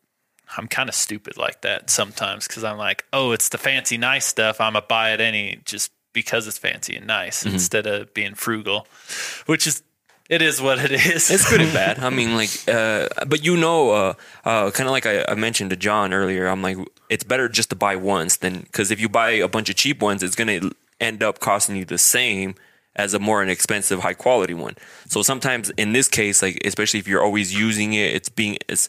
I'm 0.58 0.68
kind 0.68 0.90
of 0.90 0.96
stupid 0.96 1.38
like 1.38 1.62
that 1.62 1.90
sometimes 1.90 2.48
because 2.48 2.64
I'm 2.64 2.78
like, 2.78 3.06
oh, 3.14 3.32
it's 3.32 3.50
the 3.50 3.58
fancy, 3.58 3.98
nice 3.98 4.26
stuff. 4.26 4.62
I'm 4.62 4.74
to 4.74 4.82
buy 4.82 5.14
it 5.14 5.22
any 5.22 5.62
just 5.66 5.92
because 6.14 6.48
it's 6.48 6.60
fancy 6.60 6.96
and 6.96 7.08
nice 7.08 7.44
instead 7.46 7.88
of 7.88 8.14
being 8.14 8.36
frugal, 8.36 8.88
which 9.48 9.66
is, 9.66 9.82
it 10.30 10.42
is 10.42 10.62
what 10.62 10.80
it 10.80 10.92
is. 10.92 11.30
It's 11.30 11.50
good 11.50 11.62
and 11.66 11.74
bad. 11.74 12.00
I 12.00 12.10
mean, 12.10 12.36
like, 12.36 12.50
uh, 12.68 13.10
but 13.28 13.44
you 13.44 13.58
know, 13.58 13.92
uh, 13.92 14.14
uh, 14.46 14.72
kind 14.72 14.88
of 14.88 14.92
like 14.92 15.06
I, 15.06 15.26
I 15.28 15.36
mentioned 15.36 15.72
to 15.72 15.76
John 15.76 16.14
earlier, 16.14 16.48
I'm 16.48 16.62
like, 16.62 16.78
it's 17.10 17.24
better 17.24 17.50
just 17.50 17.72
to 17.72 17.76
buy 17.76 17.96
once 17.96 18.38
than 18.38 18.62
because 18.62 18.90
if 18.90 19.00
you 19.00 19.10
buy 19.10 19.32
a 19.32 19.48
bunch 19.48 19.70
of 19.70 19.76
cheap 19.76 20.02
ones, 20.02 20.24
it's 20.24 20.36
going 20.36 20.62
to 20.62 20.72
end 21.00 21.24
up 21.24 21.40
costing 21.40 21.76
you 21.76 21.86
the 21.86 21.98
same 21.98 22.56
as 22.96 23.14
a 23.14 23.20
more 23.20 23.42
inexpensive, 23.42 24.00
high 24.00 24.14
quality 24.14 24.54
one. 24.54 24.76
So 25.08 25.22
sometimes 25.24 25.70
in 25.72 25.94
this 25.94 26.08
case, 26.08 26.42
like, 26.42 26.62
especially 26.66 27.00
if 27.00 27.08
you're 27.08 27.24
always 27.24 27.54
using 27.54 27.94
it, 27.94 28.14
it's 28.14 28.30
being, 28.30 28.58
it's 28.68 28.88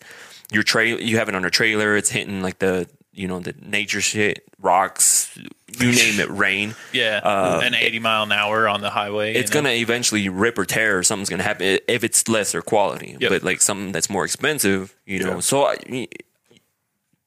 your 0.53 0.63
trail, 0.63 1.01
you 1.01 1.17
have 1.19 1.29
it 1.29 1.35
on 1.35 1.45
a 1.45 1.51
trailer, 1.51 1.97
it's 1.97 2.11
hitting 2.11 2.43
like 2.43 2.59
the, 2.59 2.87
you 3.13 3.29
know, 3.29 3.39
the 3.41 3.55
nature 3.63 4.01
shit, 4.01 4.45
rocks, 4.61 5.37
you 5.79 5.91
name 5.93 6.21
it, 6.21 6.29
rain. 6.31 6.75
Yeah, 6.93 7.21
an 7.61 7.75
80 7.75 7.99
mile 8.01 8.23
an 8.25 8.33
hour 8.33 8.69
on 8.69 8.81
the 8.81 8.91
highway. 8.91 9.35
Uh, 9.35 9.39
it's 9.39 9.51
know? 9.51 9.63
gonna 9.63 9.75
eventually 9.75 10.29
rip 10.29 10.59
or 10.59 10.65
tear 10.65 10.99
or 10.99 11.03
something's 11.03 11.31
gonna 11.31 11.43
happen 11.43 11.79
if 11.89 12.05
it's 12.05 12.29
lesser 12.29 12.61
quality 12.63 13.17
Yep. 13.21 13.31
but 13.31 13.43
like 13.43 13.61
something 13.63 13.91
that's 13.93 14.11
more 14.11 14.25
expensive 14.25 14.95
you 15.07 15.23
know 15.25 15.41
so 15.41 15.67
I, 15.67 16.07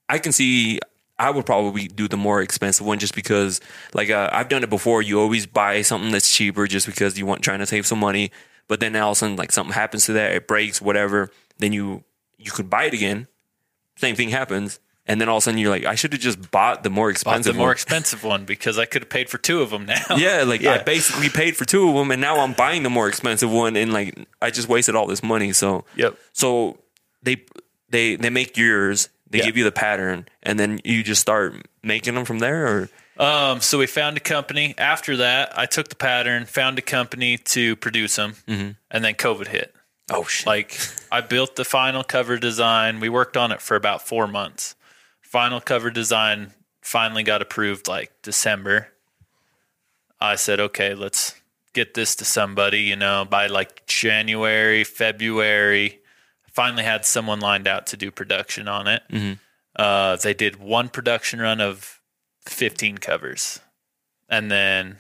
I 0.10 0.20
can 0.20 0.32
see 0.32 0.80
i 1.20 1.30
would 1.30 1.46
probably 1.46 1.88
do 1.88 2.08
the 2.08 2.18
more 2.18 2.42
expensive 2.42 2.86
one 2.86 3.00
just 3.00 3.16
because 3.16 3.60
like 3.94 4.10
uh, 4.10 4.30
i've 4.32 4.50
done 4.50 4.64
it 4.64 4.70
before 4.70 5.02
you 5.02 5.20
always 5.20 5.46
buy 5.46 5.82
something 5.82 6.12
that's 6.12 6.34
cheaper 6.36 6.68
just 6.68 6.86
because 6.86 7.18
you 7.18 7.26
want 7.26 7.42
trying 7.42 7.60
to 7.60 7.66
save 7.66 7.86
some 7.86 8.00
money 8.00 8.32
but 8.68 8.80
then 8.80 8.96
all 8.96 9.12
of 9.12 9.14
a 9.14 9.16
sudden 9.16 9.36
like 9.36 9.52
something 9.52 9.74
happens 9.74 10.06
to 10.06 10.14
that 10.14 10.32
it 10.34 10.48
breaks 10.48 10.82
whatever 10.82 11.30
then 11.60 11.74
you 11.74 12.04
you 12.38 12.52
could 12.52 12.70
buy 12.70 12.86
it 12.86 12.94
again 12.94 13.28
same 13.96 14.16
thing 14.16 14.30
happens 14.30 14.80
and 15.10 15.22
then 15.22 15.30
all 15.30 15.38
of 15.38 15.42
a 15.42 15.46
sudden 15.46 15.58
you're 15.60 15.70
like 15.72 15.86
i 15.86 15.96
should 15.96 16.12
have 16.12 16.22
just 16.22 16.52
bought 16.52 16.84
the 16.84 16.90
more 16.90 17.08
Bought 17.08 17.12
expensive 17.12 17.54
the 17.54 17.58
more 17.58 17.68
one. 17.68 17.74
expensive 17.74 18.24
one 18.24 18.46
because 18.46 18.78
I 18.78 18.86
could 18.86 19.04
have 19.04 19.10
paid 19.10 19.30
for 19.30 19.38
two 19.38 19.62
of 19.62 19.70
them 19.70 19.86
now. 19.86 20.04
Yeah, 20.18 20.44
like 20.44 20.64
I 20.66 20.84
basically 20.84 21.30
paid 21.30 21.56
for 21.56 21.64
two 21.66 21.88
of 21.90 21.96
them, 21.96 22.12
and 22.12 22.20
now 22.22 22.40
I'm 22.42 22.54
buying 22.54 22.84
the 22.84 22.90
more 22.90 23.08
expensive 23.08 23.50
one, 23.52 23.76
and 23.78 23.94
like 23.94 24.28
I 24.42 24.52
just 24.52 24.68
wasted 24.68 24.96
all 24.96 25.08
this 25.08 25.24
money. 25.24 25.54
So, 25.54 25.86
Yep. 25.96 26.18
So 26.34 26.78
they 27.24 27.44
they 27.90 28.18
they 28.18 28.30
make 28.30 28.58
yours, 28.58 29.08
they 29.30 29.40
Yeah. 29.40 29.46
give 29.46 29.58
you 29.58 29.64
the 29.64 29.72
pattern, 29.72 30.28
and 30.44 30.60
then 30.60 30.80
you 30.84 31.04
just 31.04 31.22
start 31.22 31.54
making 31.84 32.16
them 32.16 32.26
from 32.26 32.40
there. 32.40 32.66
Or 32.68 32.90
Um, 33.18 33.62
so 33.62 33.78
we 33.80 33.88
found 33.88 34.16
a 34.18 34.20
company. 34.20 34.76
After 34.78 35.18
that, 35.18 35.58
I 35.58 35.66
took 35.66 35.90
the 35.90 35.96
pattern, 35.96 36.46
found 36.46 36.78
a 36.80 36.82
company 36.84 37.38
to 37.40 37.76
produce 37.76 38.16
them, 38.16 38.36
Mm-hmm. 38.48 38.72
and 38.92 39.04
then 39.06 39.16
COVID 39.16 39.48
hit. 39.48 39.74
oh 40.10 40.24
shit, 40.26 40.46
Like 40.48 40.80
I 41.12 41.22
built 41.22 41.56
the 41.58 41.66
final 41.66 42.04
cover 42.04 42.38
design. 42.38 43.00
We 43.00 43.10
worked 43.10 43.36
on 43.36 43.52
it 43.52 43.62
for 43.62 43.76
about 43.76 44.08
four 44.08 44.28
months. 44.28 44.76
Final 45.22 45.60
cover 45.60 45.90
design 45.92 46.54
finally 46.82 47.24
got 47.24 47.42
approved 47.42 47.88
like 47.90 48.12
December. 48.22 48.88
I 50.22 50.36
said, 50.36 50.60
okay, 50.60 50.94
let's 50.94 51.36
get 51.74 51.94
this 51.94 52.16
to 52.16 52.26
somebody, 52.26 52.82
you 52.82 52.96
know, 52.96 53.26
by 53.30 53.48
like 53.48 53.86
January, 53.86 54.84
February. 54.84 56.00
Finally 56.58 56.82
had 56.82 57.06
someone 57.06 57.40
lined 57.40 57.68
out 57.68 57.86
to 57.86 57.96
do 57.96 58.10
production 58.10 58.68
on 58.68 58.88
it. 58.88 59.04
Mm-hmm. 59.12 59.34
Uh, 59.76 60.16
they 60.16 60.34
did 60.34 60.56
one 60.56 60.90
production 60.90 61.40
run 61.40 61.62
of 61.62 62.02
15 62.48 62.98
covers. 62.98 63.60
And 64.28 64.50
then 64.50 64.98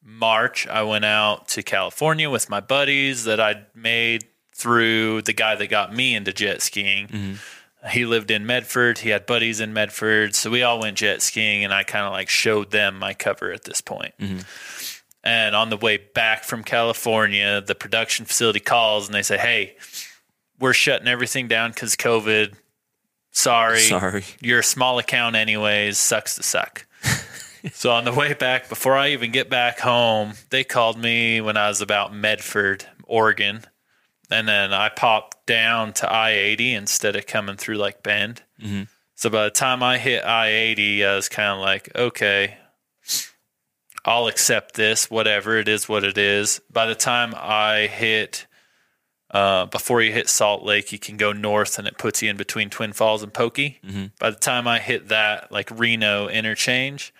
March, 0.00 0.64
I 0.68 0.84
went 0.84 1.04
out 1.04 1.48
to 1.48 1.64
California 1.64 2.30
with 2.30 2.48
my 2.48 2.60
buddies 2.60 3.24
that 3.24 3.40
I'd 3.40 3.66
made 3.74 4.26
through 4.54 5.22
the 5.22 5.32
guy 5.32 5.56
that 5.56 5.66
got 5.66 5.92
me 5.92 6.14
into 6.14 6.32
jet 6.32 6.62
skiing. 6.62 7.08
Mm-hmm. 7.08 7.88
He 7.88 8.06
lived 8.06 8.30
in 8.30 8.46
Medford. 8.46 8.98
He 8.98 9.08
had 9.08 9.26
buddies 9.26 9.58
in 9.58 9.72
Medford. 9.72 10.36
So 10.36 10.52
we 10.52 10.62
all 10.62 10.78
went 10.78 10.98
jet 10.98 11.20
skiing 11.20 11.64
and 11.64 11.74
I 11.74 11.82
kind 11.82 12.06
of 12.06 12.12
like 12.12 12.28
showed 12.28 12.70
them 12.70 12.96
my 12.96 13.12
cover 13.12 13.50
at 13.50 13.64
this 13.64 13.80
point. 13.80 14.14
Mm-hmm. 14.20 14.38
And 15.24 15.56
on 15.56 15.70
the 15.70 15.76
way 15.76 15.96
back 15.96 16.44
from 16.44 16.62
California, 16.62 17.60
the 17.60 17.74
production 17.74 18.24
facility 18.24 18.60
calls 18.60 19.08
and 19.08 19.14
they 19.16 19.22
say, 19.22 19.36
Hey, 19.36 19.74
we're 20.62 20.72
shutting 20.72 21.08
everything 21.08 21.48
down 21.48 21.70
because 21.72 21.96
COVID. 21.96 22.54
Sorry. 23.32 23.80
Sorry. 23.80 24.24
You're 24.40 24.60
a 24.60 24.64
small 24.64 24.98
account, 25.00 25.34
anyways. 25.34 25.98
Sucks 25.98 26.36
to 26.36 26.42
suck. 26.44 26.86
so 27.72 27.90
on 27.90 28.04
the 28.04 28.12
way 28.12 28.32
back, 28.32 28.68
before 28.68 28.96
I 28.96 29.08
even 29.08 29.32
get 29.32 29.50
back 29.50 29.80
home, 29.80 30.34
they 30.50 30.62
called 30.62 30.98
me 30.98 31.40
when 31.40 31.56
I 31.56 31.68
was 31.68 31.80
about 31.80 32.14
Medford 32.14 32.86
Oregon, 33.04 33.64
and 34.30 34.46
then 34.46 34.72
I 34.72 34.88
popped 34.88 35.46
down 35.46 35.94
to 35.94 36.10
I 36.10 36.30
eighty 36.30 36.74
instead 36.74 37.16
of 37.16 37.26
coming 37.26 37.56
through 37.56 37.76
like 37.76 38.04
Bend. 38.04 38.42
Mm-hmm. 38.62 38.84
So 39.16 39.30
by 39.30 39.44
the 39.44 39.50
time 39.50 39.82
I 39.82 39.98
hit 39.98 40.24
I 40.24 40.48
eighty, 40.48 41.04
I 41.04 41.16
was 41.16 41.28
kind 41.28 41.50
of 41.50 41.58
like, 41.58 41.90
okay, 41.96 42.56
I'll 44.04 44.28
accept 44.28 44.74
this, 44.74 45.10
whatever 45.10 45.56
it 45.56 45.66
is, 45.66 45.88
what 45.88 46.04
it 46.04 46.18
is. 46.18 46.60
By 46.70 46.86
the 46.86 46.94
time 46.94 47.34
I 47.36 47.88
hit, 47.88 48.46
uh, 49.32 49.66
before 49.66 50.02
you 50.02 50.12
hit 50.12 50.28
Salt 50.28 50.62
Lake, 50.62 50.92
you 50.92 50.98
can 50.98 51.16
go 51.16 51.32
north 51.32 51.78
and 51.78 51.88
it 51.88 51.96
puts 51.98 52.22
you 52.22 52.28
in 52.30 52.36
between 52.36 52.68
Twin 52.70 52.92
Falls 52.92 53.22
and 53.22 53.32
Pokey. 53.32 53.80
By 54.18 54.30
the 54.30 54.36
time 54.36 54.68
I 54.68 54.78
hit 54.78 55.08
that, 55.08 55.50
like 55.50 55.70
Reno 55.70 56.28
interchange, 56.28 57.14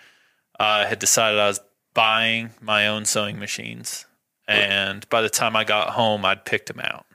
I 0.59 0.85
had 0.85 0.99
decided 0.99 1.39
I 1.39 1.47
was 1.47 1.59
buying 1.93 2.51
my 2.61 2.87
own 2.87 3.05
sewing 3.05 3.39
machines. 3.39 4.05
And 4.47 5.07
by 5.09 5.21
the 5.21 5.29
time 5.29 5.55
I 5.55 5.63
got 5.63 5.91
home, 5.91 6.25
I'd 6.25 6.45
picked 6.45 6.67
them 6.67 6.79
out. 6.81 7.05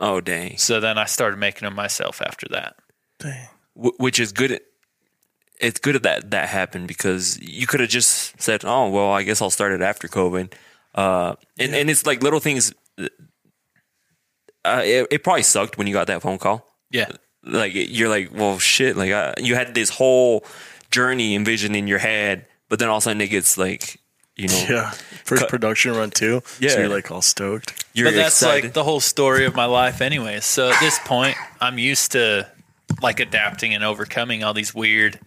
Oh 0.00 0.20
dang. 0.20 0.56
So 0.58 0.80
then 0.80 0.98
I 0.98 1.04
started 1.04 1.36
making 1.38 1.66
them 1.66 1.74
myself 1.74 2.20
after 2.22 2.48
that. 2.50 2.76
Dang. 3.20 3.48
Wh- 3.74 3.98
which 4.00 4.18
is 4.18 4.32
good. 4.32 4.60
It's 5.60 5.78
good 5.78 6.02
that 6.02 6.30
that 6.32 6.48
happened 6.48 6.88
because 6.88 7.38
you 7.40 7.66
could 7.66 7.80
have 7.80 7.88
just 7.88 8.40
said, 8.42 8.64
"Oh, 8.64 8.88
well, 8.90 9.12
I 9.12 9.22
guess 9.22 9.40
I'll 9.40 9.50
start 9.50 9.72
it 9.72 9.82
after 9.82 10.08
COVID." 10.08 10.52
Uh, 10.94 11.36
and 11.58 11.74
and 11.74 11.88
it's 11.88 12.04
like 12.06 12.22
little 12.22 12.40
things. 12.40 12.72
Uh, 14.64 14.82
it, 14.84 15.08
it 15.10 15.24
probably 15.24 15.42
sucked 15.42 15.76
when 15.78 15.86
you 15.86 15.92
got 15.92 16.06
that 16.06 16.22
phone 16.22 16.38
call. 16.38 16.66
Yeah. 16.90 17.10
Like 17.42 17.72
you're 17.74 18.08
like, 18.08 18.30
well, 18.32 18.58
shit. 18.58 18.96
Like 18.96 19.12
I, 19.12 19.34
you 19.38 19.54
had 19.54 19.74
this 19.74 19.90
whole 19.90 20.44
journey 20.90 21.34
envisioned 21.34 21.76
in 21.76 21.86
your 21.86 21.98
head, 21.98 22.46
but 22.68 22.78
then 22.78 22.88
all 22.88 22.96
of 22.96 23.02
a 23.02 23.04
sudden 23.04 23.20
it 23.20 23.28
gets 23.28 23.58
like, 23.58 24.00
you 24.36 24.48
know, 24.48 24.64
Yeah. 24.68 24.90
First 25.24 25.42
Cut- 25.42 25.50
production 25.50 25.94
run 25.94 26.10
too. 26.10 26.42
Yeah. 26.60 26.70
So 26.70 26.78
you're 26.80 26.88
like 26.88 27.10
all 27.10 27.22
stoked. 27.22 27.84
you're 27.92 28.06
but 28.08 28.14
that's 28.14 28.40
excited. 28.40 28.64
like 28.64 28.72
the 28.72 28.84
whole 28.84 29.00
story 29.00 29.44
of 29.44 29.54
my 29.54 29.66
life 29.66 30.00
anyway. 30.00 30.40
So 30.40 30.70
at 30.70 30.80
this 30.80 30.98
point, 31.00 31.36
I'm 31.60 31.78
used 31.78 32.12
to 32.12 32.48
like 33.02 33.20
adapting 33.20 33.74
and 33.74 33.84
overcoming 33.84 34.44
all 34.44 34.54
these 34.54 34.74
weird 34.74 35.18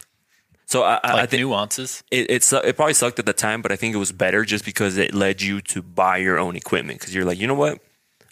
so 0.66 0.84
I, 0.84 0.96
I, 1.02 1.22
I 1.22 1.26
think 1.28 1.40
nuances. 1.42 2.04
it, 2.12 2.30
it 2.30 2.44
su- 2.44 2.62
it 2.62 2.76
probably 2.76 2.94
sucked 2.94 3.20
at 3.20 3.26
the 3.26 3.32
time, 3.34 3.62
but 3.62 3.72
I 3.72 3.78
think 3.78 3.96
it 3.96 3.98
was 3.98 4.12
better 4.12 4.44
just 4.44 4.66
because 4.66 4.98
it 4.98 5.14
led 5.14 5.42
you 5.42 5.62
to 5.62 5.82
buy 5.82 6.18
your 6.18 6.38
own 6.38 6.58
equipment 6.58 7.00
because 7.00 7.16
you're 7.16 7.24
like, 7.24 7.40
you 7.40 7.48
know 7.48 7.54
what, 7.54 7.80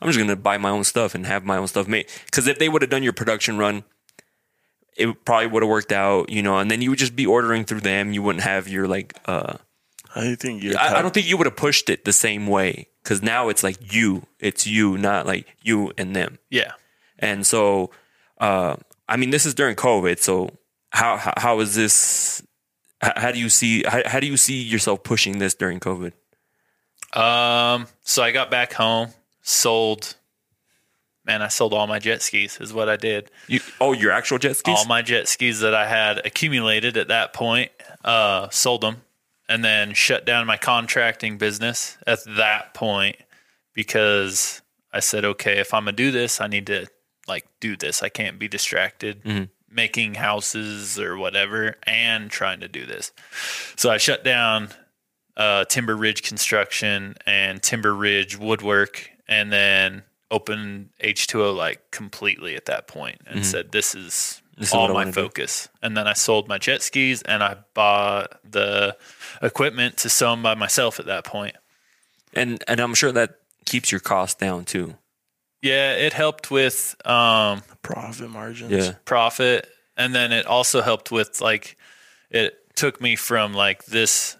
I'm 0.05 0.11
just 0.11 0.19
gonna 0.19 0.35
buy 0.35 0.57
my 0.57 0.69
own 0.69 0.83
stuff 0.83 1.15
and 1.15 1.25
have 1.25 1.43
my 1.43 1.57
own 1.57 1.67
stuff 1.67 1.87
made. 1.87 2.07
Because 2.25 2.47
if 2.47 2.59
they 2.59 2.69
would 2.69 2.81
have 2.83 2.91
done 2.91 3.03
your 3.03 3.13
production 3.13 3.57
run, 3.57 3.83
it 4.95 5.25
probably 5.25 5.47
would 5.47 5.63
have 5.63 5.69
worked 5.69 5.91
out, 5.91 6.29
you 6.29 6.43
know, 6.43 6.59
and 6.59 6.69
then 6.69 6.81
you 6.81 6.91
would 6.91 6.99
just 6.99 7.15
be 7.15 7.25
ordering 7.25 7.65
through 7.65 7.81
them. 7.81 8.13
You 8.13 8.21
wouldn't 8.21 8.43
have 8.43 8.67
your 8.67 8.87
like. 8.87 9.17
uh 9.25 9.57
I 10.15 10.35
think 10.35 10.63
you. 10.63 10.75
I, 10.79 10.99
I 10.99 11.01
don't 11.01 11.13
think 11.13 11.27
you 11.27 11.35
would 11.37 11.47
have 11.47 11.57
pushed 11.57 11.89
it 11.89 12.05
the 12.05 12.13
same 12.13 12.47
way 12.47 12.87
because 13.03 13.21
now 13.21 13.49
it's 13.49 13.63
like 13.63 13.93
you, 13.93 14.25
it's 14.39 14.65
you, 14.65 14.97
not 14.97 15.25
like 15.25 15.45
you 15.61 15.91
and 15.97 16.15
them. 16.15 16.39
Yeah. 16.49 16.71
And 17.19 17.45
so, 17.45 17.91
uh, 18.37 18.77
I 19.09 19.17
mean, 19.17 19.31
this 19.31 19.45
is 19.45 19.53
during 19.53 19.75
COVID. 19.75 20.19
So 20.19 20.51
how 20.91 21.17
how, 21.17 21.33
how 21.35 21.59
is 21.59 21.75
this? 21.75 22.41
How, 23.01 23.11
how 23.17 23.31
do 23.31 23.39
you 23.39 23.49
see 23.49 23.83
how, 23.83 24.03
how 24.05 24.21
do 24.21 24.27
you 24.27 24.37
see 24.37 24.61
yourself 24.61 25.03
pushing 25.03 25.39
this 25.39 25.53
during 25.53 25.81
COVID? 25.81 26.13
Um, 27.13 27.87
so 28.03 28.23
I 28.23 28.31
got 28.31 28.49
back 28.49 28.73
home, 28.73 29.09
sold. 29.45 30.15
Man, 31.25 31.41
I 31.41 31.47
sold 31.47 31.73
all 31.73 31.87
my 31.87 31.99
jet 31.99 32.21
skis. 32.21 32.59
Is 32.59 32.73
what 32.73 32.89
I 32.89 32.97
did. 32.97 33.31
You 33.47 33.59
oh, 33.79 33.93
your 33.93 34.11
actual 34.11 34.37
jet 34.37 34.57
skis? 34.57 34.77
All 34.77 34.85
my 34.85 35.01
jet 35.01 35.27
skis 35.27 35.61
that 35.61 35.73
I 35.73 35.87
had 35.87 36.25
accumulated 36.25 36.97
at 36.97 37.07
that 37.07 37.33
point, 37.33 37.71
uh, 38.03 38.49
sold 38.49 38.81
them, 38.81 39.01
and 39.49 39.63
then 39.63 39.93
shut 39.93 40.25
down 40.25 40.45
my 40.45 40.57
contracting 40.57 41.37
business 41.37 41.97
at 42.05 42.19
that 42.37 42.73
point 42.73 43.17
because 43.73 44.61
I 44.93 44.99
said, 44.99 45.25
okay, 45.25 45.59
if 45.59 45.73
I'm 45.73 45.85
gonna 45.85 45.93
do 45.93 46.11
this, 46.11 46.41
I 46.41 46.47
need 46.47 46.67
to 46.67 46.87
like 47.27 47.45
do 47.59 47.75
this. 47.75 48.03
I 48.03 48.09
can't 48.09 48.37
be 48.37 48.47
distracted 48.47 49.49
making 49.75 50.15
houses 50.15 50.97
or 50.97 51.17
whatever 51.17 51.75
and 51.83 52.31
trying 52.31 52.61
to 52.61 52.67
do 52.67 52.85
this. 52.85 53.11
So 53.75 53.91
I 53.91 53.97
shut 53.97 54.23
down 54.23 54.69
uh, 55.35 55.65
Timber 55.65 55.95
Ridge 55.95 56.23
Construction 56.23 57.15
and 57.25 57.61
Timber 57.61 57.93
Ridge 57.93 58.37
Woodwork, 58.37 59.09
and 59.27 59.51
then 59.51 60.03
opened 60.31 60.89
H2O 61.03 61.55
like 61.55 61.91
completely 61.91 62.55
at 62.55 62.65
that 62.65 62.87
point 62.87 63.21
and 63.25 63.45
said, 63.45 63.71
"This 63.71 63.93
is 63.95 64.41
This 64.57 64.69
is 64.69 64.73
all 64.73 64.83
what 64.83 64.89
my 64.89 64.93
wanna 64.93 65.11
do." 65.11 65.21
focus." 65.21 65.69
And 65.81 65.95
then 65.95 66.07
I 66.07 66.13
sold 66.13 66.47
my 66.47 66.57
jet 66.57 66.81
skis 66.81 67.21
and 67.21 67.43
I 67.43 67.57
bought 67.73 68.39
the 68.49 68.97
equipment 69.41 69.97
to 69.97 70.09
sew 70.09 70.31
them 70.31 70.41
by 70.41 70.55
myself 70.55 70.99
at 70.99 71.05
that 71.05 71.23
point. 71.25 71.55
and 72.33 72.63
and 72.67 72.79
I'm 72.79 72.93
sure 72.93 73.11
that 73.11 73.39
keeps 73.65 73.91
your 73.91 74.01
costs 74.01 74.35
down 74.39 74.65
too. 74.65 74.95
Yeah, 75.61 75.93
it 75.93 76.13
helped 76.13 76.51
with 76.51 76.95
um, 77.05 77.63
profit 77.81 78.29
margins. 78.29 78.71
Yeah. 78.71 78.93
profit 79.05 79.67
and 79.97 80.13
then 80.13 80.31
it 80.31 80.45
also 80.45 80.81
helped 80.81 81.11
with 81.11 81.39
like 81.41 81.77
it 82.29 82.75
took 82.75 82.99
me 83.01 83.15
from 83.15 83.53
like 83.53 83.85
this 83.85 84.37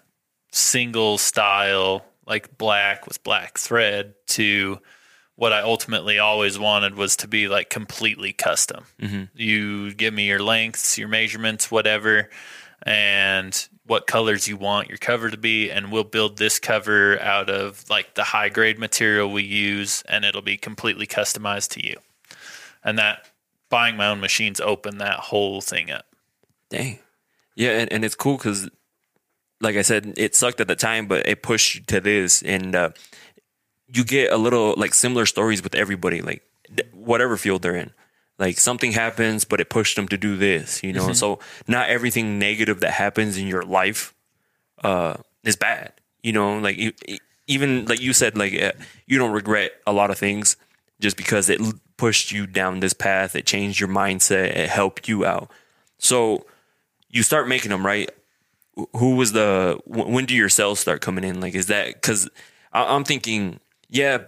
single 0.52 1.18
style 1.18 2.04
like 2.26 2.58
black 2.58 3.06
with 3.06 3.22
black 3.22 3.58
thread 3.58 4.14
to 4.28 4.80
what 5.36 5.52
I 5.52 5.60
ultimately 5.60 6.18
always 6.18 6.58
wanted 6.58 6.94
was 6.94 7.16
to 7.16 7.28
be 7.28 7.46
like 7.48 7.70
completely 7.70 8.32
custom. 8.32 8.84
Mm-hmm. 9.00 9.24
You 9.34 9.94
give 9.94 10.14
me 10.14 10.26
your 10.26 10.42
lengths, 10.42 10.96
your 10.96 11.08
measurements, 11.08 11.70
whatever, 11.70 12.30
and 12.82 13.68
what 13.86 14.06
colors 14.06 14.48
you 14.48 14.56
want 14.56 14.88
your 14.88 14.98
cover 14.98 15.30
to 15.30 15.36
be, 15.36 15.70
and 15.70 15.92
we'll 15.92 16.04
build 16.04 16.38
this 16.38 16.58
cover 16.58 17.20
out 17.20 17.48
of 17.50 17.84
like 17.88 18.14
the 18.14 18.24
high 18.24 18.48
grade 18.48 18.78
material 18.78 19.30
we 19.30 19.42
use, 19.42 20.02
and 20.08 20.24
it'll 20.24 20.42
be 20.42 20.56
completely 20.56 21.06
customized 21.06 21.68
to 21.70 21.86
you. 21.86 21.96
And 22.82 22.98
that 22.98 23.26
buying 23.68 23.96
my 23.96 24.08
own 24.08 24.20
machines 24.20 24.60
opened 24.60 25.00
that 25.00 25.18
whole 25.18 25.60
thing 25.60 25.90
up. 25.90 26.06
Dang. 26.70 26.98
Yeah, 27.54 27.70
and, 27.70 27.92
and 27.92 28.04
it's 28.04 28.14
cool 28.14 28.36
because, 28.36 28.68
like 29.60 29.76
I 29.76 29.82
said, 29.82 30.14
it 30.16 30.34
sucked 30.34 30.60
at 30.60 30.68
the 30.68 30.76
time, 30.76 31.06
but 31.06 31.26
it 31.26 31.42
pushed 31.42 31.74
you 31.74 31.80
to 31.82 32.00
this, 32.00 32.42
and 32.42 32.74
uh, 32.74 32.90
you 33.88 34.04
get 34.04 34.32
a 34.32 34.36
little 34.36 34.74
like 34.76 34.94
similar 34.94 35.26
stories 35.26 35.62
with 35.62 35.74
everybody, 35.74 36.20
like 36.20 36.42
th- 36.74 36.88
whatever 36.92 37.36
field 37.36 37.62
they're 37.62 37.76
in. 37.76 37.92
Like 38.38 38.58
something 38.58 38.92
happens, 38.92 39.44
but 39.46 39.60
it 39.60 39.70
pushed 39.70 39.96
them 39.96 40.08
to 40.08 40.18
do 40.18 40.36
this, 40.36 40.82
you 40.82 40.92
know. 40.92 41.06
So 41.14 41.38
not 41.66 41.88
everything 41.88 42.38
negative 42.38 42.80
that 42.80 42.90
happens 42.92 43.38
in 43.38 43.46
your 43.46 43.62
life 43.62 44.12
uh, 44.84 45.16
is 45.42 45.56
bad, 45.56 45.92
you 46.22 46.32
know. 46.32 46.58
Like 46.58 46.78
even 47.46 47.86
like 47.86 48.00
you 48.00 48.12
said, 48.12 48.36
like 48.36 48.60
uh, 48.60 48.72
you 49.06 49.16
don't 49.18 49.32
regret 49.32 49.72
a 49.86 49.92
lot 49.92 50.10
of 50.10 50.18
things 50.18 50.56
just 51.00 51.16
because 51.16 51.48
it 51.48 51.60
l- 51.60 51.72
pushed 51.96 52.30
you 52.30 52.46
down 52.46 52.80
this 52.80 52.92
path. 52.92 53.34
It 53.34 53.46
changed 53.46 53.80
your 53.80 53.88
mindset. 53.88 54.54
It 54.54 54.68
helped 54.68 55.08
you 55.08 55.24
out. 55.24 55.50
So 55.98 56.44
you 57.08 57.22
start 57.22 57.48
making 57.48 57.70
them 57.70 57.86
right. 57.86 58.10
Wh- 58.78 58.98
Who 58.98 59.16
was 59.16 59.32
the? 59.32 59.78
When 59.86 60.24
do 60.24 60.34
your 60.34 60.48
sales 60.48 60.80
start 60.80 61.00
coming 61.00 61.24
in? 61.24 61.40
Like, 61.40 61.54
is 61.54 61.66
that 61.66 61.94
because 61.94 62.28
I'm 62.72 63.04
thinking, 63.04 63.60
yeah, 63.88 64.18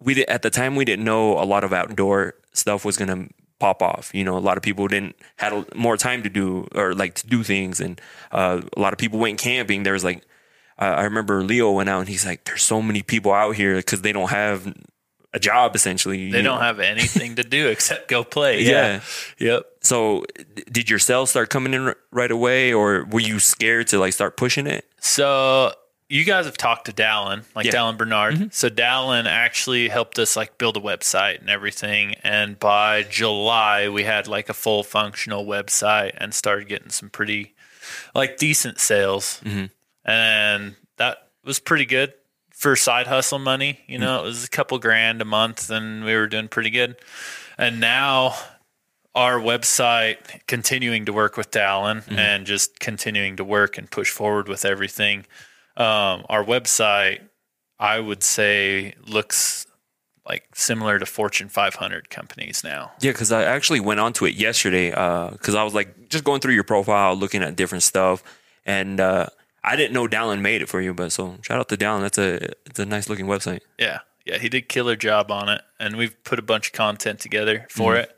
we 0.00 0.14
did 0.14 0.28
at 0.28 0.42
the 0.42 0.50
time 0.50 0.76
we 0.76 0.84
didn't 0.84 1.04
know 1.04 1.38
a 1.38 1.44
lot 1.44 1.64
of 1.64 1.72
outdoor 1.72 2.34
stuff 2.52 2.84
was 2.84 2.96
gonna 2.96 3.28
pop 3.58 3.82
off. 3.82 4.10
You 4.14 4.24
know, 4.24 4.36
a 4.36 4.40
lot 4.40 4.56
of 4.56 4.62
people 4.62 4.88
didn't 4.88 5.16
had 5.36 5.74
more 5.74 5.96
time 5.96 6.22
to 6.22 6.28
do 6.28 6.68
or 6.74 6.94
like 6.94 7.14
to 7.16 7.26
do 7.26 7.42
things, 7.42 7.80
and 7.80 8.00
uh, 8.32 8.60
a 8.76 8.80
lot 8.80 8.92
of 8.92 8.98
people 8.98 9.18
went 9.18 9.38
camping. 9.38 9.82
There 9.82 9.92
was 9.92 10.04
like, 10.04 10.24
uh, 10.78 10.94
I 10.98 11.04
remember 11.04 11.42
Leo 11.42 11.70
went 11.72 11.88
out 11.88 12.00
and 12.00 12.08
he's 12.08 12.26
like, 12.26 12.44
"There's 12.44 12.62
so 12.62 12.82
many 12.82 13.02
people 13.02 13.32
out 13.32 13.56
here 13.56 13.76
because 13.76 14.02
they 14.02 14.12
don't 14.12 14.30
have 14.30 14.72
a 15.32 15.38
job 15.38 15.74
essentially. 15.76 16.30
They 16.30 16.42
don't 16.42 16.56
know? 16.58 16.60
have 16.64 16.80
anything 16.80 17.36
to 17.36 17.42
do 17.42 17.68
except 17.74 18.08
go 18.08 18.24
play. 18.24 18.62
Yeah. 18.62 19.00
Yeah. 19.38 19.52
Yep. 19.54 19.66
So, 19.82 20.24
d- 20.54 20.64
did 20.70 20.90
your 20.90 20.98
sales 20.98 21.30
start 21.30 21.50
coming 21.50 21.72
in 21.72 21.94
right 22.10 22.30
away, 22.30 22.72
or 22.72 23.04
were 23.10 23.20
you 23.20 23.38
scared 23.38 23.86
to 23.88 23.98
like 23.98 24.12
start 24.12 24.36
pushing 24.36 24.66
it? 24.66 24.84
So 25.00 25.72
you 26.08 26.24
guys 26.24 26.44
have 26.46 26.56
talked 26.56 26.86
to 26.86 26.92
Dallin, 26.92 27.44
like 27.54 27.66
Yeah. 27.66 27.72
Dallin 27.72 27.96
Bernard. 27.96 28.34
Mm-hmm. 28.34 28.44
So 28.50 28.68
Dallin 28.68 29.26
actually 29.26 29.88
helped 29.88 30.18
us 30.18 30.34
like 30.36 30.58
build 30.58 30.76
a 30.76 30.80
website 30.80 31.40
and 31.40 31.48
everything. 31.48 32.14
And 32.24 32.58
by 32.58 33.04
July, 33.04 33.88
we 33.88 34.02
had 34.02 34.26
like 34.26 34.48
a 34.48 34.54
full 34.54 34.82
functional 34.82 35.46
website 35.46 36.12
and 36.16 36.34
started 36.34 36.66
getting 36.68 36.90
some 36.90 37.10
pretty 37.10 37.54
like 38.14 38.38
decent 38.38 38.80
sales. 38.80 39.40
Mm-hmm. 39.44 39.66
And 40.10 40.74
that 40.96 41.28
was 41.44 41.60
pretty 41.60 41.86
good 41.86 42.12
for 42.60 42.76
side 42.76 43.06
hustle 43.06 43.38
money. 43.38 43.80
You 43.86 43.98
know, 43.98 44.20
it 44.20 44.24
was 44.24 44.44
a 44.44 44.48
couple 44.48 44.78
grand 44.78 45.22
a 45.22 45.24
month 45.24 45.70
and 45.70 46.04
we 46.04 46.14
were 46.14 46.26
doing 46.26 46.46
pretty 46.46 46.68
good. 46.68 46.94
And 47.56 47.80
now 47.80 48.34
our 49.14 49.40
website 49.40 50.18
continuing 50.46 51.06
to 51.06 51.12
work 51.14 51.38
with 51.38 51.50
Dallin 51.50 52.04
and 52.18 52.44
just 52.44 52.78
continuing 52.78 53.36
to 53.36 53.44
work 53.44 53.78
and 53.78 53.90
push 53.90 54.10
forward 54.10 54.46
with 54.46 54.66
everything. 54.66 55.24
Um, 55.78 56.26
our 56.28 56.44
website, 56.44 57.20
I 57.78 57.98
would 57.98 58.22
say, 58.22 58.94
looks 59.06 59.66
like 60.28 60.44
similar 60.54 60.98
to 60.98 61.06
Fortune 61.06 61.48
500 61.48 62.10
companies 62.10 62.62
now. 62.62 62.92
Yeah, 63.00 63.12
because 63.12 63.32
I 63.32 63.44
actually 63.44 63.80
went 63.80 64.00
onto 64.00 64.26
it 64.26 64.34
yesterday 64.34 64.90
because 64.90 65.54
I 65.54 65.64
was 65.64 65.72
like 65.72 66.10
just 66.10 66.24
going 66.24 66.40
through 66.40 66.54
your 66.54 66.64
profile, 66.64 67.16
looking 67.16 67.42
at 67.42 67.56
different 67.56 67.84
stuff, 67.84 68.22
and 68.66 69.00
uh, 69.00 69.28
I 69.62 69.76
didn't 69.76 69.92
know 69.92 70.06
Dallin 70.06 70.40
made 70.40 70.62
it 70.62 70.68
for 70.68 70.80
you. 70.80 70.94
But 70.94 71.12
so 71.12 71.38
shout 71.42 71.58
out 71.58 71.68
to 71.68 71.76
Dallin. 71.76 72.00
That's 72.00 72.18
a 72.18 72.52
it's 72.66 72.78
a 72.78 72.86
nice 72.86 73.08
looking 73.08 73.26
website. 73.26 73.60
Yeah, 73.78 74.00
yeah, 74.24 74.38
he 74.38 74.48
did 74.48 74.68
killer 74.68 74.96
job 74.96 75.30
on 75.30 75.48
it, 75.48 75.62
and 75.78 75.96
we've 75.96 76.22
put 76.24 76.38
a 76.38 76.42
bunch 76.42 76.68
of 76.68 76.72
content 76.72 77.20
together 77.20 77.66
for 77.70 77.96
it. 77.96 78.16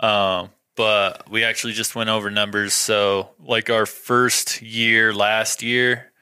Um, 0.00 0.50
but 0.76 1.30
we 1.30 1.44
actually 1.44 1.72
just 1.72 1.94
went 1.94 2.10
over 2.10 2.30
numbers. 2.30 2.74
So, 2.74 3.30
like 3.38 3.70
our 3.70 3.86
first 3.86 4.60
year 4.60 5.14
last 5.14 5.62
year, 5.62 6.12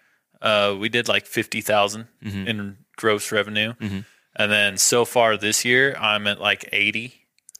uh, 0.40 0.76
we 0.78 0.88
did 0.88 1.08
like 1.08 1.26
fifty 1.26 1.62
in 2.48 2.76
gross 2.96 3.32
revenue, 3.32 3.72
and 3.80 4.52
then 4.52 4.76
so 4.76 5.04
far 5.04 5.36
this 5.36 5.64
year, 5.64 5.96
I'm 5.98 6.26
at 6.26 6.40
like 6.40 6.68
eighty. 6.72 7.14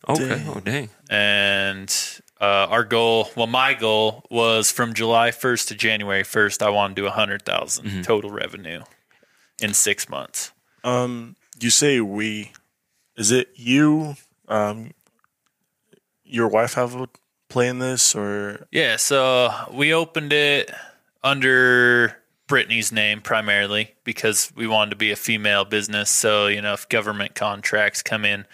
Okay. 0.08 0.44
Oh 0.48 0.60
dang. 0.60 0.88
And 1.08 2.20
uh, 2.42 2.66
our 2.68 2.82
goal, 2.82 3.30
well, 3.36 3.46
my 3.46 3.72
goal 3.72 4.24
was 4.28 4.72
from 4.72 4.94
July 4.94 5.30
1st 5.30 5.68
to 5.68 5.74
January 5.76 6.24
1st, 6.24 6.60
I 6.60 6.70
want 6.70 6.96
to 6.96 7.00
do 7.00 7.04
100,000 7.04 8.02
total 8.02 8.30
revenue 8.30 8.82
in 9.62 9.72
six 9.72 10.08
months. 10.08 10.50
Um, 10.82 11.36
you 11.60 11.70
say 11.70 12.00
we. 12.00 12.50
Is 13.16 13.30
it 13.30 13.50
you? 13.54 14.16
Um, 14.48 14.90
your 16.24 16.48
wife 16.48 16.74
have 16.74 16.96
a 16.96 17.08
play 17.48 17.68
in 17.68 17.78
this, 17.78 18.16
or 18.16 18.66
Yeah, 18.72 18.96
so 18.96 19.54
we 19.72 19.94
opened 19.94 20.32
it 20.32 20.72
under 21.22 22.16
Brittany's 22.48 22.90
name 22.90 23.20
primarily 23.20 23.94
because 24.02 24.52
we 24.56 24.66
wanted 24.66 24.90
to 24.90 24.96
be 24.96 25.12
a 25.12 25.16
female 25.16 25.64
business. 25.64 26.10
So, 26.10 26.48
you 26.48 26.60
know, 26.60 26.72
if 26.72 26.88
government 26.88 27.36
contracts 27.36 28.02
come 28.02 28.24
in, 28.24 28.46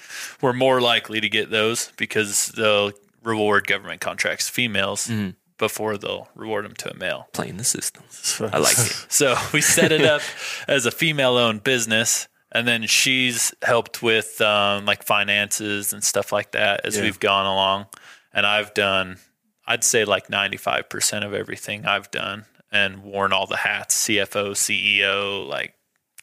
we're 0.42 0.52
more 0.52 0.82
likely 0.82 1.22
to 1.22 1.28
get 1.30 1.50
those 1.50 1.90
because 1.96 2.48
they'll 2.48 2.92
reward 3.28 3.66
government 3.66 4.00
contracts 4.00 4.48
females 4.48 5.10
before 5.58 5.98
they'll 5.98 6.28
reward 6.34 6.64
them 6.64 6.74
to 6.74 6.90
a 6.90 6.94
male. 6.96 7.28
Playing 7.32 7.56
the 7.56 7.64
system. 7.64 8.02
I 8.52 8.58
like 8.58 8.78
it. 8.78 9.06
So 9.08 9.36
we 9.52 9.60
set 9.60 9.92
it 9.92 10.02
up 10.02 10.22
as 10.68 10.86
a 10.86 10.90
female 10.90 11.36
owned 11.36 11.62
business. 11.64 12.28
And 12.50 12.66
then 12.66 12.86
she's 12.86 13.52
helped 13.62 14.02
with 14.02 14.40
um, 14.40 14.86
like 14.86 15.02
finances 15.02 15.92
and 15.92 16.02
stuff 16.02 16.32
like 16.32 16.52
that 16.52 16.86
as 16.86 16.96
Yeah. 16.96 17.02
we've 17.02 17.20
gone 17.20 17.44
along. 17.44 17.86
And 18.32 18.46
I've 18.46 18.72
done, 18.72 19.18
I'd 19.66 19.84
say 19.84 20.04
like 20.06 20.28
95% 20.28 21.26
of 21.26 21.34
everything 21.34 21.84
I've 21.84 22.10
done 22.10 22.46
and 22.72 23.02
worn 23.02 23.32
all 23.34 23.46
the 23.46 23.56
hats 23.58 24.06
CFO, 24.08 24.52
CEO, 24.52 25.46
like 25.46 25.74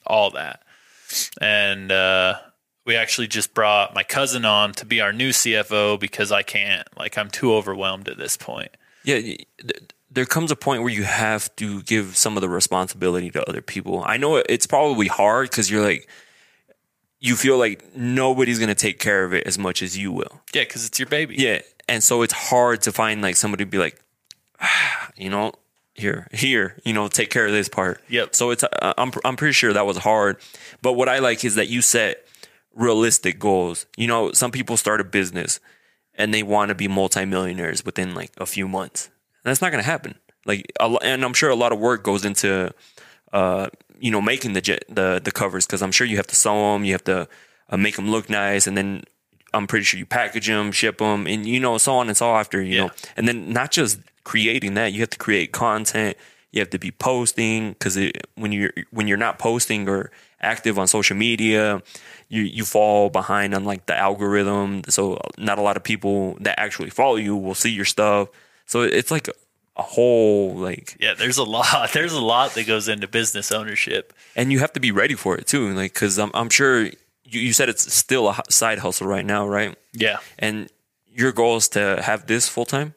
all 0.07 0.31
that. 0.31 0.63
And 1.39 1.91
uh, 1.91 2.39
we 2.85 2.95
actually 2.95 3.27
just 3.27 3.53
brought 3.53 3.93
my 3.93 4.03
cousin 4.03 4.45
on 4.45 4.73
to 4.73 4.85
be 4.85 5.01
our 5.01 5.11
new 5.11 5.29
CFO 5.29 5.99
because 5.99 6.31
I 6.31 6.43
can't, 6.43 6.87
like, 6.97 7.17
I'm 7.17 7.29
too 7.29 7.53
overwhelmed 7.53 8.07
at 8.07 8.17
this 8.17 8.37
point. 8.37 8.71
Yeah, 9.03 9.19
th- 9.19 9.47
there 10.11 10.25
comes 10.25 10.51
a 10.51 10.55
point 10.55 10.81
where 10.81 10.91
you 10.91 11.03
have 11.03 11.53
to 11.57 11.81
give 11.83 12.15
some 12.15 12.37
of 12.37 12.41
the 12.41 12.49
responsibility 12.49 13.31
to 13.31 13.49
other 13.49 13.61
people. 13.61 14.03
I 14.05 14.17
know 14.17 14.37
it's 14.37 14.67
probably 14.67 15.07
hard 15.07 15.49
because 15.49 15.69
you're 15.69 15.83
like, 15.83 16.07
you 17.19 17.35
feel 17.35 17.57
like 17.57 17.95
nobody's 17.95 18.59
gonna 18.59 18.75
take 18.75 18.99
care 18.99 19.23
of 19.25 19.33
it 19.33 19.45
as 19.47 19.57
much 19.57 19.81
as 19.81 19.97
you 19.97 20.11
will. 20.11 20.41
Yeah, 20.53 20.61
because 20.61 20.85
it's 20.85 20.99
your 20.99 21.07
baby. 21.07 21.35
Yeah, 21.37 21.61
and 21.87 22.03
so 22.03 22.21
it's 22.21 22.33
hard 22.33 22.81
to 22.83 22.91
find 22.91 23.21
like 23.21 23.35
somebody 23.35 23.65
to 23.65 23.69
be 23.69 23.77
like, 23.77 23.99
ah, 24.61 25.09
you 25.17 25.29
know, 25.29 25.53
here, 25.95 26.27
here, 26.31 26.77
you 26.83 26.93
know, 26.93 27.07
take 27.07 27.29
care 27.29 27.45
of 27.45 27.51
this 27.51 27.69
part. 27.69 28.01
Yep. 28.09 28.35
So 28.35 28.51
it's 28.51 28.63
uh, 28.63 28.93
I'm 28.97 29.11
I'm 29.23 29.35
pretty 29.35 29.53
sure 29.53 29.73
that 29.73 29.85
was 29.85 29.97
hard, 29.97 30.37
but 30.81 30.93
what 30.93 31.09
I 31.09 31.19
like 31.19 31.43
is 31.43 31.55
that 31.55 31.67
you 31.67 31.81
set 31.81 32.24
realistic 32.75 33.39
goals. 33.39 33.85
You 33.97 34.07
know, 34.07 34.31
some 34.33 34.51
people 34.51 34.77
start 34.77 35.01
a 35.01 35.03
business 35.03 35.59
and 36.13 36.33
they 36.33 36.43
want 36.43 36.69
to 36.69 36.75
be 36.75 36.87
multimillionaires 36.87 37.83
within 37.85 38.13
like 38.13 38.31
a 38.37 38.45
few 38.45 38.67
months. 38.67 39.05
And 39.43 39.49
That's 39.49 39.61
not 39.61 39.71
going 39.71 39.83
to 39.83 39.89
happen. 39.89 40.15
Like, 40.45 40.71
and 40.79 41.23
I'm 41.25 41.33
sure 41.33 41.49
a 41.49 41.55
lot 41.55 41.71
of 41.71 41.79
work 41.79 42.03
goes 42.03 42.23
into, 42.25 42.71
uh, 43.33 43.69
you 43.99 44.11
know, 44.11 44.21
making 44.21 44.53
the 44.53 44.61
jet, 44.61 44.83
the 44.87 45.19
the 45.23 45.31
covers 45.31 45.65
because 45.65 45.81
I'm 45.81 45.91
sure 45.91 46.05
you 46.05 46.17
have 46.17 46.27
to 46.27 46.35
sew 46.35 46.73
them, 46.73 46.83
you 46.85 46.91
have 46.91 47.03
to 47.05 47.27
uh, 47.69 47.77
make 47.77 47.95
them 47.95 48.11
look 48.11 48.29
nice, 48.29 48.67
and 48.67 48.77
then 48.77 49.03
I'm 49.53 49.65
pretty 49.65 49.85
sure 49.85 49.97
you 49.97 50.05
package 50.05 50.47
them, 50.47 50.71
ship 50.71 50.99
them, 50.99 51.25
and 51.25 51.45
you 51.47 51.59
know, 51.59 51.77
so 51.79 51.95
on 51.95 52.07
and 52.09 52.15
so 52.17 52.35
after. 52.35 52.61
You 52.61 52.75
Yeah. 52.75 52.81
know, 52.81 52.91
and 53.17 53.27
then 53.27 53.51
not 53.51 53.71
just 53.71 53.99
creating 54.23 54.75
that, 54.75 54.93
you 54.93 54.99
have 54.99 55.09
to 55.11 55.17
create 55.17 55.51
content. 55.51 56.15
You 56.51 56.59
have 56.61 56.69
to 56.71 56.79
be 56.79 56.91
posting 56.91 57.71
because 57.73 57.97
when 58.35 58.51
you're 58.51 58.73
when 58.91 59.07
you're 59.07 59.17
not 59.17 59.39
posting 59.39 59.89
or 59.89 60.11
active 60.41 60.77
on 60.79 60.87
social 60.87 61.15
media, 61.15 61.81
you 62.29 62.41
you 62.43 62.65
fall 62.65 63.09
behind 63.09 63.53
on 63.53 63.63
like 63.65 63.85
the 63.85 63.95
algorithm. 63.95 64.81
So 64.89 65.19
not 65.37 65.57
a 65.57 65.61
lot 65.61 65.77
of 65.77 65.83
people 65.83 66.37
that 66.41 66.59
actually 66.59 66.89
follow 66.89 67.15
you 67.15 67.35
will 67.35 67.55
see 67.55 67.71
your 67.71 67.85
stuff. 67.85 68.29
So 68.65 68.81
it's 68.81 69.11
like 69.11 69.27
a, 69.27 69.33
whole 69.81 70.55
like, 70.55 70.95
Yeah, 70.99 71.13
there's 71.15 71.37
a 71.37 71.43
lot. 71.43 71.89
There's 71.93 72.13
a 72.13 72.21
lot 72.21 72.53
that 72.55 72.65
goes 72.65 72.87
into 72.87 73.07
business 73.07 73.51
ownership. 73.51 74.13
and 74.35 74.51
you 74.51 74.59
have 74.59 74.71
to 74.73 74.79
be 74.79 74.91
ready 74.91 75.15
for 75.15 75.37
it 75.37 75.47
too. 75.47 75.73
Like 75.73 75.93
because 75.93 76.17
I'm 76.17 76.31
I'm 76.33 76.49
sure 76.49 76.83
you, 76.83 77.39
you 77.41 77.53
said 77.53 77.67
it's 77.69 77.93
still 77.93 78.29
a 78.29 78.41
side 78.49 78.79
hustle 78.79 79.07
right 79.07 79.25
now, 79.25 79.45
right? 79.47 79.75
Yeah. 79.93 80.17
And 80.39 80.69
your 81.11 81.31
goal 81.31 81.57
is 81.57 81.67
to 81.69 82.01
have 82.01 82.25
this 82.27 82.47
full 82.47 82.65
time. 82.65 82.93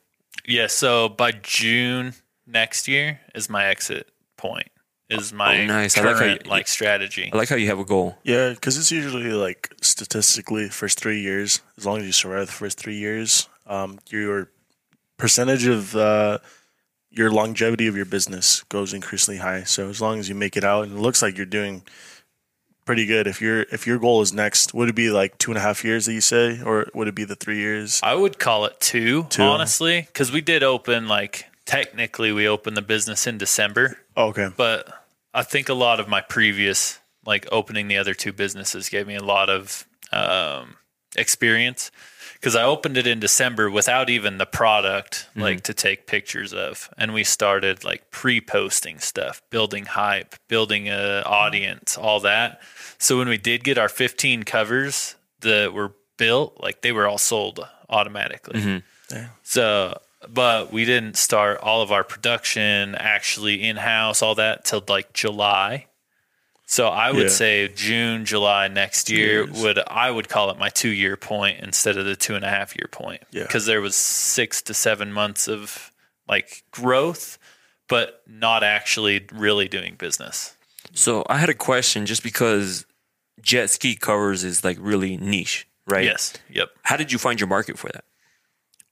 Yeah. 0.46 0.68
So 0.68 1.08
by 1.08 1.32
June 1.32 2.14
next 2.46 2.86
year 2.88 3.20
is 3.34 3.50
my 3.50 3.66
exit 3.66 4.08
point. 4.36 4.68
Is 5.10 5.32
my 5.32 5.62
Oh, 5.62 5.66
nice. 5.66 5.94
Current 5.94 6.18
like 6.20 6.46
like, 6.46 6.48
how 6.50 6.56
you- 6.58 6.64
strategy. 6.66 7.30
I 7.32 7.36
like 7.36 7.48
how 7.48 7.56
you 7.56 7.68
have 7.68 7.78
a 7.78 7.84
goal. 7.84 8.18
yeah, 8.24 8.50
because 8.50 8.76
it's 8.76 8.92
usually 8.92 9.30
like 9.32 9.70
statistically 9.80 10.68
first 10.68 11.00
three 11.00 11.20
years. 11.20 11.62
As 11.78 11.86
long 11.86 11.98
as 12.00 12.04
you 12.06 12.12
survive 12.12 12.46
the 12.46 12.52
first 12.52 12.78
three 12.78 12.96
years, 12.98 13.48
um, 13.66 13.98
your 14.10 14.50
percentage 15.16 15.66
of 15.66 15.96
uh, 15.96 16.38
your 17.10 17.30
longevity 17.30 17.86
of 17.86 17.96
your 17.96 18.04
business 18.04 18.62
goes 18.64 18.92
increasingly 18.92 19.38
high. 19.40 19.62
So 19.64 19.88
as 19.88 20.00
long 20.02 20.18
as 20.18 20.28
you 20.28 20.34
make 20.34 20.56
it 20.58 20.64
out, 20.64 20.84
and 20.84 20.98
it 20.98 21.00
looks 21.00 21.22
like 21.22 21.36
you're 21.38 21.46
doing 21.46 21.82
pretty 22.84 23.06
good. 23.06 23.26
If 23.26 23.40
your 23.40 23.62
if 23.72 23.86
your 23.86 23.98
goal 23.98 24.20
is 24.20 24.34
next, 24.34 24.74
would 24.74 24.90
it 24.90 24.94
be 24.94 25.08
like 25.10 25.38
two 25.38 25.50
and 25.50 25.56
a 25.58 25.62
half 25.62 25.84
years 25.86 26.04
that 26.04 26.12
you 26.12 26.20
say, 26.20 26.60
or 26.62 26.86
would 26.92 27.08
it 27.08 27.14
be 27.14 27.24
the 27.24 27.34
three 27.36 27.58
years? 27.60 27.98
I 28.02 28.14
would 28.14 28.38
call 28.38 28.66
it 28.66 28.78
two, 28.78 29.24
Two. 29.30 29.42
honestly, 29.42 30.02
because 30.02 30.30
we 30.30 30.42
did 30.42 30.62
open 30.62 31.08
like 31.08 31.46
technically 31.64 32.30
we 32.32 32.46
opened 32.46 32.76
the 32.76 32.82
business 32.82 33.26
in 33.26 33.38
December, 33.38 33.98
Oh, 34.16 34.26
okay. 34.28 34.48
but 34.56 34.97
I 35.34 35.42
think 35.42 35.68
a 35.68 35.74
lot 35.74 36.00
of 36.00 36.08
my 36.08 36.20
previous 36.20 36.98
like 37.24 37.46
opening 37.52 37.88
the 37.88 37.98
other 37.98 38.14
two 38.14 38.32
businesses 38.32 38.88
gave 38.88 39.06
me 39.06 39.14
a 39.14 39.22
lot 39.22 39.50
of 39.50 39.86
um, 40.12 40.76
experience. 41.16 41.90
Because 42.34 42.54
I 42.54 42.62
opened 42.62 42.96
it 42.96 43.06
in 43.06 43.18
December 43.18 43.68
without 43.68 44.08
even 44.08 44.38
the 44.38 44.46
product 44.46 45.26
like 45.34 45.62
to 45.64 45.74
take 45.74 46.06
pictures 46.06 46.54
of, 46.54 46.88
and 46.96 47.12
we 47.12 47.24
started 47.24 47.82
like 47.84 48.12
pre-posting 48.12 49.00
stuff, 49.00 49.42
building 49.50 49.86
hype, 49.86 50.36
building 50.46 50.88
a 50.88 51.22
audience, 51.26 51.98
all 51.98 52.20
that. 52.20 52.60
So 52.98 53.18
when 53.18 53.28
we 53.28 53.38
did 53.38 53.64
get 53.64 53.76
our 53.76 53.88
15 53.88 54.44
covers 54.44 55.16
that 55.40 55.74
were 55.74 55.94
built, 56.16 56.60
like 56.60 56.82
they 56.82 56.92
were 56.92 57.08
all 57.08 57.18
sold 57.18 57.66
automatically. 57.88 58.60
yeah. 59.10 59.28
So, 59.42 60.00
but 60.28 60.72
we 60.72 60.84
didn't 60.84 61.16
start 61.16 61.60
all 61.60 61.82
of 61.82 61.92
our 61.92 62.04
production 62.04 62.94
actually 62.94 63.62
in 63.62 63.76
house, 63.76 64.22
all 64.22 64.34
that 64.36 64.64
till 64.64 64.82
like 64.88 65.12
July. 65.12 65.86
So 66.66 66.88
I 66.88 67.10
would 67.12 67.22
Yeah. 67.24 67.28
say 67.28 67.68
June, 67.68 68.24
July 68.26 68.68
next 68.68 69.08
year 69.08 69.44
years. 69.46 69.62
would 69.62 69.78
I 69.86 70.10
would 70.10 70.28
call 70.28 70.50
it 70.50 70.58
my 70.58 70.68
two 70.68 70.90
year 70.90 71.16
point 71.16 71.60
instead 71.60 71.96
of 71.96 72.04
the 72.04 72.16
two 72.16 72.34
and 72.34 72.44
a 72.44 72.50
half 72.50 72.76
year 72.76 72.88
point. 72.90 73.22
Yeah. 73.30 73.44
Because 73.44 73.64
there 73.66 73.80
was 73.80 73.96
six 73.96 74.60
to 74.62 74.74
seven 74.74 75.12
months 75.12 75.48
of 75.48 75.92
like 76.28 76.62
growth, 76.72 77.38
but 77.88 78.22
not 78.26 78.62
actually 78.62 79.26
really 79.32 79.66
doing 79.68 79.94
business. 79.94 80.56
So 80.92 81.24
I 81.28 81.38
had 81.38 81.48
a 81.48 81.54
question 81.54 82.04
just 82.06 82.22
because 82.22 82.84
jet 83.40 83.70
ski 83.70 83.94
covers 83.94 84.44
is 84.44 84.62
like 84.64 84.76
really 84.80 85.16
niche, 85.16 85.66
right? 85.86 86.04
Yes. 86.04 86.34
Yep. 86.50 86.70
How 86.82 86.96
did 86.96 87.12
you 87.12 87.18
find 87.18 87.40
your 87.40 87.48
market 87.48 87.78
for 87.78 87.88
that? 87.88 88.04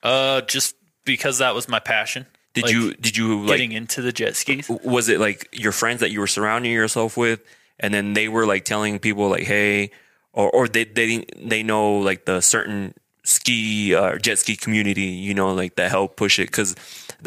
Uh 0.03 0.40
just 0.43 0.77
because 1.07 1.39
that 1.39 1.55
was 1.55 1.69
my 1.69 1.78
passion. 1.81 2.27
Did 2.53 2.65
Like, 2.65 2.73
you 2.74 2.95
did 2.95 3.16
you 3.16 3.41
like 3.41 3.57
getting 3.59 3.73
into 3.73 4.03
the 4.03 4.12
jet 4.12 4.37
skis? 4.37 4.69
was 4.85 5.09
it 5.09 5.19
like 5.20 5.49
your 5.53 5.73
friends 5.73 6.01
that 6.01 6.11
you 6.11 6.20
were 6.20 6.27
surrounding 6.27 6.73
yourself 6.73 7.16
with 7.16 7.41
and 7.78 7.93
then 7.95 8.12
they 8.15 8.28
were 8.28 8.47
like 8.47 8.65
telling 8.65 8.99
people 8.99 9.28
like 9.28 9.45
hey 9.45 9.91
or 10.33 10.51
or 10.51 10.66
they 10.69 10.85
they 10.85 11.24
they 11.37 11.62
know 11.62 11.99
like 11.99 12.24
the 12.24 12.41
certain 12.41 12.95
ski 13.24 13.95
uh, 13.95 14.16
jet 14.19 14.39
ski 14.39 14.57
community 14.57 15.03
you 15.03 15.35
know 15.35 15.53
like 15.53 15.74
that 15.77 15.91
help 15.91 16.16
push 16.16 16.39
it 16.39 16.51
cuz 16.53 16.74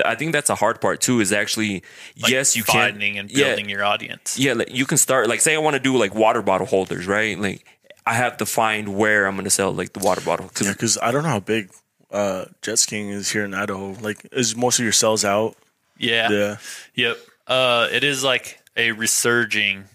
I 0.06 0.16
think 0.16 0.32
that's 0.34 0.50
a 0.50 0.56
hard 0.56 0.80
part 0.82 1.02
too 1.02 1.20
is 1.20 1.32
actually 1.34 1.84
Like 2.22 2.32
yes 2.32 2.56
you 2.56 2.64
can 2.64 2.94
finding 2.94 3.18
and 3.20 3.30
yeah, 3.30 3.50
building 3.50 3.70
your 3.70 3.84
audience. 3.84 4.38
yeah 4.40 4.54
like 4.54 4.74
you 4.74 4.86
can 4.86 4.98
start 4.98 5.28
like 5.28 5.42
say 5.42 5.54
I 5.56 5.60
want 5.60 5.76
to 5.76 5.80
do 5.90 5.96
like 5.98 6.16
water 6.16 6.42
bottle 6.42 6.68
holders 6.68 7.06
right 7.06 7.38
like 7.38 7.66
I 8.06 8.14
have 8.14 8.38
to 8.38 8.46
find 8.48 8.96
where 8.98 9.28
I'm 9.28 9.36
going 9.36 9.44
to 9.46 9.52
sell 9.52 9.72
like 9.74 9.94
the 9.94 10.00
water 10.00 10.22
bottle 10.22 10.50
cuz 10.50 10.66
Yeah, 10.68 10.74
because 10.74 10.98
I 10.98 11.12
don't 11.12 11.24
know 11.24 11.30
how 11.38 11.40
big 11.56 11.70
uh, 12.12 12.46
jet 12.62 12.80
skiing 12.80 13.10
is 13.10 13.30
here 13.32 13.46
in 13.46 13.54
Idaho. 13.54 13.96
Like, 14.02 14.28
is 14.32 14.56
most 14.56 14.80
of 14.80 14.84
your 14.84 14.92
sales 14.92 15.26
out? 15.26 15.56
Yeah. 15.98 16.30
Yeah. 16.30 16.58
Yep. 16.96 17.18
Uh, 17.48 17.88
it 17.92 18.04
is 18.04 18.24
like 18.24 18.60
a 18.76 18.92
resurging 18.92 19.86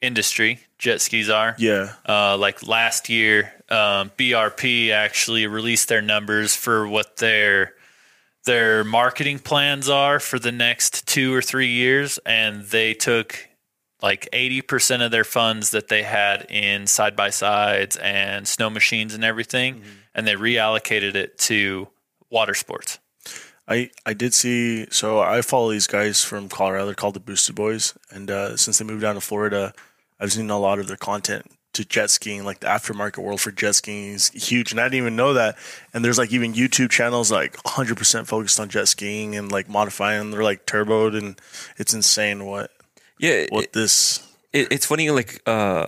industry. 0.00 0.58
Jet 0.78 1.00
skis 1.00 1.30
are. 1.30 1.54
Yeah. 1.58 1.92
Uh, 2.06 2.36
like 2.36 2.66
last 2.66 3.08
year, 3.08 3.52
um, 3.70 4.10
BRP 4.18 4.90
actually 4.90 5.46
released 5.46 5.88
their 5.88 6.02
numbers 6.02 6.56
for 6.56 6.86
what 6.88 7.16
their 7.18 7.74
their 8.44 8.82
marketing 8.82 9.38
plans 9.38 9.88
are 9.88 10.18
for 10.18 10.38
the 10.38 10.50
next 10.50 11.06
two 11.06 11.32
or 11.32 11.40
three 11.40 11.68
years, 11.68 12.18
and 12.26 12.64
they 12.64 12.92
took 12.92 13.48
like 14.02 14.28
80% 14.32 15.04
of 15.04 15.12
their 15.12 15.22
funds 15.22 15.70
that 15.70 15.86
they 15.86 16.02
had 16.02 16.50
in 16.50 16.88
side 16.88 17.14
by 17.14 17.30
sides 17.30 17.96
and 17.96 18.48
snow 18.48 18.68
machines 18.68 19.14
and 19.14 19.22
everything, 19.22 19.82
and 20.14 20.26
they 20.26 20.34
reallocated 20.34 21.14
it 21.14 21.38
to 21.38 21.88
water 22.30 22.54
sports. 22.54 22.98
I, 23.68 23.90
I 24.04 24.12
did 24.14 24.34
see 24.34 24.86
so 24.90 25.20
I 25.20 25.40
follow 25.40 25.70
these 25.70 25.86
guys 25.86 26.24
from 26.24 26.48
Colorado. 26.48 26.86
They're 26.86 26.94
called 26.94 27.14
the 27.14 27.20
Boosted 27.20 27.54
Boys, 27.54 27.94
and 28.10 28.30
uh, 28.30 28.56
since 28.56 28.78
they 28.78 28.84
moved 28.84 29.02
down 29.02 29.14
to 29.14 29.20
Florida, 29.20 29.72
I've 30.18 30.32
seen 30.32 30.50
a 30.50 30.58
lot 30.58 30.78
of 30.78 30.88
their 30.88 30.96
content 30.96 31.46
to 31.74 31.84
jet 31.84 32.10
skiing. 32.10 32.44
Like 32.44 32.60
the 32.60 32.66
aftermarket 32.66 33.22
world 33.22 33.40
for 33.40 33.52
jet 33.52 33.76
skiing 33.76 34.12
is 34.14 34.28
huge, 34.30 34.72
and 34.72 34.80
I 34.80 34.84
didn't 34.84 34.98
even 34.98 35.16
know 35.16 35.34
that. 35.34 35.56
And 35.94 36.04
there's 36.04 36.18
like 36.18 36.32
even 36.32 36.54
YouTube 36.54 36.90
channels 36.90 37.30
like 37.30 37.56
100 37.64 37.96
percent 37.96 38.26
focused 38.26 38.58
on 38.58 38.68
jet 38.68 38.88
skiing 38.88 39.36
and 39.36 39.50
like 39.52 39.68
modifying. 39.68 40.32
They're 40.32 40.42
like 40.42 40.66
turboed, 40.66 41.16
and 41.16 41.40
it's 41.78 41.94
insane 41.94 42.44
what 42.44 42.72
Yeah, 43.18 43.46
what 43.50 43.64
it, 43.64 43.72
this. 43.72 44.26
it, 44.52 44.72
it's 44.72 44.86
funny. 44.86 45.08
Like, 45.10 45.40
uh, 45.46 45.86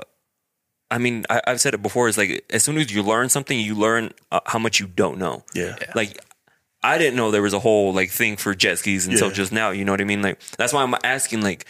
I 0.94 0.98
mean, 0.98 1.24
I, 1.28 1.40
I've 1.48 1.60
said 1.60 1.74
it 1.74 1.82
before. 1.82 2.08
It's 2.08 2.16
like 2.16 2.44
as 2.50 2.62
soon 2.62 2.78
as 2.78 2.92
you 2.94 3.02
learn 3.02 3.28
something, 3.28 3.58
you 3.58 3.74
learn 3.74 4.12
uh, 4.30 4.40
how 4.46 4.60
much 4.60 4.78
you 4.78 4.86
don't 4.86 5.18
know. 5.18 5.42
Yeah. 5.54 5.74
Like, 5.94 6.16
I 6.84 6.98
didn't 6.98 7.16
know 7.16 7.30
there 7.32 7.42
was 7.42 7.52
a 7.54 7.58
whole 7.58 7.92
like 7.92 8.10
thing 8.10 8.36
for 8.36 8.54
jet 8.54 8.78
skis 8.78 9.06
until 9.08 9.28
Yeah. 9.28 9.34
just 9.34 9.50
now. 9.52 9.70
You 9.70 9.84
know 9.84 9.92
what 9.92 10.00
I 10.00 10.04
mean? 10.04 10.22
Like, 10.22 10.38
that's 10.58 10.72
why 10.72 10.82
I'm 10.82 10.94
asking. 11.02 11.40
Like, 11.42 11.66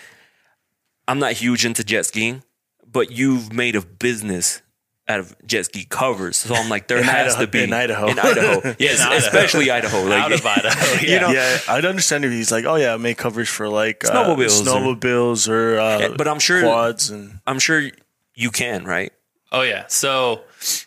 I'm 1.09 1.19
not 1.19 1.33
huge 1.33 1.65
into 1.65 1.83
jet 1.85 2.05
skiing, 2.07 2.43
but 2.91 3.11
you've 3.11 3.53
made 3.53 3.77
a 3.77 3.81
business 3.83 4.61
out 5.07 5.21
of 5.21 5.35
jet 5.47 5.67
ski 5.67 5.85
covers. 5.89 6.37
So 6.39 6.55
I'm 6.55 6.69
like, 6.71 6.89
there 6.89 6.99
In 6.99 7.05
has 7.05 7.35
Idaho- 7.35 7.45
to 7.45 7.51
be 7.51 7.63
in 7.63 7.73
Idaho. 7.75 8.07
In 8.09 8.19
Idaho, 8.19 8.75
yes, 8.79 9.01
Idaho. 9.01 9.17
especially 9.17 9.71
Idaho. 9.71 10.03
Like, 10.09 10.23
Out 10.23 10.33
of 10.33 10.45
Idaho. 10.47 10.97
Yeah. 11.07 11.19
know- 11.21 11.31
Yeah, 11.31 11.59
I'd 11.69 11.85
understand 11.85 12.25
if 12.25 12.33
he's 12.33 12.51
like, 12.51 12.65
oh 12.65 12.77
yeah, 12.77 12.95
I 12.95 12.97
make 12.97 13.19
covers 13.19 13.49
for 13.49 13.69
like 13.69 14.05
uh, 14.05 14.11
Snowmobiles 14.13 15.49
or- 15.49 15.77
or, 15.77 15.79
uh, 15.79 16.15
but 16.17 16.27
I'm 16.29 16.39
sure- 16.39 16.63
quads 16.63 17.11
and 17.11 17.39
I'm 17.47 17.59
sure 17.59 17.91
you 18.35 18.51
can, 18.51 18.85
right? 18.85 19.13
Oh 19.53 19.63
yeah. 19.63 19.87
So 19.89 20.43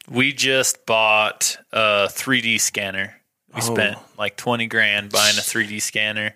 we 0.10 0.34
just 0.34 0.86
bought 0.86 1.58
a 1.72 2.08
3D 2.10 2.60
scanner. 2.60 3.16
We 3.54 3.62
Oh. 3.62 3.74
spent 3.74 3.98
like 4.18 4.36
20 4.36 4.68
grand 4.68 5.12
buying 5.12 5.38
a 5.38 5.42
3D 5.42 5.82
scanner 5.82 6.36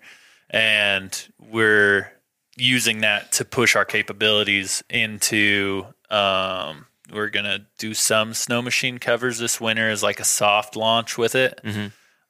and 0.50 1.28
we're 1.38 2.10
using 2.56 3.00
that 3.00 3.32
to 3.32 3.44
push 3.44 3.76
our 3.76 3.84
capabilities 3.84 4.82
into 4.90 5.86
um 6.10 6.86
we're 7.12 7.28
going 7.28 7.44
to 7.44 7.66
do 7.78 7.92
some 7.92 8.32
snow 8.32 8.62
machine 8.62 8.96
covers 8.98 9.38
this 9.38 9.60
winter 9.60 9.90
as 9.90 10.02
like 10.02 10.20
a 10.20 10.24
soft 10.24 10.76
launch 10.76 11.18
with 11.18 11.34
it. 11.34 11.60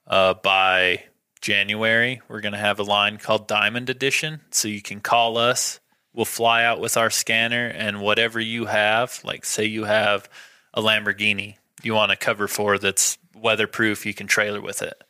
Uh 0.05 0.33
by 0.33 1.03
January, 1.41 2.21
we're 2.27 2.41
going 2.41 2.53
to 2.53 2.59
have 2.59 2.79
a 2.79 2.83
line 2.83 3.17
called 3.17 3.47
Diamond 3.47 3.89
Edition 3.89 4.41
so 4.51 4.67
you 4.67 4.81
can 4.81 4.99
call 5.01 5.37
us 5.37 5.79
we'll 6.13 6.25
fly 6.25 6.63
out 6.63 6.79
with 6.79 6.97
our 6.97 7.09
scanner 7.09 7.67
and 7.67 8.01
whatever 8.01 8.39
you 8.39 8.65
have, 8.65 9.19
like 9.23 9.45
say 9.45 9.65
you 9.65 9.85
have 9.85 10.29
a 10.73 10.81
Lamborghini 10.81 11.55
you 11.83 11.93
want 11.93 12.11
to 12.11 12.17
cover 12.17 12.47
for 12.47 12.77
that's 12.77 13.17
weatherproof, 13.35 14.05
you 14.05 14.13
can 14.13 14.27
trailer 14.27 14.61
with 14.61 14.81
it. 14.81 15.03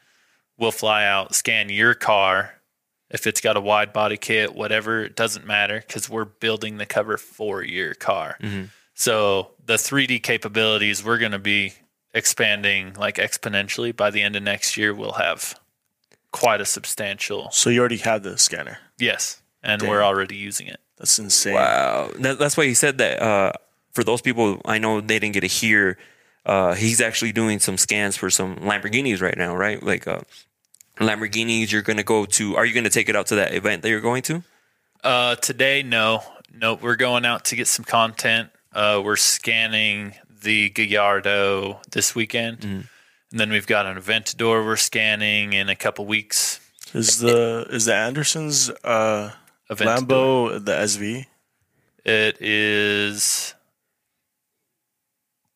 We'll 0.58 0.72
fly 0.72 1.06
out, 1.06 1.36
scan 1.36 1.70
your 1.70 1.94
car. 1.94 2.56
If 3.10 3.28
it's 3.28 3.42
got 3.42 3.58
a 3.58 3.62
wide 3.62 3.94
body 3.94 4.18
kit, 4.18 4.56
whatever, 4.56 5.04
it 5.04 5.16
doesn't 5.16 5.46
matter 5.46 5.84
because 5.86 6.10
we're 6.10 6.26
building 6.26 6.78
the 6.78 6.86
cover 6.86 7.18
for 7.18 7.64
your 7.64 7.94
car. 7.94 8.38
Mm-hmm. 8.42 8.66
So 8.96 9.52
the 9.64 9.76
3D 9.76 10.24
capabilities, 10.24 11.04
we're 11.04 11.20
going 11.20 11.32
to 11.32 11.40
be 11.40 11.74
expanding 12.14 12.94
like 12.94 13.16
exponentially. 13.18 13.96
By 13.96 14.10
the 14.10 14.22
end 14.22 14.36
of 14.36 14.44
next 14.44 14.78
year, 14.78 14.94
we'll 14.94 15.14
have 15.14 15.60
quite 16.32 16.62
a 16.62 16.66
substantial, 16.66 17.52
so 17.52 17.70
you 17.70 17.80
already 17.80 17.98
have 17.98 18.24
the 18.24 18.38
scanner. 18.40 18.80
yes, 18.98 19.42
and 19.62 19.82
Damn. 19.82 19.90
we're 19.90 20.04
already 20.04 20.36
using 20.36 20.66
it. 20.68 20.80
That's 20.98 21.18
insane. 21.20 21.56
Wow, 21.56 22.12
that, 22.20 22.40
that's 22.40 22.56
why 22.56 22.66
he 22.66 22.74
said 22.74 22.98
that. 23.00 23.22
Uh, 23.22 23.52
for 23.94 24.04
those 24.04 24.22
people, 24.22 24.62
I 24.66 24.80
know 24.80 25.02
they 25.02 25.20
didn't 25.20 25.34
get 25.34 25.42
to 25.42 25.48
hear. 25.48 25.98
Uh, 26.46 26.74
he's 26.74 27.00
actually 27.00 27.32
doing 27.32 27.60
some 27.60 27.78
scans 27.78 28.18
for 28.18 28.30
some 28.30 28.58
Lamborghinis 28.58 29.22
right 29.22 29.38
now, 29.38 29.56
right? 29.56 29.82
Like 29.82 30.08
uh, 30.08 30.22
Lamborghinis, 31.00 31.72
you're 31.72 31.82
gonna 31.82 32.04
go 32.04 32.26
to. 32.26 32.56
Are 32.56 32.66
you 32.66 32.74
gonna 32.74 32.90
take 32.90 33.10
it 33.10 33.16
out 33.16 33.28
to 33.28 33.36
that 33.36 33.54
event 33.54 33.82
that 33.84 33.90
you're 33.90 34.02
going 34.02 34.24
to? 34.24 34.44
Uh, 35.04 35.36
today, 35.36 35.84
no, 35.84 36.24
no, 36.54 36.76
we're 36.76 36.96
going 36.96 37.26
out 37.26 37.46
to 37.46 37.56
get 37.56 37.68
some 37.68 37.86
content. 37.86 38.50
Uh, 38.72 39.02
we're 39.04 39.16
scanning 39.16 40.14
the 40.44 40.70
Gallardo 40.70 41.82
this 41.92 42.16
weekend, 42.16 42.64
and 42.64 42.88
then 43.32 43.50
we've 43.52 43.68
got 43.68 43.86
an 43.86 43.98
Aventador 43.98 44.66
we're 44.66 44.76
scanning 44.76 45.54
in 45.54 45.70
a 45.70 45.76
couple 45.76 46.06
weeks. 46.06 46.60
Is 46.94 47.20
the 47.20 47.66
is 47.70 47.86
the 47.86 47.96
Andersons 47.96 48.70
uh, 48.84 49.32
Aventador. 49.76 50.08
Lambo 50.08 50.66
the 50.66 50.72
SV? 50.74 51.26
It 52.06 52.42
is, 52.42 53.54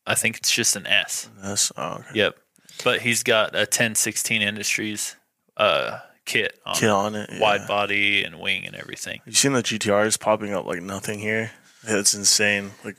I 0.06 0.16
think 0.16 0.38
it's 0.38 0.52
just 0.52 0.76
an 0.76 0.88
S. 0.88 1.30
That's 1.42 1.72
oh, 1.78 1.96
okay. 1.96 2.10
Yep, 2.14 2.38
but 2.84 3.02
he's 3.02 3.24
got 3.24 3.54
a 3.56 3.60
1016 3.60 4.42
Industries 4.42 5.16
uh 5.58 6.00
kit 6.26 6.60
on, 6.66 6.76
Kit 6.76 6.90
on 6.90 7.16
it. 7.16 7.30
yeah. 7.32 7.40
wide 7.42 7.68
body 7.68 8.24
and 8.24 8.40
wing 8.40 8.66
and 8.66 8.76
everything. 8.76 9.22
You 9.26 9.34
seen 9.34 9.54
the 9.54 9.64
GTRs 9.64 10.20
popping 10.20 10.54
up 10.54 10.66
like 10.66 10.82
nothing 10.82 11.20
here? 11.20 11.52
It's 11.84 12.14
insane. 12.14 12.72
Like 12.84 12.98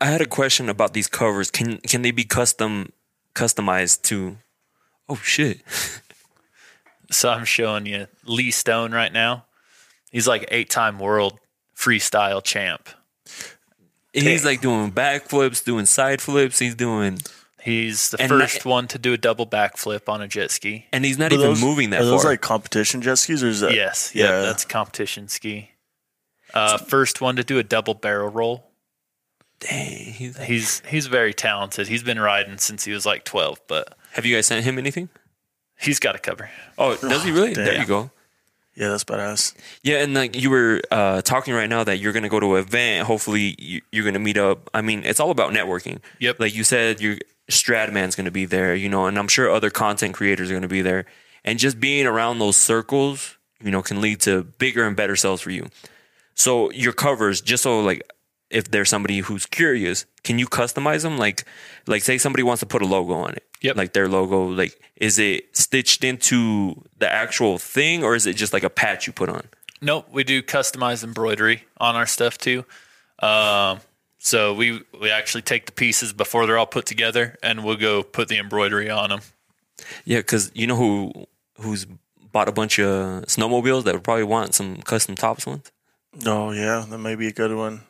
I 0.00 0.06
had 0.06 0.20
a 0.20 0.26
question 0.26 0.68
about 0.68 0.92
these 0.94 1.06
covers. 1.08 1.50
Can 1.50 1.78
can 1.78 2.02
they 2.02 2.10
be 2.10 2.24
custom 2.24 2.92
customized 3.34 4.02
to? 4.02 4.38
Oh 5.08 5.16
shit! 5.22 5.62
So 7.10 7.28
I'm 7.28 7.44
showing 7.44 7.84
you 7.84 8.06
Lee 8.24 8.50
Stone 8.50 8.92
right 8.92 9.12
now. 9.12 9.44
He's 10.12 10.28
like 10.28 10.44
eight 10.52 10.70
time 10.70 11.00
world 11.00 11.38
freestyle 11.76 12.42
champ. 12.44 12.88
He's 14.12 14.44
like 14.44 14.60
doing 14.60 14.92
backflips, 14.92 15.64
doing 15.64 15.86
side 15.86 16.20
flips. 16.20 16.58
He's 16.58 16.74
doing, 16.74 17.18
He's 17.62 18.10
the 18.10 18.20
And 18.20 18.28
first 18.28 18.66
not- 18.66 18.70
one 18.70 18.88
to 18.88 18.98
do 18.98 19.12
a 19.12 19.16
double 19.16 19.46
backflip 19.46 20.08
on 20.08 20.20
a 20.20 20.28
jet 20.28 20.50
ski. 20.50 20.86
and 20.92 21.04
he's 21.04 21.16
not 21.16 21.30
are 21.32 21.36
even 21.36 21.46
those- 21.46 21.60
moving 21.62 21.90
that 21.90 22.02
Are 22.02 22.04
those 22.04 22.22
far. 22.22 22.32
like 22.32 22.40
competition 22.40 23.00
jet 23.02 23.16
skis 23.16 23.42
or 23.42 23.48
is 23.48 23.60
that? 23.60 23.72
yes, 23.74 24.10
yeah, 24.14 24.24
yeah. 24.24 24.40
that's 24.42 24.64
a 24.64 24.66
competition 24.66 25.28
ski. 25.28 25.70
Uh, 26.52 26.76
first 26.76 27.20
one 27.22 27.36
to 27.36 27.44
do 27.44 27.58
a 27.58 27.62
double 27.62 27.94
barrel 27.94 28.28
roll. 28.28 28.68
Dang, 29.60 30.12
he's, 30.12 30.36
He's 30.38 30.82
he's 30.88 31.06
very 31.06 31.32
talented. 31.32 31.86
He's 31.88 32.02
been 32.02 32.18
riding 32.18 32.58
since 32.58 32.84
he 32.84 32.92
was 32.92 33.06
like 33.06 33.24
12, 33.24 33.60
but 33.68 33.96
have 34.12 34.26
you 34.26 34.34
guys 34.36 34.46
sent 34.46 34.64
him 34.66 34.76
anything? 34.76 35.08
he's 35.78 35.98
got 36.00 36.14
a 36.16 36.18
cover. 36.18 36.50
Oh, 36.76 36.96
does 36.96 37.24
he 37.24 37.30
really? 37.30 37.54
There 37.54 37.78
you 37.78 37.86
go. 37.86 38.10
Yeah, 38.74 38.88
that's 38.88 39.04
badass. 39.04 39.54
Yeah, 39.82 39.98
and 39.98 40.14
like 40.14 40.34
you 40.40 40.50
were 40.50 40.80
uh, 40.90 41.20
talking 41.22 41.52
right 41.52 41.68
now 41.68 41.84
that 41.84 41.98
you're 41.98 42.12
gonna 42.12 42.28
go 42.28 42.40
to 42.40 42.56
an 42.56 42.60
event. 42.62 43.06
Hopefully, 43.06 43.54
you, 43.58 43.82
you're 43.92 44.04
gonna 44.04 44.18
meet 44.18 44.38
up. 44.38 44.70
I 44.72 44.80
mean, 44.80 45.04
it's 45.04 45.20
all 45.20 45.30
about 45.30 45.52
networking. 45.52 45.98
Yep. 46.20 46.40
Like 46.40 46.54
you 46.54 46.64
said, 46.64 47.00
your 47.00 47.18
Stradman's 47.50 48.16
gonna 48.16 48.30
be 48.30 48.46
there. 48.46 48.74
You 48.74 48.88
know, 48.88 49.06
and 49.06 49.18
I'm 49.18 49.28
sure 49.28 49.50
other 49.50 49.70
content 49.70 50.14
creators 50.14 50.50
are 50.50 50.54
gonna 50.54 50.68
be 50.68 50.82
there. 50.82 51.04
And 51.44 51.58
just 51.58 51.80
being 51.80 52.06
around 52.06 52.38
those 52.38 52.56
circles, 52.56 53.36
you 53.62 53.70
know, 53.70 53.82
can 53.82 54.00
lead 54.00 54.20
to 54.20 54.44
bigger 54.44 54.86
and 54.86 54.96
better 54.96 55.16
sales 55.16 55.42
for 55.42 55.50
you. 55.50 55.68
So 56.34 56.70
your 56.72 56.92
covers, 56.92 57.40
just 57.40 57.64
so 57.64 57.80
like 57.80 58.02
if 58.52 58.70
there's 58.70 58.88
somebody 58.88 59.18
who's 59.18 59.46
curious, 59.46 60.06
can 60.24 60.38
you 60.38 60.46
customize 60.46 61.02
them? 61.02 61.18
Like, 61.18 61.44
like 61.86 62.02
say 62.02 62.18
somebody 62.18 62.42
wants 62.42 62.60
to 62.60 62.66
put 62.66 62.82
a 62.82 62.86
logo 62.86 63.14
on 63.14 63.32
it. 63.32 63.44
Yep. 63.62 63.76
Like 63.76 63.92
their 63.92 64.08
logo, 64.08 64.44
like 64.46 64.78
is 64.96 65.18
it 65.18 65.56
stitched 65.56 66.04
into 66.04 66.82
the 66.98 67.10
actual 67.10 67.58
thing, 67.58 68.04
or 68.04 68.14
is 68.14 68.26
it 68.26 68.34
just 68.34 68.52
like 68.52 68.64
a 68.64 68.70
patch 68.70 69.06
you 69.06 69.12
put 69.12 69.28
on? 69.28 69.42
Nope, 69.80 70.08
we 70.12 70.24
do 70.24 70.42
customized 70.42 71.04
embroidery 71.04 71.64
on 71.78 71.96
our 71.96 72.06
stuff 72.06 72.38
too. 72.38 72.64
Um, 73.20 73.80
so 74.18 74.52
we 74.54 74.82
we 75.00 75.10
actually 75.10 75.42
take 75.42 75.66
the 75.66 75.72
pieces 75.72 76.12
before 76.12 76.46
they're 76.46 76.58
all 76.58 76.66
put 76.66 76.86
together, 76.86 77.36
and 77.42 77.64
we'll 77.64 77.76
go 77.76 78.02
put 78.02 78.28
the 78.28 78.38
embroidery 78.38 78.90
on 78.90 79.10
them. 79.10 79.20
Yeah, 80.04 80.18
because 80.18 80.50
you 80.54 80.66
know 80.66 80.76
who 80.76 81.12
who's 81.60 81.86
bought 82.32 82.48
a 82.48 82.52
bunch 82.52 82.80
of 82.80 83.24
snowmobiles 83.26 83.84
that 83.84 83.94
would 83.94 84.04
probably 84.04 84.24
want 84.24 84.54
some 84.54 84.78
custom 84.82 85.14
tops 85.14 85.46
ones. 85.46 85.70
Oh 86.26 86.50
yeah, 86.50 86.84
that 86.88 86.98
may 86.98 87.14
be 87.14 87.28
a 87.28 87.32
good 87.32 87.54
one 87.54 87.82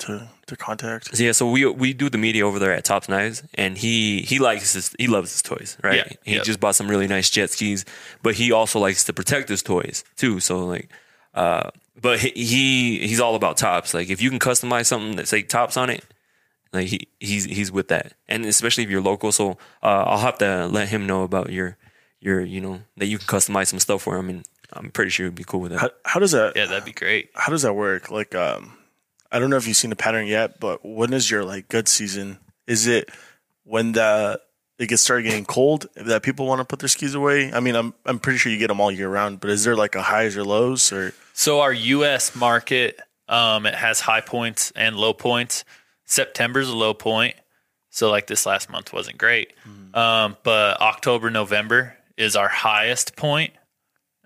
to 0.00 0.28
to 0.46 0.56
contact. 0.56 1.16
So, 1.16 1.22
yeah, 1.22 1.32
so 1.32 1.50
we 1.50 1.66
we 1.66 1.92
do 1.92 2.10
the 2.10 2.18
media 2.18 2.46
over 2.46 2.58
there 2.58 2.72
at 2.72 2.84
Tops 2.84 3.08
Knives, 3.08 3.42
and 3.54 3.78
he 3.78 4.22
he 4.22 4.38
likes 4.38 4.72
his 4.74 4.94
he 4.98 5.06
loves 5.06 5.32
his 5.32 5.42
toys, 5.42 5.76
right? 5.82 5.96
Yeah, 5.96 6.12
he 6.24 6.34
yep. 6.34 6.44
just 6.44 6.60
bought 6.60 6.74
some 6.74 6.88
really 6.88 7.06
nice 7.06 7.30
jet 7.30 7.50
skis, 7.50 7.84
but 8.22 8.34
he 8.34 8.52
also 8.52 8.78
likes 8.78 9.04
to 9.04 9.12
protect 9.12 9.48
his 9.48 9.62
toys 9.62 10.04
too. 10.16 10.40
So 10.40 10.66
like, 10.66 10.90
uh, 11.34 11.70
but 12.00 12.18
he, 12.20 12.30
he 12.30 13.06
he's 13.06 13.20
all 13.20 13.34
about 13.34 13.56
tops. 13.56 13.94
Like 13.94 14.10
if 14.10 14.20
you 14.20 14.30
can 14.30 14.38
customize 14.38 14.86
something 14.86 15.16
that 15.16 15.28
say 15.28 15.42
tops 15.42 15.76
on 15.76 15.90
it, 15.90 16.04
like 16.72 16.88
he 16.88 17.08
he's 17.20 17.44
he's 17.44 17.70
with 17.70 17.88
that, 17.88 18.14
and 18.28 18.44
especially 18.46 18.84
if 18.84 18.90
you're 18.90 19.02
local. 19.02 19.32
So 19.32 19.52
uh, 19.82 20.04
I'll 20.06 20.18
have 20.18 20.38
to 20.38 20.66
let 20.66 20.88
him 20.88 21.06
know 21.06 21.22
about 21.22 21.50
your 21.50 21.76
your 22.20 22.40
you 22.40 22.60
know 22.60 22.80
that 22.96 23.06
you 23.06 23.18
can 23.18 23.26
customize 23.26 23.68
some 23.68 23.78
stuff 23.78 24.02
for 24.02 24.16
him, 24.16 24.28
and 24.28 24.44
I'm 24.72 24.90
pretty 24.90 25.10
sure 25.10 25.26
he'd 25.26 25.34
be 25.34 25.44
cool 25.44 25.60
with 25.60 25.72
that. 25.72 25.80
How, 25.80 25.90
how 26.04 26.20
does 26.20 26.32
that 26.32 26.56
Yeah, 26.56 26.66
that'd 26.66 26.84
be 26.84 26.92
great. 26.92 27.30
how 27.34 27.50
does 27.50 27.62
that 27.62 27.74
work? 27.74 28.10
Like, 28.10 28.34
um, 28.34 28.76
I 29.32 29.38
don't 29.38 29.50
know 29.50 29.56
if 29.56 29.66
you've 29.66 29.76
seen 29.76 29.90
the 29.90 29.96
pattern 29.96 30.26
yet, 30.26 30.58
but 30.60 30.84
when 30.84 31.12
is 31.12 31.30
your 31.30 31.44
like 31.44 31.68
good 31.68 31.88
season? 31.88 32.38
Is 32.66 32.86
it 32.86 33.10
when 33.64 33.92
the 33.92 34.40
it 34.78 34.88
gets 34.88 35.02
started 35.02 35.24
getting 35.24 35.44
cold 35.44 35.86
that 35.94 36.22
people 36.22 36.46
want 36.46 36.60
to 36.60 36.64
put 36.64 36.78
their 36.78 36.88
skis 36.88 37.14
away? 37.14 37.52
I 37.52 37.60
mean, 37.60 37.76
I'm 37.76 37.94
I'm 38.06 38.18
pretty 38.18 38.38
sure 38.38 38.50
you 38.50 38.58
get 38.58 38.68
them 38.68 38.80
all 38.80 38.90
year 38.90 39.08
round, 39.08 39.40
but 39.40 39.50
is 39.50 39.64
there 39.64 39.76
like 39.76 39.94
a 39.94 40.02
highs 40.02 40.36
or 40.36 40.44
lows 40.44 40.92
or 40.92 41.12
So 41.34 41.60
our 41.60 41.72
U.S. 41.72 42.34
market, 42.34 42.98
Um, 43.28 43.66
it 43.66 43.74
has 43.74 44.00
high 44.00 44.20
points 44.22 44.72
and 44.74 44.96
low 44.96 45.12
points. 45.12 45.64
September's 46.04 46.68
a 46.68 46.74
low 46.76 46.92
point, 46.94 47.36
so 47.90 48.10
like 48.10 48.26
this 48.26 48.44
last 48.46 48.68
month 48.70 48.92
wasn't 48.92 49.18
great. 49.18 49.52
Um, 49.94 50.36
but 50.42 50.80
October, 50.80 51.30
November 51.30 51.96
is 52.16 52.34
our 52.34 52.48
highest 52.48 53.14
point, 53.16 53.52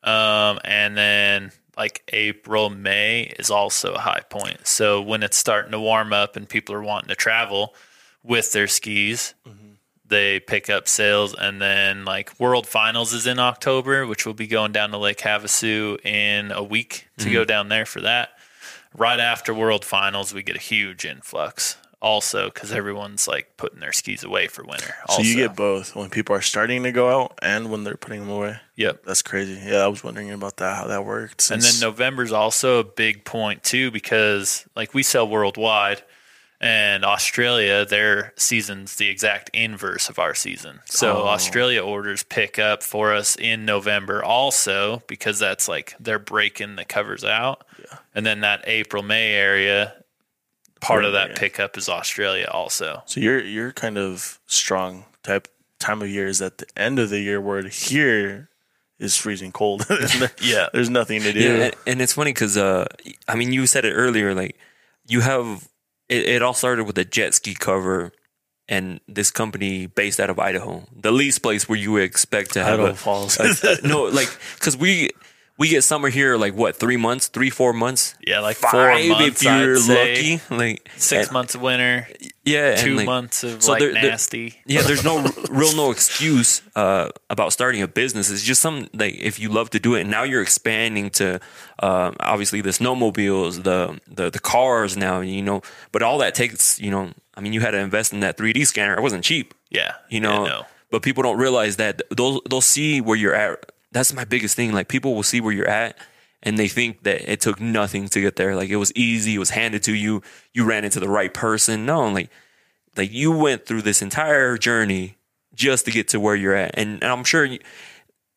um, 0.03 0.59
and 0.65 0.97
then 0.97 1.53
like 1.77 2.03
April, 2.09 2.71
May 2.71 3.33
is 3.39 3.51
also 3.51 3.95
a 3.95 4.01
high 4.01 4.23
point. 4.29 4.67
So 4.67 5.01
when 5.01 5.23
it's 5.23 5.37
starting 5.37 5.73
to 5.73 5.81
warm 5.81 6.13
up 6.13 6.37
and 6.37 6.49
people 6.49 6.75
are 6.75 6.83
wanting 6.83 7.09
to 7.09 7.17
travel 7.17 7.75
with 8.23 8.53
their 8.53 8.69
skis, 8.69 9.35
mm-hmm. 9.47 9.75
they 10.07 10.41
pick 10.41 10.71
up 10.71 10.89
sales. 10.89 11.35
And 11.35 11.61
then 11.61 12.05
like 12.05 12.39
World 12.39 12.67
Finals 12.67 13.13
is 13.13 13.27
in 13.27 13.39
October, 13.39 14.07
which 14.07 14.25
we'll 14.25 14.35
be 14.35 14.47
going 14.47 14.73
down 14.73 14.91
to 14.91 14.99
Lake 14.99 15.19
Havasu 15.19 16.05
in 16.05 16.53
a 16.53 16.63
week 16.63 17.09
to 17.19 17.31
go 17.31 17.41
mm-hmm. 17.41 17.49
down 17.49 17.69
there 17.69 17.87
for 17.87 18.01
that. 18.03 18.31
Right 18.97 19.19
after 19.19 19.53
World 19.53 19.85
Finals, 19.85 20.33
we 20.33 20.43
get 20.43 20.57
a 20.57 20.61
huge 20.61 21.05
influx. 21.05 21.77
Also, 22.05 22.51
because 22.51 22.71
everyone's 22.71 23.27
like 23.27 23.57
putting 23.57 23.81
their 23.81 23.93
skis 23.93 24.23
away 24.25 24.47
for 24.47 24.63
winter. 24.63 24.95
So 25.09 25.15
Also. 25.15 25.23
you 25.23 25.37
get 25.37 25.57
both 25.57 25.97
when 25.97 26.11
people 26.11 26.37
are 26.37 26.43
starting 26.43 26.83
to 26.83 26.93
go 26.93 27.09
out 27.09 27.39
and 27.41 27.71
when 27.71 27.83
they're 27.85 27.97
putting 27.97 28.21
them 28.21 28.29
away. 28.31 28.59
yep. 28.77 29.03
That's 29.07 29.23
crazy. 29.23 29.59
Yeah, 29.65 29.79
I 29.85 29.87
was 29.89 30.05
wondering 30.05 30.31
about 30.31 30.59
that, 30.59 30.77
how 30.77 30.87
that 30.89 31.05
worked. 31.07 31.51
And 31.51 31.63
then 31.63 31.81
November's 31.81 32.31
also 32.31 32.79
a 32.81 32.85
big 32.85 33.25
point 33.25 33.63
too 33.65 33.91
because 33.91 34.67
like 34.77 34.93
we 34.93 35.03
sell 35.03 35.27
worldwide 35.27 36.03
and 36.61 37.05
Australia 37.05 37.85
their 37.87 38.33
season's 38.37 38.97
the 38.97 39.09
exact 39.09 39.51
inverse 39.55 40.09
of 40.11 40.19
our 40.19 40.35
season. 40.35 40.81
So 40.85 41.23
Oh. 41.23 41.27
Australia 41.29 41.83
orders 41.83 42.23
pick 42.23 42.59
up 42.59 42.83
for 42.83 43.15
us 43.15 43.35
in 43.37 43.65
November 43.65 44.23
also 44.23 45.03
because 45.07 45.39
that's 45.39 45.69
like 45.69 45.95
they're 45.99 46.19
breaking 46.19 46.77
the 46.77 46.85
covers 46.85 47.25
out. 47.25 47.67
yeah. 47.81 47.99
And 48.15 48.27
then 48.27 48.41
that 48.41 48.63
April 48.67 49.03
May 49.03 49.33
area 49.33 49.95
part 50.85 51.05
of 51.05 51.13
that 51.13 51.31
Yeah. 51.31 51.37
pickup 51.39 51.77
is 51.77 51.89
Australia 51.89 52.49
also. 52.51 53.03
So 53.07 53.21
you're 53.21 53.43
you're 53.43 53.73
kind 53.73 53.99
of 53.99 54.39
strong 54.47 55.05
type 55.23 55.49
time 55.81 56.03
of 56.03 56.09
year 56.09 56.27
is 56.27 56.41
at 56.43 56.59
the 56.59 56.67
end 56.77 56.99
of 56.99 57.11
the 57.11 57.21
year 57.21 57.41
where 57.41 57.63
here 57.69 58.49
is 58.99 59.17
freezing 59.17 59.53
cold. 59.53 59.87
Yeah. 60.41 60.69
There's 60.73 60.91
nothing 60.91 61.23
to 61.23 61.33
do. 61.33 61.41
Yeah, 61.41 61.65
and, 61.65 61.75
and 61.87 62.03
it's 62.03 62.13
funny 62.15 62.33
because 62.33 62.57
uh, 62.57 62.87
I 63.29 63.35
mean, 63.35 63.53
you 63.53 63.67
said 63.67 63.85
it 63.85 63.93
earlier. 63.93 64.35
Like, 64.35 64.57
you 65.07 65.21
have 65.21 65.69
it, 66.09 66.27
it 66.27 66.43
all 66.43 66.55
started 66.55 66.85
with 66.85 66.97
a 66.99 67.05
jet 67.05 67.35
ski 67.35 67.55
cover, 67.55 68.13
and 68.69 69.01
this 69.09 69.31
company 69.31 69.87
based 69.87 70.21
out 70.21 70.31
of 70.31 70.39
Idaho, 70.39 70.85
the 70.95 71.11
least 71.11 71.43
place 71.43 71.69
where 71.69 71.79
you 71.79 71.93
would 71.93 72.03
expect 72.05 72.53
to 72.53 72.63
have 72.65 72.79
Idaho 72.81 72.93
a, 72.93 72.95
Falls. 72.95 73.39
a- 73.41 73.79
a- 73.83 73.87
no, 73.87 74.05
like 74.05 74.29
because 74.59 74.77
we 74.77 75.11
we 75.57 75.69
get 75.69 75.85
summer 75.85 76.09
here 76.09 76.37
like 76.37 76.55
what 76.55 76.77
three 76.77 76.97
months, 76.97 77.29
three 77.29 77.51
four 77.51 77.73
months, 77.73 78.15
Yeah, 78.27 78.41
like 78.41 78.57
five 78.57 78.71
four 78.73 78.91
if 78.91 79.43
you're 79.43 79.79
lucky. 79.79 80.41
Like 80.51 80.89
Six 80.97 81.27
and- 81.29 81.33
months 81.33 81.55
of 81.55 81.61
winter, 81.63 82.09
yeah, 82.45 82.75
two 82.77 82.89
and, 82.89 82.97
like, 82.99 83.07
months 83.07 83.45
of 83.45 83.63
so 83.63 83.73
like 83.73 83.81
there- 83.81 83.93
there- 83.93 84.03
nasty. 84.11 84.61
yeah, 84.67 84.83
there's 84.83 85.05
no 85.05 85.25
real 85.51 85.75
no 85.77 85.91
excuse 85.93 86.61
uh, 86.75 87.09
about 87.31 87.53
starting 87.53 87.83
a 87.83 87.89
business. 87.89 88.31
It's 88.31 88.43
just 88.43 88.61
something 88.61 88.89
like 88.93 89.15
if 89.15 89.39
you 89.39 89.49
love 89.49 89.71
to 89.71 89.79
do 89.81 89.95
it, 89.95 90.03
and 90.03 90.11
now 90.11 90.25
you're 90.25 90.43
expanding 90.43 91.11
to 91.11 91.41
uh, 91.79 92.11
obviously 92.21 92.61
the 92.61 92.71
snowmobiles, 92.71 93.63
the, 93.63 94.01
the 94.09 94.31
the 94.31 94.41
cars 94.41 94.97
now, 94.97 95.21
you 95.21 95.43
know. 95.43 95.63
But 95.93 96.03
all 96.03 96.19
that 96.19 96.35
takes, 96.35 96.81
you 96.81 96.91
know, 96.91 97.13
I 97.37 97.41
mean, 97.41 97.53
you 97.53 97.61
had 97.61 97.73
to 97.73 97.79
invest 97.79 98.13
in 98.13 98.21
that 98.21 98.37
3D 98.37 98.67
scanner. 98.67 98.95
It 98.97 99.03
wasn't 99.03 99.25
cheap, 99.25 99.55
Yeah. 99.71 99.93
you 100.09 100.21
know. 100.21 100.45
Yeah, 100.45 100.49
no. 100.51 100.63
But 100.91 101.03
people 101.03 101.23
don't 101.25 101.39
realize 101.39 101.77
that 101.77 102.03
they'll 102.17 102.41
they'll 102.49 102.61
see 102.61 103.01
where 103.01 103.17
you're 103.17 103.35
at. 103.35 103.71
That's 103.95 104.13
my 104.13 104.25
biggest 104.25 104.55
thing. 104.57 104.73
Like 104.75 104.89
people 104.89 105.15
will 105.15 105.23
see 105.23 105.41
where 105.41 105.53
you're 105.55 105.67
at. 105.69 105.97
And 106.43 106.59
they 106.59 106.69
think 106.69 107.05
that 107.05 107.23
it 107.33 107.41
took 107.41 107.59
nothing 107.59 108.07
to 108.09 108.21
get 108.21 108.37
there. 108.37 108.55
Like 108.55 108.69
it 108.69 108.77
was 108.77 108.93
easy. 108.95 109.37
It 109.37 109.39
was 109.39 109.49
handed 109.51 109.83
to 109.85 109.95
you. 109.95 110.21
You 110.53 110.67
ran 110.67 110.85
into 110.85 111.01
the 111.01 111.09
right 111.09 111.33
person. 111.33 111.87
No, 111.87 112.07
like 112.09 112.29
like 112.97 113.11
you 113.11 113.33
went 113.33 113.65
through 113.67 113.83
this 113.83 114.03
entire 114.03 114.59
journey 114.59 115.17
just 115.55 115.85
to 115.87 115.91
get 115.91 116.09
to 116.09 116.19
where 116.21 116.35
you're 116.35 116.55
at 116.55 116.73
and, 116.77 117.01
and 117.03 117.13
i'm 117.13 117.23
sure 117.23 117.45
you, 117.45 117.61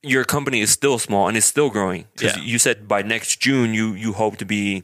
your 0.04 0.24
company 0.24 0.62
is 0.62 0.70
still 0.70 1.00
small 1.00 1.28
and 1.28 1.36
it's 1.36 1.48
still 1.48 1.70
growing 1.72 2.06
because 2.16 2.38
Yeah. 2.38 2.44
you 2.44 2.60
said 2.60 2.88
by 2.88 3.02
next 3.02 3.40
june 3.40 3.74
you 3.74 3.94
you 3.94 4.14
hope 4.14 4.38
to 4.38 4.46
be 4.46 4.84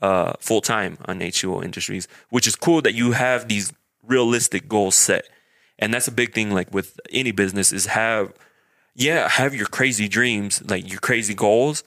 uh, 0.00 0.32
full-time 0.38 0.96
on 1.06 1.18
h2o 1.18 1.64
industries 1.64 2.06
which 2.30 2.46
is 2.46 2.54
cool 2.56 2.82
that 2.82 2.94
you 2.94 3.12
have 3.12 3.48
these 3.48 3.72
realistic 4.06 4.68
goals 4.68 4.94
set 4.94 5.24
and 5.78 5.92
that's 5.92 6.06
a 6.08 6.12
big 6.12 6.32
thing 6.34 6.52
like 6.52 6.72
with 6.72 6.98
any 7.10 7.32
business 7.32 7.72
is 7.72 7.86
have 7.86 8.32
yeah 8.94 9.28
have 9.28 9.54
your 9.54 9.66
crazy 9.66 10.08
dreams 10.08 10.62
like 10.68 10.90
your 10.90 11.00
crazy 11.00 11.34
goals 11.34 11.84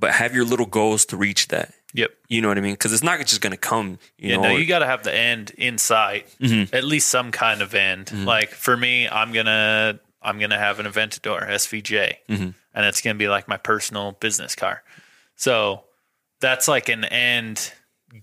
but 0.00 0.12
have 0.12 0.34
your 0.34 0.44
little 0.44 0.66
goals 0.66 1.04
to 1.06 1.16
reach 1.16 1.48
that. 1.48 1.74
Yep. 1.92 2.10
you 2.28 2.40
know 2.40 2.46
what 2.48 2.56
i 2.56 2.60
mean? 2.60 2.74
Because 2.74 2.92
it's 2.92 3.02
not 3.02 3.18
just 3.20 3.40
gonna 3.40 3.56
come 3.56 3.98
you 4.16 4.30
Yeah, 4.30 4.36
know? 4.36 4.42
no, 4.44 4.56
you 4.56 4.64
got 4.64 4.78
to 4.78 4.86
have 4.86 5.02
the 5.02 5.12
end 5.12 5.50
in 5.58 5.76
sight, 5.76 6.28
mm-hmm. 6.40 6.74
at 6.74 6.84
least 6.84 7.08
some 7.08 7.32
kind 7.32 7.60
of 7.62 7.74
end. 7.74 8.06
Mm-hmm. 8.06 8.24
Like 8.24 8.50
for 8.50 8.76
me, 8.76 9.08
I'm 9.08 9.32
gonna 9.32 9.98
I'm 10.22 10.38
gonna 10.38 10.58
have 10.58 10.78
an 10.78 10.86
Aventador 10.86 11.48
SVJ, 11.48 12.14
mm-hmm. 12.28 12.50
and 12.74 12.86
it's 12.86 13.00
gonna 13.00 13.16
be 13.16 13.28
like 13.28 13.48
my 13.48 13.56
personal 13.56 14.12
business 14.12 14.54
car. 14.54 14.82
So 15.34 15.84
that's 16.40 16.68
like 16.68 16.88
an 16.88 17.04
end 17.04 17.72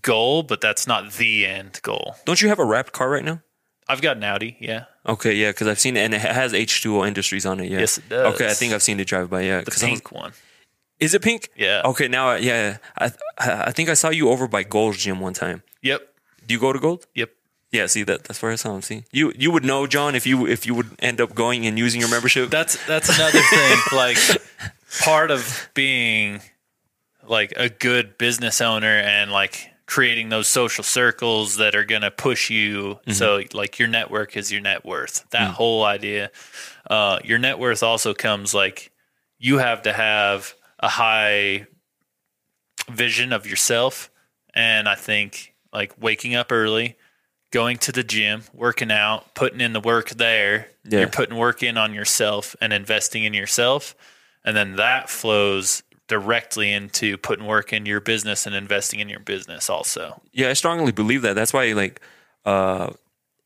goal, 0.02 0.42
but 0.42 0.60
that's 0.60 0.86
not 0.86 1.12
the 1.12 1.46
end 1.46 1.80
goal. 1.82 2.16
don't 2.24 2.40
you 2.40 2.48
have 2.48 2.58
a 2.58 2.64
wrapped 2.64 2.92
car 2.92 3.10
right 3.10 3.24
now? 3.24 3.42
I've 3.86 4.02
got 4.02 4.16
an 4.16 4.24
Audi, 4.24 4.56
yeah, 4.60 4.84
Okay, 5.08 5.34
yeah, 5.34 5.50
because 5.50 5.66
I've 5.66 5.78
seen 5.80 5.96
it 5.96 6.00
and 6.00 6.14
it 6.14 6.20
has 6.20 6.52
H2O 6.52 7.06
Industries 7.06 7.46
on 7.46 7.60
it. 7.60 7.70
Yeah. 7.70 7.80
Yes, 7.80 7.98
it 7.98 8.08
does. 8.10 8.34
Okay, 8.34 8.46
I 8.46 8.52
think 8.54 8.72
I've 8.74 8.82
seen 8.82 9.00
it 9.00 9.06
drive 9.06 9.30
by. 9.30 9.40
Yeah, 9.42 9.62
the 9.62 9.70
I 9.70 9.74
was- 9.74 9.78
pink 9.82 10.12
one. 10.12 10.32
is 11.00 11.14
it 11.14 11.22
pink? 11.22 11.48
Yeah. 11.56 11.82
Okay, 11.84 12.08
now 12.08 12.34
yeah, 12.34 12.76
I 12.98 13.10
I 13.38 13.72
think 13.72 13.88
I 13.88 13.94
saw 13.94 14.10
you 14.10 14.28
over 14.28 14.46
by 14.48 14.62
Gold's 14.64 14.98
Gym 14.98 15.18
one 15.20 15.32
time. 15.34 15.62
Yep, 15.82 16.00
Do 16.46 16.54
you 16.54 16.60
go 16.60 16.72
to 16.72 16.78
Gold? 16.78 17.06
yep. 17.14 17.30
Yeah, 17.70 17.86
see 17.86 18.02
that 18.04 18.24
that's 18.24 18.40
where 18.42 18.50
I 18.52 18.56
saw 18.56 18.74
him. 18.74 18.82
See, 18.82 19.04
you 19.12 19.32
you 19.36 19.50
would 19.50 19.64
know 19.64 19.86
John 19.86 20.14
if 20.14 20.26
you 20.26 20.46
if 20.46 20.64
you 20.66 20.74
would 20.74 20.90
end 21.00 21.20
up 21.20 21.34
going 21.34 21.66
and 21.66 21.78
using 21.78 22.00
your 22.00 22.10
membership. 22.10 22.48
That's 22.50 22.76
that's 22.86 23.08
another 23.14 23.40
thing. 23.40 23.78
Like 23.92 24.18
part 25.04 25.30
of 25.30 25.68
being 25.74 26.40
like 27.26 27.52
a 27.56 27.68
good 27.68 28.16
business 28.18 28.60
owner 28.62 28.96
and 28.98 29.30
like 29.30 29.70
creating 29.88 30.28
those 30.28 30.46
social 30.46 30.84
circles 30.84 31.56
that 31.56 31.74
are 31.74 31.82
going 31.84 32.02
to 32.02 32.10
push 32.10 32.50
you. 32.50 33.00
So 33.10 33.40
like 33.54 33.78
your 33.78 33.88
network 33.88 34.36
is 34.36 34.52
your 34.52 34.60
net 34.60 34.84
worth. 34.84 35.24
That 35.30 35.52
whole 35.54 35.82
idea. 35.82 36.30
Uh, 36.88 37.18
your 37.24 37.38
net 37.38 37.58
worth 37.58 37.82
also 37.82 38.12
comes 38.12 38.52
like 38.52 38.92
you 39.38 39.56
have 39.58 39.80
to 39.82 39.92
have 39.94 40.54
a 40.78 40.88
high 40.88 41.66
vision 42.90 43.32
of 43.32 43.46
yourself. 43.46 44.10
And 44.54 44.88
I 44.88 44.94
think 44.94 45.54
like 45.72 45.94
waking 46.00 46.34
up 46.34 46.52
early, 46.52 46.96
going 47.50 47.78
to 47.78 47.92
the 47.92 48.04
gym, 48.04 48.42
working 48.52 48.90
out, 48.92 49.34
putting 49.34 49.62
in 49.62 49.72
the 49.72 49.80
work 49.80 50.10
there, 50.10 50.68
Yeah. 50.84 51.00
you're 51.00 51.08
putting 51.08 51.36
work 51.38 51.62
in 51.62 51.78
on 51.78 51.94
yourself 51.94 52.54
and 52.60 52.74
investing 52.74 53.24
in 53.24 53.32
yourself. 53.32 53.94
And 54.44 54.54
then 54.54 54.76
that 54.76 55.08
flows 55.08 55.82
directly 56.08 56.72
into 56.72 57.16
putting 57.18 57.46
work 57.46 57.72
in 57.72 57.86
your 57.86 58.00
business 58.00 58.46
and 58.46 58.54
investing 58.54 59.00
in 59.00 59.08
your 59.08 59.20
business 59.20 59.70
also. 59.70 60.20
yeah, 60.32 60.48
I 60.48 60.54
strongly 60.54 60.92
believe 60.92 61.22
that. 61.22 61.34
That's 61.34 61.52
why 61.52 61.72
like 61.72 62.00
uh 62.44 62.90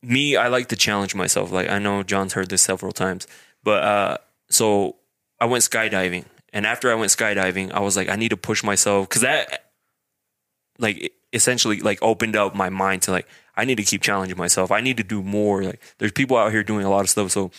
me, 0.03 0.37
I 0.37 0.49
like 0.49 0.69
to 0.69 0.77
challenge 0.77 1.15
myself. 1.15 1.53
Like 1.53 1.69
I 1.69 1.79
know 1.79 2.03
John's 2.03 2.33
heard 2.33 2.49
this 2.49 2.63
several 2.63 2.93
times, 2.93 3.27
but 3.63 3.83
uh 3.83 4.19
so 4.49 4.97
I 5.41 5.47
went 5.47 5.65
skydiving, 5.65 6.25
and 6.53 6.67
after 6.67 6.91
I 6.91 6.95
went 6.95 7.11
skydiving, 7.11 7.73
I 7.73 7.81
was 7.81 7.97
like, 7.97 8.09
I 8.09 8.17
need 8.17 8.31
to 8.31 8.37
push 8.37 8.63
myself 8.63 9.09
because 9.09 9.23
that 9.23 9.71
like 10.79 11.13
essentially 11.33 11.81
like 11.81 11.99
opened 12.03 12.37
up 12.37 12.55
my 12.55 12.69
mind 12.69 13.03
to 13.03 13.11
like 13.11 13.27
I 13.57 13.65
need 13.65 13.77
to 13.77 13.83
keep 13.83 14.03
challenging 14.03 14.39
myself. 14.39 14.71
I 14.71 14.81
need 14.81 14.97
to 14.99 15.03
do 15.03 15.23
more. 15.23 15.65
Like 15.65 15.83
there's 15.99 16.13
people 16.13 16.37
out 16.37 16.53
here 16.53 16.63
doing 16.63 16.85
a 16.85 16.91
lot 16.91 17.01
of 17.01 17.11
stuff, 17.11 17.31
so 17.33 17.51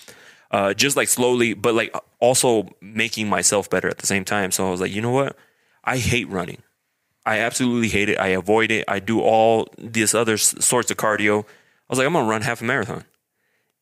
uh, 0.54 0.74
just 0.74 0.96
like 0.96 1.08
slowly, 1.08 1.56
but 1.56 1.74
like 1.74 1.94
also 2.20 2.70
making 2.80 3.28
myself 3.28 3.70
better 3.70 3.90
at 3.90 3.98
the 3.98 4.06
same 4.06 4.24
time. 4.24 4.52
So 4.52 4.68
I 4.68 4.70
was 4.70 4.80
like, 4.80 4.94
you 4.94 5.02
know 5.02 5.12
what? 5.12 5.36
I 5.84 5.98
hate 5.98 6.30
running. 6.30 6.62
I 7.26 7.40
absolutely 7.40 7.90
hate 7.90 8.08
it. 8.08 8.20
I 8.20 8.28
avoid 8.28 8.70
it. 8.70 8.86
I 8.88 9.00
do 9.00 9.20
all 9.20 9.68
this 9.80 10.14
other 10.14 10.38
sorts 10.38 10.92
of 10.92 10.98
cardio. 10.98 11.44
I 11.44 11.46
was 11.90 11.98
like, 11.98 12.06
I'm 12.06 12.14
gonna 12.14 12.30
run 12.30 12.44
half 12.44 12.62
a 12.62 12.66
marathon. 12.66 13.04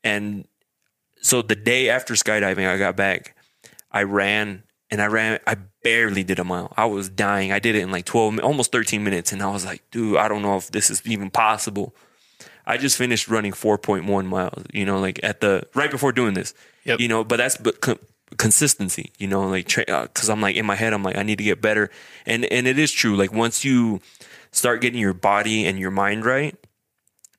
And 0.02 0.48
so 1.22 1.42
the 1.42 1.56
day 1.56 1.90
after 1.90 2.14
skydiving, 2.14 2.68
I 2.68 2.78
got 2.78 2.96
back. 2.96 3.36
I 3.92 4.04
ran 4.04 4.64
and 4.90 5.02
I 5.02 5.08
ran. 5.08 5.40
I 5.46 5.58
barely 5.84 6.24
did 6.24 6.40
a 6.40 6.46
mile. 6.46 6.74
I 6.78 6.86
was 6.86 7.10
dying. 7.10 7.52
I 7.52 7.60
did 7.60 7.76
it 7.76 7.82
in 7.82 7.92
like 7.92 8.06
12, 8.06 8.36
mi- 8.36 8.40
almost 8.42 8.72
13 8.72 9.04
minutes. 9.04 9.34
And 9.34 9.44
I 9.44 9.52
was 9.52 9.66
like, 9.66 9.84
dude, 9.92 10.18
I 10.18 10.30
don't 10.30 10.42
know 10.42 10.56
if 10.56 10.72
this 10.72 10.90
is 10.90 11.06
even 11.06 11.30
possible. 11.30 11.94
I 12.66 12.78
just 12.78 12.98
finished 12.98 13.28
running 13.28 13.52
4.1 13.52 14.26
miles, 14.26 14.64
you 14.74 14.86
know, 14.86 15.00
like 15.00 15.20
at 15.24 15.42
the 15.42 15.68
right 15.76 15.90
before 15.92 16.12
doing 16.12 16.34
this, 16.34 16.54
Yep. 16.86 17.00
you 17.00 17.08
know, 17.08 17.24
but 17.24 17.38
that's 17.38 17.58
but 17.58 17.82
con- 17.82 18.00
consistency, 18.38 19.12
you 19.18 19.28
know, 19.28 19.48
like, 19.48 19.68
tra- 19.68 19.86
uh, 19.88 20.08
cause 20.08 20.30
I'm 20.30 20.42
like 20.42 20.56
in 20.56 20.66
my 20.66 20.76
head, 20.76 20.94
I'm 20.94 21.04
like, 21.04 21.18
I 21.18 21.24
need 21.24 21.38
to 21.38 21.44
get 21.44 21.62
better. 21.62 21.90
And, 22.26 22.46
and 22.46 22.68
it 22.68 22.80
is 22.80 22.92
true. 22.92 23.16
Like 23.16 23.34
once 23.34 23.66
you 23.66 24.00
start 24.52 24.82
getting 24.82 25.00
your 25.00 25.14
body 25.14 25.66
and 25.66 25.78
your 25.80 25.92
mind 25.92 26.26
right, 26.26 26.56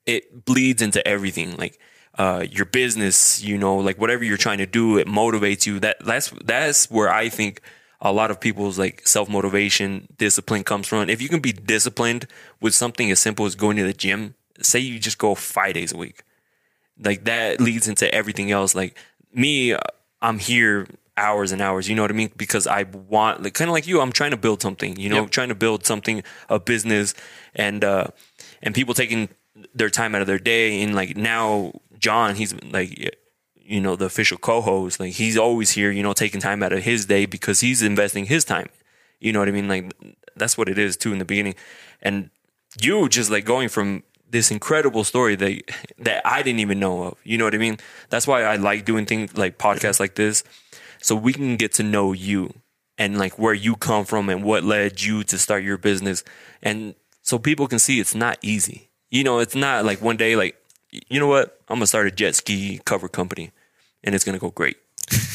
it 0.06 0.44
bleeds 0.44 0.82
into 0.82 1.06
everything. 1.06 1.56
Like, 1.56 1.78
uh, 2.18 2.44
your 2.50 2.66
business, 2.66 3.42
you 3.42 3.56
know, 3.56 3.76
like 3.76 3.98
whatever 3.98 4.22
you're 4.22 4.36
trying 4.36 4.58
to 4.58 4.66
do, 4.66 4.98
it 4.98 5.06
motivates 5.06 5.64
you. 5.66 5.80
That 5.80 5.96
that's 6.04 6.28
that's 6.44 6.90
where 6.90 7.10
I 7.10 7.30
think 7.30 7.62
a 8.02 8.12
lot 8.12 8.30
of 8.30 8.38
people's 8.38 8.78
like 8.78 9.06
self 9.08 9.30
motivation, 9.30 10.08
discipline 10.18 10.62
comes 10.62 10.86
from. 10.86 11.08
If 11.08 11.22
you 11.22 11.28
can 11.30 11.40
be 11.40 11.52
disciplined 11.52 12.26
with 12.60 12.74
something 12.74 13.10
as 13.10 13.18
simple 13.18 13.46
as 13.46 13.54
going 13.54 13.78
to 13.78 13.84
the 13.84 13.94
gym, 13.94 14.34
say 14.60 14.78
you 14.78 14.98
just 14.98 15.18
go 15.18 15.34
five 15.34 15.74
days 15.74 15.92
a 15.92 15.96
week, 15.96 16.22
like 17.02 17.24
that 17.24 17.60
leads 17.60 17.88
into 17.88 18.12
everything 18.14 18.50
else. 18.50 18.74
Like 18.74 18.96
me, 19.32 19.72
uh, 19.72 19.80
I'm 20.20 20.38
here 20.38 20.86
hours 21.16 21.52
and 21.52 21.60
hours. 21.60 21.88
You 21.88 21.94
know 21.94 22.02
what 22.02 22.10
I 22.10 22.14
mean? 22.14 22.32
Because 22.36 22.66
I 22.66 22.84
want, 22.84 23.42
like, 23.42 23.54
kind 23.54 23.68
of 23.68 23.72
like 23.72 23.86
you, 23.86 24.00
I'm 24.00 24.12
trying 24.12 24.30
to 24.30 24.36
build 24.36 24.62
something. 24.62 24.96
You 24.96 25.08
know, 25.10 25.22
Yep. 25.22 25.30
trying 25.30 25.48
to 25.48 25.54
build 25.54 25.84
something, 25.86 26.22
a 26.48 26.58
business, 26.58 27.14
and 27.54 27.84
uh, 27.84 28.06
and 28.62 28.74
people 28.74 28.94
taking 28.94 29.28
their 29.74 29.90
time 29.90 30.14
out 30.14 30.20
of 30.20 30.26
their 30.26 30.38
day. 30.38 30.82
And 30.82 30.94
like 30.94 31.16
now, 31.16 31.72
John, 31.98 32.34
he's 32.36 32.54
like, 32.64 33.16
you 33.56 33.80
know, 33.80 33.96
the 33.96 34.06
official 34.06 34.38
co-host. 34.38 35.00
Like 35.00 35.12
he's 35.14 35.36
always 35.36 35.70
here. 35.72 35.90
You 35.90 36.02
know, 36.02 36.12
taking 36.12 36.40
time 36.40 36.62
out 36.62 36.72
of 36.72 36.82
his 36.82 37.06
day 37.06 37.26
because 37.26 37.60
he's 37.60 37.82
investing 37.82 38.26
his 38.26 38.44
time. 38.44 38.68
You 39.20 39.32
know 39.32 39.38
what 39.38 39.48
I 39.48 39.52
mean? 39.52 39.68
Like 39.68 39.92
that's 40.34 40.56
what 40.56 40.68
it 40.68 40.78
is 40.78 40.96
too 40.96 41.12
in 41.12 41.18
the 41.18 41.24
beginning. 41.24 41.54
And 42.00 42.30
you 42.80 43.08
just 43.08 43.30
like 43.30 43.44
going 43.44 43.68
from 43.68 44.02
this 44.32 44.50
incredible 44.50 45.04
story 45.04 45.36
that 45.36 45.62
that 45.98 46.26
I 46.26 46.42
didn't 46.42 46.60
even 46.60 46.80
know 46.80 47.04
of. 47.04 47.18
You 47.22 47.38
know 47.38 47.44
what 47.44 47.54
I 47.54 47.58
mean? 47.58 47.78
That's 48.10 48.26
why 48.26 48.42
I 48.42 48.56
like 48.56 48.84
doing 48.84 49.06
things 49.06 49.36
like 49.36 49.58
podcasts 49.58 50.00
like 50.00 50.16
this, 50.16 50.42
so 51.00 51.14
we 51.14 51.32
can 51.32 51.56
get 51.56 51.72
to 51.74 51.82
know 51.82 52.12
you 52.12 52.52
and 52.98 53.18
like 53.18 53.38
where 53.38 53.54
you 53.54 53.76
come 53.76 54.04
from 54.04 54.28
and 54.28 54.42
what 54.42 54.64
led 54.64 55.00
you 55.00 55.22
to 55.24 55.38
start 55.38 55.62
your 55.62 55.78
business, 55.78 56.24
and 56.62 56.94
so 57.22 57.38
people 57.38 57.68
can 57.68 57.78
see 57.78 58.00
it's 58.00 58.14
not 58.14 58.38
easy. 58.42 58.88
You 59.10 59.22
know, 59.22 59.38
it's 59.38 59.54
not 59.54 59.84
like 59.84 60.00
one 60.00 60.16
day 60.16 60.34
like, 60.34 60.56
you 60.90 61.20
know 61.20 61.28
what? 61.28 61.60
I'm 61.68 61.76
gonna 61.76 61.86
start 61.86 62.06
a 62.06 62.10
jet 62.10 62.34
ski 62.34 62.80
cover 62.84 63.08
company, 63.08 63.52
and 64.02 64.14
it's 64.14 64.24
gonna 64.24 64.38
go 64.38 64.50
great 64.50 64.78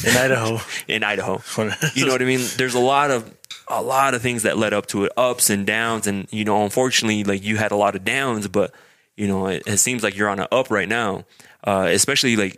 in 0.04 0.16
Idaho. 0.16 0.60
in 0.88 1.04
Idaho. 1.04 1.40
you 1.94 2.04
know 2.06 2.12
what 2.12 2.22
I 2.22 2.24
mean? 2.24 2.46
There's 2.56 2.74
a 2.74 2.80
lot 2.80 3.10
of 3.10 3.34
a 3.68 3.82
lot 3.82 4.14
of 4.14 4.22
things 4.22 4.42
that 4.42 4.56
led 4.56 4.72
up 4.72 4.86
to 4.86 5.04
it, 5.04 5.12
ups 5.16 5.50
and 5.50 5.66
downs, 5.66 6.06
and 6.06 6.26
you 6.30 6.44
know, 6.44 6.64
unfortunately, 6.64 7.24
like 7.24 7.44
you 7.44 7.56
had 7.56 7.70
a 7.70 7.76
lot 7.76 7.94
of 7.94 8.04
downs, 8.04 8.48
but 8.48 8.74
you 9.18 9.26
know, 9.26 9.46
it, 9.48 9.64
it 9.66 9.78
seems 9.78 10.02
like 10.02 10.16
you're 10.16 10.28
on 10.28 10.38
an 10.38 10.46
up 10.52 10.70
right 10.70 10.88
now. 10.88 11.24
Uh, 11.64 11.88
especially 11.90 12.36
like 12.36 12.56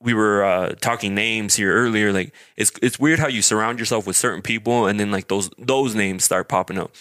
we 0.00 0.14
were 0.14 0.44
uh, 0.44 0.74
talking 0.80 1.14
names 1.14 1.56
here 1.56 1.74
earlier. 1.74 2.12
Like 2.12 2.32
it's 2.56 2.72
it's 2.82 2.98
weird 2.98 3.18
how 3.18 3.28
you 3.28 3.42
surround 3.42 3.78
yourself 3.78 4.06
with 4.06 4.16
certain 4.16 4.42
people, 4.42 4.86
and 4.86 4.98
then 4.98 5.10
like 5.10 5.28
those 5.28 5.50
those 5.58 5.94
names 5.94 6.24
start 6.24 6.48
popping 6.48 6.78
up. 6.78 6.92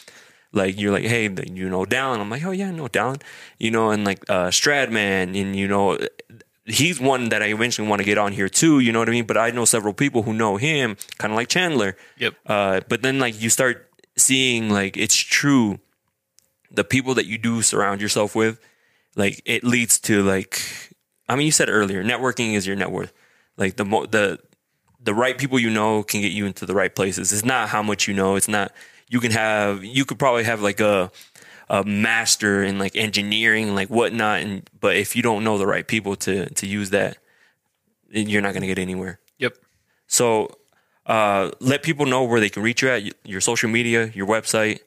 Like 0.51 0.79
you're 0.79 0.91
like, 0.91 1.05
hey, 1.05 1.23
you 1.23 1.69
know, 1.69 1.85
Dallin. 1.85 2.19
I'm 2.19 2.29
like, 2.29 2.45
oh 2.45 2.51
yeah, 2.51 2.71
no, 2.71 2.87
Dallin. 2.87 3.21
You 3.57 3.71
know, 3.71 3.89
and 3.89 4.05
like 4.05 4.29
uh, 4.29 4.47
Stradman, 4.49 5.39
and 5.39 5.55
you 5.55 5.67
know, 5.67 5.97
he's 6.65 6.99
one 6.99 7.29
that 7.29 7.41
I 7.41 7.47
eventually 7.47 7.87
want 7.87 7.99
to 8.01 8.05
get 8.05 8.17
on 8.17 8.31
here 8.31 8.49
too. 8.49 8.79
You 8.79 8.91
know 8.91 8.99
what 8.99 9.09
I 9.09 9.13
mean? 9.13 9.25
But 9.25 9.37
I 9.37 9.51
know 9.51 9.65
several 9.65 9.93
people 9.93 10.23
who 10.23 10.33
know 10.33 10.57
him, 10.57 10.97
kind 11.17 11.33
of 11.33 11.37
like 11.37 11.47
Chandler. 11.47 11.97
Yep. 12.19 12.35
Uh, 12.45 12.81
but 12.87 13.01
then 13.01 13.19
like 13.19 13.41
you 13.41 13.49
start 13.49 13.89
seeing 14.17 14.69
like 14.69 14.97
it's 14.97 15.15
true. 15.15 15.79
The 16.71 16.83
people 16.83 17.13
that 17.15 17.27
you 17.27 17.37
do 17.37 17.61
surround 17.61 18.01
yourself 18.01 18.35
with, 18.35 18.59
like 19.15 19.41
it 19.45 19.63
leads 19.63 19.99
to 20.01 20.23
like, 20.23 20.61
I 21.27 21.35
mean, 21.35 21.45
you 21.45 21.51
said 21.51 21.69
earlier, 21.69 22.03
networking 22.03 22.53
is 22.53 22.65
your 22.65 22.75
net 22.75 22.91
worth. 22.91 23.13
Like 23.57 23.75
the 23.75 23.85
mo- 23.85 24.05
the 24.05 24.39
the 25.01 25.13
right 25.13 25.37
people 25.37 25.59
you 25.59 25.69
know 25.69 26.03
can 26.03 26.21
get 26.21 26.31
you 26.31 26.45
into 26.45 26.65
the 26.65 26.73
right 26.73 26.93
places. 26.93 27.31
It's 27.33 27.45
not 27.45 27.69
how 27.69 27.83
much 27.83 28.07
you 28.07 28.13
know. 28.13 28.35
It's 28.35 28.47
not 28.47 28.71
you 29.09 29.19
can 29.19 29.31
have 29.31 29.83
you 29.83 30.05
could 30.05 30.17
probably 30.17 30.43
have 30.43 30.61
like 30.61 30.79
a 30.79 31.11
a 31.69 31.83
master 31.83 32.63
in 32.63 32.77
like 32.77 32.95
engineering, 32.95 33.75
like 33.75 33.89
whatnot, 33.89 34.41
and 34.41 34.69
but 34.79 34.95
if 34.95 35.15
you 35.15 35.21
don't 35.21 35.43
know 35.43 35.57
the 35.57 35.67
right 35.67 35.87
people 35.87 36.15
to 36.17 36.49
to 36.49 36.67
use 36.67 36.89
that, 36.89 37.17
then 38.09 38.29
you're 38.29 38.41
not 38.41 38.53
gonna 38.53 38.67
get 38.67 38.79
anywhere. 38.79 39.19
Yep. 39.39 39.57
So 40.07 40.57
uh, 41.05 41.51
let 41.59 41.83
people 41.83 42.05
know 42.05 42.23
where 42.23 42.39
they 42.39 42.49
can 42.49 42.63
reach 42.63 42.81
you 42.81 42.89
at, 42.89 43.03
your 43.27 43.41
social 43.41 43.69
media, 43.69 44.11
your 44.13 44.27
website. 44.27 44.79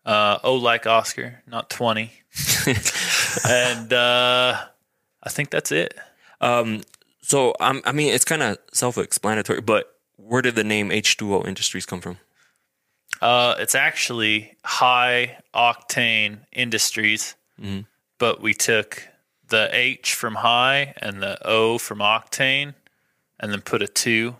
Uh, 0.03 0.39
o 0.43 0.55
like 0.55 0.87
Oscar, 0.87 1.43
not 1.47 1.69
20. 1.69 2.11
and 3.47 3.93
uh, 3.93 4.59
I 5.23 5.29
think 5.29 5.51
that's 5.51 5.71
it. 5.71 5.93
So 7.21 7.53
um, 7.59 7.81
I 7.85 7.91
mean, 7.91 8.11
it's 8.13 8.25
kind 8.25 8.41
of 8.41 8.57
self-explanatory, 8.73 9.61
but 9.61 9.95
where 10.17 10.41
did 10.41 10.55
the 10.55 10.63
name 10.63 10.89
H2O 10.89 11.47
Industries 11.47 11.85
come 11.85 12.01
from? 12.01 12.17
Uh, 13.21 13.53
it's 13.59 13.75
actually 13.75 14.55
high 14.65 15.37
octane 15.53 16.39
industries, 16.51 17.35
but 18.17 18.41
we 18.41 18.55
took 18.55 19.07
the 19.51 19.69
H 19.71 20.15
from 20.15 20.35
high 20.35 20.93
and 20.97 21.21
the 21.21 21.37
O 21.47 21.77
from 21.77 21.99
octane, 21.99 22.73
and 23.39 23.51
then 23.51 23.61
put 23.61 23.81
a 23.83 23.87
two, 23.87 24.35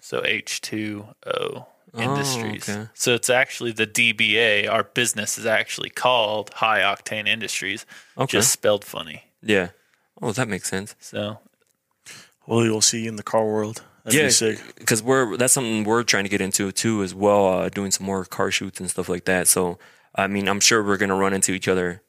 so 0.00 0.22
H 0.24 0.60
two 0.60 1.06
O 1.26 1.66
Industries. 1.94 2.68
okay. 2.68 2.88
So 2.94 3.14
it's 3.14 3.30
actually 3.30 3.72
the 3.72 3.86
DBA. 3.86 4.68
Our 4.70 4.84
business 4.84 5.38
is 5.38 5.46
actually 5.46 5.88
called 5.90 6.50
High 6.54 6.80
Octane 6.80 7.26
Industries, 7.26 7.86
Okay. 8.16 8.30
just 8.38 8.52
spelled 8.52 8.84
funny. 8.84 9.24
Yeah. 9.42 9.70
Oh, 10.20 10.32
that 10.32 10.46
makes 10.48 10.68
sense. 10.68 10.94
So 11.00 11.38
Well, 12.46 12.64
you'll 12.64 12.82
see 12.82 13.02
you 13.04 13.08
in 13.08 13.16
the 13.16 13.22
car 13.22 13.44
world. 13.46 13.82
That'd 14.04 14.40
yeah, 14.40 14.54
because 14.78 15.02
we're 15.02 15.36
that's 15.36 15.52
something 15.52 15.84
we're 15.84 16.02
trying 16.02 16.24
to 16.24 16.30
get 16.30 16.40
into 16.40 16.70
too 16.72 17.02
as 17.02 17.14
well. 17.14 17.46
Uh, 17.48 17.68
doing 17.68 17.90
some 17.90 18.06
more 18.06 18.24
car 18.24 18.50
shoots 18.50 18.80
and 18.80 18.88
stuff 18.90 19.08
like 19.08 19.24
that. 19.24 19.48
So 19.48 19.78
I 20.14 20.26
mean, 20.28 20.48
I'm 20.48 20.60
sure 20.60 20.82
we're 20.82 20.96
gonna 20.98 21.16
run 21.16 21.32
into 21.34 21.52
each 21.52 21.68
other 21.68 22.02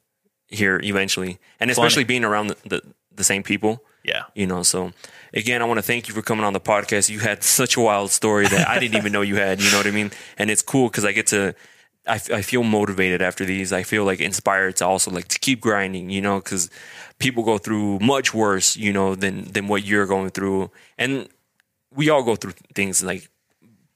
here 0.50 0.80
eventually, 0.82 1.38
and 1.60 1.70
especially 1.70 2.04
being 2.04 2.24
around 2.24 2.48
the, 2.48 2.56
the, 2.68 2.82
the 3.14 3.24
same 3.24 3.42
people. 3.42 3.82
yeah, 4.04 4.24
You 4.34 4.46
know, 4.46 4.62
so 4.62 4.92
again, 5.32 5.62
I 5.62 5.64
want 5.64 5.78
to 5.78 5.82
thank 5.82 6.08
you 6.08 6.14
for 6.14 6.22
coming 6.22 6.44
on 6.44 6.52
the 6.52 6.60
podcast. 6.60 7.08
You 7.08 7.20
had 7.20 7.42
such 7.42 7.76
a 7.76 7.80
wild 7.80 8.10
story 8.10 8.48
that 8.48 8.68
I 8.68 8.78
didn't 8.78 8.96
even 8.96 9.12
know 9.12 9.22
you 9.22 9.36
had. 9.36 9.60
You 9.62 9.70
know 9.70 9.76
what 9.78 9.86
I 9.86 9.90
mean? 9.90 10.10
And 10.38 10.50
it's 10.50 10.62
cool 10.62 10.88
because 10.88 11.04
I 11.04 11.12
get 11.12 11.28
to. 11.28 11.54
I, 12.06 12.14
f- 12.14 12.32
I 12.32 12.42
feel 12.42 12.64
motivated 12.64 13.20
after 13.22 13.44
these. 13.44 13.72
I 13.72 13.82
feel 13.84 14.04
like 14.04 14.20
inspired 14.20 14.76
to 14.76 14.86
also 14.86 15.10
like 15.10 15.28
to 15.28 15.38
keep 15.38 15.60
grinding, 15.60 16.10
you 16.10 16.22
know, 16.22 16.40
because 16.40 16.70
people 17.18 17.42
go 17.44 17.58
through 17.58 17.98
much 18.00 18.32
worse, 18.34 18.76
you 18.76 18.92
know, 18.92 19.14
than 19.14 19.44
than 19.52 19.68
what 19.68 19.84
you're 19.84 20.06
going 20.06 20.30
through, 20.30 20.70
and 20.98 21.28
we 21.94 22.08
all 22.08 22.22
go 22.22 22.36
through 22.36 22.54
things 22.74 23.02
like 23.04 23.29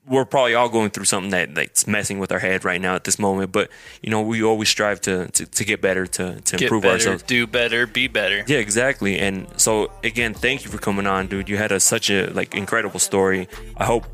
we're 0.07 0.25
probably 0.25 0.55
all 0.55 0.69
going 0.69 0.91
through 0.91 1.07
something 1.07 1.31
that 1.31 1.55
that's 1.55 1.87
messing 1.87 2.19
with 2.19 2.31
our 2.31 2.39
head 2.39 2.65
right 2.65 2.81
now 2.81 2.95
at 2.95 3.05
this 3.05 3.19
moment. 3.19 3.53
But 3.53 3.71
you 4.03 4.11
know, 4.11 4.21
we 4.21 4.43
always 4.43 4.69
strive 4.69 5.01
to 5.03 5.29
to, 5.29 5.47
to 5.47 5.65
get 5.65 5.81
better, 5.81 6.07
to 6.07 6.41
to 6.41 6.57
get 6.57 6.63
improve 6.63 6.83
better, 6.83 6.95
ourselves. 6.95 7.23
do 7.23 7.47
better, 7.47 7.87
be 7.87 8.09
better. 8.09 8.45
Yeah, 8.47 8.59
exactly. 8.59 9.19
And 9.19 9.47
so 9.57 9.91
again, 10.03 10.35
thank 10.35 10.65
you 10.65 10.71
for 10.71 10.79
coming 10.79 11.07
on, 11.07 11.29
dude. 11.29 11.49
You 11.49 11.57
had 11.57 11.73
a, 11.73 11.81
such 11.81 12.11
a 12.11 12.29
like 12.31 12.55
incredible 12.55 13.01
story. 13.01 13.49
I 13.77 13.85
hope 13.85 14.05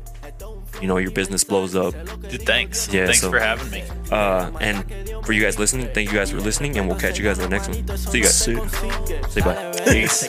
you 0.81 0.87
know 0.87 0.97
your 0.97 1.11
business 1.11 1.43
blows 1.43 1.75
up. 1.75 1.93
Dude, 2.29 2.41
thanks. 2.43 2.91
Yeah, 2.91 3.05
thanks 3.05 3.21
for 3.25 3.39
having 3.39 3.69
me. 3.71 3.83
Uh, 4.11 4.51
and 4.59 4.83
for 5.25 5.33
you 5.33 5.41
guys 5.41 5.57
listening, 5.59 5.87
thank 5.93 6.11
you 6.11 6.17
guys 6.17 6.31
for 6.31 6.39
listening, 6.39 6.77
and 6.77 6.87
we'll 6.87 6.99
catch 6.99 7.17
you 7.17 7.23
guys 7.23 7.37
in 7.39 7.49
the 7.49 7.49
next 7.49 7.67
one. 7.67 7.97
See 7.97 8.17
you 8.17 8.23
guys. 8.23 8.37
soon. 8.37 8.69
Say 9.29 9.41
bye. 9.41 9.71
Peace. 9.85 10.27